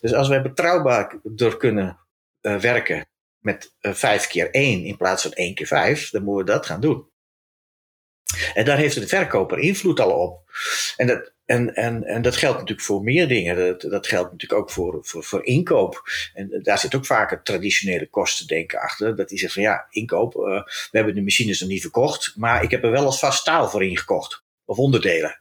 Dus 0.00 0.12
als 0.12 0.28
wij 0.28 0.42
betrouwbaar 0.42 1.18
door 1.22 1.56
kunnen 1.56 1.98
uh, 2.42 2.56
werken 2.56 3.08
met 3.38 3.74
uh, 3.80 3.94
vijf 3.94 4.26
keer 4.26 4.50
één 4.50 4.84
in 4.84 4.96
plaats 4.96 5.22
van 5.22 5.32
één 5.32 5.54
keer 5.54 5.66
vijf, 5.66 6.10
dan 6.10 6.22
moeten 6.22 6.44
we 6.44 6.52
dat 6.52 6.66
gaan 6.66 6.80
doen. 6.80 7.08
En 8.54 8.64
daar 8.64 8.76
heeft 8.76 8.94
de 8.94 9.08
verkoper 9.08 9.58
invloed 9.58 10.00
al 10.00 10.10
op. 10.10 10.50
En 10.96 11.06
dat, 11.06 11.32
en, 11.44 11.74
en, 11.74 12.04
en 12.04 12.22
dat 12.22 12.36
geldt 12.36 12.58
natuurlijk 12.58 12.86
voor 12.86 13.02
meer 13.02 13.28
dingen. 13.28 13.56
Dat, 13.56 13.80
dat 13.80 14.06
geldt 14.06 14.30
natuurlijk 14.30 14.60
ook 14.60 14.70
voor, 14.70 14.98
voor, 15.02 15.24
voor 15.24 15.44
inkoop. 15.44 16.02
En 16.34 16.60
daar 16.62 16.78
zit 16.78 16.94
ook 16.94 17.06
vaak 17.06 17.30
het 17.30 17.44
traditionele 17.44 18.08
kostendenken 18.08 18.80
achter. 18.80 19.16
Dat 19.16 19.28
die 19.28 19.38
zegt 19.38 19.52
van 19.52 19.62
ja, 19.62 19.86
inkoop, 19.90 20.34
uh, 20.34 20.42
we 20.64 20.88
hebben 20.90 21.14
de 21.14 21.22
machines 21.22 21.60
nog 21.60 21.68
niet 21.68 21.80
verkocht, 21.80 22.32
maar 22.36 22.62
ik 22.62 22.70
heb 22.70 22.84
er 22.84 22.90
wel 22.90 23.04
als 23.04 23.18
vast 23.18 23.38
staal 23.38 23.68
voor 23.68 23.84
ingekocht. 23.84 24.42
Of 24.64 24.78
onderdelen. 24.78 25.40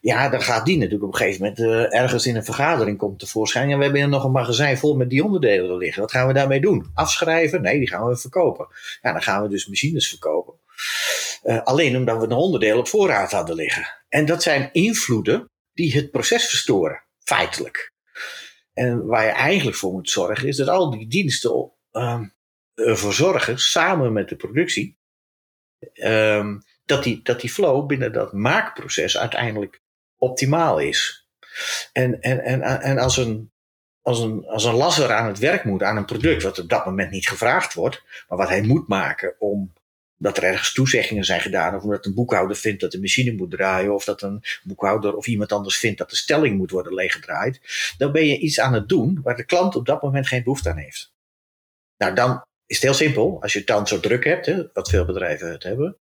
Ja, 0.00 0.28
dan 0.28 0.42
gaat 0.42 0.66
die 0.66 0.76
natuurlijk 0.76 1.04
op 1.04 1.12
een 1.12 1.18
gegeven 1.18 1.40
moment 1.40 1.58
uh, 1.58 2.00
ergens 2.00 2.26
in 2.26 2.36
een 2.36 2.44
vergadering 2.44 2.98
komt 2.98 3.18
tevoorschijn. 3.18 3.70
En 3.70 3.76
we 3.76 3.82
hebben 3.82 4.00
hier 4.00 4.10
nog 4.10 4.24
een 4.24 4.30
magazijn 4.30 4.78
vol 4.78 4.96
met 4.96 5.10
die 5.10 5.24
onderdelen 5.24 5.76
liggen. 5.76 6.02
Wat 6.02 6.10
gaan 6.10 6.26
we 6.26 6.32
daarmee 6.32 6.60
doen? 6.60 6.90
Afschrijven? 6.94 7.62
Nee, 7.62 7.78
die 7.78 7.88
gaan 7.88 8.06
we 8.06 8.16
verkopen. 8.16 8.68
Ja, 9.02 9.12
dan 9.12 9.22
gaan 9.22 9.42
we 9.42 9.48
dus 9.48 9.66
machines 9.66 10.08
verkopen. 10.08 10.54
Uh, 11.44 11.62
alleen 11.62 11.96
omdat 11.96 12.18
we 12.18 12.24
een 12.24 12.32
onderdeel 12.32 12.78
op 12.78 12.88
voorraad 12.88 13.32
hadden 13.32 13.56
liggen. 13.56 13.86
En 14.08 14.26
dat 14.26 14.42
zijn 14.42 14.68
invloeden 14.72 15.50
die 15.72 15.94
het 15.94 16.10
proces 16.10 16.48
verstoren, 16.48 17.02
feitelijk. 17.18 17.92
En 18.72 19.06
waar 19.06 19.24
je 19.24 19.30
eigenlijk 19.30 19.76
voor 19.76 19.92
moet 19.92 20.10
zorgen, 20.10 20.48
is 20.48 20.56
dat 20.56 20.68
al 20.68 20.90
die 20.90 21.08
diensten 21.08 21.72
uh, 21.92 22.20
ervoor 22.74 23.12
zorgen, 23.12 23.58
samen 23.58 24.12
met 24.12 24.28
de 24.28 24.36
productie, 24.36 24.98
um, 25.94 26.62
dat 26.90 27.04
die, 27.04 27.20
dat 27.22 27.40
die 27.40 27.50
flow 27.50 27.86
binnen 27.86 28.12
dat 28.12 28.32
maakproces 28.32 29.18
uiteindelijk 29.18 29.80
optimaal 30.18 30.78
is. 30.78 31.28
En, 31.92 32.20
en, 32.20 32.40
en, 32.40 32.62
en 32.62 32.98
als, 32.98 33.16
een, 33.16 33.50
als, 34.02 34.18
een, 34.18 34.46
als 34.46 34.64
een 34.64 34.74
lasser 34.74 35.12
aan 35.12 35.26
het 35.26 35.38
werk 35.38 35.64
moet 35.64 35.82
aan 35.82 35.96
een 35.96 36.04
product 36.04 36.42
wat 36.42 36.58
op 36.58 36.68
dat 36.68 36.84
moment 36.84 37.10
niet 37.10 37.28
gevraagd 37.28 37.74
wordt, 37.74 38.02
maar 38.28 38.38
wat 38.38 38.48
hij 38.48 38.62
moet 38.62 38.88
maken 38.88 39.34
om 39.38 39.72
dat 40.16 40.36
er 40.36 40.42
ergens 40.42 40.72
toezeggingen 40.72 41.24
zijn 41.24 41.40
gedaan, 41.40 41.74
of 41.74 41.82
omdat 41.82 42.06
een 42.06 42.14
boekhouder 42.14 42.56
vindt 42.56 42.80
dat 42.80 42.92
de 42.92 43.00
machine 43.00 43.32
moet 43.32 43.50
draaien, 43.50 43.94
of 43.94 44.04
dat 44.04 44.22
een 44.22 44.42
boekhouder 44.62 45.16
of 45.16 45.26
iemand 45.26 45.52
anders 45.52 45.76
vindt 45.78 45.98
dat 45.98 46.10
de 46.10 46.16
stelling 46.16 46.56
moet 46.56 46.70
worden 46.70 46.94
leeggedraaid, 46.94 47.60
dan 47.98 48.12
ben 48.12 48.26
je 48.26 48.38
iets 48.38 48.60
aan 48.60 48.72
het 48.72 48.88
doen 48.88 49.20
waar 49.22 49.36
de 49.36 49.44
klant 49.44 49.76
op 49.76 49.86
dat 49.86 50.02
moment 50.02 50.26
geen 50.26 50.42
behoefte 50.42 50.70
aan 50.70 50.76
heeft. 50.76 51.12
Nou, 51.96 52.14
dan 52.14 52.42
is 52.66 52.76
het 52.76 52.84
heel 52.84 52.94
simpel. 52.94 53.42
Als 53.42 53.52
je 53.52 53.58
het 53.58 53.68
dan 53.68 53.86
zo 53.86 54.00
druk 54.00 54.24
hebt, 54.24 54.46
hè, 54.46 54.62
wat 54.72 54.88
veel 54.88 55.04
bedrijven 55.04 55.50
het 55.50 55.62
hebben, 55.62 55.96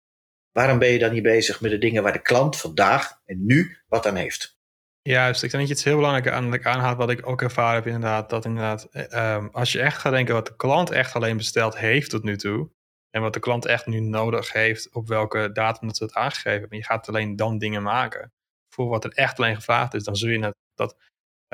Waarom 0.54 0.78
ben 0.78 0.88
je 0.88 0.98
dan 0.98 1.12
niet 1.12 1.22
bezig 1.22 1.60
met 1.60 1.70
de 1.70 1.78
dingen 1.78 2.02
waar 2.02 2.12
de 2.12 2.22
klant 2.22 2.56
vandaag 2.56 3.20
en 3.24 3.46
nu 3.46 3.76
wat 3.88 4.06
aan 4.06 4.16
heeft? 4.16 4.58
Juist, 5.02 5.42
ik 5.42 5.50
denk 5.50 5.62
dat 5.62 5.70
je 5.70 5.76
iets 5.76 5.84
heel 5.84 5.96
belangrijk 5.96 6.28
aan, 6.28 6.64
aanhaalt, 6.64 6.96
wat 6.96 7.10
ik 7.10 7.26
ook 7.26 7.42
ervaren 7.42 7.74
heb 7.74 7.86
inderdaad, 7.86 8.30
dat 8.30 8.44
inderdaad, 8.44 8.88
um, 9.14 9.48
als 9.52 9.72
je 9.72 9.80
echt 9.80 9.98
gaat 9.98 10.12
denken 10.12 10.34
wat 10.34 10.46
de 10.46 10.56
klant 10.56 10.90
echt 10.90 11.14
alleen 11.14 11.36
besteld 11.36 11.78
heeft 11.78 12.10
tot 12.10 12.22
nu 12.22 12.36
toe, 12.36 12.70
en 13.10 13.20
wat 13.20 13.32
de 13.32 13.40
klant 13.40 13.66
echt 13.66 13.86
nu 13.86 14.00
nodig 14.00 14.52
heeft, 14.52 14.94
op 14.94 15.08
welke 15.08 15.52
datum 15.52 15.88
dat 15.88 15.96
ze 15.96 16.04
het 16.04 16.14
aangegeven 16.14 16.50
hebben, 16.50 16.70
en 16.70 16.76
je 16.76 16.84
gaat 16.84 17.08
alleen 17.08 17.36
dan 17.36 17.58
dingen 17.58 17.82
maken 17.82 18.32
voor 18.74 18.88
wat 18.88 19.04
er 19.04 19.12
echt 19.12 19.38
alleen 19.38 19.54
gevraagd 19.54 19.94
is, 19.94 20.04
dan 20.04 20.16
zul 20.16 20.28
je 20.28 20.38
net 20.38 20.54
dat 20.74 20.96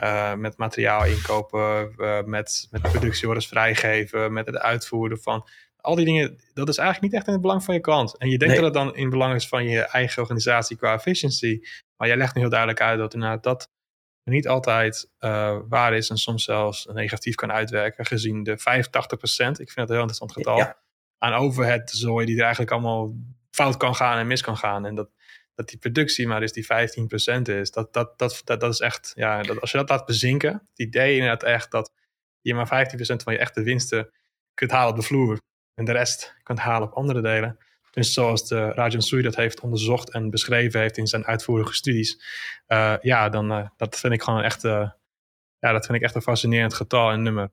uh, 0.03 0.35
met 0.35 0.57
materiaal 0.57 1.05
inkopen, 1.05 1.95
uh, 1.97 2.23
met, 2.23 2.69
met 2.71 2.83
productieorders 2.83 3.49
vrijgeven, 3.49 4.33
met 4.33 4.47
het 4.47 4.57
uitvoeren 4.57 5.19
van 5.19 5.49
al 5.81 5.95
die 5.95 6.05
dingen, 6.05 6.39
dat 6.55 6.69
is 6.69 6.77
eigenlijk 6.77 7.13
niet 7.13 7.21
echt 7.21 7.27
in 7.27 7.33
het 7.33 7.43
belang 7.43 7.65
van 7.65 7.75
je 7.75 7.81
klant. 7.81 8.17
En 8.19 8.29
je 8.29 8.39
denkt 8.39 8.55
dat 8.55 8.65
het 8.65 8.75
dan 8.75 8.95
in 8.95 9.01
het 9.01 9.11
belang 9.11 9.35
is 9.35 9.49
van 9.49 9.65
je 9.65 9.81
eigen 9.81 10.23
organisatie 10.23 10.77
qua 10.77 10.95
efficiency. 10.95 11.61
Maar 11.97 12.09
jij 12.09 12.17
legt 12.17 12.35
nu 12.35 12.41
heel 12.41 12.51
duidelijk 12.51 12.81
uit 12.81 12.99
dat 12.99 13.15
inderdaad 13.15 13.43
dat 13.43 13.71
niet 14.25 14.49
altijd 14.49 15.11
uh, 15.21 15.59
waar 15.69 15.95
is 15.95 16.11
en 16.11 16.17
soms 16.17 16.45
zelfs 16.45 16.87
negatief 16.93 17.35
kan 17.35 17.53
uitwerken, 17.53 18.07
gezien 18.07 18.43
de 18.43 18.59
85%, 18.59 18.63
ik 18.63 19.71
vind 19.71 19.75
dat 19.75 19.89
een 19.89 19.95
heel 19.95 20.01
interessant 20.01 20.33
getal, 20.33 20.57
ja. 20.57 20.79
aan 21.19 21.33
overhead 21.33 21.91
zooi 21.91 22.27
die 22.27 22.37
er 22.37 22.43
eigenlijk 22.43 22.73
allemaal 22.73 23.15
fout 23.51 23.77
kan 23.77 23.95
gaan 23.95 24.19
en 24.19 24.27
mis 24.27 24.43
kan 24.43 24.57
gaan. 24.57 24.87
En 24.87 24.95
dat, 24.95 25.11
dat 25.55 25.69
die 25.69 25.79
productie 25.79 26.27
maar 26.27 26.41
dus 26.41 26.53
die 26.53 26.65
15% 26.65 27.43
is, 27.43 27.71
dat, 27.71 27.93
dat, 27.93 28.19
dat, 28.19 28.41
dat, 28.45 28.61
dat 28.61 28.73
is 28.73 28.81
echt, 28.81 29.13
ja, 29.15 29.43
dat, 29.43 29.61
als 29.61 29.71
je 29.71 29.79
dat 29.79 29.89
laat 29.89 30.07
bezinken, 30.07 30.53
het 30.53 30.79
idee 30.79 31.15
inderdaad 31.15 31.43
echt 31.43 31.71
dat 31.71 31.93
je 32.41 32.55
maar 32.55 32.87
15% 32.89 32.99
van 32.99 33.33
je 33.33 33.39
echte 33.39 33.63
winsten 33.63 34.11
kunt 34.55 34.71
halen 34.71 34.91
op 34.91 34.97
de 34.97 35.07
vloer 35.07 35.39
en 35.75 35.85
de 35.85 35.93
rest 35.93 36.35
kunt 36.43 36.59
halen 36.59 36.89
op 36.89 36.95
andere 36.95 37.21
delen. 37.21 37.59
Dus 37.91 38.13
zoals 38.13 38.49
de 38.49 38.73
Rajan 38.73 39.03
Sui 39.03 39.23
dat 39.23 39.37
heeft 39.37 39.61
onderzocht 39.61 40.11
en 40.11 40.31
beschreven 40.31 40.81
heeft 40.81 40.97
in 40.97 41.07
zijn 41.07 41.27
uitvoerige 41.27 41.75
studies. 41.75 42.23
Uh, 42.69 42.95
ja, 43.01 43.29
dan 43.29 43.53
uh, 43.53 43.69
dat 43.77 43.99
vind 43.99 44.13
ik 44.13 44.23
gewoon 44.23 44.43
echt, 44.43 44.65
uh, 44.65 44.91
ja, 45.59 45.73
dat 45.73 45.87
vind 45.87 45.99
ik 45.99 46.05
echt 46.05 46.15
een 46.15 46.23
fascinerend 46.23 46.75
getal 46.75 47.11
en 47.11 47.23
nummer. 47.23 47.51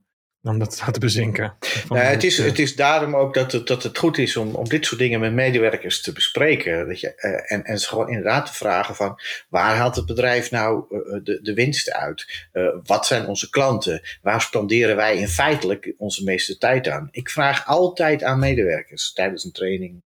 Om 0.48 0.60
dat 0.60 0.84
te 0.91 1.00
bezinken. 1.00 1.58
Nou, 1.89 2.02
het, 2.02 2.24
is, 2.24 2.38
het 2.38 2.60
is 2.60 2.76
daarom 2.76 3.16
ook 3.16 3.34
dat 3.34 3.52
het, 3.52 3.68
dat 3.68 3.84
het 3.84 3.98
goed 3.98 4.18
is 4.18 4.38
om, 4.38 4.56
om 4.56 4.68
dit 4.68 4.86
soort 4.86 5.00
dingen 5.00 5.20
met 5.20 5.34
medewerkers 5.34 6.02
te 6.02 6.12
bespreken. 6.12 6.88
Dat 6.88 7.00
je, 7.00 7.16
en, 7.48 7.64
en 7.64 7.80
ze 7.80 7.88
gewoon 7.88 8.08
inderdaad 8.08 8.45
te 8.45 8.54
vragen 8.54 8.95
van 8.95 9.20
waar 9.50 9.76
haalt 9.76 9.95
het 9.95 10.06
bedrijf 10.06 10.52
nou 10.52 10.86
de, 11.24 11.39
de 11.41 11.54
winst 11.54 11.91
uit? 11.91 12.48
wat 12.84 13.06
zijn 13.06 13.26
onze 13.26 13.50
klanten? 13.50 14.02
Waar 14.22 14.41
spenderen 14.41 14.95
wij 14.95 15.18
in 15.18 15.28
feitelijk 15.28 15.93
onze 15.98 16.24
meeste 16.24 16.58
tijd 16.58 16.88
aan? 16.88 17.08
Ik 17.12 17.30
vraag 17.30 17.66
altijd 17.66 18.24
aan 18.24 18.39
medewerkers 18.39 19.14
tijdens 19.14 19.43
een 19.43 19.52
training 19.52 20.04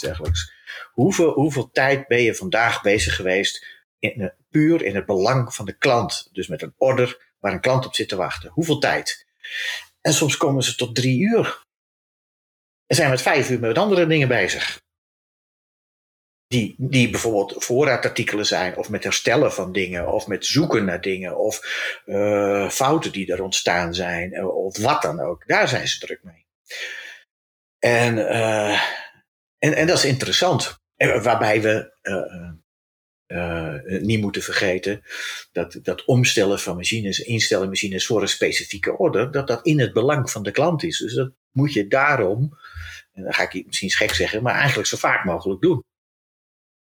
dergelijks. 0.00 0.52
Hoeveel, 0.92 1.32
hoeveel 1.32 1.70
tijd 1.70 2.06
ben 2.06 2.22
je 2.22 2.34
vandaag 2.34 2.82
bezig 2.82 3.14
geweest 3.14 3.66
in, 3.98 4.32
puur 4.50 4.82
in 4.82 4.94
het 4.94 5.06
belang 5.06 5.54
van 5.54 5.64
de 5.64 5.76
klant? 5.76 6.28
Dus 6.32 6.48
met 6.48 6.62
een 6.62 6.74
order 6.76 7.32
waar 7.38 7.52
een 7.52 7.60
klant 7.60 7.86
op 7.86 7.94
zit 7.94 8.08
te 8.08 8.16
wachten. 8.16 8.50
Hoeveel 8.50 8.78
tijd? 8.78 9.23
En 10.00 10.12
soms 10.12 10.36
komen 10.36 10.62
ze 10.62 10.74
tot 10.74 10.94
drie 10.94 11.20
uur. 11.20 11.62
En 12.86 12.96
zijn 12.96 13.10
met 13.10 13.22
vijf 13.22 13.50
uur 13.50 13.60
met 13.60 13.78
andere 13.78 14.06
dingen 14.06 14.28
bezig. 14.28 14.82
Die, 16.46 16.74
die 16.78 17.10
bijvoorbeeld 17.10 17.64
voorraadartikelen 17.64 18.46
zijn, 18.46 18.76
of 18.76 18.88
met 18.88 19.04
herstellen 19.04 19.52
van 19.52 19.72
dingen, 19.72 20.12
of 20.12 20.26
met 20.26 20.46
zoeken 20.46 20.84
naar 20.84 21.00
dingen, 21.00 21.38
of 21.38 21.60
uh, 22.06 22.70
fouten 22.70 23.12
die 23.12 23.32
er 23.32 23.42
ontstaan 23.42 23.94
zijn, 23.94 24.32
eh, 24.32 24.56
of 24.56 24.78
wat 24.78 25.02
dan 25.02 25.20
ook. 25.20 25.46
Daar 25.46 25.68
zijn 25.68 25.88
ze 25.88 25.98
druk 25.98 26.22
mee. 26.22 26.46
En 27.78 28.16
uh, 28.16 28.82
en, 29.64 29.74
en 29.74 29.86
dat 29.86 29.96
is 29.96 30.04
interessant. 30.04 30.78
waarbij 30.96 31.62
we 31.62 31.92
uh, 33.26 33.74
niet 33.84 34.20
moeten 34.20 34.42
vergeten 34.42 35.02
dat, 35.52 35.78
dat 35.82 36.04
omstellen 36.04 36.58
van 36.58 36.76
machines, 36.76 37.18
instellen 37.18 37.68
machines 37.68 38.06
voor 38.06 38.22
een 38.22 38.28
specifieke 38.28 38.98
orde, 38.98 39.30
dat 39.30 39.46
dat 39.46 39.66
in 39.66 39.80
het 39.80 39.92
belang 39.92 40.30
van 40.30 40.42
de 40.42 40.50
klant 40.50 40.82
is. 40.82 40.98
Dus 40.98 41.14
dat 41.14 41.32
moet 41.50 41.72
je 41.72 41.86
daarom, 41.86 42.58
en 43.12 43.22
dan 43.22 43.34
ga 43.34 43.50
ik 43.50 43.66
misschien 43.66 43.90
gek 43.90 44.14
zeggen, 44.14 44.42
maar 44.42 44.54
eigenlijk 44.54 44.88
zo 44.88 44.96
vaak 44.96 45.24
mogelijk 45.24 45.60
doen. 45.60 45.84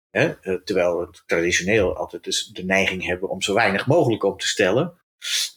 Hè? 0.10 0.60
terwijl 0.64 1.00
we 1.00 1.22
traditioneel 1.26 1.96
altijd 1.96 2.24
dus 2.24 2.46
de 2.48 2.64
neiging 2.66 3.06
hebben 3.06 3.30
om 3.30 3.42
zo 3.42 3.54
weinig 3.54 3.88
mogelijk 3.88 4.24
om 4.24 4.38
te 4.38 4.48
stellen. 4.48 5.00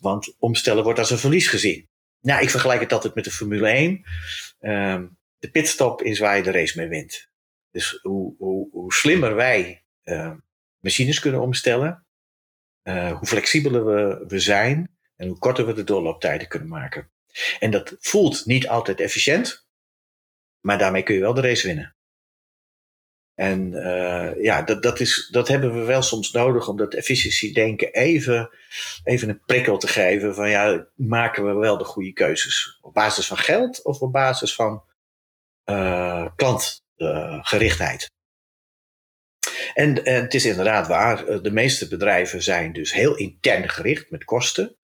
Want 0.00 0.36
omstellen 0.38 0.84
wordt 0.84 0.98
als 0.98 1.10
een 1.10 1.18
verlies 1.18 1.48
gezien. 1.48 1.88
Nou, 2.20 2.42
ik 2.42 2.50
vergelijk 2.50 2.80
het 2.80 2.92
altijd 2.92 3.14
met 3.14 3.24
de 3.24 3.30
Formule 3.30 3.68
1. 3.68 4.04
Uh, 4.60 5.02
de 5.38 5.50
pitstop 5.50 6.02
is 6.02 6.18
waar 6.18 6.36
je 6.36 6.42
de 6.42 6.50
race 6.50 6.78
mee 6.78 6.88
wint. 6.88 7.28
Dus 7.70 7.98
hoe, 8.02 8.34
hoe, 8.38 8.68
hoe 8.70 8.92
slimmer 8.92 9.34
wij 9.34 9.84
uh, 10.04 10.32
machines 10.84 11.20
kunnen 11.20 11.40
omstellen, 11.40 12.06
uh, 12.82 13.18
hoe 13.18 13.26
flexibeler 13.26 13.84
we, 13.86 14.24
we 14.26 14.38
zijn 14.38 14.96
en 15.16 15.28
hoe 15.28 15.38
korter 15.38 15.66
we 15.66 15.72
de 15.72 15.84
doorlooptijden 15.84 16.48
kunnen 16.48 16.68
maken. 16.68 17.10
En 17.58 17.70
dat 17.70 17.96
voelt 17.98 18.46
niet 18.46 18.68
altijd 18.68 19.00
efficiënt, 19.00 19.66
maar 20.60 20.78
daarmee 20.78 21.02
kun 21.02 21.14
je 21.14 21.20
wel 21.20 21.34
de 21.34 21.40
race 21.40 21.66
winnen. 21.66 21.96
En 23.34 23.72
uh, 23.72 24.42
ja, 24.42 24.62
dat, 24.62 24.82
dat, 24.82 25.00
is, 25.00 25.28
dat 25.30 25.48
hebben 25.48 25.74
we 25.74 25.84
wel 25.84 26.02
soms 26.02 26.32
nodig 26.32 26.68
om 26.68 26.76
dat 26.76 26.94
efficiëntiedenken 26.94 27.92
even, 27.92 28.50
even 29.04 29.28
een 29.28 29.42
prikkel 29.44 29.78
te 29.78 29.88
geven. 29.88 30.34
Van 30.34 30.50
ja, 30.50 30.86
maken 30.94 31.46
we 31.46 31.52
wel 31.52 31.78
de 31.78 31.84
goede 31.84 32.12
keuzes? 32.12 32.78
Op 32.80 32.94
basis 32.94 33.26
van 33.26 33.36
geld 33.36 33.84
of 33.84 34.00
op 34.00 34.12
basis 34.12 34.54
van 34.54 34.84
uh, 35.64 36.26
klantgerichtheid. 36.36 38.12
En, 39.74 40.04
en, 40.04 40.22
het 40.22 40.34
is 40.34 40.44
inderdaad 40.44 40.86
waar, 40.86 41.26
eh, 41.26 41.42
de 41.42 41.50
meeste 41.50 41.88
bedrijven 41.88 42.42
zijn 42.42 42.72
dus 42.72 42.92
heel 42.92 43.16
intern 43.16 43.68
gericht 43.68 44.10
met 44.10 44.24
kosten. 44.24 44.76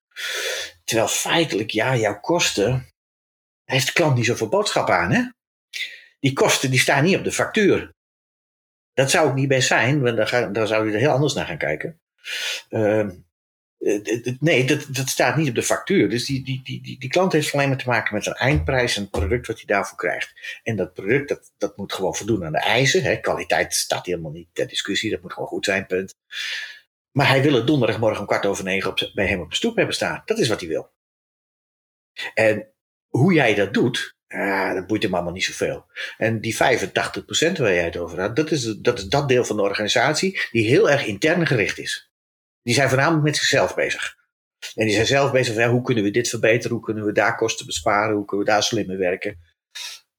Terwijl 0.84 1.08
feitelijk, 1.08 1.70
ja, 1.70 1.96
jouw 1.96 2.20
kosten, 2.20 2.88
heeft 3.64 3.86
de 3.86 3.92
klant 3.92 4.16
niet 4.16 4.26
zoveel 4.26 4.48
boodschap 4.48 4.90
aan. 4.90 5.12
Hè? 5.12 5.22
Die 6.20 6.32
kosten 6.32 6.70
die 6.70 6.80
staan 6.80 7.04
niet 7.04 7.16
op 7.16 7.24
de 7.24 7.32
factuur. 7.32 7.94
Dat 8.92 9.10
zou 9.10 9.28
ook 9.28 9.34
niet 9.34 9.48
best 9.48 9.68
zijn, 9.68 10.00
want 10.02 10.30
dan, 10.30 10.52
dan 10.52 10.66
zou 10.66 10.86
je 10.86 10.92
er 10.92 11.00
heel 11.00 11.10
anders 11.10 11.34
naar 11.34 11.46
gaan 11.46 11.58
kijken. 11.58 12.00
Uh, 12.70 13.00
eh, 13.00 13.08
nee, 14.40 14.64
dat, 14.64 15.08
staat 15.08 15.36
niet 15.36 15.48
op 15.48 15.54
de 15.54 15.62
factuur. 15.62 16.08
Dus 16.08 16.26
die, 16.26 16.44
die, 16.44 16.60
die, 16.62 16.98
die, 16.98 17.08
klant 17.08 17.32
heeft 17.32 17.54
alleen 17.54 17.68
maar 17.68 17.78
te 17.78 17.88
maken 17.88 18.14
met 18.14 18.26
een 18.26 18.32
eindprijs 18.32 18.96
en 18.96 19.02
het 19.02 19.10
product 19.10 19.46
wat 19.46 19.56
hij 19.56 19.66
daarvoor 19.66 19.98
krijgt. 19.98 20.60
En 20.62 20.76
dat 20.76 20.92
product, 20.92 21.28
dat, 21.28 21.52
dat 21.58 21.76
moet 21.76 21.92
gewoon 21.92 22.14
voldoen 22.14 22.44
aan 22.44 22.52
de 22.52 22.58
eisen. 22.58 23.02
Hè. 23.02 23.16
Kwaliteit 23.16 23.74
staat 23.74 24.06
helemaal 24.06 24.30
niet 24.30 24.48
ter 24.52 24.68
discussie, 24.68 25.10
dat 25.10 25.22
moet 25.22 25.32
gewoon 25.32 25.48
goed 25.48 25.64
zijn, 25.64 25.86
punt. 25.86 26.16
Maar 27.10 27.28
hij 27.28 27.42
wil 27.42 27.52
het 27.52 27.66
donderdagmorgen 27.66 28.20
om 28.20 28.26
kwart 28.26 28.46
over 28.46 28.64
negen 28.64 28.90
op, 28.90 29.10
bij 29.14 29.26
hem 29.26 29.40
op 29.40 29.50
de 29.50 29.56
stoep 29.56 29.76
hebben 29.76 29.94
staan. 29.94 30.22
Dat 30.24 30.38
is 30.38 30.48
wat 30.48 30.60
hij 30.60 30.68
wil. 30.68 30.90
En 32.34 32.72
hoe 33.08 33.32
jij 33.32 33.54
dat 33.54 33.74
doet, 33.74 34.16
ah, 34.28 34.74
dat 34.74 34.86
boeit 34.86 35.02
hem 35.02 35.14
allemaal 35.14 35.32
niet 35.32 35.44
zoveel. 35.44 35.86
En 36.16 36.40
die 36.40 36.54
85% 36.54 36.56
waar 36.58 37.74
jij 37.74 37.84
het 37.84 37.96
over 37.96 38.20
had, 38.20 38.36
dat 38.36 38.50
is, 38.50 38.62
dat 38.62 38.98
is 38.98 39.04
dat 39.04 39.28
deel 39.28 39.44
van 39.44 39.56
de 39.56 39.62
organisatie 39.62 40.40
die 40.50 40.66
heel 40.66 40.90
erg 40.90 41.06
intern 41.06 41.46
gericht 41.46 41.78
is. 41.78 42.09
Die 42.62 42.74
zijn 42.74 42.88
voornamelijk 42.88 43.24
met 43.24 43.36
zichzelf 43.36 43.74
bezig. 43.74 44.18
En 44.74 44.84
die 44.84 44.94
zijn 44.94 45.06
zelf 45.06 45.32
bezig 45.32 45.54
van 45.54 45.68
hoe 45.68 45.82
kunnen 45.82 46.04
we 46.04 46.10
dit 46.10 46.28
verbeteren, 46.28 46.76
hoe 46.76 46.84
kunnen 46.84 47.04
we 47.04 47.12
daar 47.12 47.36
kosten 47.36 47.66
besparen, 47.66 48.16
hoe 48.16 48.24
kunnen 48.24 48.46
we 48.46 48.52
daar 48.52 48.62
slimmer 48.62 48.98
werken. 48.98 49.38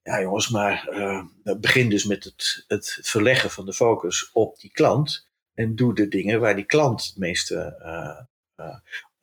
Ja 0.03 0.21
jongens, 0.21 0.49
maar 0.49 0.89
uh, 0.91 1.23
begin 1.59 1.89
dus 1.89 2.05
met 2.05 2.23
het, 2.23 2.63
het 2.67 2.99
verleggen 3.01 3.49
van 3.49 3.65
de 3.65 3.73
focus 3.73 4.31
op 4.31 4.59
die 4.59 4.71
klant. 4.71 5.29
En 5.53 5.75
doe 5.75 5.95
de 5.95 6.07
dingen 6.07 6.39
waar 6.39 6.55
die 6.55 6.65
klant 6.65 7.05
het 7.05 7.17
meeste 7.17 7.75
uh, 7.85 8.65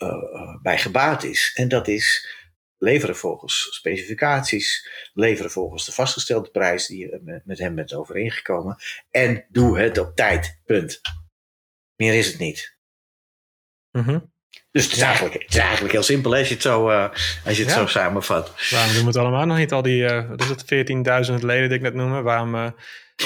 uh, 0.03 0.57
bij 0.63 0.79
gebaat 0.79 1.23
is. 1.23 1.53
En 1.55 1.69
dat 1.69 1.89
is 1.89 2.37
leveren 2.79 3.17
volgens 3.17 3.69
specificaties, 3.71 4.89
leveren 5.13 5.51
volgens 5.51 5.85
de 5.85 5.93
vastgestelde 5.93 6.51
prijs 6.51 6.87
die 6.87 6.99
je 6.99 7.43
met 7.45 7.59
hem 7.59 7.75
bent 7.75 7.95
overeengekomen. 7.95 8.77
En 9.11 9.47
doe 9.49 9.79
het 9.79 9.99
op 9.99 10.17
tijd. 10.17 10.61
Punt. 10.65 11.01
Meer 11.97 12.15
is 12.15 12.27
het 12.27 12.39
niet. 12.39 12.78
Mhm. 13.93 14.19
Dus 14.71 14.85
het 14.85 14.93
is, 14.93 15.01
eigenlijk, 15.01 15.35
het 15.35 15.55
is 15.55 15.57
eigenlijk 15.57 15.93
heel 15.93 16.03
simpel 16.03 16.35
als 16.35 16.49
je 16.49 16.55
het 16.55 16.63
zo, 16.63 16.91
uh, 16.91 17.09
als 17.45 17.57
je 17.57 17.65
het 17.65 17.73
zo 17.73 17.87
samenvat. 17.87 18.71
Waarom 18.71 18.93
doen 18.93 19.01
we 19.01 19.07
het 19.07 19.17
allemaal 19.17 19.47
nog 19.47 19.57
niet? 19.57 19.73
Al 19.73 19.83
die, 19.83 20.03
uh, 20.03 20.31
het, 20.31 20.65
14.000 20.65 21.45
leden 21.45 21.69
die 21.69 21.79
ik 21.79 21.83
net 21.83 21.95
noemde. 21.95 22.21
Waarom 22.21 22.75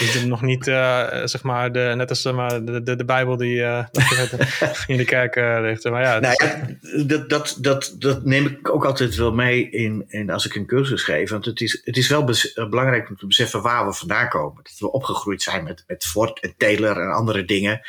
is 0.00 0.14
het 0.14 0.26
nog 0.26 0.42
niet, 0.42 0.66
uh, 0.66 1.06
zeg 1.24 1.42
maar, 1.42 1.72
de, 1.72 1.92
net 1.96 2.08
als 2.08 2.32
maar, 2.32 2.64
de, 2.64 2.82
de, 2.82 2.96
de 2.96 3.04
Bijbel 3.04 3.36
die 3.36 3.56
uh, 3.56 3.84
in 4.86 4.96
de 4.96 5.04
kerk 5.04 5.36
uh, 5.36 5.58
ligt. 5.60 5.84
Maar 5.84 6.02
ja, 6.02 6.18
nou 6.18 6.34
ja 6.36 6.66
dat, 7.04 7.28
dat, 7.28 7.56
dat, 7.60 7.94
dat 7.98 8.24
neem 8.24 8.46
ik 8.46 8.74
ook 8.74 8.84
altijd 8.84 9.14
wel 9.14 9.32
mee 9.32 9.70
in, 9.70 10.04
in 10.08 10.30
als 10.30 10.46
ik 10.46 10.54
een 10.54 10.66
cursus 10.66 11.02
geef. 11.02 11.30
Want 11.30 11.44
het 11.44 11.60
is, 11.60 11.80
het 11.84 11.96
is 11.96 12.08
wel 12.08 12.24
belangrijk 12.54 13.08
om 13.08 13.16
te 13.16 13.26
beseffen 13.26 13.62
waar 13.62 13.86
we 13.86 13.92
vandaan 13.92 14.28
komen. 14.28 14.62
Dat 14.62 14.78
we 14.78 14.92
opgegroeid 14.92 15.42
zijn 15.42 15.64
met, 15.64 15.84
met 15.86 16.04
Ford 16.04 16.40
en 16.40 16.54
Taylor 16.56 17.00
en 17.00 17.12
andere 17.12 17.44
dingen. 17.44 17.80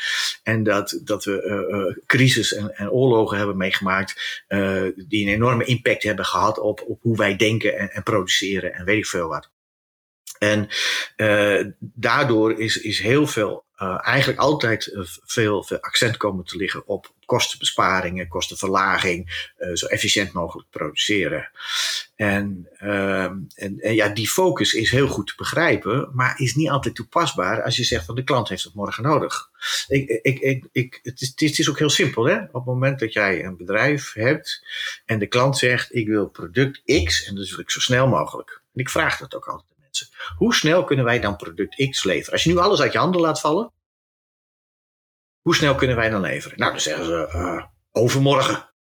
En 0.43 0.63
dat, 0.63 0.99
dat 1.03 1.23
we 1.23 2.01
crisis 2.05 2.53
en, 2.53 2.75
en 2.75 2.89
oorlogen 2.89 3.37
hebben 3.37 3.57
meegemaakt 3.57 4.43
die 5.07 5.25
een 5.25 5.33
enorme 5.33 5.65
impact 5.65 6.03
hebben 6.03 6.25
gehad 6.25 6.59
op, 6.59 6.83
op 6.87 7.01
hoe 7.01 7.17
wij 7.17 7.35
denken 7.35 7.77
en, 7.77 7.91
en 7.91 8.03
produceren 8.03 8.73
en 8.73 8.85
weet 8.85 8.97
ik 8.97 9.07
veel 9.07 9.27
wat. 9.27 9.51
En 10.39 10.67
uh, 11.17 11.65
daardoor 11.79 12.59
is, 12.59 12.77
is 12.77 12.99
heel 12.99 13.27
veel, 13.27 13.63
uh, 13.79 13.97
eigenlijk 14.01 14.39
altijd 14.39 14.87
uh, 14.87 15.03
veel, 15.25 15.63
veel 15.63 15.79
accent 15.79 16.17
komen 16.17 16.45
te 16.45 16.57
liggen 16.57 16.87
op 16.87 17.13
kostenbesparingen, 17.25 18.27
kostenverlaging, 18.27 19.51
zo 19.73 19.85
efficiënt 19.85 20.31
mogelijk 20.31 20.69
produceren. 20.69 21.49
En, 22.15 22.69
ehm, 22.77 23.37
en, 23.55 23.79
en, 23.79 23.95
ja, 23.95 24.09
die 24.09 24.27
focus 24.27 24.73
is 24.73 24.91
heel 24.91 25.07
goed 25.07 25.27
te 25.27 25.33
begrijpen, 25.37 26.09
maar 26.13 26.39
is 26.39 26.55
niet 26.55 26.69
altijd 26.69 26.95
toepasbaar 26.95 27.63
als 27.63 27.75
je 27.75 27.83
zegt 27.83 28.05
van 28.05 28.15
de 28.15 28.23
klant 28.23 28.49
heeft 28.49 28.63
het 28.63 28.73
morgen 28.73 29.03
nodig. 29.03 29.49
Ik, 29.87 30.09
ik, 30.21 30.39
ik, 30.39 30.65
ik, 30.71 30.99
het, 31.03 31.21
is, 31.21 31.27
het 31.27 31.59
is 31.59 31.69
ook 31.69 31.79
heel 31.79 31.89
simpel. 31.89 32.25
Hè? 32.25 32.37
Op 32.37 32.53
het 32.53 32.65
moment 32.65 32.99
dat 32.99 33.13
jij 33.13 33.45
een 33.45 33.57
bedrijf 33.57 34.13
hebt 34.13 34.65
en 35.05 35.19
de 35.19 35.27
klant 35.27 35.57
zegt 35.57 35.95
ik 35.95 36.07
wil 36.07 36.27
product 36.27 36.81
X 37.03 37.25
en 37.25 37.35
dat 37.35 37.49
wil 37.49 37.59
ik 37.59 37.71
zo 37.71 37.79
snel 37.79 38.07
mogelijk. 38.07 38.61
En 38.73 38.79
ik 38.79 38.89
vraag 38.89 39.17
dat 39.17 39.35
ook 39.35 39.47
altijd 39.47 39.72
Hoe 40.37 40.53
snel 40.53 40.83
kunnen 40.83 41.05
wij 41.05 41.19
dan 41.19 41.35
product 41.35 41.89
X 41.89 42.03
leveren? 42.03 42.31
Als 42.31 42.43
je 42.43 42.49
nu 42.49 42.57
alles 42.57 42.81
uit 42.81 42.91
je 42.91 42.97
handen 42.97 43.21
laat 43.21 43.39
vallen, 43.39 43.73
hoe 45.41 45.55
snel 45.55 45.75
kunnen 45.75 45.95
wij 45.95 46.09
dan 46.09 46.21
leveren? 46.21 46.57
Nou, 46.57 46.71
dan 46.71 46.81
zeggen 46.81 47.05
ze 47.05 47.31
uh, 47.35 47.65
overmorgen. 47.91 48.73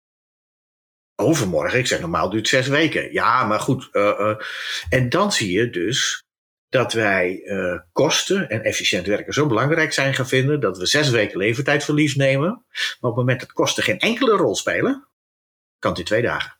Overmorgen, 1.15 1.79
ik 1.79 1.87
zeg 1.87 1.99
normaal 1.99 2.29
duurt 2.29 2.47
zes 2.47 2.67
weken. 2.67 3.13
Ja, 3.13 3.43
maar 3.43 3.59
goed. 3.59 3.89
Uh, 3.91 4.03
uh. 4.03 4.35
En 4.89 5.09
dan 5.09 5.31
zie 5.31 5.51
je 5.51 5.69
dus 5.69 6.23
dat 6.69 6.93
wij 6.93 7.43
kosten 7.91 8.49
en 8.49 8.63
efficiënt 8.63 9.07
werken 9.07 9.33
zo 9.33 9.47
belangrijk 9.47 9.93
zijn 9.93 10.13
gaan 10.13 10.27
vinden 10.27 10.59
dat 10.59 10.77
we 10.77 10.85
zes 10.85 11.09
weken 11.09 11.37
levertijdverlies 11.37 12.15
nemen. 12.15 12.49
Maar 12.49 12.97
op 12.99 13.01
het 13.01 13.15
moment 13.15 13.39
dat 13.39 13.51
kosten 13.51 13.83
geen 13.83 13.99
enkele 13.99 14.35
rol 14.35 14.55
spelen, 14.55 15.07
kan 15.79 15.89
het 15.89 15.99
in 15.99 16.05
twee 16.05 16.21
dagen. 16.21 16.59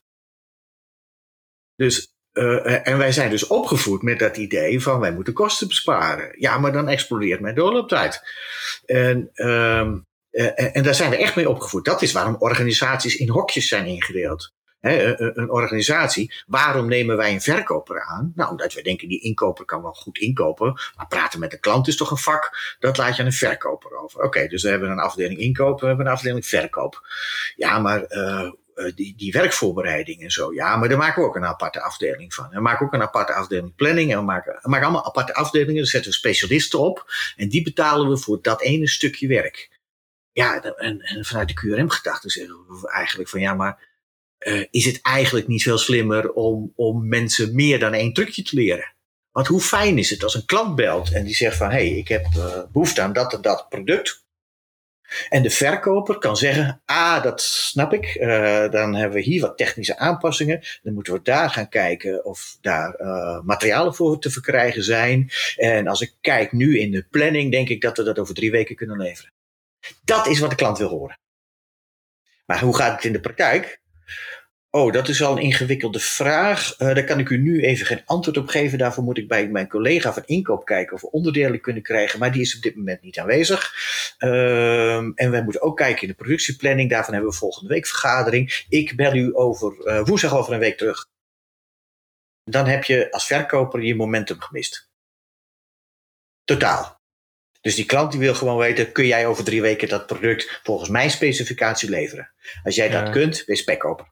Dus, 1.75 2.15
uh, 2.33 2.87
en 2.87 2.97
wij 2.97 3.11
zijn 3.11 3.29
dus 3.29 3.47
opgevoed 3.47 4.01
met 4.01 4.19
dat 4.19 4.37
idee 4.37 4.81
van 4.81 4.99
wij 4.99 5.13
moeten 5.13 5.33
kosten 5.33 5.67
besparen. 5.67 6.35
Ja, 6.39 6.57
maar 6.57 6.71
dan 6.71 6.87
explodeert 6.87 7.39
mijn 7.39 7.55
doorlooptijd. 7.55 8.21
En, 8.85 9.29
um, 9.35 10.05
uh, 10.31 10.75
en 10.75 10.83
daar 10.83 10.95
zijn 10.95 11.09
we 11.09 11.17
echt 11.17 11.35
mee 11.35 11.49
opgevoed. 11.49 11.85
Dat 11.85 12.01
is 12.01 12.11
waarom 12.11 12.35
organisaties 12.39 13.15
in 13.15 13.29
hokjes 13.29 13.67
zijn 13.67 13.85
ingedeeld. 13.85 14.53
Een 14.81 15.51
organisatie, 15.51 16.33
waarom 16.47 16.87
nemen 16.87 17.17
wij 17.17 17.33
een 17.33 17.41
verkoper 17.41 18.01
aan? 18.01 18.31
Nou, 18.35 18.49
omdat 18.49 18.73
we 18.73 18.81
denken, 18.81 19.07
die 19.07 19.21
inkoper 19.21 19.65
kan 19.65 19.81
wel 19.81 19.93
goed 19.93 20.17
inkopen. 20.17 20.73
Maar 20.95 21.07
praten 21.07 21.39
met 21.39 21.51
de 21.51 21.59
klant 21.59 21.87
is 21.87 21.97
toch 21.97 22.11
een 22.11 22.17
vak, 22.17 22.75
dat 22.79 22.97
laat 22.97 23.15
je 23.15 23.21
aan 23.21 23.27
een 23.27 23.33
verkoper 23.33 23.97
over. 23.97 24.21
Oké, 24.21 24.47
dus 24.47 24.63
we 24.63 24.69
hebben 24.69 24.89
een 24.89 24.99
afdeling 24.99 25.39
inkoop, 25.39 25.79
we 25.79 25.87
hebben 25.87 26.05
een 26.05 26.11
afdeling 26.11 26.45
verkoop. 26.45 27.07
Ja, 27.55 27.79
maar 27.79 28.05
die, 28.95 29.15
die 29.17 29.31
werkvoorbereiding 29.31 30.21
en 30.21 30.31
zo. 30.31 30.53
Ja, 30.53 30.75
maar 30.75 30.89
daar 30.89 30.97
maken 30.97 31.21
we 31.21 31.27
ook 31.27 31.35
een 31.35 31.45
aparte 31.45 31.81
afdeling 31.81 32.33
van. 32.33 32.49
We 32.49 32.59
maken 32.59 32.85
ook 32.85 32.93
een 32.93 33.01
aparte 33.01 33.33
afdeling 33.33 33.75
planning. 33.75 34.11
En 34.11 34.17
we 34.17 34.23
maken, 34.23 34.59
we 34.61 34.69
maken 34.69 34.85
allemaal 34.85 35.05
aparte 35.05 35.33
afdelingen. 35.33 35.75
Daar 35.75 35.85
zetten 35.85 36.11
we 36.11 36.17
specialisten 36.17 36.79
op. 36.79 37.13
En 37.35 37.49
die 37.49 37.63
betalen 37.63 38.09
we 38.09 38.17
voor 38.17 38.41
dat 38.41 38.61
ene 38.61 38.87
stukje 38.87 39.27
werk. 39.27 39.79
Ja, 40.31 40.63
en, 40.63 41.01
en 41.01 41.25
vanuit 41.25 41.47
de 41.47 41.53
QRM-gedachte 41.53 42.29
zeggen 42.29 42.55
we 42.81 42.89
eigenlijk 42.89 43.29
van 43.29 43.39
ja, 43.39 43.53
maar 43.53 43.89
uh, 44.39 44.65
is 44.71 44.85
het 44.85 44.99
eigenlijk 45.01 45.47
niet 45.47 45.63
veel 45.63 45.77
slimmer 45.77 46.31
om, 46.31 46.73
om 46.75 47.07
mensen 47.07 47.55
meer 47.55 47.79
dan 47.79 47.93
één 47.93 48.13
trucje 48.13 48.43
te 48.43 48.55
leren. 48.55 48.93
Want 49.31 49.47
hoe 49.47 49.61
fijn 49.61 49.97
is 49.97 50.09
het 50.09 50.23
als 50.23 50.35
een 50.35 50.45
klant 50.45 50.75
belt 50.75 51.11
en 51.11 51.23
die 51.23 51.35
zegt 51.35 51.57
van 51.57 51.69
hé, 51.69 51.87
hey, 51.87 51.97
ik 51.97 52.07
heb 52.07 52.25
uh, 52.37 52.61
behoefte 52.71 53.01
aan 53.01 53.13
dat 53.13 53.33
en 53.33 53.41
dat 53.41 53.69
product. 53.69 54.25
En 55.29 55.43
de 55.43 55.49
verkoper 55.49 56.17
kan 56.17 56.37
zeggen, 56.37 56.81
ah, 56.85 57.23
dat 57.23 57.41
snap 57.41 57.93
ik. 57.93 58.15
Uh, 58.15 58.69
dan 58.69 58.95
hebben 58.95 59.17
we 59.17 59.23
hier 59.23 59.41
wat 59.41 59.57
technische 59.57 59.97
aanpassingen. 59.97 60.63
Dan 60.83 60.93
moeten 60.93 61.13
we 61.13 61.21
daar 61.23 61.49
gaan 61.49 61.69
kijken 61.69 62.25
of 62.25 62.57
daar 62.61 62.99
uh, 63.01 63.41
materialen 63.41 63.95
voor 63.95 64.19
te 64.19 64.31
verkrijgen 64.31 64.83
zijn. 64.83 65.29
En 65.55 65.87
als 65.87 66.01
ik 66.01 66.13
kijk 66.21 66.51
nu 66.51 66.79
in 66.79 66.91
de 66.91 67.05
planning, 67.09 67.51
denk 67.51 67.69
ik 67.69 67.81
dat 67.81 67.97
we 67.97 68.03
dat 68.03 68.19
over 68.19 68.33
drie 68.33 68.51
weken 68.51 68.75
kunnen 68.75 68.97
leveren. 68.97 69.31
Dat 70.03 70.27
is 70.27 70.39
wat 70.39 70.49
de 70.49 70.55
klant 70.55 70.77
wil 70.77 70.89
horen. 70.89 71.19
Maar 72.45 72.59
hoe 72.59 72.75
gaat 72.75 72.95
het 72.95 73.05
in 73.05 73.11
de 73.11 73.19
praktijk? 73.19 73.80
Oh, 74.73 74.93
dat 74.93 75.07
is 75.07 75.23
al 75.23 75.31
een 75.31 75.43
ingewikkelde 75.43 75.99
vraag. 75.99 76.79
Uh, 76.79 76.93
daar 76.93 77.03
kan 77.03 77.19
ik 77.19 77.29
u 77.29 77.37
nu 77.37 77.63
even 77.63 77.85
geen 77.85 78.01
antwoord 78.05 78.37
op 78.37 78.47
geven. 78.47 78.77
Daarvoor 78.77 79.03
moet 79.03 79.17
ik 79.17 79.27
bij 79.27 79.47
mijn 79.47 79.67
collega 79.67 80.13
van 80.13 80.23
inkoop 80.25 80.65
kijken 80.65 80.95
of 80.95 81.01
we 81.01 81.11
onderdelen 81.11 81.61
kunnen 81.61 81.83
krijgen. 81.83 82.19
Maar 82.19 82.31
die 82.31 82.41
is 82.41 82.55
op 82.55 82.61
dit 82.61 82.75
moment 82.75 83.01
niet 83.01 83.19
aanwezig. 83.19 83.73
Uh, 84.19 84.95
en 84.95 85.31
wij 85.31 85.43
moeten 85.43 85.61
ook 85.61 85.77
kijken 85.77 86.01
in 86.01 86.07
de 86.07 86.13
productieplanning. 86.13 86.89
Daarvan 86.89 87.13
hebben 87.13 87.31
we 87.31 87.37
volgende 87.37 87.69
week 87.69 87.87
vergadering. 87.87 88.65
Ik 88.69 88.95
bel 88.95 89.13
u 89.13 89.35
over 89.35 89.87
uh, 89.87 90.05
woensdag 90.05 90.35
over 90.35 90.53
een 90.53 90.59
week 90.59 90.77
terug. 90.77 91.07
Dan 92.43 92.65
heb 92.65 92.83
je 92.83 93.11
als 93.11 93.25
verkoper 93.25 93.81
je 93.81 93.95
momentum 93.95 94.39
gemist. 94.39 94.89
Totaal. 96.43 96.99
Dus 97.61 97.75
die 97.75 97.85
klant 97.85 98.11
die 98.11 98.19
wil 98.19 98.33
gewoon 98.35 98.57
weten, 98.57 98.91
kun 98.91 99.07
jij 99.07 99.27
over 99.27 99.43
drie 99.43 99.61
weken 99.61 99.89
dat 99.89 100.07
product 100.07 100.59
volgens 100.63 100.89
mijn 100.89 101.11
specificatie 101.11 101.89
leveren? 101.89 102.31
Als 102.63 102.75
jij 102.75 102.89
dat 102.89 103.09
kunt, 103.09 103.45
wees 103.45 103.59
spekkoper. 103.59 104.11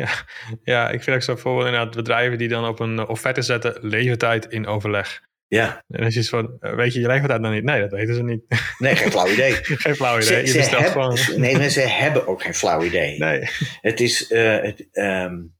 Ja, 0.00 0.24
ja, 0.62 0.90
ik 0.90 1.02
vind 1.02 1.16
ook 1.16 1.22
zo 1.22 1.32
bijvoorbeeld 1.32 1.66
inderdaad 1.66 1.94
bedrijven 1.94 2.38
die 2.38 2.48
dan 2.48 2.68
op 2.68 2.80
een 2.80 3.06
offerte 3.06 3.42
zetten 3.42 3.78
levertijd 3.80 4.46
in 4.46 4.66
overleg. 4.66 5.20
Ja. 5.46 5.84
En 5.88 6.04
als 6.04 6.14
je 6.14 6.24
van, 6.24 6.56
weet 6.60 6.92
je 6.92 7.00
je 7.00 7.06
levertijd 7.06 7.42
dan 7.42 7.52
niet? 7.52 7.64
Nee, 7.64 7.80
dat 7.80 7.90
weten 7.90 8.14
ze 8.14 8.22
niet. 8.22 8.42
Nee, 8.78 8.96
geen 8.96 9.10
flauw 9.10 9.28
idee. 9.28 9.52
geen 9.84 9.94
flauw 9.94 10.20
idee. 10.20 10.46
Ze, 10.46 10.58
je 10.58 10.62
gewoon... 10.62 11.18
Nee, 11.36 11.70
ze 11.70 11.80
hebben 11.80 12.26
ook 12.26 12.42
geen 12.42 12.54
flauw 12.54 12.82
idee. 12.82 13.18
Nee. 13.18 13.48
Het 13.80 14.00
is, 14.00 14.30
uh, 14.30 14.60
het, 14.60 14.88
um, 14.92 15.54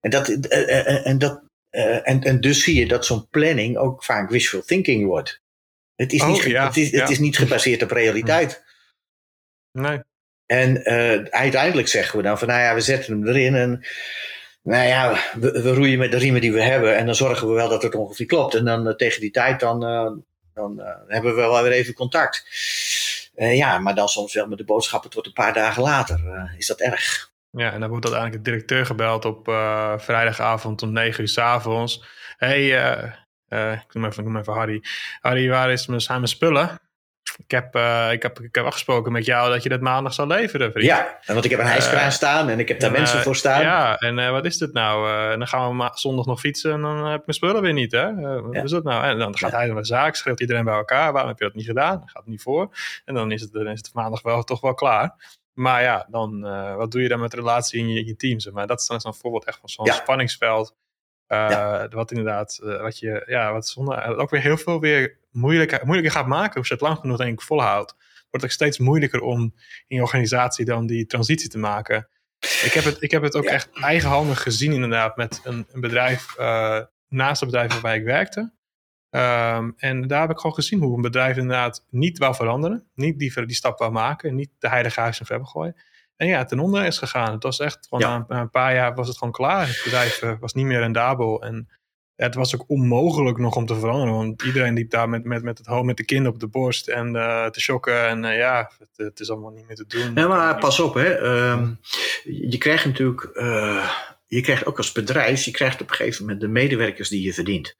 en 0.00 0.10
dat, 0.10 0.28
uh, 0.28 1.06
en 1.06 1.18
dat, 1.18 1.42
uh, 1.70 2.08
en, 2.08 2.22
en 2.22 2.40
dus 2.40 2.62
zie 2.62 2.78
je 2.78 2.86
dat 2.86 3.06
zo'n 3.06 3.28
planning 3.28 3.76
ook 3.76 4.04
vaak 4.04 4.30
wishful 4.30 4.62
thinking 4.62 5.06
wordt. 5.06 5.40
Het 5.94 6.12
is, 6.12 6.22
oh, 6.22 6.28
niet, 6.28 6.42
ja, 6.42 6.66
het 6.66 6.76
is, 6.76 6.90
ja. 6.90 7.00
het 7.00 7.10
is 7.10 7.18
niet 7.18 7.38
gebaseerd 7.38 7.82
op 7.82 7.90
realiteit. 7.90 8.64
Nee. 9.72 10.00
En 10.48 10.76
uh, 10.76 11.24
uiteindelijk 11.30 11.88
zeggen 11.88 12.16
we 12.16 12.22
dan 12.24 12.38
van, 12.38 12.48
nou 12.48 12.60
ja, 12.60 12.74
we 12.74 12.80
zetten 12.80 13.12
hem 13.12 13.28
erin 13.28 13.54
en 13.54 13.86
nou 14.62 14.86
ja, 14.86 15.18
we, 15.40 15.72
roeien 15.72 15.98
met 15.98 16.10
de 16.10 16.18
riemen 16.18 16.40
die 16.40 16.52
we 16.52 16.62
hebben 16.62 16.96
en 16.96 17.06
dan 17.06 17.14
zorgen 17.14 17.48
we 17.48 17.54
wel 17.54 17.68
dat 17.68 17.82
het 17.82 17.94
ongeveer 17.94 18.26
klopt. 18.26 18.54
En 18.54 18.64
dan 18.64 18.88
uh, 18.88 18.94
tegen 18.94 19.20
die 19.20 19.30
tijd 19.30 19.60
dan, 19.60 19.84
uh, 19.84 20.10
dan 20.54 20.82
hebben 21.06 21.34
we 21.34 21.40
wel 21.40 21.62
weer 21.62 21.72
even 21.72 21.94
contact. 21.94 22.44
ja, 23.34 23.78
maar 23.78 23.94
dan 23.94 24.08
soms 24.08 24.34
wel 24.34 24.46
met 24.46 24.58
de 24.58 24.64
boodschap, 24.64 25.02
het 25.02 25.12
wordt 25.12 25.28
een 25.28 25.34
paar 25.34 25.52
dagen 25.52 25.82
later. 25.82 26.50
is 26.56 26.66
dat 26.66 26.80
erg? 26.80 27.30
Ja, 27.50 27.72
en 27.72 27.80
dan 27.80 27.88
wordt 27.88 28.04
uiteindelijk 28.04 28.44
de 28.44 28.50
directeur 28.50 28.86
gebeld 28.86 29.24
op 29.24 29.44
vrijdagavond 29.96 30.82
om 30.82 30.92
negen 30.92 31.22
uur 31.22 31.28
s 31.28 31.38
avonds. 31.38 32.04
Hé, 32.36 32.68
hey, 32.68 33.74
ik, 33.74 33.94
noem 33.94 34.04
even, 34.04 34.18
ik 34.18 34.28
noem 34.28 34.36
even 34.36 34.52
Harry. 34.52 34.82
Harry, 35.20 35.48
waar 35.48 35.72
is 35.72 35.86
mijn, 35.86 36.00
zijn 36.00 36.18
mijn 36.18 36.28
spullen? 36.28 36.80
Ik 37.44 37.50
heb, 37.50 37.76
uh, 37.76 38.12
ik, 38.12 38.22
heb, 38.22 38.40
ik 38.40 38.54
heb 38.54 38.64
afgesproken 38.64 39.12
met 39.12 39.24
jou 39.24 39.52
dat 39.52 39.62
je 39.62 39.68
dat 39.68 39.80
maandag 39.80 40.14
zal 40.14 40.26
leveren, 40.26 40.72
vriend. 40.72 40.86
Ja, 40.86 41.18
want 41.26 41.44
ik 41.44 41.50
heb 41.50 41.60
een 41.60 41.66
hijskraan 41.66 42.06
uh, 42.06 42.10
staan 42.10 42.48
en 42.48 42.58
ik 42.58 42.68
heb 42.68 42.80
daar 42.80 42.94
en, 42.94 43.00
mensen 43.00 43.22
voor 43.22 43.36
staan. 43.36 43.60
Ja, 43.62 43.96
en 43.96 44.32
wat 44.32 44.44
is 44.44 44.58
dit 44.58 44.72
nou? 44.72 45.08
dan 45.38 45.46
gaan 45.46 45.78
we 45.78 45.90
zondag 45.94 46.26
nog 46.26 46.40
fietsen 46.40 46.72
en 46.72 46.80
dan 46.80 46.96
heb 46.96 47.20
ik 47.20 47.26
mijn 47.26 47.36
spullen 47.36 47.62
weer 47.62 47.72
niet, 47.72 47.92
hè? 47.92 48.14
wat 48.40 48.54
ja. 48.54 48.62
is 48.62 48.70
dat 48.70 48.84
nou? 48.84 49.04
En 49.04 49.18
dan 49.18 49.36
gaat 49.36 49.52
hij 49.52 49.66
naar 49.66 49.76
de 49.76 49.84
zaak, 49.84 50.14
schreeuwt 50.14 50.40
iedereen 50.40 50.64
bij 50.64 50.74
elkaar. 50.74 51.12
Waarom 51.12 51.30
heb 51.30 51.38
je 51.38 51.44
dat 51.44 51.54
niet 51.54 51.66
gedaan? 51.66 52.00
Dat 52.00 52.10
gaat 52.10 52.26
niet 52.26 52.42
voor. 52.42 52.76
En 53.04 53.14
dan 53.14 53.32
is 53.32 53.40
het, 53.40 53.52
dan 53.52 53.66
is 53.66 53.78
het 53.78 53.94
maandag 53.94 54.22
wel 54.22 54.42
toch 54.42 54.60
wel 54.60 54.74
klaar. 54.74 55.36
Maar 55.54 55.82
ja, 55.82 56.06
dan, 56.10 56.40
wat 56.76 56.90
doe 56.90 57.02
je 57.02 57.08
dan 57.08 57.20
met 57.20 57.30
de 57.30 57.36
relatie 57.36 57.80
in 57.80 57.88
je, 57.88 58.06
je 58.06 58.16
team? 58.16 58.38
Maar 58.52 58.66
dat 58.66 58.80
is 58.80 58.86
dan 58.86 59.00
zo'n 59.00 59.14
voorbeeld 59.14 59.44
echt 59.44 59.58
van 59.58 59.68
zo'n 59.68 59.84
ja. 59.86 59.92
spanningsveld. 59.92 60.74
Ja. 61.28 61.88
Wat 61.88 62.10
inderdaad, 62.10 62.58
wat 62.60 62.98
je, 62.98 63.22
ja, 63.26 63.52
wat 63.52 63.68
zonder, 63.68 64.16
ook 64.16 64.30
weer 64.30 64.40
heel 64.40 64.56
veel 64.56 64.80
weer 64.80 65.18
moeilijker, 65.30 65.80
moeilijker 65.84 66.12
gaat 66.12 66.26
maken, 66.26 66.56
als 66.58 66.68
je 66.68 66.74
het 66.74 66.82
lang 66.82 66.98
genoeg 66.98 67.16
denk 67.16 67.32
ik 67.32 67.46
volhoudt, 67.46 67.94
wordt 68.30 68.46
het 68.46 68.54
steeds 68.54 68.78
moeilijker 68.78 69.20
om 69.20 69.54
in 69.86 69.96
je 69.96 70.02
organisatie 70.02 70.64
dan 70.64 70.86
die 70.86 71.06
transitie 71.06 71.48
te 71.48 71.58
maken. 71.58 72.08
Ik 72.38 72.72
heb 72.72 72.84
het, 72.84 73.02
ik 73.02 73.10
heb 73.10 73.22
het 73.22 73.36
ook 73.36 73.44
echt 73.44 73.68
eigenhandig 73.72 74.42
gezien 74.42 74.72
inderdaad 74.72 75.16
met 75.16 75.40
een, 75.44 75.66
een 75.72 75.80
bedrijf 75.80 76.34
uh, 76.38 76.80
naast 77.08 77.40
het 77.40 77.50
bedrijf 77.50 77.72
waarbij 77.72 77.96
ik 77.96 78.04
werkte. 78.04 78.52
Um, 79.10 79.74
en 79.76 80.06
daar 80.06 80.20
heb 80.20 80.30
ik 80.30 80.38
gewoon 80.38 80.54
gezien 80.54 80.80
hoe 80.80 80.96
een 80.96 81.02
bedrijf 81.02 81.36
inderdaad 81.36 81.84
niet 81.90 82.18
wou 82.18 82.34
veranderen. 82.34 82.88
Niet 82.94 83.18
die, 83.18 83.46
die 83.46 83.56
stap 83.56 83.78
wou 83.78 83.92
maken. 83.92 84.34
Niet 84.34 84.50
de 84.58 84.68
heilige 84.68 85.00
huis 85.00 85.20
in 85.20 85.26
verder 85.26 85.46
gooien. 85.46 85.76
En 86.18 86.26
ja, 86.26 86.44
ten 86.44 86.58
onder 86.58 86.84
is 86.84 86.98
gegaan. 86.98 87.32
Het 87.32 87.42
was 87.42 87.60
echt, 87.60 87.86
gewoon 87.88 88.10
ja. 88.10 88.24
na, 88.28 88.40
een, 88.40 88.50
paar 88.50 88.74
jaar 88.74 88.94
was 88.94 89.08
het 89.08 89.18
gewoon 89.18 89.32
klaar. 89.32 89.66
Het 89.66 89.80
bedrijf 89.84 90.22
uh, 90.22 90.32
was 90.40 90.54
niet 90.54 90.64
meer 90.64 90.78
rendabel. 90.78 91.42
En 91.42 91.68
het 92.16 92.34
was 92.34 92.54
ook 92.54 92.64
onmogelijk 92.66 93.38
nog 93.38 93.56
om 93.56 93.66
te 93.66 93.78
veranderen. 93.78 94.14
Want 94.14 94.42
iedereen 94.42 94.74
liep 94.74 94.90
daar 94.90 95.08
met, 95.08 95.24
met, 95.24 95.42
met 95.42 95.58
het 95.58 95.82
met 95.82 95.96
de 95.96 96.04
kin 96.04 96.26
op 96.26 96.40
de 96.40 96.46
borst 96.46 96.88
en 96.88 97.14
uh, 97.14 97.46
te 97.46 97.60
shocken. 97.60 98.08
En 98.08 98.24
uh, 98.24 98.36
ja, 98.36 98.70
het, 98.78 98.88
het, 98.96 99.20
is 99.20 99.30
allemaal 99.30 99.50
niet 99.50 99.66
meer 99.66 99.76
te 99.76 99.86
doen. 99.86 100.14
Ja, 100.14 100.28
maar 100.28 100.58
pas 100.58 100.80
op, 100.80 100.94
hè. 100.94 101.18
Um, 101.50 101.78
je 102.24 102.58
krijgt 102.58 102.84
natuurlijk, 102.84 103.30
uh, 103.34 103.90
je 104.26 104.40
krijgt 104.40 104.66
ook 104.66 104.76
als 104.76 104.92
bedrijf, 104.92 105.44
je 105.44 105.50
krijgt 105.50 105.80
op 105.80 105.90
een 105.90 105.94
gegeven 105.94 106.22
moment 106.22 106.40
de 106.40 106.48
medewerkers 106.48 107.08
die 107.08 107.22
je 107.22 107.34
verdient. 107.34 107.76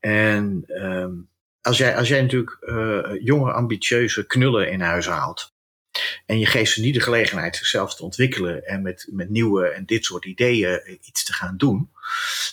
En 0.00 0.64
um, 0.66 1.28
als, 1.60 1.78
jij, 1.78 1.96
als 1.96 2.08
jij 2.08 2.22
natuurlijk 2.22 2.58
jonge, 3.20 3.52
ambitieuze 3.52 4.26
knullen 4.26 4.70
in 4.70 4.80
huis 4.80 5.06
haalt. 5.06 5.51
En 6.26 6.38
je 6.38 6.46
geeft 6.46 6.72
ze 6.72 6.80
niet 6.80 6.94
de 6.94 7.00
gelegenheid 7.00 7.56
zichzelf 7.56 7.94
te 7.94 8.02
ontwikkelen 8.02 8.66
en 8.66 8.82
met, 8.82 9.08
met 9.10 9.30
nieuwe 9.30 9.68
en 9.68 9.84
dit 9.84 10.04
soort 10.04 10.24
ideeën 10.24 10.98
iets 11.02 11.24
te 11.24 11.32
gaan 11.32 11.56
doen. 11.56 11.90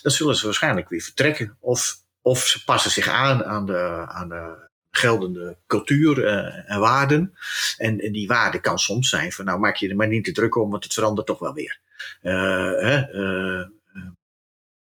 Dan 0.02 0.12
zullen 0.12 0.36
ze 0.36 0.44
waarschijnlijk 0.44 0.88
weer 0.88 1.00
vertrekken. 1.00 1.56
Of, 1.60 1.96
of 2.22 2.46
ze 2.46 2.64
passen 2.64 2.90
zich 2.90 3.08
aan 3.08 3.44
aan 3.44 3.66
de, 3.66 4.04
aan 4.08 4.28
de 4.28 4.68
geldende 4.90 5.56
cultuur 5.66 6.18
uh, 6.18 6.70
en 6.70 6.80
waarden. 6.80 7.34
En, 7.76 8.00
en, 8.00 8.12
die 8.12 8.26
waarde 8.26 8.60
kan 8.60 8.78
soms 8.78 9.08
zijn 9.08 9.32
van 9.32 9.44
nou 9.44 9.58
maak 9.58 9.76
je 9.76 9.88
er 9.88 9.96
maar 9.96 10.08
niet 10.08 10.24
te 10.24 10.32
druk 10.32 10.56
om, 10.56 10.70
want 10.70 10.84
het 10.84 10.94
verandert 10.94 11.26
toch 11.26 11.38
wel 11.38 11.54
weer. 11.54 11.80
Uh, 12.22 13.12
uh, 13.14 13.62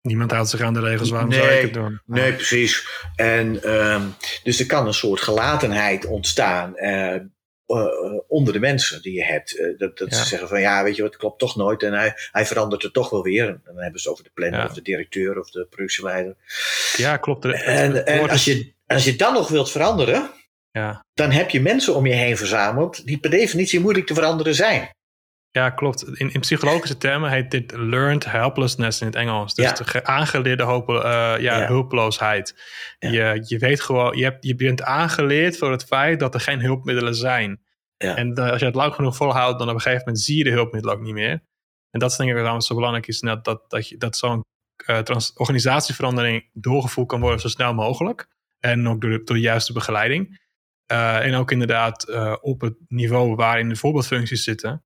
Niemand 0.00 0.30
houdt 0.30 0.50
zich 0.50 0.60
aan 0.60 0.74
de 0.74 0.80
regels, 0.80 1.10
waarom 1.10 1.28
nee, 1.28 1.40
zou 1.40 1.52
ik 1.52 1.62
het 1.62 1.74
doen? 1.74 2.00
Nee, 2.06 2.32
precies. 2.32 2.86
En 3.16 3.70
um, 3.70 4.14
dus 4.42 4.60
er 4.60 4.66
kan 4.66 4.86
een 4.86 4.94
soort 4.94 5.20
gelatenheid 5.20 6.06
ontstaan 6.06 6.74
onder 8.28 8.52
de 8.52 8.60
mensen 8.60 9.02
die 9.02 9.12
je 9.12 9.24
hebt. 9.24 9.58
Uh, 9.58 9.78
dat 9.78 9.98
dat 9.98 10.14
ze 10.14 10.24
zeggen 10.24 10.48
van 10.48 10.60
ja, 10.60 10.82
weet 10.82 10.96
je 10.96 11.02
wat, 11.02 11.16
klopt 11.16 11.38
toch 11.38 11.56
nooit. 11.56 11.82
En 11.82 11.92
hij, 11.92 12.12
hij 12.32 12.46
verandert 12.46 12.82
het 12.82 12.92
toch 12.92 13.10
wel 13.10 13.22
weer. 13.22 13.48
En 13.48 13.60
dan 13.64 13.76
hebben 13.76 14.00
ze 14.00 14.08
het 14.08 14.18
over 14.18 14.24
de 14.24 14.30
planner 14.34 14.60
ja. 14.60 14.66
of 14.66 14.72
de 14.72 14.82
directeur 14.82 15.38
of 15.38 15.50
de 15.50 15.66
productieleider. 15.70 16.36
Ja, 16.96 17.16
klopt. 17.16 17.44
En, 17.44 18.06
en 18.06 18.30
als, 18.30 18.44
je, 18.44 18.72
als 18.86 19.04
je 19.04 19.16
dan 19.16 19.32
nog 19.34 19.48
wilt 19.48 19.70
veranderen, 19.70 20.30
ja. 20.70 21.04
dan 21.14 21.30
heb 21.30 21.50
je 21.50 21.60
mensen 21.60 21.94
om 21.94 22.06
je 22.06 22.14
heen 22.14 22.36
verzameld 22.36 23.06
die 23.06 23.18
per 23.18 23.30
definitie 23.30 23.80
moeilijk 23.80 24.06
te 24.06 24.14
veranderen 24.14 24.54
zijn. 24.54 24.88
Ja, 25.50 25.70
klopt. 25.70 26.02
In, 26.02 26.32
in 26.32 26.40
psychologische 26.40 26.96
termen 26.96 27.30
heet 27.30 27.50
dit 27.50 27.72
learned 27.76 28.24
helplessness 28.24 29.00
in 29.00 29.06
het 29.06 29.16
Engels. 29.16 29.54
Dus 29.54 29.64
ja. 29.64 29.72
de 29.72 30.04
aangeleerde 30.04 30.62
hoop, 30.62 30.88
uh, 30.88 30.96
ja, 31.02 31.36
ja, 31.38 31.66
hulpeloosheid. 31.66 32.54
Ja. 32.98 33.10
Je, 33.10 33.44
je 33.46 33.58
weet 33.58 33.80
gewoon, 33.80 34.16
je, 34.16 34.24
hebt, 34.24 34.44
je 34.44 34.54
bent 34.54 34.82
aangeleerd 34.82 35.58
voor 35.58 35.70
het 35.70 35.84
feit 35.84 36.20
dat 36.20 36.34
er 36.34 36.40
geen 36.40 36.60
hulpmiddelen 36.60 37.14
zijn. 37.14 37.63
En 38.12 38.38
uh, 38.38 38.50
als 38.50 38.60
je 38.60 38.66
het 38.66 38.74
lang 38.74 38.94
genoeg 38.94 39.16
volhoudt, 39.16 39.58
dan 39.58 39.68
op 39.68 39.74
een 39.74 39.80
gegeven 39.80 40.04
moment 40.04 40.24
zie 40.24 40.36
je 40.36 40.44
de 40.44 40.50
hulpmiddelen 40.50 40.96
ook 40.96 41.02
niet 41.02 41.14
meer. 41.14 41.42
En 41.90 42.00
dat 42.00 42.10
is 42.10 42.16
denk 42.16 42.30
ik 42.30 42.36
waarom 42.36 42.54
het 42.54 42.64
zo 42.64 42.74
belangrijk 42.74 43.06
is 43.06 43.20
dat, 43.20 43.44
dat, 43.44 43.70
dat, 43.70 43.92
dat 43.98 44.16
zo'n 44.16 44.44
uh, 44.86 44.98
organisatieverandering 45.34 46.50
doorgevoerd 46.52 47.08
kan 47.08 47.20
worden 47.20 47.40
zo 47.40 47.48
snel 47.48 47.74
mogelijk. 47.74 48.28
En 48.58 48.88
ook 48.88 49.00
door 49.00 49.10
de, 49.10 49.22
door 49.24 49.36
de 49.36 49.42
juiste 49.42 49.72
begeleiding. 49.72 50.40
en 50.86 51.34
ook 51.34 51.50
inderdaad 51.50 52.10
op 52.40 52.60
het 52.60 52.74
niveau 52.88 53.34
waarin 53.34 53.68
de 53.68 53.76
voorbeeldfuncties 53.76 54.44
zitten. 54.44 54.84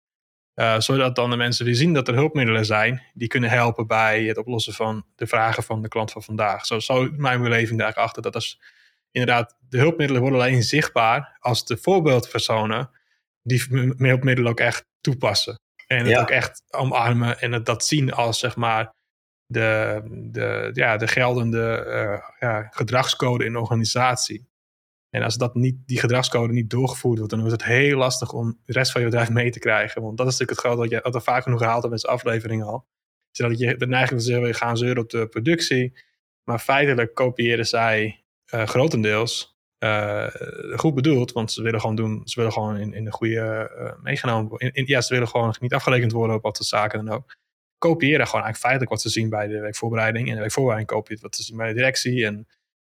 Zodat 0.78 1.16
dan 1.16 1.30
de 1.30 1.36
mensen 1.36 1.64
die 1.64 1.74
zien 1.74 1.92
dat 1.92 2.08
er 2.08 2.14
hulpmiddelen 2.14 2.64
zijn, 2.64 3.02
die 3.14 3.28
kunnen 3.28 3.50
helpen 3.50 3.86
bij 3.86 4.24
het 4.24 4.36
oplossen 4.36 4.72
van 4.72 5.06
de 5.14 5.26
vragen 5.26 5.62
van 5.62 5.82
de 5.82 5.88
klant 5.88 6.12
van 6.12 6.22
vandaag. 6.22 6.66
Zo, 6.66 6.78
zo 6.78 7.08
mijn 7.16 7.42
beleving 7.42 7.78
daar 7.78 7.94
achter. 7.94 8.22
Dat 8.22 8.34
is 8.34 8.60
inderdaad, 9.10 9.56
de 9.68 9.78
hulpmiddelen 9.78 10.22
worden 10.22 10.40
alleen 10.40 10.62
zichtbaar 10.62 11.36
als 11.40 11.64
de 11.64 11.76
voorbeeldpersonen 11.76 12.90
die 13.48 13.94
hulpmiddelen 13.96 14.50
ook 14.50 14.60
echt 14.60 14.84
toepassen. 15.00 15.60
En 15.86 16.06
het 16.06 16.18
ook 16.18 16.30
echt 16.30 16.62
omarmen 16.70 17.40
en 17.40 17.52
het 17.52 17.66
dat 17.66 17.84
zien 17.84 18.12
als 18.12 18.38
zeg 18.38 18.56
maar 18.56 18.94
de, 19.46 20.00
de, 20.30 20.70
ja, 20.72 20.96
de 20.96 21.08
geldende 21.08 21.84
uh, 21.86 22.28
ja, 22.38 22.68
gedragscode 22.70 23.44
in 23.44 23.52
de 23.52 23.58
organisatie. 23.58 24.48
En 25.10 25.22
als 25.22 25.36
dat 25.36 25.54
niet, 25.54 25.76
die 25.86 25.98
gedragscode 25.98 26.52
niet 26.52 26.70
doorgevoerd 26.70 27.16
wordt, 27.16 27.32
dan 27.32 27.40
wordt 27.40 27.54
het 27.60 27.70
heel 27.70 27.98
lastig 27.98 28.32
om 28.32 28.60
de 28.64 28.72
rest 28.72 28.92
van 28.92 29.00
je 29.00 29.06
bedrijf 29.06 29.30
mee 29.30 29.50
te 29.50 29.58
krijgen. 29.58 30.02
Want 30.02 30.16
dat 30.18 30.26
is 30.26 30.32
natuurlijk 30.32 30.60
het 30.60 30.66
grote 30.66 30.80
wat 30.80 30.90
je 30.90 31.18
er 31.18 31.22
vaak 31.22 31.42
genoeg 31.42 31.58
gehaald 31.58 31.80
hebt 31.80 31.92
met 31.92 32.00
zijn 32.00 32.12
aflevering 32.12 32.62
al. 32.62 32.86
Zodat 33.30 33.58
je 33.58 33.76
de 33.76 33.86
neiging 33.86 34.22
wil 34.22 34.28
zeggen, 34.28 34.54
gaan 34.54 34.76
zeuren 34.76 35.02
op 35.02 35.10
de 35.10 35.26
productie. 35.26 35.98
Maar 36.44 36.58
feitelijk 36.58 37.14
kopiëren 37.14 37.66
zij 37.66 38.24
uh, 38.54 38.66
grotendeels 38.66 39.57
uh, 39.84 40.26
goed 40.76 40.94
bedoeld, 40.94 41.32
want 41.32 41.52
ze 41.52 41.62
willen 41.62 41.80
gewoon 41.80 41.96
doen, 41.96 42.20
ze 42.24 42.34
willen 42.34 42.52
gewoon 42.52 42.76
in, 42.76 42.92
in 42.92 43.04
de 43.04 43.12
goede 43.12 43.70
uh, 43.78 44.02
meegenomen 44.02 44.48
worden. 44.48 44.86
Ja, 44.86 45.00
ze 45.00 45.12
willen 45.12 45.28
gewoon 45.28 45.54
niet 45.60 45.74
afgerekend 45.74 46.12
worden 46.12 46.36
op 46.36 46.42
wat 46.42 46.56
de 46.56 46.64
zaken 46.64 47.04
dan 47.04 47.14
ook. 47.14 47.36
Kopiëren 47.78 48.26
gewoon 48.26 48.44
eigenlijk 48.44 48.56
feitelijk 48.56 48.90
wat 48.90 49.00
ze 49.00 49.08
zien 49.08 49.28
bij 49.28 49.46
de 49.46 49.60
weekvoorbereiding. 49.60 50.28
En 50.28 50.34
de 50.34 50.40
weekvoorbereiding 50.40 50.96
kopieert 50.96 51.20
wat 51.20 51.36
ze 51.36 51.42
zien 51.42 51.56
bij 51.56 51.68
de 51.68 51.74
directie. 51.74 52.26
En 52.26 52.46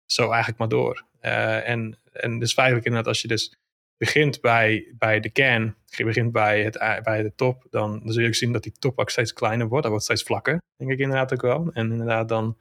zo 0.06 0.28
eigenlijk 0.28 0.58
maar 0.58 0.68
door. 0.68 1.04
Uh, 1.22 1.68
en, 1.68 1.98
en 2.12 2.38
dus 2.38 2.52
feitelijk 2.52 2.86
inderdaad, 2.86 3.08
als 3.08 3.22
je 3.22 3.28
dus 3.28 3.58
begint 3.96 4.40
bij, 4.40 4.94
bij 4.98 5.20
de 5.20 5.30
kern, 5.30 5.76
je 5.84 6.04
begint 6.04 6.32
bij, 6.32 6.62
het, 6.64 7.02
bij 7.02 7.22
de 7.22 7.32
top, 7.34 7.66
dan, 7.70 8.00
dan 8.02 8.12
zul 8.12 8.22
je 8.22 8.28
ook 8.28 8.34
zien 8.34 8.52
dat 8.52 8.62
die 8.62 8.72
top 8.78 8.98
ook 8.98 9.10
steeds 9.10 9.32
kleiner 9.32 9.66
wordt. 9.66 9.82
Dat 9.82 9.90
wordt 9.90 10.04
steeds 10.04 10.22
vlakker, 10.22 10.62
denk 10.76 10.90
ik 10.90 10.98
inderdaad 10.98 11.32
ook 11.32 11.42
wel. 11.42 11.70
En 11.72 11.90
inderdaad, 11.90 12.28
dan, 12.28 12.56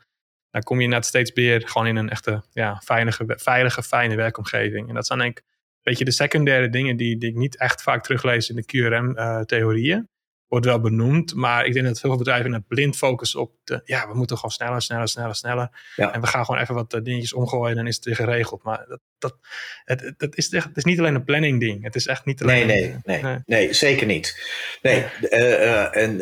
dan 0.51 0.63
kom 0.63 0.77
je 0.77 0.83
inderdaad 0.83 1.07
steeds 1.07 1.33
meer 1.33 1.67
gewoon 1.67 1.87
in 1.87 1.95
een 1.95 2.09
echte 2.09 2.43
ja, 2.51 2.81
veilige, 2.83 3.25
veilige, 3.27 3.83
fijne 3.83 4.15
werkomgeving. 4.15 4.87
En 4.89 4.95
dat 4.95 5.05
zijn 5.05 5.21
ik 5.21 5.37
een 5.37 5.43
beetje 5.83 6.05
de 6.05 6.11
secundaire 6.11 6.69
dingen 6.69 6.97
die, 6.97 7.17
die 7.17 7.29
ik 7.29 7.35
niet 7.35 7.57
echt 7.57 7.81
vaak 7.81 8.03
teruglees 8.03 8.49
in 8.49 8.55
de 8.55 8.65
QRM-theorieën. 8.65 10.09
Wordt 10.47 10.65
wel 10.65 10.79
benoemd. 10.79 11.35
Maar 11.35 11.65
ik 11.65 11.73
denk 11.73 11.85
dat 11.85 11.99
veel 11.99 12.17
bedrijven 12.17 12.53
het 12.53 12.67
blind 12.67 12.97
focussen 12.97 13.39
op 13.39 13.51
de, 13.63 13.81
ja, 13.83 14.07
we 14.07 14.15
moeten 14.15 14.35
gewoon 14.35 14.51
sneller, 14.51 14.81
sneller, 14.81 15.07
sneller, 15.07 15.35
sneller. 15.35 15.69
Ja. 15.95 16.13
En 16.13 16.21
we 16.21 16.27
gaan 16.27 16.45
gewoon 16.45 16.61
even 16.61 16.75
wat 16.75 16.93
uh, 16.93 17.01
dingetjes 17.03 17.33
omgooien 17.33 17.69
en 17.69 17.75
dan 17.75 17.87
is 17.87 17.95
het 17.95 18.05
weer 18.05 18.15
geregeld. 18.15 18.63
Maar 18.63 18.85
dat, 18.87 18.99
dat, 19.17 19.37
het, 19.83 20.13
dat 20.17 20.37
is 20.37 20.49
echt, 20.49 20.67
het 20.67 20.77
is 20.77 20.83
niet 20.83 20.99
alleen 20.99 21.15
een 21.15 21.23
planning 21.23 21.59
ding. 21.59 21.83
Het 21.83 21.95
is 21.95 22.07
echt 22.07 22.25
niet 22.25 22.41
alleen... 22.41 22.67
Nee, 22.67 22.81
nee, 22.81 22.99
nee, 23.03 23.21
nee, 23.21 23.39
nee 23.45 23.73
zeker 23.73 24.07
niet. 24.07 24.47
Nee, 24.81 25.05
uh, 25.21 25.39
uh, 25.39 25.95
en 25.95 26.17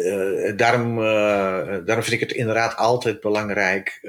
daarom, 0.57 0.95
daarom 1.85 2.03
vind 2.03 2.11
ik 2.11 2.19
het 2.19 2.31
inderdaad 2.31 2.75
altijd 2.75 3.19
belangrijk 3.19 3.99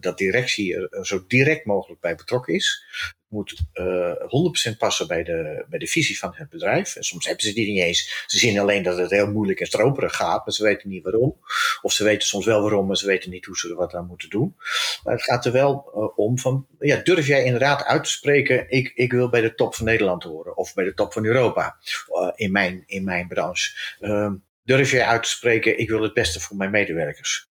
dat 0.00 0.18
directie 0.18 0.74
er 0.74 1.06
zo 1.06 1.24
direct 1.26 1.64
mogelijk 1.64 2.00
bij 2.00 2.14
betrokken 2.14 2.54
is 2.54 2.84
moet 3.28 3.60
uh, 3.74 4.72
100% 4.72 4.76
passen 4.78 5.06
bij 5.06 5.22
de, 5.22 5.64
bij 5.68 5.78
de 5.78 5.86
visie 5.86 6.18
van 6.18 6.32
het 6.34 6.48
bedrijf. 6.48 6.96
En 6.96 7.02
soms 7.02 7.26
hebben 7.26 7.44
ze 7.44 7.52
die 7.52 7.72
niet 7.72 7.82
eens. 7.82 8.24
Ze 8.26 8.38
zien 8.38 8.58
alleen 8.58 8.82
dat 8.82 8.98
het 8.98 9.10
heel 9.10 9.30
moeilijk 9.32 9.60
en 9.60 9.66
stroperig 9.66 10.16
gaat, 10.16 10.44
maar 10.44 10.54
ze 10.54 10.62
weten 10.62 10.88
niet 10.88 11.02
waarom. 11.02 11.38
Of 11.82 11.92
ze 11.92 12.04
weten 12.04 12.28
soms 12.28 12.44
wel 12.46 12.62
waarom, 12.62 12.86
maar 12.86 12.96
ze 12.96 13.06
weten 13.06 13.30
niet 13.30 13.44
hoe 13.44 13.56
ze 13.56 13.68
er 13.68 13.74
wat 13.74 13.94
aan 13.94 14.06
moeten 14.06 14.30
doen. 14.30 14.56
Maar 15.02 15.14
het 15.14 15.22
gaat 15.22 15.44
er 15.44 15.52
wel 15.52 15.92
uh, 15.94 16.18
om 16.18 16.38
van, 16.38 16.66
ja, 16.78 16.96
durf 16.96 17.26
jij 17.26 17.44
inderdaad 17.44 17.84
uit 17.84 18.04
te 18.04 18.10
spreken, 18.10 18.70
ik, 18.70 18.92
ik 18.94 19.12
wil 19.12 19.28
bij 19.28 19.40
de 19.40 19.54
top 19.54 19.74
van 19.74 19.86
Nederland 19.86 20.22
horen, 20.22 20.56
of 20.56 20.74
bij 20.74 20.84
de 20.84 20.94
top 20.94 21.12
van 21.12 21.24
Europa, 21.24 21.76
uh, 22.08 22.32
in, 22.34 22.52
mijn, 22.52 22.82
in 22.86 23.04
mijn 23.04 23.28
branche. 23.28 23.96
Uh, 24.00 24.32
durf 24.64 24.90
jij 24.90 25.04
uit 25.04 25.22
te 25.22 25.28
spreken, 25.28 25.78
ik 25.78 25.88
wil 25.88 26.02
het 26.02 26.14
beste 26.14 26.40
voor 26.40 26.56
mijn 26.56 26.70
medewerkers. 26.70 27.48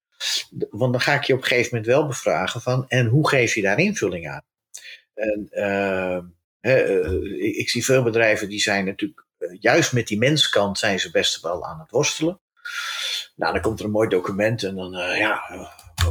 Want 0.69 0.91
dan 0.91 1.01
ga 1.01 1.13
ik 1.13 1.23
je 1.23 1.33
op 1.33 1.39
een 1.39 1.45
gegeven 1.45 1.69
moment 1.71 1.87
wel 1.93 2.07
bevragen 2.07 2.61
van, 2.61 2.85
en 2.87 3.07
hoe 3.07 3.29
geef 3.29 3.55
je 3.55 3.61
daar 3.61 3.79
invulling 3.79 4.29
aan? 4.29 4.43
En, 5.15 5.47
uh, 5.51 6.17
ik, 7.45 7.55
ik, 7.55 7.69
zie 7.69 7.85
veel 7.85 8.03
bedrijven 8.03 8.49
die 8.49 8.59
zijn 8.59 8.85
natuurlijk, 8.85 9.25
uh, 9.39 9.57
juist 9.59 9.93
met 9.93 10.07
die 10.07 10.17
menskant 10.17 10.79
zijn 10.79 10.99
ze 10.99 11.11
best 11.11 11.41
wel 11.41 11.65
aan 11.65 11.79
het 11.79 11.91
worstelen. 11.91 12.39
Nou, 13.35 13.53
dan 13.53 13.61
komt 13.61 13.79
er 13.79 13.85
een 13.85 13.91
mooi 13.91 14.09
document 14.09 14.63
en 14.63 14.75
dan, 14.75 14.93
uh, 14.95 15.17
ja, 15.17 15.43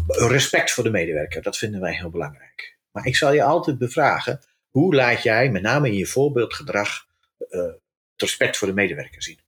respect 0.06 0.70
voor 0.72 0.84
de 0.84 0.90
medewerker, 0.90 1.42
dat 1.42 1.58
vinden 1.58 1.80
wij 1.80 1.94
heel 1.94 2.10
belangrijk. 2.10 2.78
Maar 2.90 3.06
ik 3.06 3.16
zal 3.16 3.32
je 3.32 3.42
altijd 3.42 3.78
bevragen, 3.78 4.40
hoe 4.68 4.94
laat 4.94 5.22
jij, 5.22 5.50
met 5.50 5.62
name 5.62 5.88
in 5.88 5.96
je 5.96 6.06
voorbeeldgedrag, 6.06 7.06
het 7.48 7.80
respect 8.16 8.56
voor 8.56 8.68
de 8.68 8.74
medewerker 8.74 9.22
zien? 9.22 9.42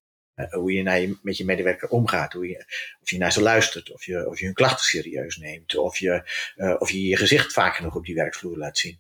hoe 0.51 0.73
je, 0.73 0.83
naar 0.83 1.01
je 1.01 1.19
met 1.23 1.37
je 1.37 1.45
medewerker 1.45 1.89
omgaat, 1.89 2.33
hoe 2.33 2.49
je, 2.49 2.65
of 3.01 3.11
je 3.11 3.19
naar 3.19 3.33
ze 3.33 3.43
luistert, 3.43 3.93
of 3.93 4.05
je, 4.05 4.29
of 4.29 4.39
je 4.39 4.45
hun 4.45 4.55
klachten 4.55 4.87
serieus 4.87 5.37
neemt, 5.37 5.77
of 5.77 5.99
je, 5.99 6.23
of 6.79 6.91
je 6.91 7.03
je 7.07 7.17
gezicht 7.17 7.53
vaak 7.53 7.77
genoeg 7.77 7.95
op 7.95 8.05
die 8.05 8.15
werkvloer 8.15 8.57
laat 8.57 8.79
zien. 8.79 8.99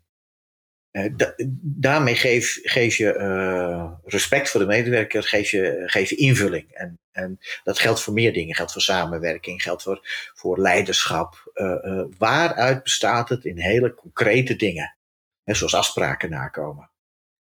Da 1.16 1.34
daarmee 1.62 2.14
geef, 2.14 2.58
geef 2.62 2.96
je 2.96 3.14
uh, 3.14 3.92
respect 4.04 4.50
voor 4.50 4.60
de 4.60 4.66
medewerker, 4.66 5.22
geef 5.22 5.50
je, 5.50 6.04
je 6.08 6.16
invulling. 6.16 6.72
En, 6.72 6.98
en 7.12 7.38
dat 7.64 7.78
geldt 7.78 8.00
voor 8.00 8.12
meer 8.12 8.32
dingen. 8.32 8.54
Geldt 8.54 8.72
voor 8.72 8.82
samenwerking, 8.82 9.62
geldt 9.62 9.82
voor, 9.82 10.00
voor 10.34 10.58
leiderschap. 10.60 11.50
Uh, 11.54 12.04
waaruit 12.18 12.82
bestaat 12.82 13.28
het 13.28 13.44
in 13.44 13.58
hele 13.58 13.94
concrete 13.94 14.56
dingen? 14.56 14.96
Hè, 15.44 15.54
zoals 15.54 15.74
afspraken 15.74 16.30
nakomen. 16.30 16.90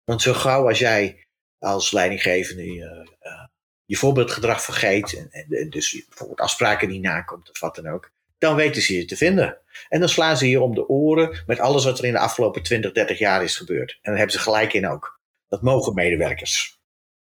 Want 0.04 0.22
zo 0.22 0.34
gauw 0.34 0.68
als 0.68 0.80
jij 0.80 1.26
als 1.60 1.92
leidinggevende 1.92 2.64
je 3.86 3.98
voorbeeldgedrag 3.98 4.64
vergeet, 4.64 5.14
en, 5.14 5.48
en 5.50 5.70
dus 5.70 6.06
bijvoorbeeld 6.08 6.40
afspraken 6.40 6.90
niet 6.90 7.02
nakomt 7.02 7.50
of 7.50 7.60
wat 7.60 7.76
dan 7.76 7.88
ook, 7.88 8.12
dan 8.44 8.56
weten 8.56 8.82
ze 8.82 8.96
je 8.96 9.06
te 9.06 9.18
vinden. 9.18 9.58
En 9.90 10.00
dan 10.00 10.10
slaan 10.10 10.38
ze 10.38 10.50
je 10.50 10.62
om 10.62 10.76
de 10.76 10.88
oren 10.88 11.44
met 11.46 11.60
alles 11.60 11.84
wat 11.84 12.00
er 12.00 12.06
in 12.06 12.12
de 12.12 12.20
afgelopen 12.20 12.64
20, 12.64 12.92
30 12.92 13.20
jaar 13.20 13.44
is 13.44 13.58
gebeurd. 13.58 13.92
En 13.92 14.00
dan 14.02 14.16
hebben 14.16 14.36
ze 14.36 14.40
gelijk 14.40 14.74
in 14.74 14.90
ook. 14.90 15.20
Dat 15.48 15.62
mogen 15.62 15.94
medewerkers. 15.94 16.80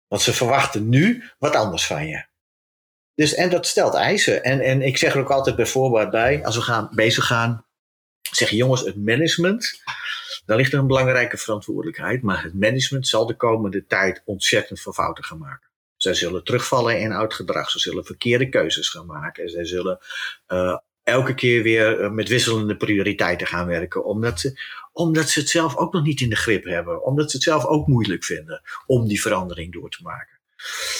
Want 0.07 0.21
ze 0.21 0.33
verwachten 0.33 0.89
nu 0.89 1.23
wat 1.37 1.55
anders 1.55 1.85
van 1.85 2.07
je. 2.07 2.25
Dus, 3.15 3.33
en 3.33 3.49
dat 3.49 3.67
stelt 3.67 3.93
eisen. 3.93 4.43
En, 4.43 4.59
en 4.59 4.81
ik 4.81 4.97
zeg 4.97 5.13
er 5.13 5.19
ook 5.19 5.31
altijd 5.31 5.55
bijvoorbeeld 5.55 6.09
bij, 6.09 6.45
als 6.45 6.55
we 6.55 6.61
gaan, 6.61 6.89
bezig 6.91 7.25
gaan, 7.25 7.65
zeggen 8.31 8.57
jongens, 8.57 8.81
het 8.81 8.95
management, 8.95 9.81
daar 10.45 10.57
ligt 10.57 10.73
er 10.73 10.79
een 10.79 10.87
belangrijke 10.87 11.37
verantwoordelijkheid. 11.37 12.21
Maar 12.21 12.43
het 12.43 12.53
management 12.53 13.07
zal 13.07 13.25
de 13.25 13.35
komende 13.35 13.85
tijd 13.85 14.21
ontzettend 14.25 14.81
veel 14.81 14.93
fouten 14.93 15.23
gaan 15.23 15.37
maken. 15.37 15.69
Zij 15.95 16.13
zullen 16.13 16.43
terugvallen 16.43 16.99
in 16.99 17.11
oud 17.11 17.33
gedrag. 17.33 17.69
Ze 17.69 17.79
zullen 17.79 18.05
verkeerde 18.05 18.49
keuzes 18.49 18.89
gaan 18.89 19.05
maken. 19.05 19.49
Zij 19.49 19.65
zullen 19.65 19.99
uh, 20.47 20.77
elke 21.03 21.33
keer 21.33 21.63
weer 21.63 21.99
eh, 21.99 22.11
met 22.11 22.27
wisselende 22.27 22.77
prioriteiten 22.77 23.47
gaan 23.47 23.67
werken. 23.67 24.05
Omdat 24.05 24.39
ze, 24.39 24.59
omdat 24.91 25.29
ze 25.29 25.39
het 25.39 25.49
zelf 25.49 25.75
ook 25.77 25.93
nog 25.93 26.03
niet 26.03 26.21
in 26.21 26.29
de 26.29 26.35
grip 26.35 26.63
hebben. 26.63 27.03
Omdat 27.03 27.31
ze 27.31 27.37
het 27.37 27.45
zelf 27.45 27.65
ook 27.65 27.87
moeilijk 27.87 28.23
vinden 28.23 28.61
om 28.85 29.07
die 29.07 29.21
verandering 29.21 29.73
door 29.73 29.89
te 29.89 30.01
maken. 30.01 30.39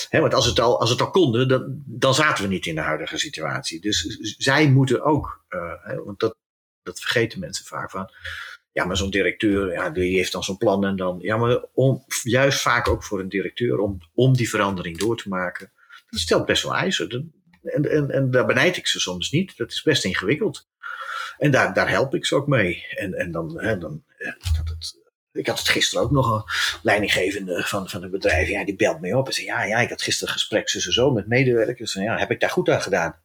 want 0.10 0.34
als 0.34 0.46
het 0.46 0.60
al, 0.60 0.80
als 0.80 0.90
het 0.90 1.02
al 1.02 1.12
konden, 1.12 1.48
dan, 1.48 1.84
dan 1.86 2.14
zaten 2.14 2.44
we 2.44 2.50
niet 2.50 2.66
in 2.66 2.76
de 2.76 2.82
huidige 2.82 3.18
situatie. 3.18 3.82
Dus 3.82 4.18
zij 4.38 4.70
moeten 4.70 5.04
ook, 5.04 5.44
uh, 5.50 5.98
want 6.06 6.20
dat, 6.20 6.36
dat 6.84 7.00
vergeten 7.00 7.40
mensen 7.40 7.66
vaak 7.66 7.92
van. 7.92 8.10
Ja, 8.74 8.86
maar 8.86 8.98
zo'n 8.98 9.10
directeur, 9.10 9.72
ja, 9.72 9.90
die 9.90 10.16
heeft 10.16 10.32
dan 10.32 10.44
zo'n 10.44 10.58
plan 10.58 10.86
en 10.86 10.96
dan. 10.96 11.18
Ja, 11.22 11.38
maar 11.38 11.66
om, 11.74 12.06
juist 12.24 12.62
vaak 12.62 12.88
ook 12.88 13.04
voor 13.04 13.20
een 13.20 13.30
directeur 13.30 13.80
om, 13.80 14.00
om 14.14 14.34
die 14.34 14.50
verandering 14.50 14.98
door 14.98 15.18
te 15.18 15.30
maken. 15.30 15.72
Dat 16.10 16.20
stelt 16.20 16.46
best 16.46 16.64
wel 16.64 16.76
eisen. 16.76 17.34
En, 17.64 17.92
en, 17.92 18.12
en 18.12 18.32
daar 18.32 18.46
benijd 18.46 18.78
ik 18.78 18.88
ze 18.88 19.00
soms 19.00 19.32
niet. 19.32 19.58
Dat 19.58 19.72
is 19.72 19.82
best 19.82 20.06
ingewikkeld. 20.06 20.68
En 21.38 21.52
daar, 21.52 21.74
daar 21.74 21.90
help 21.90 22.16
ik 22.16 22.26
ze 22.26 22.36
ook 22.36 22.48
mee. 22.48 22.86
En, 22.90 23.14
en 23.14 23.32
dan, 23.32 23.60
hè, 23.62 23.78
dan 23.78 24.04
dat 24.56 24.70
het, 24.70 25.00
ik 25.34 25.48
had 25.48 25.60
het 25.60 25.68
gisteren 25.68 26.04
ook 26.04 26.12
nog 26.12 26.32
een 26.36 26.44
leidinggevende 26.84 27.64
van, 27.64 27.90
van 27.90 28.04
een 28.04 28.12
bedrijf. 28.12 28.50
Ja, 28.50 28.66
die 28.66 28.76
belt 28.76 29.02
me 29.02 29.18
op 29.18 29.28
en 29.28 29.34
zegt: 29.34 29.48
Ja, 29.48 29.64
ja, 29.64 29.80
ik 29.80 29.90
had 29.90 30.02
gisteren 30.02 30.34
gesprek 30.34 30.68
tussen 30.68 30.94
zo 30.94 31.12
met 31.12 31.28
medewerkers. 31.28 31.96
En 31.96 32.04
ja, 32.04 32.18
heb 32.18 32.32
ik 32.32 32.40
daar 32.40 32.50
goed 32.50 32.70
aan 32.70 32.82
gedaan? 32.82 33.16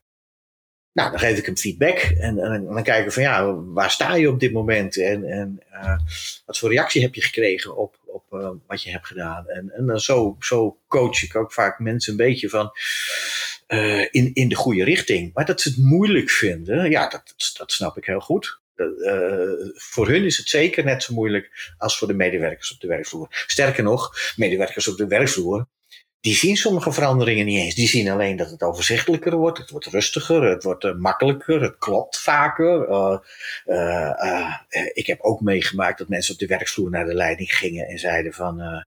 Nou, 0.92 1.10
dan 1.10 1.18
geef 1.18 1.38
ik 1.38 1.46
hem 1.46 1.56
feedback 1.56 1.98
en, 1.98 2.38
en, 2.38 2.64
dan 2.64 2.82
kijken 2.82 3.12
van 3.12 3.22
ja, 3.22 3.54
waar 3.54 3.90
sta 3.90 4.14
je 4.14 4.30
op 4.30 4.40
dit 4.40 4.52
moment 4.52 4.96
en, 5.00 5.24
en 5.24 5.62
uh, 5.72 5.98
wat 6.46 6.58
voor 6.58 6.70
reactie 6.70 7.02
heb 7.02 7.14
je 7.14 7.22
gekregen 7.22 7.76
op, 7.76 7.96
op 8.06 8.24
uh, 8.30 8.50
wat 8.66 8.82
je 8.82 8.90
hebt 8.90 9.06
gedaan. 9.06 9.48
En, 9.48 9.70
en 9.70 9.86
dan 9.86 10.00
zo, 10.00 10.36
zo 10.40 10.78
coach 10.88 11.22
ik 11.22 11.36
ook 11.36 11.52
vaak 11.52 11.78
mensen 11.78 12.10
een 12.10 12.18
beetje 12.18 12.48
van 12.48 12.70
uh, 13.68 14.00
in, 14.10 14.30
in 14.32 14.48
de 14.48 14.54
goede 14.54 14.84
richting. 14.84 15.34
Maar 15.34 15.44
dat 15.44 15.60
ze 15.60 15.68
het 15.68 15.78
moeilijk 15.78 16.30
vinden, 16.30 16.90
ja, 16.90 17.08
dat, 17.08 17.34
dat 17.58 17.72
snap 17.72 17.96
ik 17.96 18.04
heel 18.04 18.20
goed. 18.20 18.60
voor 19.74 20.08
hun 20.08 20.24
is 20.24 20.36
het 20.36 20.48
zeker 20.48 20.84
net 20.84 21.02
zo 21.02 21.14
moeilijk 21.14 21.74
als 21.78 21.98
voor 21.98 22.08
de 22.08 22.14
medewerkers 22.14 22.72
op 22.72 22.80
de 22.80 22.88
werkvloer. 22.88 23.28
Sterker 23.30 23.82
nog, 23.82 24.16
medewerkers 24.36 24.88
op 24.88 24.96
de 24.96 25.06
werkvloer 25.06 25.66
die 26.26 26.34
zien 26.34 26.56
sommige 26.56 26.92
veranderingen 26.92 27.46
niet 27.46 27.58
eens. 27.58 27.74
Die 27.74 27.88
zien 27.88 28.08
alleen 28.08 28.36
dat 28.36 28.50
het 28.50 28.62
overzichtelijker 28.62 29.36
wordt, 29.36 29.58
het 29.58 29.70
wordt 29.70 29.86
rustiger, 29.86 30.42
het 30.42 30.62
wordt 30.62 30.84
uh, 30.84 30.94
makkelijker, 30.94 31.62
het 31.62 31.78
klopt 31.78 32.18
vaker. 32.18 32.80
Ik 34.92 35.06
heb 35.06 35.20
ook 35.20 35.40
meegemaakt 35.40 35.98
dat 35.98 36.08
mensen 36.08 36.32
op 36.32 36.40
de 36.40 36.46
werkvloer 36.46 36.90
naar 36.90 37.04
de 37.04 37.14
leiding 37.14 37.54
gingen 37.54 37.86
en 37.86 37.98
zeiden 37.98 38.32
van 38.32 38.84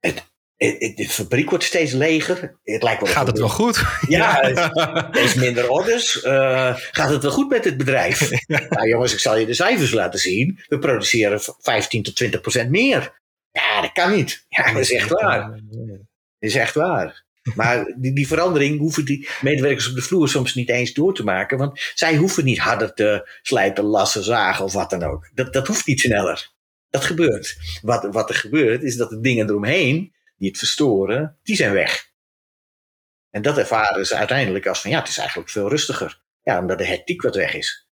het, 0.00 0.24
de 0.56 1.06
fabriek 1.08 1.50
wordt 1.50 1.64
steeds 1.64 1.92
leger. 1.92 2.56
Het 2.64 2.82
lijkt 2.82 3.02
wel 3.02 3.12
gaat 3.12 3.26
het 3.26 3.38
wel 3.38 3.48
goed? 3.48 3.84
Ja, 4.08 4.42
is 5.12 5.34
minder 5.34 5.70
orders. 5.70 6.18
gaat 6.90 7.10
het 7.10 7.22
wel 7.22 7.30
goed 7.30 7.48
met 7.48 7.64
het 7.64 7.76
bedrijf? 7.76 8.30
Nou 8.68 8.88
jongens, 8.88 9.12
ik 9.12 9.18
zal 9.18 9.36
je 9.38 9.46
de 9.46 9.54
cijfers 9.54 9.92
laten 9.92 10.18
zien. 10.18 10.58
We 10.68 10.78
produceren 10.78 11.40
15 11.58 12.02
tot 12.02 12.16
20 12.16 12.40
procent 12.40 12.70
meer. 12.70 13.20
Ja, 13.50 13.80
dat 13.80 13.92
kan 13.92 14.14
niet. 14.14 14.44
Ja, 14.48 14.72
dat 14.72 14.80
is 14.80 14.92
echt 14.92 15.08
waar. 15.08 15.60
Dat 15.70 15.98
is 16.38 16.54
echt 16.54 16.74
waar. 16.74 17.24
Maar 17.54 17.94
die, 17.96 18.12
die, 18.12 18.26
verandering 18.26 18.78
hoeven 18.78 19.04
die 19.04 19.28
medewerkers 19.40 19.88
op 19.88 19.94
de 19.94 20.02
vloer 20.02 20.28
soms 20.28 20.54
niet 20.54 20.68
eens 20.68 20.92
door 20.92 21.14
te 21.14 21.24
maken. 21.24 21.58
Want 21.58 21.80
zij 21.94 22.16
hoeven 22.16 22.44
niet 22.44 22.58
harder 22.58 22.94
te 22.94 23.28
slijpen, 23.42 23.84
lassen, 23.84 24.24
zagen 24.24 24.64
of 24.64 24.72
wat 24.72 24.90
dan 24.90 25.02
ook. 25.02 25.30
Dat, 25.34 25.52
dat 25.52 25.66
hoeft 25.66 25.86
niet 25.86 26.00
sneller. 26.00 26.50
Dat 26.90 27.04
gebeurt. 27.04 27.56
Wat, 27.82 28.08
wat 28.10 28.28
er 28.28 28.34
gebeurt 28.34 28.82
is 28.82 28.96
dat 28.96 29.10
de 29.10 29.20
dingen 29.20 29.48
eromheen 29.48 30.14
die 30.36 30.48
het 30.48 30.58
verstoren, 30.58 31.38
die 31.42 31.56
zijn 31.56 31.72
weg. 31.72 32.10
En 33.30 33.42
dat 33.42 33.58
ervaren 33.58 34.06
ze 34.06 34.16
uiteindelijk 34.16 34.66
als 34.66 34.80
van 34.80 34.90
ja, 34.90 34.98
het 34.98 35.08
is 35.08 35.18
eigenlijk 35.18 35.50
veel 35.50 35.68
rustiger. 35.68 36.22
Ja, 36.42 36.60
omdat 36.60 36.78
de 36.78 36.86
hectiek 36.86 37.22
wat 37.22 37.34
weg 37.34 37.54
is. 37.54 37.88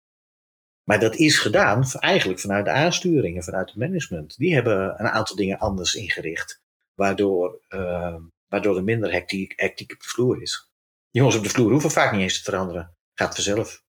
Maar 0.83 0.99
dat 0.99 1.15
is 1.15 1.37
gedaan 1.39 1.85
eigenlijk 1.99 2.39
vanuit 2.39 2.65
de 2.65 2.71
aansturingen, 2.71 3.43
vanuit 3.43 3.69
het 3.69 3.77
management. 3.77 4.37
Die 4.37 4.53
hebben 4.53 4.99
een 4.99 5.09
aantal 5.09 5.35
dingen 5.35 5.59
anders 5.59 5.93
ingericht, 5.93 6.61
waardoor, 6.93 7.61
uh, 7.69 8.15
waardoor 8.47 8.77
er 8.77 8.83
minder 8.83 9.11
hectiek, 9.11 9.53
hectiek 9.55 9.91
op 9.91 9.99
de 9.99 10.07
vloer 10.07 10.41
is. 10.41 10.71
Jongens 11.09 11.35
op 11.35 11.43
de 11.43 11.49
vloer 11.49 11.71
hoeven 11.71 11.91
vaak 11.91 12.11
niet 12.11 12.21
eens 12.21 12.37
te 12.37 12.51
veranderen. 12.51 12.95
Gaat 13.13 13.35
vanzelf. 13.35 13.83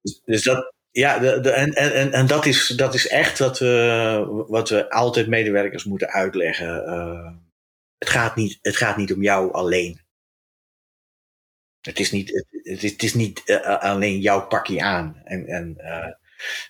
Dus, 0.00 0.20
dus 0.24 0.42
dat, 0.42 0.74
ja, 0.90 1.18
de, 1.18 1.50
en, 1.50 1.72
en, 1.72 2.12
en 2.12 2.26
dat, 2.26 2.46
is, 2.46 2.66
dat 2.66 2.94
is 2.94 3.08
echt 3.08 3.38
wat 3.38 3.58
we, 3.58 4.44
wat 4.48 4.68
we 4.68 4.90
altijd 4.90 5.28
medewerkers 5.28 5.84
moeten 5.84 6.08
uitleggen. 6.08 6.84
Uh, 6.86 7.32
het, 7.98 8.08
gaat 8.08 8.36
niet, 8.36 8.58
het 8.62 8.76
gaat 8.76 8.96
niet 8.96 9.12
om 9.12 9.22
jou 9.22 9.52
alleen. 9.52 10.00
Het 11.80 11.98
is 11.98 12.10
niet, 12.10 12.46
het, 12.62 12.80
het 12.82 13.02
is 13.02 13.14
niet 13.14 13.42
uh, 13.44 13.78
alleen 13.78 14.20
jouw 14.20 14.46
pakje 14.46 14.82
aan. 14.82 15.20
En, 15.24 15.46
en, 15.46 15.76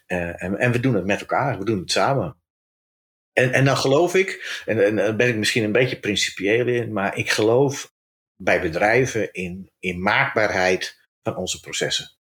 en, 0.07 0.59
en, 0.59 0.73
we 0.73 0.81
doen 0.81 0.95
het 0.95 1.05
met 1.05 1.21
elkaar, 1.21 1.59
we 1.59 1.65
doen 1.65 1.79
het 1.79 1.91
samen. 1.91 2.37
En, 3.33 3.53
en 3.53 3.65
dan 3.65 3.77
geloof 3.77 4.15
ik, 4.15 4.63
en, 4.67 4.85
en 4.85 4.97
daar 4.97 5.17
ben 5.17 5.29
ik 5.29 5.37
misschien 5.37 5.65
een 5.65 5.73
beetje 5.73 6.01
principieel 6.01 6.67
in, 6.67 6.93
maar 6.93 7.17
ik 7.17 7.31
geloof 7.31 7.95
bij 8.37 8.61
bedrijven 8.61 9.33
in, 9.33 9.71
in 9.79 10.03
maakbaarheid 10.03 11.09
van 11.23 11.37
onze 11.37 11.61
processen 11.61 12.20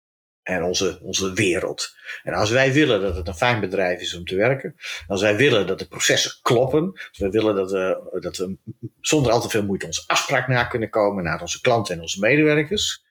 en 0.49 0.63
onze, 0.63 0.99
onze 1.01 1.34
wereld. 1.34 1.95
En 2.23 2.34
als 2.34 2.49
wij 2.49 2.73
willen 2.73 3.01
dat 3.01 3.15
het 3.15 3.27
een 3.27 3.35
fijn 3.35 3.59
bedrijf 3.59 4.01
is 4.01 4.15
om 4.15 4.26
te 4.26 4.35
werken, 4.35 4.76
als 5.07 5.21
wij 5.21 5.35
willen 5.35 5.67
dat 5.67 5.80
de 5.80 5.88
processen 5.88 6.31
kloppen, 6.41 6.99
wij 7.17 7.30
willen 7.30 7.55
dat 7.55 7.71
we, 7.71 8.17
dat 8.21 8.38
we 8.38 8.57
zonder 9.01 9.31
al 9.31 9.41
te 9.41 9.49
veel 9.49 9.65
moeite 9.65 9.85
onze 9.85 10.03
afspraak 10.07 10.47
na 10.47 10.63
kunnen 10.63 10.89
komen 10.89 11.23
naar 11.23 11.41
onze 11.41 11.61
klanten 11.61 11.95
en 11.95 12.01
onze 12.01 12.19
medewerkers, 12.19 13.03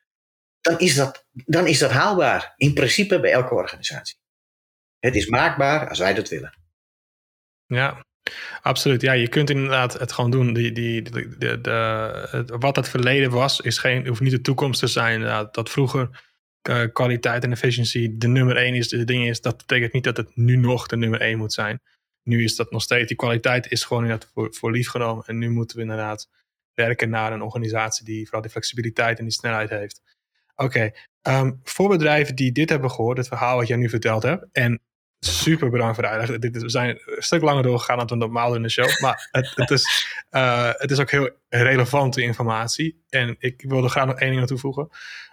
dan 0.60 0.78
is 0.78 0.94
dat, 0.94 1.26
dan 1.32 1.66
is 1.66 1.78
dat 1.78 1.90
haalbaar. 1.90 2.52
In 2.56 2.74
principe 2.74 3.20
bij 3.20 3.32
elke 3.32 3.54
organisatie. 3.54 4.18
Het 4.98 5.14
is 5.14 5.26
maakbaar 5.26 5.88
als 5.88 5.98
wij 5.98 6.14
dat 6.14 6.28
willen. 6.28 6.58
Ja, 7.66 8.06
Absoluut, 8.62 9.02
ja, 9.02 9.12
je 9.12 9.28
kunt 9.28 9.50
inderdaad 9.50 9.98
het 9.98 10.12
gewoon 10.12 10.30
doen. 10.30 10.52
Die, 10.52 10.72
die, 10.72 11.02
de, 11.02 11.60
de, 11.60 12.56
wat 12.58 12.76
het 12.76 12.88
verleden 12.88 13.30
was, 13.30 13.60
is 13.60 13.78
geen, 13.78 14.06
hoeft 14.06 14.20
niet 14.20 14.30
de 14.30 14.40
toekomst 14.40 14.80
te 14.80 14.86
zijn. 14.86 15.14
Inderdaad. 15.14 15.54
Dat 15.54 15.70
vroeger 15.70 16.27
kwaliteit 16.92 17.44
en 17.44 17.52
efficiëntie 17.52 18.16
de 18.16 18.28
nummer 18.28 18.56
één 18.56 18.74
is, 18.74 18.88
de 18.88 19.04
ding 19.04 19.28
is, 19.28 19.40
dat 19.40 19.56
betekent 19.56 19.92
niet 19.92 20.04
dat 20.04 20.16
het 20.16 20.36
nu 20.36 20.56
nog 20.56 20.86
de 20.86 20.96
nummer 20.96 21.20
één 21.20 21.38
moet 21.38 21.52
zijn. 21.52 21.80
Nu 22.22 22.44
is 22.44 22.56
dat 22.56 22.70
nog 22.70 22.82
steeds, 22.82 23.08
die 23.08 23.16
kwaliteit 23.16 23.70
is 23.70 23.84
gewoon 23.84 24.02
inderdaad 24.02 24.30
voor, 24.34 24.54
voor 24.54 24.70
lief 24.70 24.88
genomen. 24.88 25.24
En 25.26 25.38
nu 25.38 25.50
moeten 25.50 25.76
we 25.76 25.82
inderdaad 25.82 26.28
werken 26.74 27.10
naar 27.10 27.32
een 27.32 27.42
organisatie 27.42 28.04
die 28.04 28.24
vooral 28.24 28.42
die 28.42 28.50
flexibiliteit 28.50 29.18
en 29.18 29.24
die 29.24 29.32
snelheid 29.32 29.70
heeft. 29.70 30.02
Oké, 30.56 30.90
ehm, 31.22 31.52
voor 31.62 31.88
bedrijven 31.88 32.34
die 32.34 32.52
dit 32.52 32.70
hebben 32.70 32.90
gehoord, 32.90 33.18
het 33.18 33.28
verhaal 33.28 33.56
wat 33.56 33.66
jij 33.66 33.76
nu 33.76 33.88
verteld 33.88 34.22
hebt, 34.22 34.46
en 34.52 34.80
super 35.20 35.70
bedankt 35.70 35.94
voor 35.94 36.04
de 36.04 36.10
uitleg. 36.10 36.50
We 36.62 36.68
zijn 36.68 36.88
een 36.88 37.22
stuk 37.22 37.42
langer 37.42 37.62
doorgegaan 37.62 38.06
dan 38.06 38.18
normaal 38.18 38.54
in 38.54 38.62
de 38.62 38.70
show. 38.70 39.00
Maar 39.00 39.28
het, 39.30 39.52
het, 39.54 39.70
is, 39.70 40.06
uh, 40.30 40.70
het 40.72 40.90
is 40.90 40.98
ook 40.98 41.10
heel 41.10 41.30
relevante 41.48 42.22
informatie. 42.22 43.04
En 43.08 43.36
ik 43.38 43.64
wilde 43.68 43.88
graag 43.88 44.06
nog 44.06 44.18
één 44.18 44.28
ding 44.28 44.40
aan 44.40 44.46
toevoegen. 44.46 44.88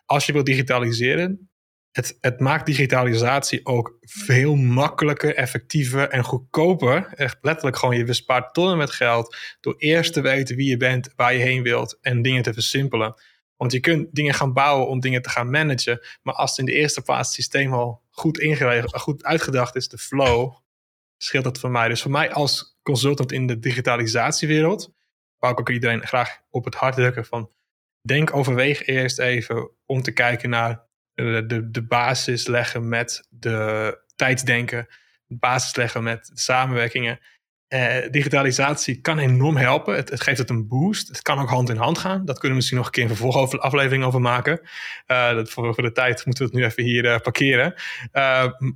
Als 0.06 0.26
je 0.26 0.34
wilt 0.34 0.46
digitaliseren, 0.46 1.50
het, 1.92 2.18
het 2.22 2.40
maakt 2.40 2.66
digitalisatie 2.66 3.66
ook 3.66 3.98
veel 4.02 4.56
makkelijker, 4.56 5.36
effectiever 5.36 6.10
en 6.10 6.24
goedkoper. 6.24 7.14
Echt 7.16 7.38
letterlijk 7.42 7.78
gewoon, 7.78 7.98
je 7.98 8.04
bespaart 8.04 8.54
tonnen 8.54 8.78
met 8.78 8.92
geld 8.92 9.38
door 9.62 9.76
eerst 9.78 10.14
te 10.14 10.22
weten 10.22 10.56
wie 10.56 10.70
je 10.70 10.78
bent, 10.78 11.14
waar 11.16 11.34
je 11.34 11.40
heen 11.40 11.64
wilt 11.64 11.98
en 12.02 12.22
dingen 12.22 12.44
te 12.44 12.54
versimpelen. 12.54 13.22
Want 13.58 13.72
je 13.72 13.80
kunt 13.80 14.08
dingen 14.12 14.34
gaan 14.34 14.54
bouwen 14.54 14.88
om 14.88 15.00
dingen 15.00 15.22
te 15.22 15.30
gaan 15.30 15.50
managen. 15.50 16.00
Maar 16.22 16.34
als 16.34 16.58
in 16.58 16.66
de 16.66 16.74
eerste 16.74 17.02
plaats 17.02 17.28
het 17.28 17.36
systeem 17.36 17.74
al 17.74 18.02
goed 18.16 18.40
ingeregeld, 18.40 18.96
goed 18.96 19.24
uitgedacht 19.24 19.76
is, 19.76 19.88
de 19.88 19.98
flow, 19.98 20.54
scheelt 21.18 21.44
dat 21.44 21.60
voor 21.60 21.72
mij. 21.72 21.88
Dus 21.88 22.02
voor 22.02 22.12
mij 22.12 22.34
als 22.34 22.78
consultant 22.84 23.32
in 23.32 23.48
de 23.48 23.60
digitalisatiewereld, 23.60 24.94
wou 25.38 25.54
ik 25.54 25.60
ook 25.60 25.70
iedereen 25.70 26.08
graag 26.08 26.40
op 26.50 26.66
het 26.66 26.76
hart 26.76 26.96
drukken 26.96 27.26
van 27.26 27.52
denk, 28.02 28.36
overweeg 28.36 28.86
eerst 28.86 29.20
even 29.20 29.72
om 29.86 30.02
te 30.02 30.12
kijken 30.12 30.50
naar 30.50 30.84
de, 31.14 31.44
de, 31.48 31.72
de 31.72 31.84
basis 31.84 32.48
leggen 32.48 32.90
met 32.90 33.28
de 33.30 34.00
tijdsdenken, 34.16 34.88
de 35.26 35.38
basis 35.38 35.76
leggen 35.76 36.04
met 36.04 36.32
samenwerkingen. 36.34 37.20
Uh, 37.70 37.96
digitalisatie 38.12 39.02
kan 39.02 39.18
enorm 39.18 39.58
helpen. 39.58 39.96
Het, 39.96 40.22
geeft 40.22 40.38
het 40.38 40.50
een 40.50 40.68
boost. 40.68 41.08
Het 41.08 41.22
kan 41.22 41.40
ook 41.40 41.50
hand 41.50 41.70
in 41.70 41.78
hand 41.78 41.98
gaan. 41.98 42.26
Dat 42.26 42.34
kunnen 42.34 42.50
we 42.50 42.56
misschien 42.56 42.78
nog 42.78 42.86
een 42.86 42.92
keer 42.92 43.04
een 43.04 43.16
vervolgaflevering 43.16 44.04
over 44.04 44.22
maken. 44.22 44.60
Uh, 45.08 45.34
dat 45.34 45.50
voor, 45.50 45.74
voor, 45.74 45.84
de 45.84 45.92
tijd 45.92 46.26
moeten 46.26 46.44
we 46.44 46.50
het 46.52 46.60
nu 46.60 46.66
even 46.66 46.84
hier 46.84 47.06
uh, 47.06 47.18
parkeren. 47.18 47.74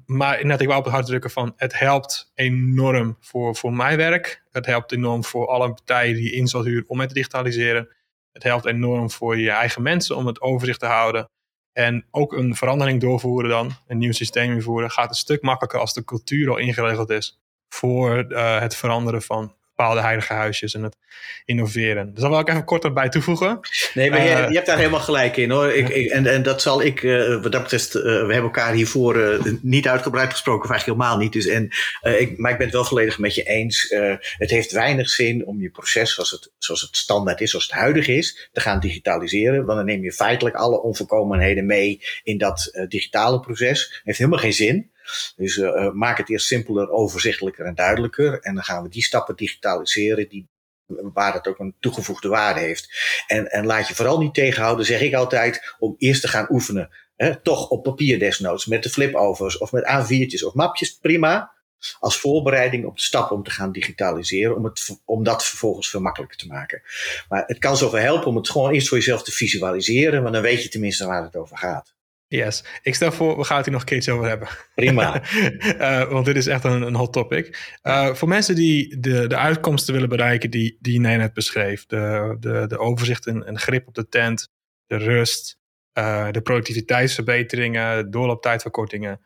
maar 0.06 0.46
net 0.46 0.62
ik 0.62 0.68
wou 0.68 0.80
op 0.80 0.86
het 0.86 0.94
hart 0.94 1.06
drukken 1.06 1.32
van 1.32 1.54
het 1.56 1.80
helpt 1.80 2.32
enorm 2.36 3.18
voor, 3.20 3.56
voor 3.56 3.74
mijn 3.74 3.98
werk. 3.98 4.44
Het 4.52 4.66
helpt 4.66 4.92
enorm 4.92 5.24
voor 5.24 5.48
alle 5.48 5.74
partijen 5.74 6.16
die 6.16 6.32
in 6.32 6.48
zal 6.48 6.64
huren 6.64 6.90
om 6.90 7.00
het 7.00 7.08
te 7.08 7.16
digitaliseren. 7.16 7.96
Het 8.32 8.44
helpt 8.44 8.66
enorm 8.66 9.12
voor 9.12 9.38
je 9.38 9.52
eigen 9.52 9.82
mensen 9.82 10.16
om 10.16 10.28
het 10.28 10.42
overzicht 10.42 10.80
te 10.80 10.86
houden. 10.86 11.30
En 11.74 12.06
ook 12.12 12.34
een 12.34 12.56
verandering 12.56 13.02
doorvoeren 13.02 13.50
dan, 13.50 13.72
een 13.88 13.98
nieuw 13.98 14.12
systeem 14.12 14.52
invoeren, 14.52 14.92
gaat 14.92 15.10
een 15.10 15.16
stuk 15.16 15.42
makkelijker 15.42 15.80
als 15.80 15.94
de 15.94 16.04
cultuur 16.04 16.50
al 16.50 16.58
ingeregeld 16.58 17.10
is 17.10 17.40
voor 17.70 18.26
uh, 18.30 18.60
het 18.60 18.76
veranderen 18.76 19.22
van 19.22 19.54
bepaalde 19.76 20.02
heilige 20.02 20.34
huisjes 20.34 20.74
en 20.74 20.84
het 20.84 20.98
innoveren. 21.46 22.14
Dus 22.14 22.22
daar 22.22 22.30
wil 22.30 22.40
ik 22.40 22.50
even 22.50 22.64
kort 22.64 22.94
bij 22.94 23.10
toevoegen. 23.10 23.60
Nee, 23.94 24.10
maar 24.10 24.24
je, 24.24 24.30
eh, 24.30 24.48
je, 24.48 24.56
hebt 24.56 24.66
daar 24.66 24.78
helemaal 24.78 25.00
gelijk 25.00 25.38
in 25.38 25.50
hoor. 25.50 25.72
Ik, 25.72 25.90
ik, 25.90 26.10
en, 26.10 26.26
en 26.26 26.44
dat 26.44 26.62
zal 26.62 26.82
ik, 26.82 27.04
uh, 27.04 27.42
wat 27.42 27.52
dat 27.52 27.62
betreft, 27.62 27.96
uh, 27.96 28.04
we 28.04 28.10
hebben 28.10 28.42
elkaar 28.42 28.74
hiervoor 28.74 29.40
niet 29.62 29.88
uitgebreid 29.88 30.32
gesproken, 30.32 30.64
of 30.64 30.70
eigenlijk 30.70 31.00
helemaal 31.00 31.24
niet. 31.24 31.34
Dus, 31.34 31.46
en, 31.46 31.70
ik, 32.20 32.38
maar 32.38 32.52
ik 32.52 32.58
ben 32.58 32.66
het 32.66 32.76
wel 32.76 32.86
volledig 32.86 33.20
met 33.20 33.36
je 33.36 33.44
eens. 33.44 33.88
het 34.38 34.50
heeft 34.50 34.72
weinig 34.72 35.10
zin 35.10 35.46
om 35.46 35.62
je 35.62 35.70
proces 35.70 36.14
zoals 36.14 36.32
het, 36.32 36.52
zoals 36.58 36.82
het 36.82 36.98
standaard 36.98 37.42
is, 37.42 37.50
zoals 37.50 37.66
het 37.66 37.76
huidig 37.76 38.08
is, 38.08 38.50
te 38.52 38.60
gaan 38.60 38.80
digitaliseren. 38.80 39.66
Want 39.66 39.78
dan 39.78 39.86
neem 39.86 40.04
je 40.04 40.12
feitelijk 40.12 40.56
alle 40.56 40.82
onvolkomenheden 40.82 41.66
mee 41.66 42.02
in 42.24 42.38
dat 42.38 42.86
digitale 42.88 43.40
proces. 43.40 44.02
heeft 44.04 44.18
helemaal 44.18 44.40
geen 44.40 44.54
zin. 44.54 44.92
Dus 45.36 45.58
uh, 45.58 45.92
maak 45.92 46.18
het 46.18 46.30
eerst 46.30 46.48
simpeler, 46.48 46.90
overzichtelijker 46.90 47.66
en 47.66 47.76
duidelijker. 47.76 48.40
En 48.40 48.54
dan 48.54 48.64
gaan 48.64 48.84
we 48.84 48.90
die 48.90 49.04
stappen 49.04 49.36
digitaliseren 49.36 50.30
die 50.30 50.48
waar 51.14 51.34
het 51.34 51.48
ook 51.48 51.60
een 51.60 51.76
toegevoegde 51.80 52.28
waarde 52.28 52.60
heeft. 52.60 52.90
En, 53.28 53.52
en 53.52 53.66
laat 53.66 53.88
je 53.88 53.96
vooral 53.96 54.20
niet 54.20 54.34
tegenhouden, 54.34 54.86
zeg 54.86 55.02
ik 55.02 55.14
altijd, 55.14 55.76
om 55.80 55.96
eerst 55.98 56.22
te 56.22 56.28
gaan 56.28 56.48
oefenen. 56.50 56.90
toch 57.44 57.70
op 57.70 57.84
papier 57.84 58.20
desnoods, 58.20 58.66
met 58.66 58.84
de 58.84 58.90
flipovers 58.90 59.58
of 59.58 59.72
met 59.72 59.84
A4'tjes 59.84 60.46
of 60.46 60.54
mapjes, 60.54 60.98
prima. 60.98 61.58
Als 62.00 62.20
voorbereiding 62.20 62.86
op 62.86 62.96
de 62.96 63.02
stap 63.02 63.32
om 63.32 63.44
te 63.44 63.52
gaan 63.52 63.72
digitaliseren, 63.72 64.56
om, 64.56 64.64
het, 64.64 65.00
om 65.06 65.24
dat 65.24 65.46
vervolgens 65.46 65.90
veel 65.90 66.00
makkelijker 66.00 66.38
te 66.38 66.48
maken. 66.48 66.82
Maar 67.30 67.44
het 67.46 67.58
kan 67.58 67.78
zoveel 67.78 68.00
helpen 68.00 68.28
om 68.28 68.36
het 68.36 68.50
gewoon 68.50 68.72
eerst 68.72 68.88
voor 68.88 68.98
jezelf 68.98 69.24
te 69.24 69.32
visualiseren, 69.32 70.22
want 70.22 70.34
dan 70.34 70.44
weet 70.44 70.64
je 70.64 70.70
tenminste 70.70 71.06
waar 71.06 71.24
het 71.24 71.36
over 71.36 71.58
gaat. 71.58 71.94
Yes. 72.30 72.64
Ik 72.82 72.96
stel 72.96 73.12
voor, 73.12 73.38
we 73.38 73.44
gaan 73.44 73.56
het 73.56 73.66
hier 73.66 73.74
nog 73.74 73.84
een 73.84 73.90
keertje 73.90 74.12
over 74.12 74.28
hebben. 74.28 74.48
Prima. 74.76 75.22
uh, 75.34 76.10
want 76.14 76.26
dit 76.26 76.36
is 76.36 76.48
echt 76.48 76.64
een, 76.64 76.82
een 76.82 76.96
hot 76.96 77.14
topic. 77.14 77.78
Uh, 77.84 78.14
voor 78.14 78.28
mensen 78.28 78.56
die 78.56 79.00
de, 79.00 79.28
de 79.28 79.38
uitkomsten 79.38 79.94
willen 79.94 80.10
bereiken 80.10 80.50
die, 80.50 80.78
die 80.80 81.02
jij 81.02 81.18
net 81.18 81.34
beschreef. 81.34 81.86
De, 81.86 82.36
de, 82.40 82.66
de 82.68 82.78
overzicht 82.78 83.28
en, 83.28 83.46
en 83.46 83.60
grip 83.60 83.88
op 83.88 83.96
de 83.96 84.10
tent. 84.10 84.52
De 84.88 84.98
rust. 84.98 85.60
Uh, 85.94 86.32
de 86.32 86.42
productiviteitsverbeteringen. 86.42 88.12
Doorlooptijdverkortingen. 88.12 89.22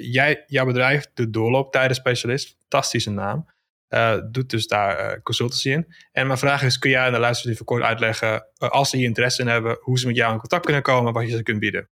jij, 0.00 0.44
jouw 0.46 0.66
bedrijf, 0.66 1.06
de 1.14 1.30
doorlooptijdenspecialist. 1.30 2.56
Fantastische 2.58 3.10
naam. 3.10 3.46
Uh, 3.90 4.16
doet 4.30 4.50
dus 4.50 4.66
daar 4.66 5.12
uh, 5.12 5.18
consultancy 5.22 5.70
in. 5.70 5.94
En 6.12 6.26
mijn 6.26 6.38
vraag 6.38 6.62
is, 6.62 6.78
kun 6.78 6.90
jij 6.90 7.00
aan 7.00 7.12
de 7.12 7.18
luisteraars 7.18 7.54
even 7.54 7.66
kort 7.66 7.82
uitleggen, 7.82 8.46
uh, 8.58 8.68
als 8.68 8.90
ze 8.90 8.96
hier 8.96 9.06
interesse 9.06 9.42
in 9.42 9.48
hebben, 9.48 9.78
hoe 9.80 9.98
ze 9.98 10.06
met 10.06 10.16
jou 10.16 10.32
in 10.32 10.38
contact 10.38 10.64
kunnen 10.64 10.82
komen, 10.82 11.12
wat 11.12 11.28
je 11.28 11.36
ze 11.36 11.42
kunt 11.42 11.60
bieden? 11.60 11.88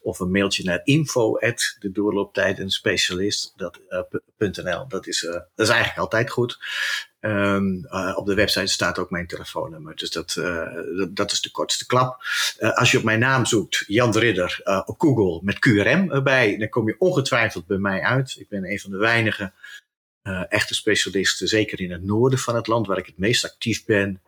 of 0.00 0.20
een 0.20 0.30
mailtje 0.30 0.64
naar 0.64 0.80
info 0.84 1.38
at 1.38 1.76
de 1.78 1.90
doorlooptijdenspecialist.nl. 1.90 4.88
Dat, 4.88 5.06
is, 5.06 5.20
dat 5.20 5.66
is 5.66 5.68
eigenlijk 5.68 5.98
altijd 5.98 6.30
goed. 6.30 6.58
Um, 7.20 7.86
uh, 7.90 8.12
op 8.16 8.26
de 8.26 8.34
website 8.34 8.66
staat 8.66 8.98
ook 8.98 9.10
mijn 9.10 9.26
telefoonnummer. 9.26 9.96
Dus 9.96 10.10
dat, 10.10 10.36
uh, 10.38 11.06
dat, 11.10 11.32
is 11.32 11.40
de 11.40 11.50
kortste 11.50 11.86
klap. 11.86 12.22
Uh, 12.58 12.76
als 12.76 12.90
je 12.90 12.98
op 12.98 13.04
mijn 13.04 13.18
naam 13.18 13.46
zoekt, 13.46 13.84
Jan 13.86 14.10
de 14.10 14.18
Ridder, 14.18 14.60
op 14.84 15.00
Google 15.00 15.40
met 15.42 15.58
QRM 15.58 16.10
erbij, 16.10 16.56
dan 16.56 16.68
kom 16.68 16.86
je 16.86 16.96
ongetwijfeld 16.98 17.66
bij 17.66 17.78
mij 17.78 18.02
uit. 18.02 18.36
Ik 18.38 18.48
ben 18.48 18.70
een 18.70 18.80
van 18.80 18.90
de 18.90 18.96
weinige 18.96 19.52
echte 20.48 20.74
specialisten, 20.74 21.48
zeker 21.48 21.80
in 21.80 21.92
het 21.92 22.02
noorden 22.02 22.38
van 22.38 22.54
het 22.54 22.66
land, 22.66 22.86
waar 22.86 22.98
ik 22.98 23.06
het 23.06 23.18
meest 23.18 23.44
actief 23.44 23.84
ben. 23.84 24.20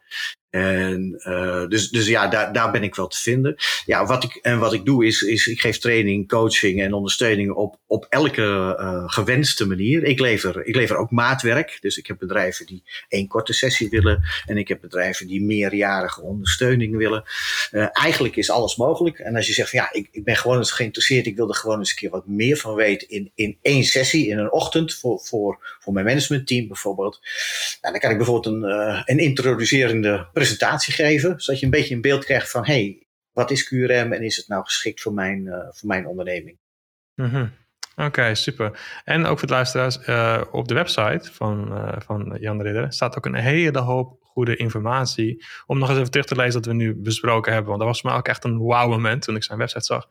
En 0.51 1.21
uh, 1.29 1.67
dus, 1.69 1.91
dus 1.91 2.07
ja, 2.07 2.29
daar, 2.29 2.53
daar 2.53 2.71
ben 2.71 2.83
ik 2.83 2.95
wel 2.95 3.07
te 3.07 3.21
vinden. 3.21 3.55
Ja, 3.87 4.07
wat 4.07 4.25
ik, 4.25 4.35
en 4.35 4.59
wat 4.59 4.73
ik 4.73 4.85
doe 4.85 5.07
is, 5.07 5.23
is 5.23 5.47
ik 5.47 5.61
geef 5.61 5.79
training, 5.79 6.29
coaching 6.29 6.81
en 6.81 6.93
ondersteuning 6.93 7.51
op, 7.51 7.79
op 7.87 8.07
elke 8.09 8.77
uh, 8.81 9.03
gewenste 9.07 9.67
manier. 9.67 10.05
Ik 10.05 10.21
lever, 10.21 10.67
ik 10.67 10.75
lever 10.75 10.97
ook 10.97 11.11
maatwerk. 11.11 11.79
Dus 11.81 11.97
ik 11.97 12.07
heb 12.07 12.19
bedrijven 12.19 12.67
die 12.67 12.83
één 13.09 13.27
korte 13.27 13.53
sessie 13.53 13.89
willen. 13.89 14.23
En 14.47 14.57
ik 14.57 14.69
heb 14.69 14.81
bedrijven 14.81 15.27
die 15.27 15.43
meerjarige 15.43 16.23
ondersteuning 16.23 16.97
willen. 16.97 17.23
Uh, 17.73 17.87
eigenlijk 17.93 18.37
is 18.37 18.51
alles 18.51 18.77
mogelijk. 18.77 19.19
En 19.19 19.37
als 19.37 19.47
je 19.47 19.53
zegt 19.53 19.71
ja, 19.71 19.93
ik, 19.93 20.09
ik 20.13 20.25
ben 20.25 20.37
gewoon 20.37 20.57
eens 20.57 20.73
geïnteresseerd. 20.73 21.27
Ik 21.27 21.37
wil 21.37 21.49
er 21.49 21.55
gewoon 21.55 21.79
eens 21.79 21.91
een 21.91 21.97
keer 21.97 22.11
wat 22.11 22.27
meer 22.27 22.57
van 22.57 22.75
weten 22.75 23.09
in, 23.09 23.31
in 23.35 23.59
één 23.63 23.85
sessie, 23.85 24.29
in 24.29 24.39
een 24.39 24.53
ochtend 24.53 24.95
voor, 24.95 25.21
voor, 25.21 25.77
voor 25.81 25.93
mijn 25.93 26.07
managementteam 26.07 26.67
bijvoorbeeld. 26.67 27.21
Nou, 27.81 27.93
dan 27.93 28.03
kan 28.03 28.11
ik 28.11 28.17
bijvoorbeeld 28.17 28.55
een, 28.55 28.63
een 29.05 29.19
presentatie 30.33 30.93
geven, 30.93 31.41
zodat 31.41 31.61
je 31.61 31.67
een 31.67 31.73
beetje 31.73 31.95
een 31.95 32.01
beeld 32.01 32.25
krijgt 32.25 32.51
van 32.51 32.67
hey, 32.67 33.07
wat 33.33 33.51
is 33.51 33.69
QRM 33.69 34.13
en 34.13 34.23
is 34.23 34.37
het 34.37 34.49
nou 34.49 34.65
geschikt 34.65 35.01
voor 35.01 35.15
mijn, 35.15 35.47
uh, 35.47 35.55
voor 35.71 35.89
mijn 35.89 36.07
onderneming? 36.07 36.59
Mm 37.15 37.59
Oké, 37.97 38.35
super. 38.35 38.81
En 39.05 39.27
ook 39.27 39.39
voor 39.39 39.49
de 39.49 39.55
luisteraars, 39.55 39.99
uh, 40.09 40.43
op 40.51 40.69
de 40.69 40.75
website 40.75 41.33
van, 41.33 41.73
uh, 41.73 41.93
van 41.99 42.37
Jan 42.41 42.59
de 42.59 42.65
Ridder 42.65 42.93
staat 42.93 43.17
ook 43.17 43.27
een 43.27 43.35
hele 43.35 43.79
hoop 43.79 44.19
goede 44.23 44.57
informatie. 44.57 45.45
Om 45.67 45.79
nog 45.79 45.89
eens 45.89 45.99
even 45.99 46.11
terug 46.11 46.27
te 46.27 46.37
lezen 46.37 46.53
wat 46.53 46.67
we 46.67 46.73
nu 46.73 46.95
besproken 46.95 47.53
hebben. 47.53 47.69
Want 47.69 47.81
dat 47.81 47.89
was 47.89 48.01
voor 48.01 48.11
mij 48.11 48.19
ook 48.19 48.29
echt 48.29 48.45
een 48.45 48.59
wow 48.59 48.91
moment 48.91 49.23
toen 49.23 49.37
ik 49.37 49.45
zijn 49.45 49.59
website 49.59 49.85
zag. 49.85 50.07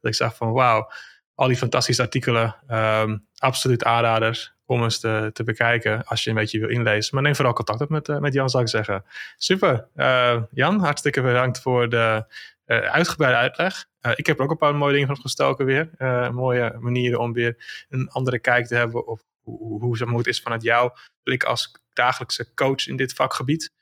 Dat 0.00 0.10
ik 0.10 0.14
zag 0.14 0.36
van 0.36 0.52
wauw, 0.52 0.90
al 1.34 1.48
die 1.48 1.56
fantastische 1.56 2.02
artikelen, 2.02 2.56
um, 2.68 3.26
absoluut 3.36 3.84
aanraders 3.84 4.54
om 4.70 4.82
eens 4.82 4.98
te, 4.98 5.30
te, 5.32 5.44
bekijken 5.44 6.04
als 6.04 6.24
je 6.24 6.30
een 6.30 6.36
beetje 6.36 6.58
wil 6.58 6.68
inlezen. 6.68 7.14
Maar 7.14 7.22
neem 7.22 7.34
vooral 7.34 7.52
contact 7.52 7.80
op 7.80 7.88
met, 7.88 8.08
uh, 8.08 8.18
met 8.18 8.32
Jan, 8.32 8.50
zou 8.50 8.62
ik 8.62 8.68
zeggen. 8.68 9.04
Super. 9.36 9.86
Uh, 9.96 10.42
Jan, 10.50 10.80
hartstikke 10.80 11.22
bedankt 11.22 11.60
voor 11.60 11.88
de 11.88 12.24
uh, 12.66 12.78
uitgebreide 12.78 13.38
uitleg. 13.38 13.86
ik 14.14 14.26
heb 14.26 14.40
ook 14.40 14.50
een 14.50 14.56
paar 14.56 14.74
mooie 14.74 14.92
dingen 14.92 15.06
van 15.06 15.20
gestoken 15.20 15.64
weer. 15.64 15.90
mooie 16.32 16.76
manieren 16.78 17.20
om 17.20 17.32
weer 17.32 17.84
een 17.88 18.08
andere 18.08 18.38
kijk 18.38 18.66
te 18.66 18.74
hebben 18.74 19.06
op 19.06 19.20
hoe, 19.42 19.80
hoe, 19.80 20.04
hoe 20.08 20.18
het 20.18 20.26
is 20.26 20.40
vanuit 20.40 20.62
jouw 20.62 20.94
blik 21.22 21.44
als 21.44 21.72
dagelijkse 21.92 22.54
coach 22.54 22.86
in 22.86 22.96
dit 22.96 23.12
vakgebied. 23.12 23.72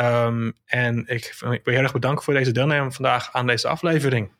Um, 0.00 0.52
en 0.64 1.06
ik, 1.06 1.24
ik 1.50 1.64
wil 1.64 1.74
heel 1.74 1.82
erg 1.82 1.92
bedanken 1.92 2.24
voor 2.24 2.34
deze 2.34 2.52
deelname 2.52 2.92
vandaag 2.92 3.32
aan 3.32 3.46
deze 3.46 3.68
aflevering. 3.68 4.32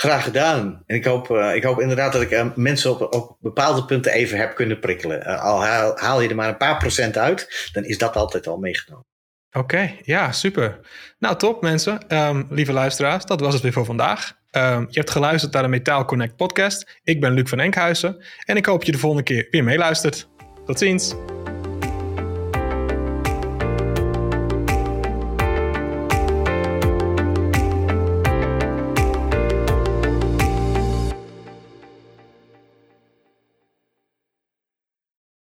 Graag 0.00 0.24
gedaan. 0.24 0.82
En 0.86 0.96
ik 0.96 1.04
hoop, 1.04 1.30
uh, 1.30 1.54
ik 1.54 1.62
hoop 1.62 1.80
inderdaad 1.80 2.12
dat 2.12 2.22
ik 2.22 2.30
uh, 2.30 2.46
mensen 2.54 2.90
op, 2.90 3.14
op 3.14 3.36
bepaalde 3.40 3.84
punten 3.84 4.12
even 4.12 4.38
heb 4.38 4.54
kunnen 4.54 4.78
prikkelen. 4.78 5.20
Uh, 5.26 5.42
al 5.42 5.64
haal, 5.96 6.20
je 6.20 6.28
er 6.28 6.34
maar 6.34 6.48
een 6.48 6.56
paar 6.56 6.76
procent 6.76 7.18
uit, 7.18 7.70
dan 7.72 7.84
is 7.84 7.98
dat 7.98 8.16
altijd 8.16 8.46
al 8.46 8.56
meegenomen. 8.56 9.06
Oké, 9.52 9.94
ja, 10.02 10.32
super. 10.32 10.78
Nou, 11.18 11.36
top 11.36 11.62
mensen. 11.62 12.16
Um, 12.16 12.46
lieve 12.50 12.72
luisteraars, 12.72 13.24
dat 13.24 13.40
was 13.40 13.54
het 13.54 13.62
weer 13.62 13.72
voor 13.72 13.84
vandaag. 13.84 14.32
Um, 14.52 14.86
je 14.90 14.98
hebt 14.98 15.10
geluisterd 15.10 15.52
naar 15.52 15.62
de 15.62 15.68
Metaal 15.68 16.04
Connect 16.04 16.36
podcast. 16.36 17.00
Ik 17.02 17.20
ben 17.20 17.32
Luc 17.32 17.48
van 17.48 17.60
Enkhuizen 17.60 18.24
en 18.44 18.56
ik 18.56 18.66
hoop 18.66 18.82
je 18.82 18.92
de 18.92 18.98
volgende 18.98 19.24
keer 19.24 19.46
weer 19.50 19.64
meeluistert. 19.64 20.28
Tot 20.66 20.78
ziens. 20.78 21.14